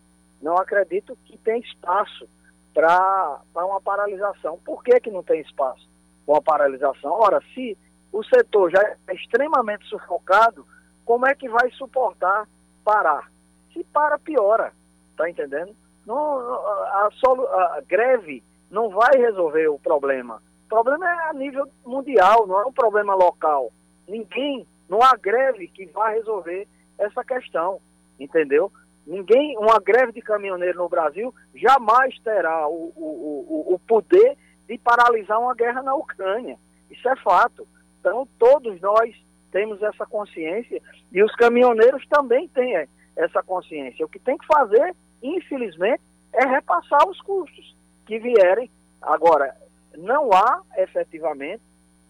não 0.45 0.59
acredito 0.59 1.17
que 1.25 1.39
tem 1.39 1.59
espaço 1.61 2.29
para 2.75 3.41
uma 3.55 3.81
paralisação. 3.81 4.61
Por 4.63 4.85
que, 4.85 5.01
que 5.01 5.11
não 5.11 5.23
tem 5.23 5.41
espaço 5.41 5.89
para 6.27 6.35
uma 6.35 6.43
paralisação? 6.43 7.13
Ora, 7.13 7.41
se 7.55 7.79
o 8.13 8.23
setor 8.23 8.71
já 8.71 8.81
é 9.09 9.15
extremamente 9.15 9.87
sufocado, 9.87 10.67
como 11.03 11.27
é 11.27 11.35
que 11.35 11.49
vai 11.49 11.71
suportar 11.71 12.47
parar? 12.85 13.31
Se 13.73 13.83
para, 13.85 14.19
piora. 14.19 14.73
Está 15.13 15.31
entendendo? 15.31 15.75
Não, 16.05 16.39
a, 16.39 17.09
a, 17.09 17.79
a 17.79 17.81
greve 17.89 18.43
não 18.71 18.91
vai 18.91 19.17
resolver 19.17 19.69
o 19.69 19.79
problema. 19.79 20.43
Problema 20.75 21.09
é 21.09 21.29
a 21.29 21.33
nível 21.33 21.69
mundial, 21.87 22.49
não 22.49 22.61
é 22.61 22.67
um 22.67 22.73
problema 22.73 23.15
local. 23.15 23.73
Ninguém, 24.09 24.67
não 24.89 25.01
há 25.01 25.15
greve 25.15 25.69
que 25.69 25.87
vai 25.87 26.17
resolver 26.17 26.67
essa 26.99 27.23
questão, 27.23 27.81
entendeu? 28.19 28.73
Ninguém, 29.07 29.57
uma 29.57 29.79
greve 29.79 30.11
de 30.11 30.21
caminhoneiro 30.21 30.79
no 30.79 30.89
Brasil 30.89 31.33
jamais 31.55 32.19
terá 32.25 32.67
o, 32.67 32.93
o, 32.97 33.69
o, 33.71 33.75
o 33.75 33.79
poder 33.87 34.37
de 34.67 34.77
paralisar 34.79 35.41
uma 35.41 35.55
guerra 35.55 35.81
na 35.81 35.95
Ucrânia. 35.95 36.59
Isso 36.91 37.09
é 37.09 37.15
fato. 37.19 37.69
Então, 38.01 38.27
todos 38.37 38.81
nós 38.81 39.15
temos 39.53 39.81
essa 39.81 40.05
consciência 40.05 40.83
e 41.13 41.23
os 41.23 41.33
caminhoneiros 41.37 42.05
também 42.09 42.49
têm 42.49 42.89
essa 43.15 43.45
consciência. 43.45 44.05
O 44.05 44.09
que 44.09 44.19
tem 44.19 44.37
que 44.37 44.47
fazer, 44.49 44.93
infelizmente, 45.23 46.03
é 46.33 46.45
repassar 46.45 47.09
os 47.09 47.21
custos 47.21 47.77
que 48.07 48.19
vierem. 48.19 48.69
Agora, 49.01 49.55
não 49.97 50.33
há 50.33 50.63
efetivamente 50.77 51.63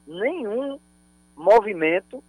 nenhum 0.07 0.79
movimento 1.37 2.23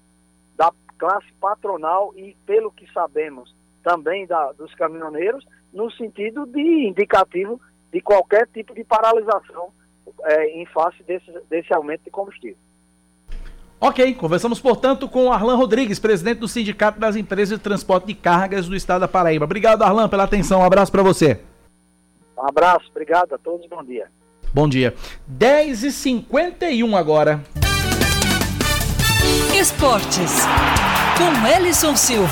da 0.55 0.71
classe 0.97 1.31
patronal 1.39 2.13
e, 2.15 2.35
pelo 2.45 2.71
que 2.71 2.91
sabemos, 2.91 3.53
também 3.83 4.25
da, 4.25 4.51
dos 4.53 4.73
caminhoneiros, 4.75 5.45
no 5.71 5.91
sentido 5.91 6.45
de 6.45 6.87
indicativo 6.87 7.59
de 7.91 8.01
qualquer 8.01 8.47
tipo 8.47 8.73
de 8.73 8.83
paralisação 8.83 9.69
é, 10.23 10.47
em 10.61 10.65
face 10.67 11.03
desse, 11.03 11.31
desse 11.49 11.73
aumento 11.73 12.03
de 12.03 12.11
combustível. 12.11 12.57
Ok, 13.79 14.15
conversamos, 14.15 14.59
portanto, 14.59 15.07
com 15.07 15.31
Arlan 15.31 15.55
Rodrigues, 15.55 15.99
presidente 15.99 16.39
do 16.39 16.47
Sindicato 16.47 16.99
das 16.99 17.15
Empresas 17.15 17.57
de 17.57 17.63
Transporte 17.63 18.07
de 18.07 18.15
Cargas 18.15 18.67
do 18.67 18.75
Estado 18.75 19.01
da 19.01 19.07
Paraíba. 19.07 19.45
Obrigado, 19.45 19.83
Arlan, 19.83 20.07
pela 20.07 20.23
atenção. 20.23 20.61
Um 20.61 20.65
abraço 20.65 20.91
para 20.91 21.03
você. 21.03 21.41
Um 22.37 22.47
abraço, 22.47 22.89
obrigado 22.89 23.33
a 23.33 23.37
todos, 23.37 23.67
bom 23.67 23.83
dia. 23.83 24.09
Bom 24.55 24.69
dia. 24.69 24.95
10h51 25.29 26.97
agora. 26.97 27.43
Esportes, 29.53 30.31
com 31.17 31.45
Ellison 31.45 31.93
Silva. 31.93 32.29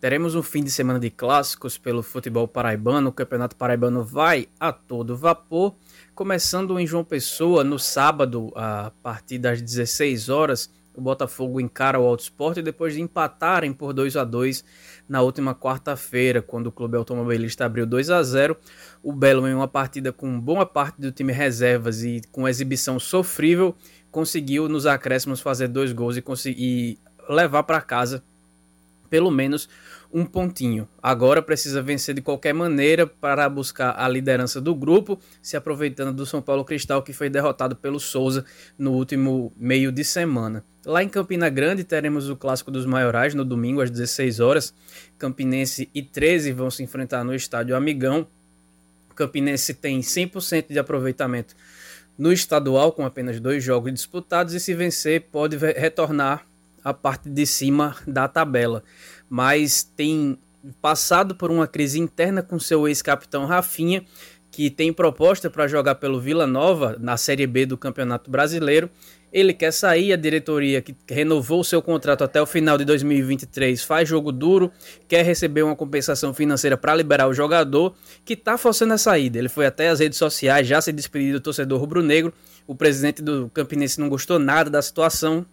Teremos 0.00 0.36
um 0.36 0.44
fim 0.44 0.62
de 0.62 0.70
semana 0.70 1.00
de 1.00 1.10
clássicos 1.10 1.76
pelo 1.76 2.04
futebol 2.04 2.46
paraibano. 2.46 3.08
O 3.08 3.12
Campeonato 3.12 3.56
Paraibano 3.56 4.04
vai 4.04 4.46
a 4.60 4.72
todo 4.72 5.16
vapor, 5.16 5.74
começando 6.14 6.78
em 6.78 6.86
João 6.86 7.02
Pessoa 7.02 7.64
no 7.64 7.76
sábado, 7.76 8.52
a 8.54 8.92
partir 9.02 9.38
das 9.38 9.60
16 9.60 10.28
horas. 10.28 10.70
O 10.94 11.00
Botafogo 11.00 11.60
encara 11.60 11.98
o 11.98 12.06
Alto 12.06 12.20
Esporte 12.20 12.62
depois 12.62 12.94
de 12.94 13.00
empatarem 13.00 13.72
por 13.72 13.92
2 13.92 14.16
a 14.16 14.24
2 14.24 14.64
na 15.08 15.22
última 15.22 15.54
quarta-feira, 15.54 16.42
quando 16.42 16.66
o 16.66 16.72
clube 16.72 16.96
automobilista 16.96 17.64
abriu 17.64 17.86
2 17.86 18.10
a 18.10 18.22
0. 18.22 18.56
O 19.02 19.12
Belo, 19.12 19.46
em 19.46 19.54
uma 19.54 19.68
partida 19.68 20.12
com 20.12 20.40
boa 20.40 20.66
parte 20.66 21.00
do 21.00 21.12
time 21.12 21.32
reservas 21.32 22.02
e 22.02 22.20
com 22.32 22.48
exibição 22.48 22.98
sofrível, 22.98 23.74
conseguiu 24.10 24.68
nos 24.68 24.86
acréscimos 24.86 25.40
fazer 25.40 25.68
dois 25.68 25.92
gols 25.92 26.16
e, 26.16 26.22
conseguir 26.22 26.98
levar 27.28 27.62
para 27.62 27.80
casa 27.80 28.22
pelo 29.10 29.30
menos 29.30 29.68
um 30.12 30.24
pontinho. 30.24 30.88
Agora 31.02 31.42
precisa 31.42 31.82
vencer 31.82 32.14
de 32.14 32.22
qualquer 32.22 32.52
maneira 32.52 33.06
para 33.06 33.48
buscar 33.48 33.94
a 33.98 34.08
liderança 34.08 34.60
do 34.60 34.74
grupo, 34.74 35.18
se 35.42 35.56
aproveitando 35.56 36.12
do 36.14 36.26
São 36.26 36.40
Paulo 36.40 36.64
Cristal 36.64 37.02
que 37.02 37.12
foi 37.12 37.28
derrotado 37.28 37.76
pelo 37.76 38.00
Souza 38.00 38.44
no 38.78 38.92
último 38.92 39.52
meio 39.56 39.92
de 39.92 40.04
semana. 40.04 40.64
Lá 40.84 41.02
em 41.02 41.08
Campina 41.08 41.48
Grande 41.48 41.84
teremos 41.84 42.30
o 42.30 42.36
clássico 42.36 42.70
dos 42.70 42.86
maiorais 42.86 43.34
no 43.34 43.44
domingo 43.44 43.82
às 43.82 43.90
16 43.90 44.40
horas. 44.40 44.74
Campinense 45.18 45.90
e 45.94 46.02
13 46.02 46.52
vão 46.52 46.70
se 46.70 46.82
enfrentar 46.82 47.22
no 47.22 47.34
estádio 47.34 47.76
Amigão. 47.76 48.26
Campinense 49.14 49.74
tem 49.74 50.00
100% 50.00 50.68
de 50.70 50.78
aproveitamento 50.78 51.54
no 52.16 52.32
estadual 52.32 52.92
com 52.92 53.04
apenas 53.04 53.40
dois 53.40 53.62
jogos 53.62 53.92
disputados 53.92 54.54
e 54.54 54.60
se 54.60 54.74
vencer 54.74 55.28
pode 55.30 55.56
retornar 55.56 56.46
a 56.84 56.92
parte 56.94 57.28
de 57.28 57.46
cima 57.46 57.96
da 58.06 58.28
tabela, 58.28 58.82
mas 59.28 59.82
tem 59.82 60.38
passado 60.80 61.34
por 61.34 61.50
uma 61.50 61.66
crise 61.66 61.98
interna 61.98 62.42
com 62.42 62.58
seu 62.58 62.86
ex-capitão 62.86 63.46
Rafinha, 63.46 64.04
que 64.50 64.68
tem 64.68 64.92
proposta 64.92 65.48
para 65.48 65.68
jogar 65.68 65.94
pelo 65.94 66.20
Vila 66.20 66.46
Nova 66.46 66.96
na 66.98 67.16
Série 67.16 67.46
B 67.46 67.66
do 67.66 67.78
Campeonato 67.78 68.30
Brasileiro. 68.30 68.90
Ele 69.32 69.54
quer 69.54 69.72
sair, 69.72 70.12
a 70.12 70.16
diretoria 70.16 70.82
que 70.82 70.94
renovou 71.08 71.62
seu 71.62 71.80
contrato 71.80 72.24
até 72.24 72.42
o 72.42 72.46
final 72.46 72.76
de 72.76 72.84
2023 72.84 73.82
faz 73.84 74.08
jogo 74.08 74.32
duro, 74.32 74.72
quer 75.06 75.24
receber 75.24 75.62
uma 75.62 75.76
compensação 75.76 76.34
financeira 76.34 76.76
para 76.76 76.96
liberar 76.96 77.28
o 77.28 77.32
jogador, 77.32 77.94
que 78.24 78.32
está 78.32 78.58
forçando 78.58 78.92
a 78.92 78.98
saída. 78.98 79.38
Ele 79.38 79.48
foi 79.48 79.66
até 79.66 79.88
as 79.88 80.00
redes 80.00 80.18
sociais, 80.18 80.66
já 80.66 80.80
se 80.80 80.92
despediu 80.92 81.34
do 81.34 81.40
torcedor 81.40 81.78
rubro-negro. 81.78 82.32
O 82.66 82.74
presidente 82.74 83.22
do 83.22 83.48
Campinense 83.54 84.00
não 84.00 84.08
gostou 84.08 84.36
nada 84.40 84.68
da 84.68 84.82
situação, 84.82 85.46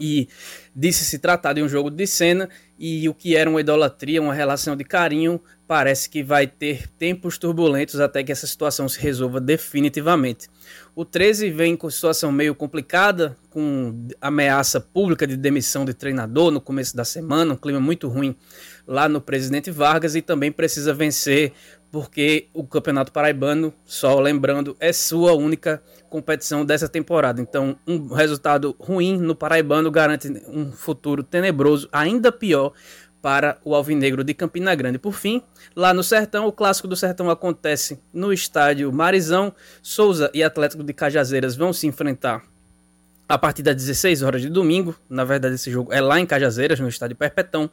e 0.00 0.28
disse 0.74 1.04
se 1.04 1.18
tratar 1.18 1.52
de 1.52 1.62
um 1.62 1.68
jogo 1.68 1.90
de 1.90 2.06
cena 2.06 2.48
e 2.78 3.08
o 3.08 3.14
que 3.14 3.36
era 3.36 3.48
uma 3.48 3.60
idolatria, 3.60 4.20
uma 4.20 4.34
relação 4.34 4.74
de 4.74 4.84
carinho, 4.84 5.40
parece 5.68 6.10
que 6.10 6.22
vai 6.22 6.46
ter 6.46 6.88
tempos 6.98 7.38
turbulentos 7.38 8.00
até 8.00 8.22
que 8.22 8.32
essa 8.32 8.46
situação 8.46 8.88
se 8.88 9.00
resolva 9.00 9.40
definitivamente. 9.40 10.48
O 10.94 11.04
13 11.04 11.50
vem 11.50 11.76
com 11.76 11.88
situação 11.88 12.32
meio 12.32 12.54
complicada, 12.54 13.36
com 13.50 14.06
ameaça 14.20 14.80
pública 14.80 15.26
de 15.26 15.36
demissão 15.36 15.84
de 15.84 15.94
treinador 15.94 16.50
no 16.50 16.60
começo 16.60 16.96
da 16.96 17.04
semana, 17.04 17.54
um 17.54 17.56
clima 17.56 17.80
muito 17.80 18.08
ruim 18.08 18.36
lá 18.86 19.08
no 19.08 19.20
Presidente 19.20 19.70
Vargas 19.70 20.14
e 20.14 20.22
também 20.22 20.50
precisa 20.50 20.92
vencer 20.92 21.52
porque 21.92 22.48
o 22.54 22.66
Campeonato 22.66 23.12
Paraibano, 23.12 23.72
só 23.84 24.18
lembrando, 24.18 24.74
é 24.80 24.92
sua 24.92 25.34
única 25.34 25.82
competição 26.12 26.62
dessa 26.62 26.86
temporada. 26.86 27.40
Então, 27.40 27.74
um 27.86 28.12
resultado 28.12 28.76
ruim 28.78 29.16
no 29.16 29.34
Paraibano 29.34 29.90
garante 29.90 30.28
um 30.46 30.70
futuro 30.70 31.22
tenebroso, 31.22 31.88
ainda 31.90 32.30
pior 32.30 32.72
para 33.22 33.56
o 33.64 33.74
Alvinegro 33.74 34.22
de 34.22 34.34
Campina 34.34 34.74
Grande. 34.74 34.98
Por 34.98 35.14
fim, 35.14 35.42
lá 35.74 35.94
no 35.94 36.02
Sertão, 36.02 36.46
o 36.46 36.52
clássico 36.52 36.86
do 36.86 36.94
Sertão 36.94 37.30
acontece 37.30 37.98
no 38.12 38.30
estádio 38.30 38.92
Marizão. 38.92 39.54
Souza 39.80 40.30
e 40.34 40.42
Atlético 40.42 40.84
de 40.84 40.92
Cajazeiras 40.92 41.56
vão 41.56 41.72
se 41.72 41.86
enfrentar 41.86 42.42
a 43.26 43.38
partir 43.38 43.62
das 43.62 43.76
16 43.76 44.22
horas 44.22 44.42
de 44.42 44.50
domingo. 44.50 44.94
Na 45.08 45.24
verdade, 45.24 45.54
esse 45.54 45.70
jogo 45.70 45.90
é 45.92 46.00
lá 46.00 46.20
em 46.20 46.26
Cajazeiras, 46.26 46.78
no 46.78 46.88
estádio 46.88 47.16
Perpetão. 47.16 47.70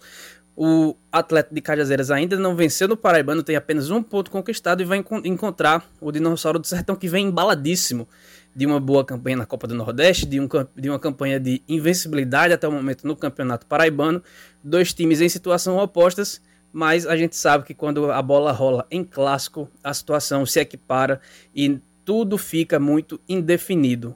O 0.61 0.94
atleta 1.10 1.56
de 1.56 1.61
Cajazeiras 1.61 2.11
ainda 2.11 2.38
não 2.38 2.53
venceu 2.53 2.86
no 2.86 2.98
Paraibano, 2.98 3.41
tem 3.41 3.56
apenas 3.56 3.90
um 3.91 4.03
ponto 4.03 4.30
conquistado 4.30 4.81
e 4.81 4.86
vai 4.86 5.02
encontrar 5.23 5.90
o 6.02 6.11
Dinossauro 6.11 6.60
do 6.60 6.68
Sertão, 6.68 6.98
que 6.98 7.07
vem 7.07 7.27
embaladíssimo 7.27 8.06
de 8.53 8.65
uma 8.65 8.77
boa 8.77 9.06
campanha 9.06 9.38
na 9.38 9.45
Copa 9.45 9.68
do 9.68 9.73
Nordeste, 9.73 10.26
de, 10.26 10.38
um, 10.38 10.49
de 10.76 10.90
uma 10.90 10.99
campanha 10.99 11.40
de 11.40 11.64
invencibilidade 11.65 12.52
até 12.53 12.68
o 12.68 12.73
momento 12.73 13.07
no 13.07 13.15
Campeonato 13.15 13.65
Paraibano. 13.68 14.22
Dois 14.61 14.94
times 14.94 15.22
em 15.22 15.30
situação 15.30 15.77
opostas, 15.77 16.41
mas 16.73 17.07
a 17.07 17.15
gente 17.15 17.38
sabe 17.38 17.64
que 17.64 17.73
quando 17.73 18.11
a 18.11 18.22
bola 18.22 18.52
rola 18.52 18.86
em 18.91 19.02
clássico, 19.02 19.69
a 19.81 19.94
situação 19.94 20.45
se 20.45 20.60
equipara 20.60 21.22
e 21.56 21.80
tudo 22.03 22.38
fica 22.38 22.77
muito 22.81 23.18
indefinido. 23.30 24.14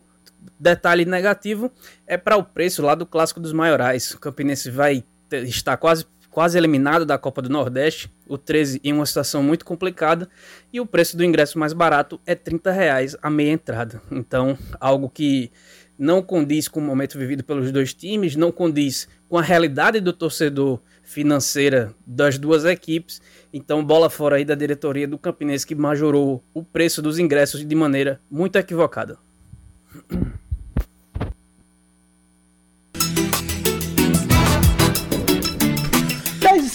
Detalhe 0.60 1.06
negativo 1.06 1.72
é 2.06 2.18
para 2.18 2.36
o 2.36 2.44
preço 2.44 2.82
lá 2.82 2.95
do 2.95 3.06
clássico 3.06 3.40
dos 3.40 3.53
maiorais. 3.53 4.11
O 4.11 4.20
Campinense 4.20 4.70
vai 4.70 5.06
estar 5.32 5.78
quase 5.78 6.06
quase 6.34 6.57
eliminado 6.57 7.05
da 7.05 7.18
Copa 7.18 7.43
do 7.43 7.49
Nordeste, 7.49 8.11
o 8.27 8.38
13 8.39 8.81
em 8.84 8.91
uma 8.91 9.05
situação 9.05 9.43
muito 9.43 9.64
complicada, 9.64 10.27
e 10.73 10.81
o 10.81 10.85
preço 10.85 11.15
do 11.15 11.23
ingresso 11.23 11.60
mais 11.60 11.73
barato 11.73 12.19
é 12.26 12.34
30 12.34 12.72
reais 12.72 13.15
a 13.22 13.30
meia 13.30 13.51
entrada. 13.51 14.01
Então, 14.11 14.57
algo 14.80 15.10
que 15.10 15.51
não 15.97 16.23
condiz 16.23 16.68
com 16.68 16.80
o 16.80 16.84
momento 16.84 17.19
vivido 17.19 17.43
pelos 17.43 17.72
dois 17.72 17.93
times, 17.93 18.35
não 18.35 18.51
condiz 18.51 19.07
com 19.30 19.38
a 19.38 19.41
realidade 19.43 19.99
do 19.99 20.11
torcedor 20.11 20.80
financeira 21.03 21.93
das 22.05 22.39
duas 22.39 22.65
equipes. 22.65 23.22
Então, 23.53 23.85
bola 23.85 24.10
fora 24.10 24.38
aí 24.38 24.45
da 24.45 24.55
diretoria 24.55 25.07
do 25.07 25.19
Campinense 25.19 25.68
que 25.68 25.76
majorou 25.76 26.43
o 26.51 26.64
preço 26.64 26.99
dos 27.01 27.19
ingressos 27.19 27.64
de 27.64 27.76
maneira 27.76 28.19
muito 28.30 28.55
equivocada. 28.55 29.19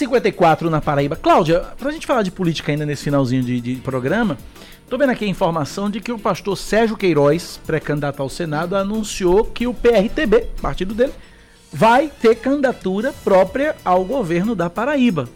54 0.09 0.69
na 0.69 0.81
Paraíba. 0.81 1.15
Cláudia, 1.15 1.61
pra 1.77 1.91
gente 1.91 2.07
falar 2.07 2.23
de 2.23 2.31
política 2.31 2.71
ainda 2.71 2.85
nesse 2.85 3.03
finalzinho 3.03 3.43
de, 3.43 3.61
de 3.61 3.75
programa, 3.75 4.37
tô 4.89 4.97
vendo 4.97 5.11
aqui 5.11 5.23
a 5.23 5.27
informação 5.27 5.89
de 5.89 6.01
que 6.01 6.11
o 6.11 6.17
pastor 6.17 6.57
Sérgio 6.57 6.97
Queiroz, 6.97 7.59
pré-candidato 7.65 8.21
ao 8.21 8.29
Senado, 8.29 8.75
anunciou 8.75 9.45
que 9.45 9.67
o 9.67 9.73
PRTB, 9.73 10.47
partido 10.61 10.93
dele, 10.95 11.13
vai 11.71 12.09
ter 12.21 12.35
candidatura 12.35 13.13
própria 13.23 13.75
ao 13.85 14.03
governo 14.03 14.55
da 14.55 14.69
Paraíba. 14.69 15.29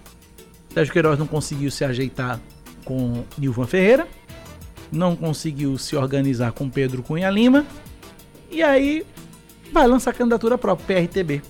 Sérgio 0.73 0.91
Queiroz 0.91 1.19
não 1.19 1.27
conseguiu 1.27 1.69
se 1.69 1.85
ajeitar 1.85 2.39
com 2.83 3.23
Nilvan 3.37 3.67
Ferreira, 3.67 4.07
não 4.91 5.15
conseguiu 5.15 5.77
se 5.77 5.95
organizar 5.95 6.51
com 6.51 6.69
Pedro 6.69 7.03
Cunha 7.03 7.29
Lima, 7.29 7.65
e 8.49 8.63
aí 8.63 9.05
vai 9.71 9.87
lançar 9.87 10.13
candidatura 10.13 10.57
própria, 10.57 11.01
PRTB. 11.01 11.41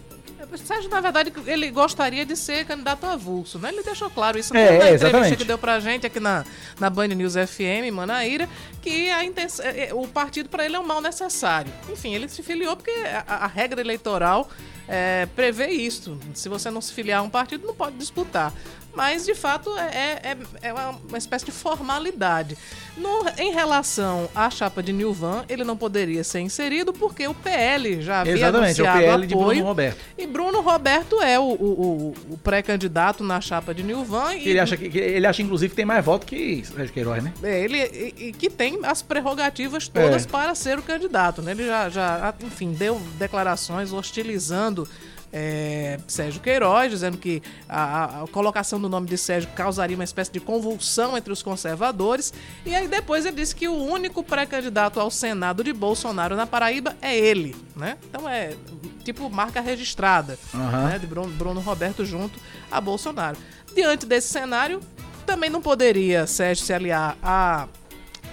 Sérgio, 0.57 0.89
na 0.89 1.01
verdade, 1.01 1.33
ele 1.45 1.69
gostaria 1.71 2.25
de 2.25 2.35
ser 2.35 2.65
candidato 2.65 3.05
avulso, 3.05 3.59
né? 3.59 3.69
Ele 3.69 3.83
deixou 3.83 4.09
claro 4.09 4.37
isso 4.37 4.55
é, 4.55 4.77
na 4.77 4.85
é, 4.85 4.95
entrevista 4.95 5.35
que 5.35 5.43
deu 5.43 5.57
pra 5.57 5.79
gente 5.79 6.05
aqui 6.05 6.19
na, 6.19 6.45
na 6.79 6.89
Band 6.89 7.07
News 7.07 7.33
FM, 7.33 7.91
Manaíra, 7.93 8.47
que 8.81 9.09
a 9.09 9.23
intenção, 9.23 9.65
é, 9.65 9.89
é, 9.89 9.93
o 9.93 10.07
partido 10.07 10.49
para 10.49 10.65
ele 10.65 10.75
é 10.75 10.79
um 10.79 10.85
mal 10.85 11.01
necessário. 11.01 11.71
Enfim, 11.89 12.13
ele 12.13 12.27
se 12.29 12.43
filiou 12.43 12.75
porque 12.75 12.91
a, 12.91 13.45
a 13.45 13.47
regra 13.47 13.81
eleitoral 13.81 14.49
é, 14.87 15.27
prevê 15.35 15.67
isso. 15.67 16.17
Se 16.33 16.49
você 16.49 16.69
não 16.69 16.81
se 16.81 16.93
filiar 16.93 17.19
a 17.19 17.23
um 17.23 17.29
partido, 17.29 17.65
não 17.65 17.75
pode 17.75 17.97
disputar 17.97 18.53
mas 18.95 19.25
de 19.25 19.33
fato 19.33 19.75
é, 19.77 20.19
é, 20.23 20.37
é 20.61 20.73
uma, 20.73 20.89
uma, 21.09 21.17
espécie 21.17 21.45
de 21.45 21.51
formalidade. 21.51 22.57
No, 22.95 23.25
em 23.37 23.51
relação 23.51 24.29
à 24.35 24.49
chapa 24.49 24.83
de 24.83 24.93
Nilvan, 24.93 25.43
ele 25.49 25.63
não 25.63 25.75
poderia 25.75 26.23
ser 26.23 26.41
inserido 26.41 26.93
porque 26.93 27.27
o 27.27 27.33
PL 27.33 28.01
já 28.01 28.21
havia 28.21 28.33
Exatamente, 28.33 28.81
anunciado 28.81 28.97
é 28.97 29.01
o 29.01 29.03
PL 29.03 29.13
apoio. 29.13 29.27
de 29.27 29.35
Bruno 29.35 29.63
Roberto. 29.63 29.97
E 30.17 30.27
Bruno 30.27 30.61
Roberto 30.61 31.21
é 31.21 31.39
o, 31.39 31.43
o, 31.43 32.15
o 32.29 32.37
pré-candidato 32.37 33.23
na 33.23 33.41
chapa 33.41 33.73
de 33.73 33.81
Nilvan. 33.81 34.35
E... 34.35 34.47
Ele, 34.47 34.59
acha 34.59 34.77
que, 34.77 34.85
ele 34.97 35.25
acha, 35.25 35.41
inclusive, 35.41 35.71
que 35.71 35.75
tem 35.75 35.85
mais 35.85 36.05
voto 36.05 36.25
que 36.25 36.63
Sérgio 36.63 36.93
Queiroz, 36.93 37.23
né? 37.23 37.33
É, 37.41 37.63
ele 37.63 37.77
e, 37.77 38.27
e 38.27 38.33
que 38.33 38.49
tem 38.49 38.79
as 38.83 39.01
prerrogativas 39.01 39.87
todas 39.87 40.25
é. 40.25 40.27
para 40.27 40.53
ser 40.53 40.77
o 40.77 40.83
candidato. 40.83 41.41
Né? 41.41 41.51
Ele 41.51 41.65
já, 41.65 41.89
já, 41.89 42.33
enfim, 42.41 42.73
deu 42.73 43.01
declarações 43.17 43.91
hostilizando 43.91 44.87
é, 45.35 45.99
Sérgio 46.07 46.39
Queiroz, 46.39 46.91
dizendo 46.91 47.17
que 47.17 47.41
a, 47.67 48.21
a, 48.21 48.27
colocação 48.27 48.79
do 48.79 48.87
nome 48.87 49.07
de 49.07 49.17
Sérgio 49.17 49.49
causaria 49.55 49.97
uma 49.97 50.03
espécie 50.03 50.31
de 50.31 50.39
convulsão 50.39 51.17
entre 51.17 51.33
os 51.33 51.41
conservadores. 51.41 52.31
E 52.63 52.75
aí 52.75 52.87
depois 52.87 53.25
ele 53.25 53.37
disse 53.37 53.55
que 53.55 53.67
o 53.67 53.73
único 53.73 54.23
pré-candidato 54.23 54.99
ao 54.99 55.09
Senado 55.09 55.63
de 55.63 55.73
Bolsonaro 55.73 56.35
na 56.35 56.45
Paraíba 56.45 56.95
é 57.01 57.17
ele, 57.17 57.55
né? 57.75 57.97
Então 58.07 58.29
é 58.29 58.55
tipo 59.03 59.27
marca 59.27 59.59
registrada, 59.59 60.37
uhum. 60.53 60.87
né? 60.87 60.99
De 60.99 61.07
Bruno, 61.07 61.33
Bruno 61.33 61.59
Roberto 61.59 62.05
junto 62.05 62.39
a 62.71 62.79
Bolsonaro. 62.79 63.37
Diante 63.73 64.05
desse 64.05 64.27
cenário, 64.27 64.79
também 65.25 65.49
não 65.49 65.61
poderia 65.61 66.27
Sérgio 66.27 66.63
se 66.63 66.71
aliar 66.71 67.17
a 67.23 67.67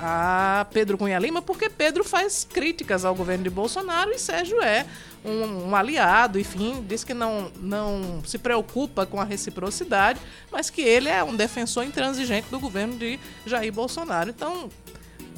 a 0.02 0.66
Pedro 0.72 0.96
Cunha 0.96 1.18
Lima, 1.18 1.42
porque 1.42 1.68
Pedro 1.68 2.02
faz 2.02 2.46
críticas 2.50 3.04
ao 3.04 3.14
governo 3.14 3.44
de 3.44 3.50
Bolsonaro 3.50 4.10
e 4.10 4.18
Sérgio 4.18 4.60
é 4.62 4.86
um, 5.24 5.68
um, 5.68 5.76
aliado, 5.76 6.38
enfim, 6.38 6.84
diz 6.88 7.04
que 7.04 7.12
não, 7.12 7.50
não 7.60 8.22
se 8.24 8.38
preocupa 8.38 9.04
com 9.04 9.20
a 9.20 9.24
reciprocidade, 9.24 10.20
mas 10.50 10.70
que 10.70 10.80
ele 10.80 11.08
é 11.08 11.22
um 11.22 11.36
defensor 11.36 11.84
intransigente 11.84 12.48
do 12.50 12.58
governo 12.58 12.96
de 12.96 13.18
Jair 13.46 13.72
Bolsonaro. 13.72 14.30
Então, 14.30 14.70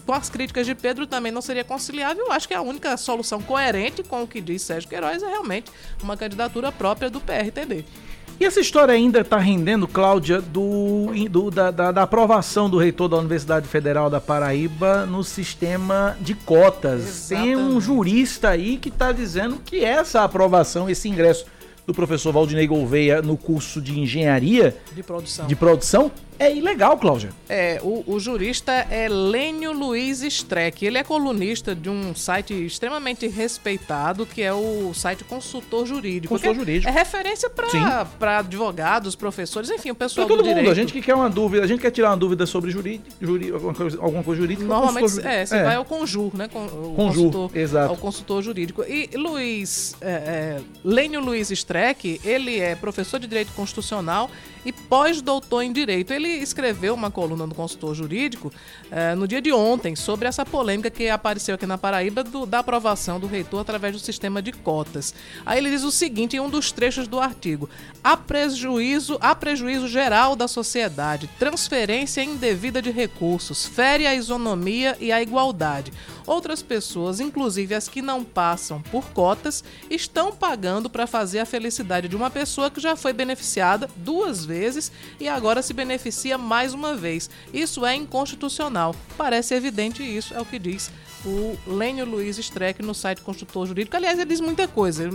com 0.06 0.12
as 0.12 0.28
críticas 0.28 0.66
de 0.66 0.74
Pedro 0.74 1.06
também 1.06 1.32
não 1.32 1.42
seria 1.42 1.64
conciliável. 1.64 2.26
Eu 2.26 2.32
acho 2.32 2.48
que 2.48 2.54
a 2.54 2.60
única 2.60 2.96
solução 2.96 3.40
coerente 3.40 4.02
com 4.02 4.22
o 4.22 4.26
que 4.26 4.40
diz 4.40 4.62
Sérgio 4.62 4.88
Queiroz 4.88 5.22
é 5.22 5.28
realmente 5.28 5.70
uma 6.02 6.16
candidatura 6.16 6.70
própria 6.72 7.08
do 7.08 7.20
PRTB. 7.20 7.84
E 8.42 8.44
essa 8.44 8.58
história 8.58 8.92
ainda 8.92 9.20
está 9.20 9.38
rendendo, 9.38 9.86
Cláudia, 9.86 10.40
do, 10.40 11.12
do 11.30 11.48
da, 11.48 11.70
da, 11.70 11.92
da, 11.92 12.02
aprovação 12.02 12.68
do 12.68 12.76
reitor 12.76 13.08
da 13.08 13.16
Universidade 13.16 13.68
Federal 13.68 14.10
da 14.10 14.20
Paraíba 14.20 15.06
no 15.06 15.22
sistema 15.22 16.16
de 16.20 16.34
cotas. 16.34 17.30
Exatamente. 17.30 17.46
Tem 17.46 17.56
um 17.56 17.80
jurista 17.80 18.48
aí 18.48 18.78
que 18.78 18.88
está 18.88 19.12
dizendo 19.12 19.60
que 19.64 19.84
essa 19.84 20.24
aprovação, 20.24 20.90
esse 20.90 21.08
ingresso 21.08 21.46
do 21.86 21.94
professor 21.94 22.32
Valdinei 22.32 22.66
Gouveia 22.66 23.22
no 23.22 23.36
curso 23.36 23.80
de 23.80 23.96
engenharia 23.96 24.76
de 24.92 25.04
produção, 25.04 25.46
de 25.46 25.54
produção 25.54 26.10
é 26.38 26.54
ilegal, 26.54 26.96
Cláudia. 26.98 27.30
É, 27.48 27.80
o, 27.82 28.02
o, 28.06 28.20
jurista 28.20 28.72
é 28.72 29.08
Lênio 29.08 29.72
Luiz 29.72 30.22
Streck. 30.22 30.84
Ele 30.84 30.98
é 30.98 31.04
colunista 31.04 31.74
de 31.74 31.88
um 31.88 32.14
site 32.14 32.52
extremamente 32.52 33.28
respeitado, 33.28 34.26
que 34.26 34.42
é 34.42 34.52
o 34.52 34.92
site 34.94 35.24
Consultor 35.24 35.86
Jurídico. 35.86 36.34
Consultor 36.34 36.54
Jurídico. 36.54 36.88
É 36.88 36.92
referência 36.92 37.50
para 37.50 38.38
advogados, 38.38 39.14
professores, 39.14 39.70
enfim, 39.70 39.90
o 39.90 39.94
pessoal 39.94 40.26
pra 40.26 40.36
todo 40.36 40.42
do 40.42 40.48
mundo. 40.48 40.56
direito. 40.56 40.72
A 40.72 40.74
gente 40.74 40.92
que 40.92 41.02
quer 41.02 41.14
uma 41.14 41.30
dúvida, 41.30 41.64
a 41.64 41.66
gente 41.66 41.80
quer 41.80 41.90
tirar 41.90 42.10
uma 42.10 42.16
dúvida 42.16 42.46
sobre 42.46 42.70
jurídico, 42.70 43.08
jurídico 43.20 43.54
alguma, 43.54 43.74
coisa, 43.74 43.98
alguma 44.00 44.22
coisa 44.22 44.40
jurídica. 44.40 44.66
Normalmente, 44.66 45.26
é, 45.26 45.46
você 45.46 45.56
é. 45.56 45.62
vai 45.62 45.76
ao 45.76 45.84
Conjur, 45.84 46.36
né? 46.36 46.48
Com, 46.48 46.64
o 46.64 46.94
Conjur, 46.96 47.50
exato. 47.54 47.90
Ao 47.90 47.96
consultor 47.96 48.42
jurídico. 48.42 48.82
E 48.82 49.10
Luiz, 49.16 49.94
é, 50.00 50.10
é, 50.10 50.60
Lênio 50.84 51.20
Luiz 51.20 51.50
Streck, 51.50 52.20
ele 52.24 52.58
é 52.58 52.74
professor 52.74 53.20
de 53.20 53.26
Direito 53.26 53.52
Constitucional 53.52 54.30
e 54.64 54.72
pós-doutor 54.72 55.62
em 55.62 55.72
Direito. 55.72 56.12
Ele 56.12 56.21
escreveu 56.28 56.94
uma 56.94 57.10
coluna 57.10 57.46
no 57.46 57.54
consultor 57.54 57.94
jurídico 57.94 58.52
eh, 58.90 59.14
no 59.14 59.26
dia 59.26 59.42
de 59.42 59.52
ontem 59.52 59.96
sobre 59.96 60.28
essa 60.28 60.44
polêmica 60.46 60.90
que 60.90 61.08
apareceu 61.08 61.54
aqui 61.54 61.66
na 61.66 61.76
Paraíba 61.76 62.22
do, 62.22 62.46
da 62.46 62.60
aprovação 62.60 63.18
do 63.18 63.26
reitor 63.26 63.60
através 63.60 63.92
do 63.92 63.98
sistema 63.98 64.40
de 64.40 64.52
cotas. 64.52 65.14
Aí 65.44 65.58
ele 65.58 65.70
diz 65.70 65.82
o 65.82 65.90
seguinte 65.90 66.36
em 66.36 66.40
um 66.40 66.48
dos 66.48 66.70
trechos 66.70 67.08
do 67.08 67.18
artigo: 67.18 67.68
há 68.04 68.16
prejuízo, 68.16 69.18
há 69.20 69.34
prejuízo 69.34 69.88
geral 69.88 70.36
da 70.36 70.46
sociedade, 70.46 71.28
transferência 71.38 72.22
indevida 72.22 72.80
de 72.80 72.90
recursos, 72.90 73.66
fere 73.66 74.06
a 74.06 74.14
isonomia 74.14 74.96
e 75.00 75.10
a 75.10 75.20
igualdade. 75.20 75.92
Outras 76.24 76.62
pessoas, 76.62 77.18
inclusive 77.18 77.74
as 77.74 77.88
que 77.88 78.00
não 78.00 78.22
passam 78.22 78.80
por 78.80 79.06
cotas, 79.10 79.64
estão 79.90 80.30
pagando 80.30 80.88
para 80.88 81.06
fazer 81.06 81.40
a 81.40 81.46
felicidade 81.46 82.06
de 82.06 82.14
uma 82.14 82.30
pessoa 82.30 82.70
que 82.70 82.80
já 82.80 82.94
foi 82.94 83.12
beneficiada 83.12 83.90
duas 83.96 84.44
vezes 84.44 84.92
e 85.18 85.28
agora 85.28 85.62
se 85.62 85.74
beneficia 85.74 86.11
mais 86.38 86.74
uma 86.74 86.94
vez. 86.94 87.28
Isso 87.52 87.84
é 87.84 87.94
inconstitucional. 87.94 88.94
Parece 89.16 89.54
evidente 89.54 90.02
isso, 90.02 90.34
é 90.34 90.40
o 90.40 90.44
que 90.44 90.58
diz 90.58 90.90
o 91.24 91.56
Lênio 91.66 92.04
Luiz 92.04 92.38
Streck 92.38 92.82
no 92.82 92.94
site 92.94 93.22
Construtor 93.22 93.66
Jurídico. 93.66 93.96
Aliás, 93.96 94.18
ele 94.18 94.28
diz 94.28 94.40
muita 94.40 94.66
coisa. 94.66 95.08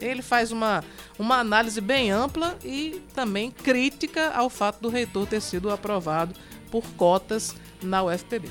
Ele 0.00 0.22
faz 0.22 0.50
uma, 0.50 0.82
uma 1.18 1.38
análise 1.38 1.80
bem 1.80 2.10
ampla 2.10 2.56
e 2.64 3.02
também 3.14 3.50
crítica 3.50 4.32
ao 4.34 4.50
fato 4.50 4.80
do 4.80 4.88
reitor 4.88 5.26
ter 5.26 5.40
sido 5.40 5.70
aprovado 5.70 6.34
por 6.70 6.84
cotas 6.96 7.54
na 7.82 8.02
UFPB. 8.02 8.48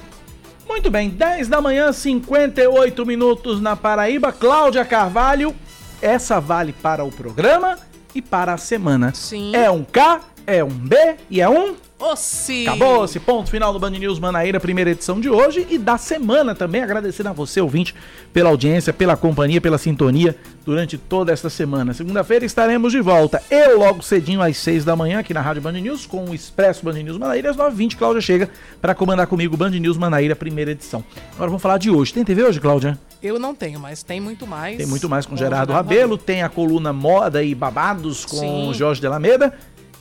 Muito 0.68 0.90
bem, 0.90 1.10
10 1.10 1.48
da 1.48 1.62
manhã, 1.62 1.92
58 1.92 3.06
minutos 3.06 3.62
na 3.62 3.76
Paraíba. 3.76 4.32
Cláudia 4.32 4.84
Carvalho, 4.84 5.56
essa 6.02 6.40
vale 6.40 6.74
para 6.74 7.04
o 7.04 7.12
programa 7.12 7.78
e 8.16 8.22
para 8.22 8.54
a 8.54 8.58
semana. 8.58 9.14
Sim. 9.14 9.56
É 9.56 9.70
um 9.70 9.84
K, 9.84 10.22
é 10.48 10.64
um 10.64 10.70
B 10.70 11.16
e 11.30 11.42
é 11.42 11.50
um 11.50 11.76
Ossi. 11.98 12.68
Acabou 12.68 13.06
esse 13.06 13.22
ponto 13.22 13.50
final 13.50 13.72
do 13.72 13.80
Band 13.80 13.92
News 13.92 14.20
Manaíra, 14.20 14.60
primeira 14.60 14.92
edição 14.92 15.20
de 15.20 15.30
hoje 15.30 15.66
e 15.70 15.78
da 15.78 15.98
semana 15.98 16.54
também. 16.54 16.84
Agradecendo 16.84 17.30
a 17.30 17.34
você, 17.34 17.62
ouvinte, 17.62 17.96
pela 18.34 18.50
audiência, 18.50 18.92
pela 18.92 19.16
companhia, 19.16 19.62
pela 19.62 19.78
sintonia 19.78 20.36
durante 20.66 20.98
toda 20.98 21.32
esta 21.32 21.50
semana. 21.50 21.94
Segunda-feira 21.94 22.46
estaremos 22.46 22.92
de 22.92 23.00
volta. 23.00 23.42
Eu 23.50 23.80
logo 23.80 24.04
cedinho 24.04 24.42
às 24.42 24.58
seis 24.58 24.84
da 24.84 24.94
manhã 24.94 25.20
aqui 25.20 25.34
na 25.34 25.40
Rádio 25.40 25.62
Band 25.62 25.74
News 25.74 26.06
com 26.06 26.26
o 26.26 26.36
Expresso 26.36 26.84
Band 26.84 27.02
News 27.02 27.18
Manaíra. 27.18 27.52
Às 27.52 27.56
9h20, 27.58 27.96
Cláudia 27.96 28.22
chega 28.22 28.50
para 28.82 28.94
comandar 28.94 29.28
comigo 29.28 29.56
o 29.56 29.58
Band 29.58 29.72
News 29.72 29.98
Manaíra, 29.98 30.36
primeira 30.36 30.72
edição. 30.72 31.02
Agora 31.34 31.50
vamos 31.50 31.62
falar 31.62 31.78
de 31.78 31.90
hoje. 31.90 32.14
Tem 32.14 32.26
TV 32.26 32.44
hoje, 32.44 32.60
Cláudia? 32.60 33.00
Eu 33.24 33.40
não 33.40 33.56
tenho, 33.56 33.80
mas 33.80 34.04
tem 34.04 34.20
muito 34.20 34.46
mais. 34.46 34.78
Tem 34.78 34.86
muito 34.86 35.08
mais 35.08 35.26
com, 35.26 35.32
com 35.32 35.38
Gerardo 35.38 35.72
Rabelo, 35.72 36.18
tem 36.18 36.44
a 36.44 36.50
coluna 36.50 36.92
Moda 36.92 37.42
e 37.42 37.56
Babados 37.56 38.26
com 38.26 38.38
Sim. 38.38 38.74
Jorge 38.74 39.00
de 39.00 39.08
Alameda 39.08 39.54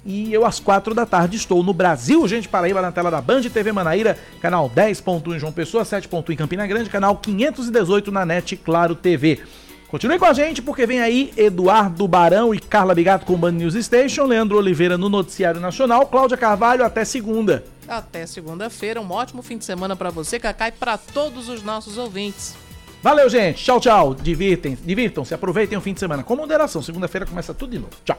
e 0.05 0.33
eu 0.33 0.45
às 0.45 0.61
quatro 0.61 0.95
da 0.95 1.07
tarde 1.07 1.37
estou 1.37 1.63
no 1.63 1.73
Brasil, 1.73 2.27
gente, 2.29 2.49
Paraíba, 2.49 2.83
na 2.83 2.93
tela 2.93 3.11
da 3.11 3.21
Band 3.21 3.43
TV 3.43 3.73
Manaíra, 3.73 4.19
canal 4.41 4.71
10.1 4.71 5.37
em 5.37 5.39
João 5.39 5.53
Pessoa, 5.53 5.85
7.1 5.85 6.31
em 6.31 6.37
Campina 6.37 6.67
Grande, 6.67 6.91
canal 6.91 7.17
518 7.17 8.13
na 8.13 8.27
NET 8.27 8.57
Claro 8.57 8.95
TV. 8.95 9.41
Continue 9.89 10.19
com 10.19 10.25
a 10.25 10.33
gente 10.33 10.61
porque 10.61 10.87
vem 10.87 11.01
aí 11.01 11.33
Eduardo 11.37 12.09
Barão 12.09 12.55
e 12.55 12.59
Carla 12.59 12.95
Bigato 12.95 13.25
com 13.25 13.35
o 13.35 13.39
Band 13.39 13.53
News 13.53 13.75
Station, 13.75 14.25
Leandro 14.25 14.59
Oliveira 14.59 14.99
no 14.99 15.09
Noticiário 15.09 15.61
Nacional, 15.61 16.07
Cláudia 16.07 16.37
Carvalho 16.37 16.85
até 16.85 17.05
segunda. 17.05 17.65
Até 17.87 18.27
segunda-feira, 18.27 19.01
um 19.01 19.11
ótimo 19.11 19.43
fim 19.43 19.57
de 19.57 19.65
semana 19.65 19.95
para 19.95 20.11
você, 20.11 20.39
Cacá, 20.39 20.69
e 20.69 20.73
para 20.73 20.99
todos 20.99 21.49
os 21.49 21.63
nossos 21.63 21.97
ouvintes. 21.97 22.57
Valeu, 23.03 23.29
gente. 23.29 23.63
Tchau, 23.63 23.79
tchau. 23.79 24.15
Divirtem, 24.15 24.77
divirtam-se, 24.83 25.35
aproveitem 25.35 25.77
o 25.77 25.81
fim 25.81 25.93
de 25.93 26.01
semana 26.01 26.23
com 26.23 26.35
moderação. 26.35 26.83
Segunda-feira 26.83 27.27
começa 27.27 27.53
tudo 27.53 27.73
de 27.73 27.79
novo. 27.79 27.93
Tchau. 28.05 28.19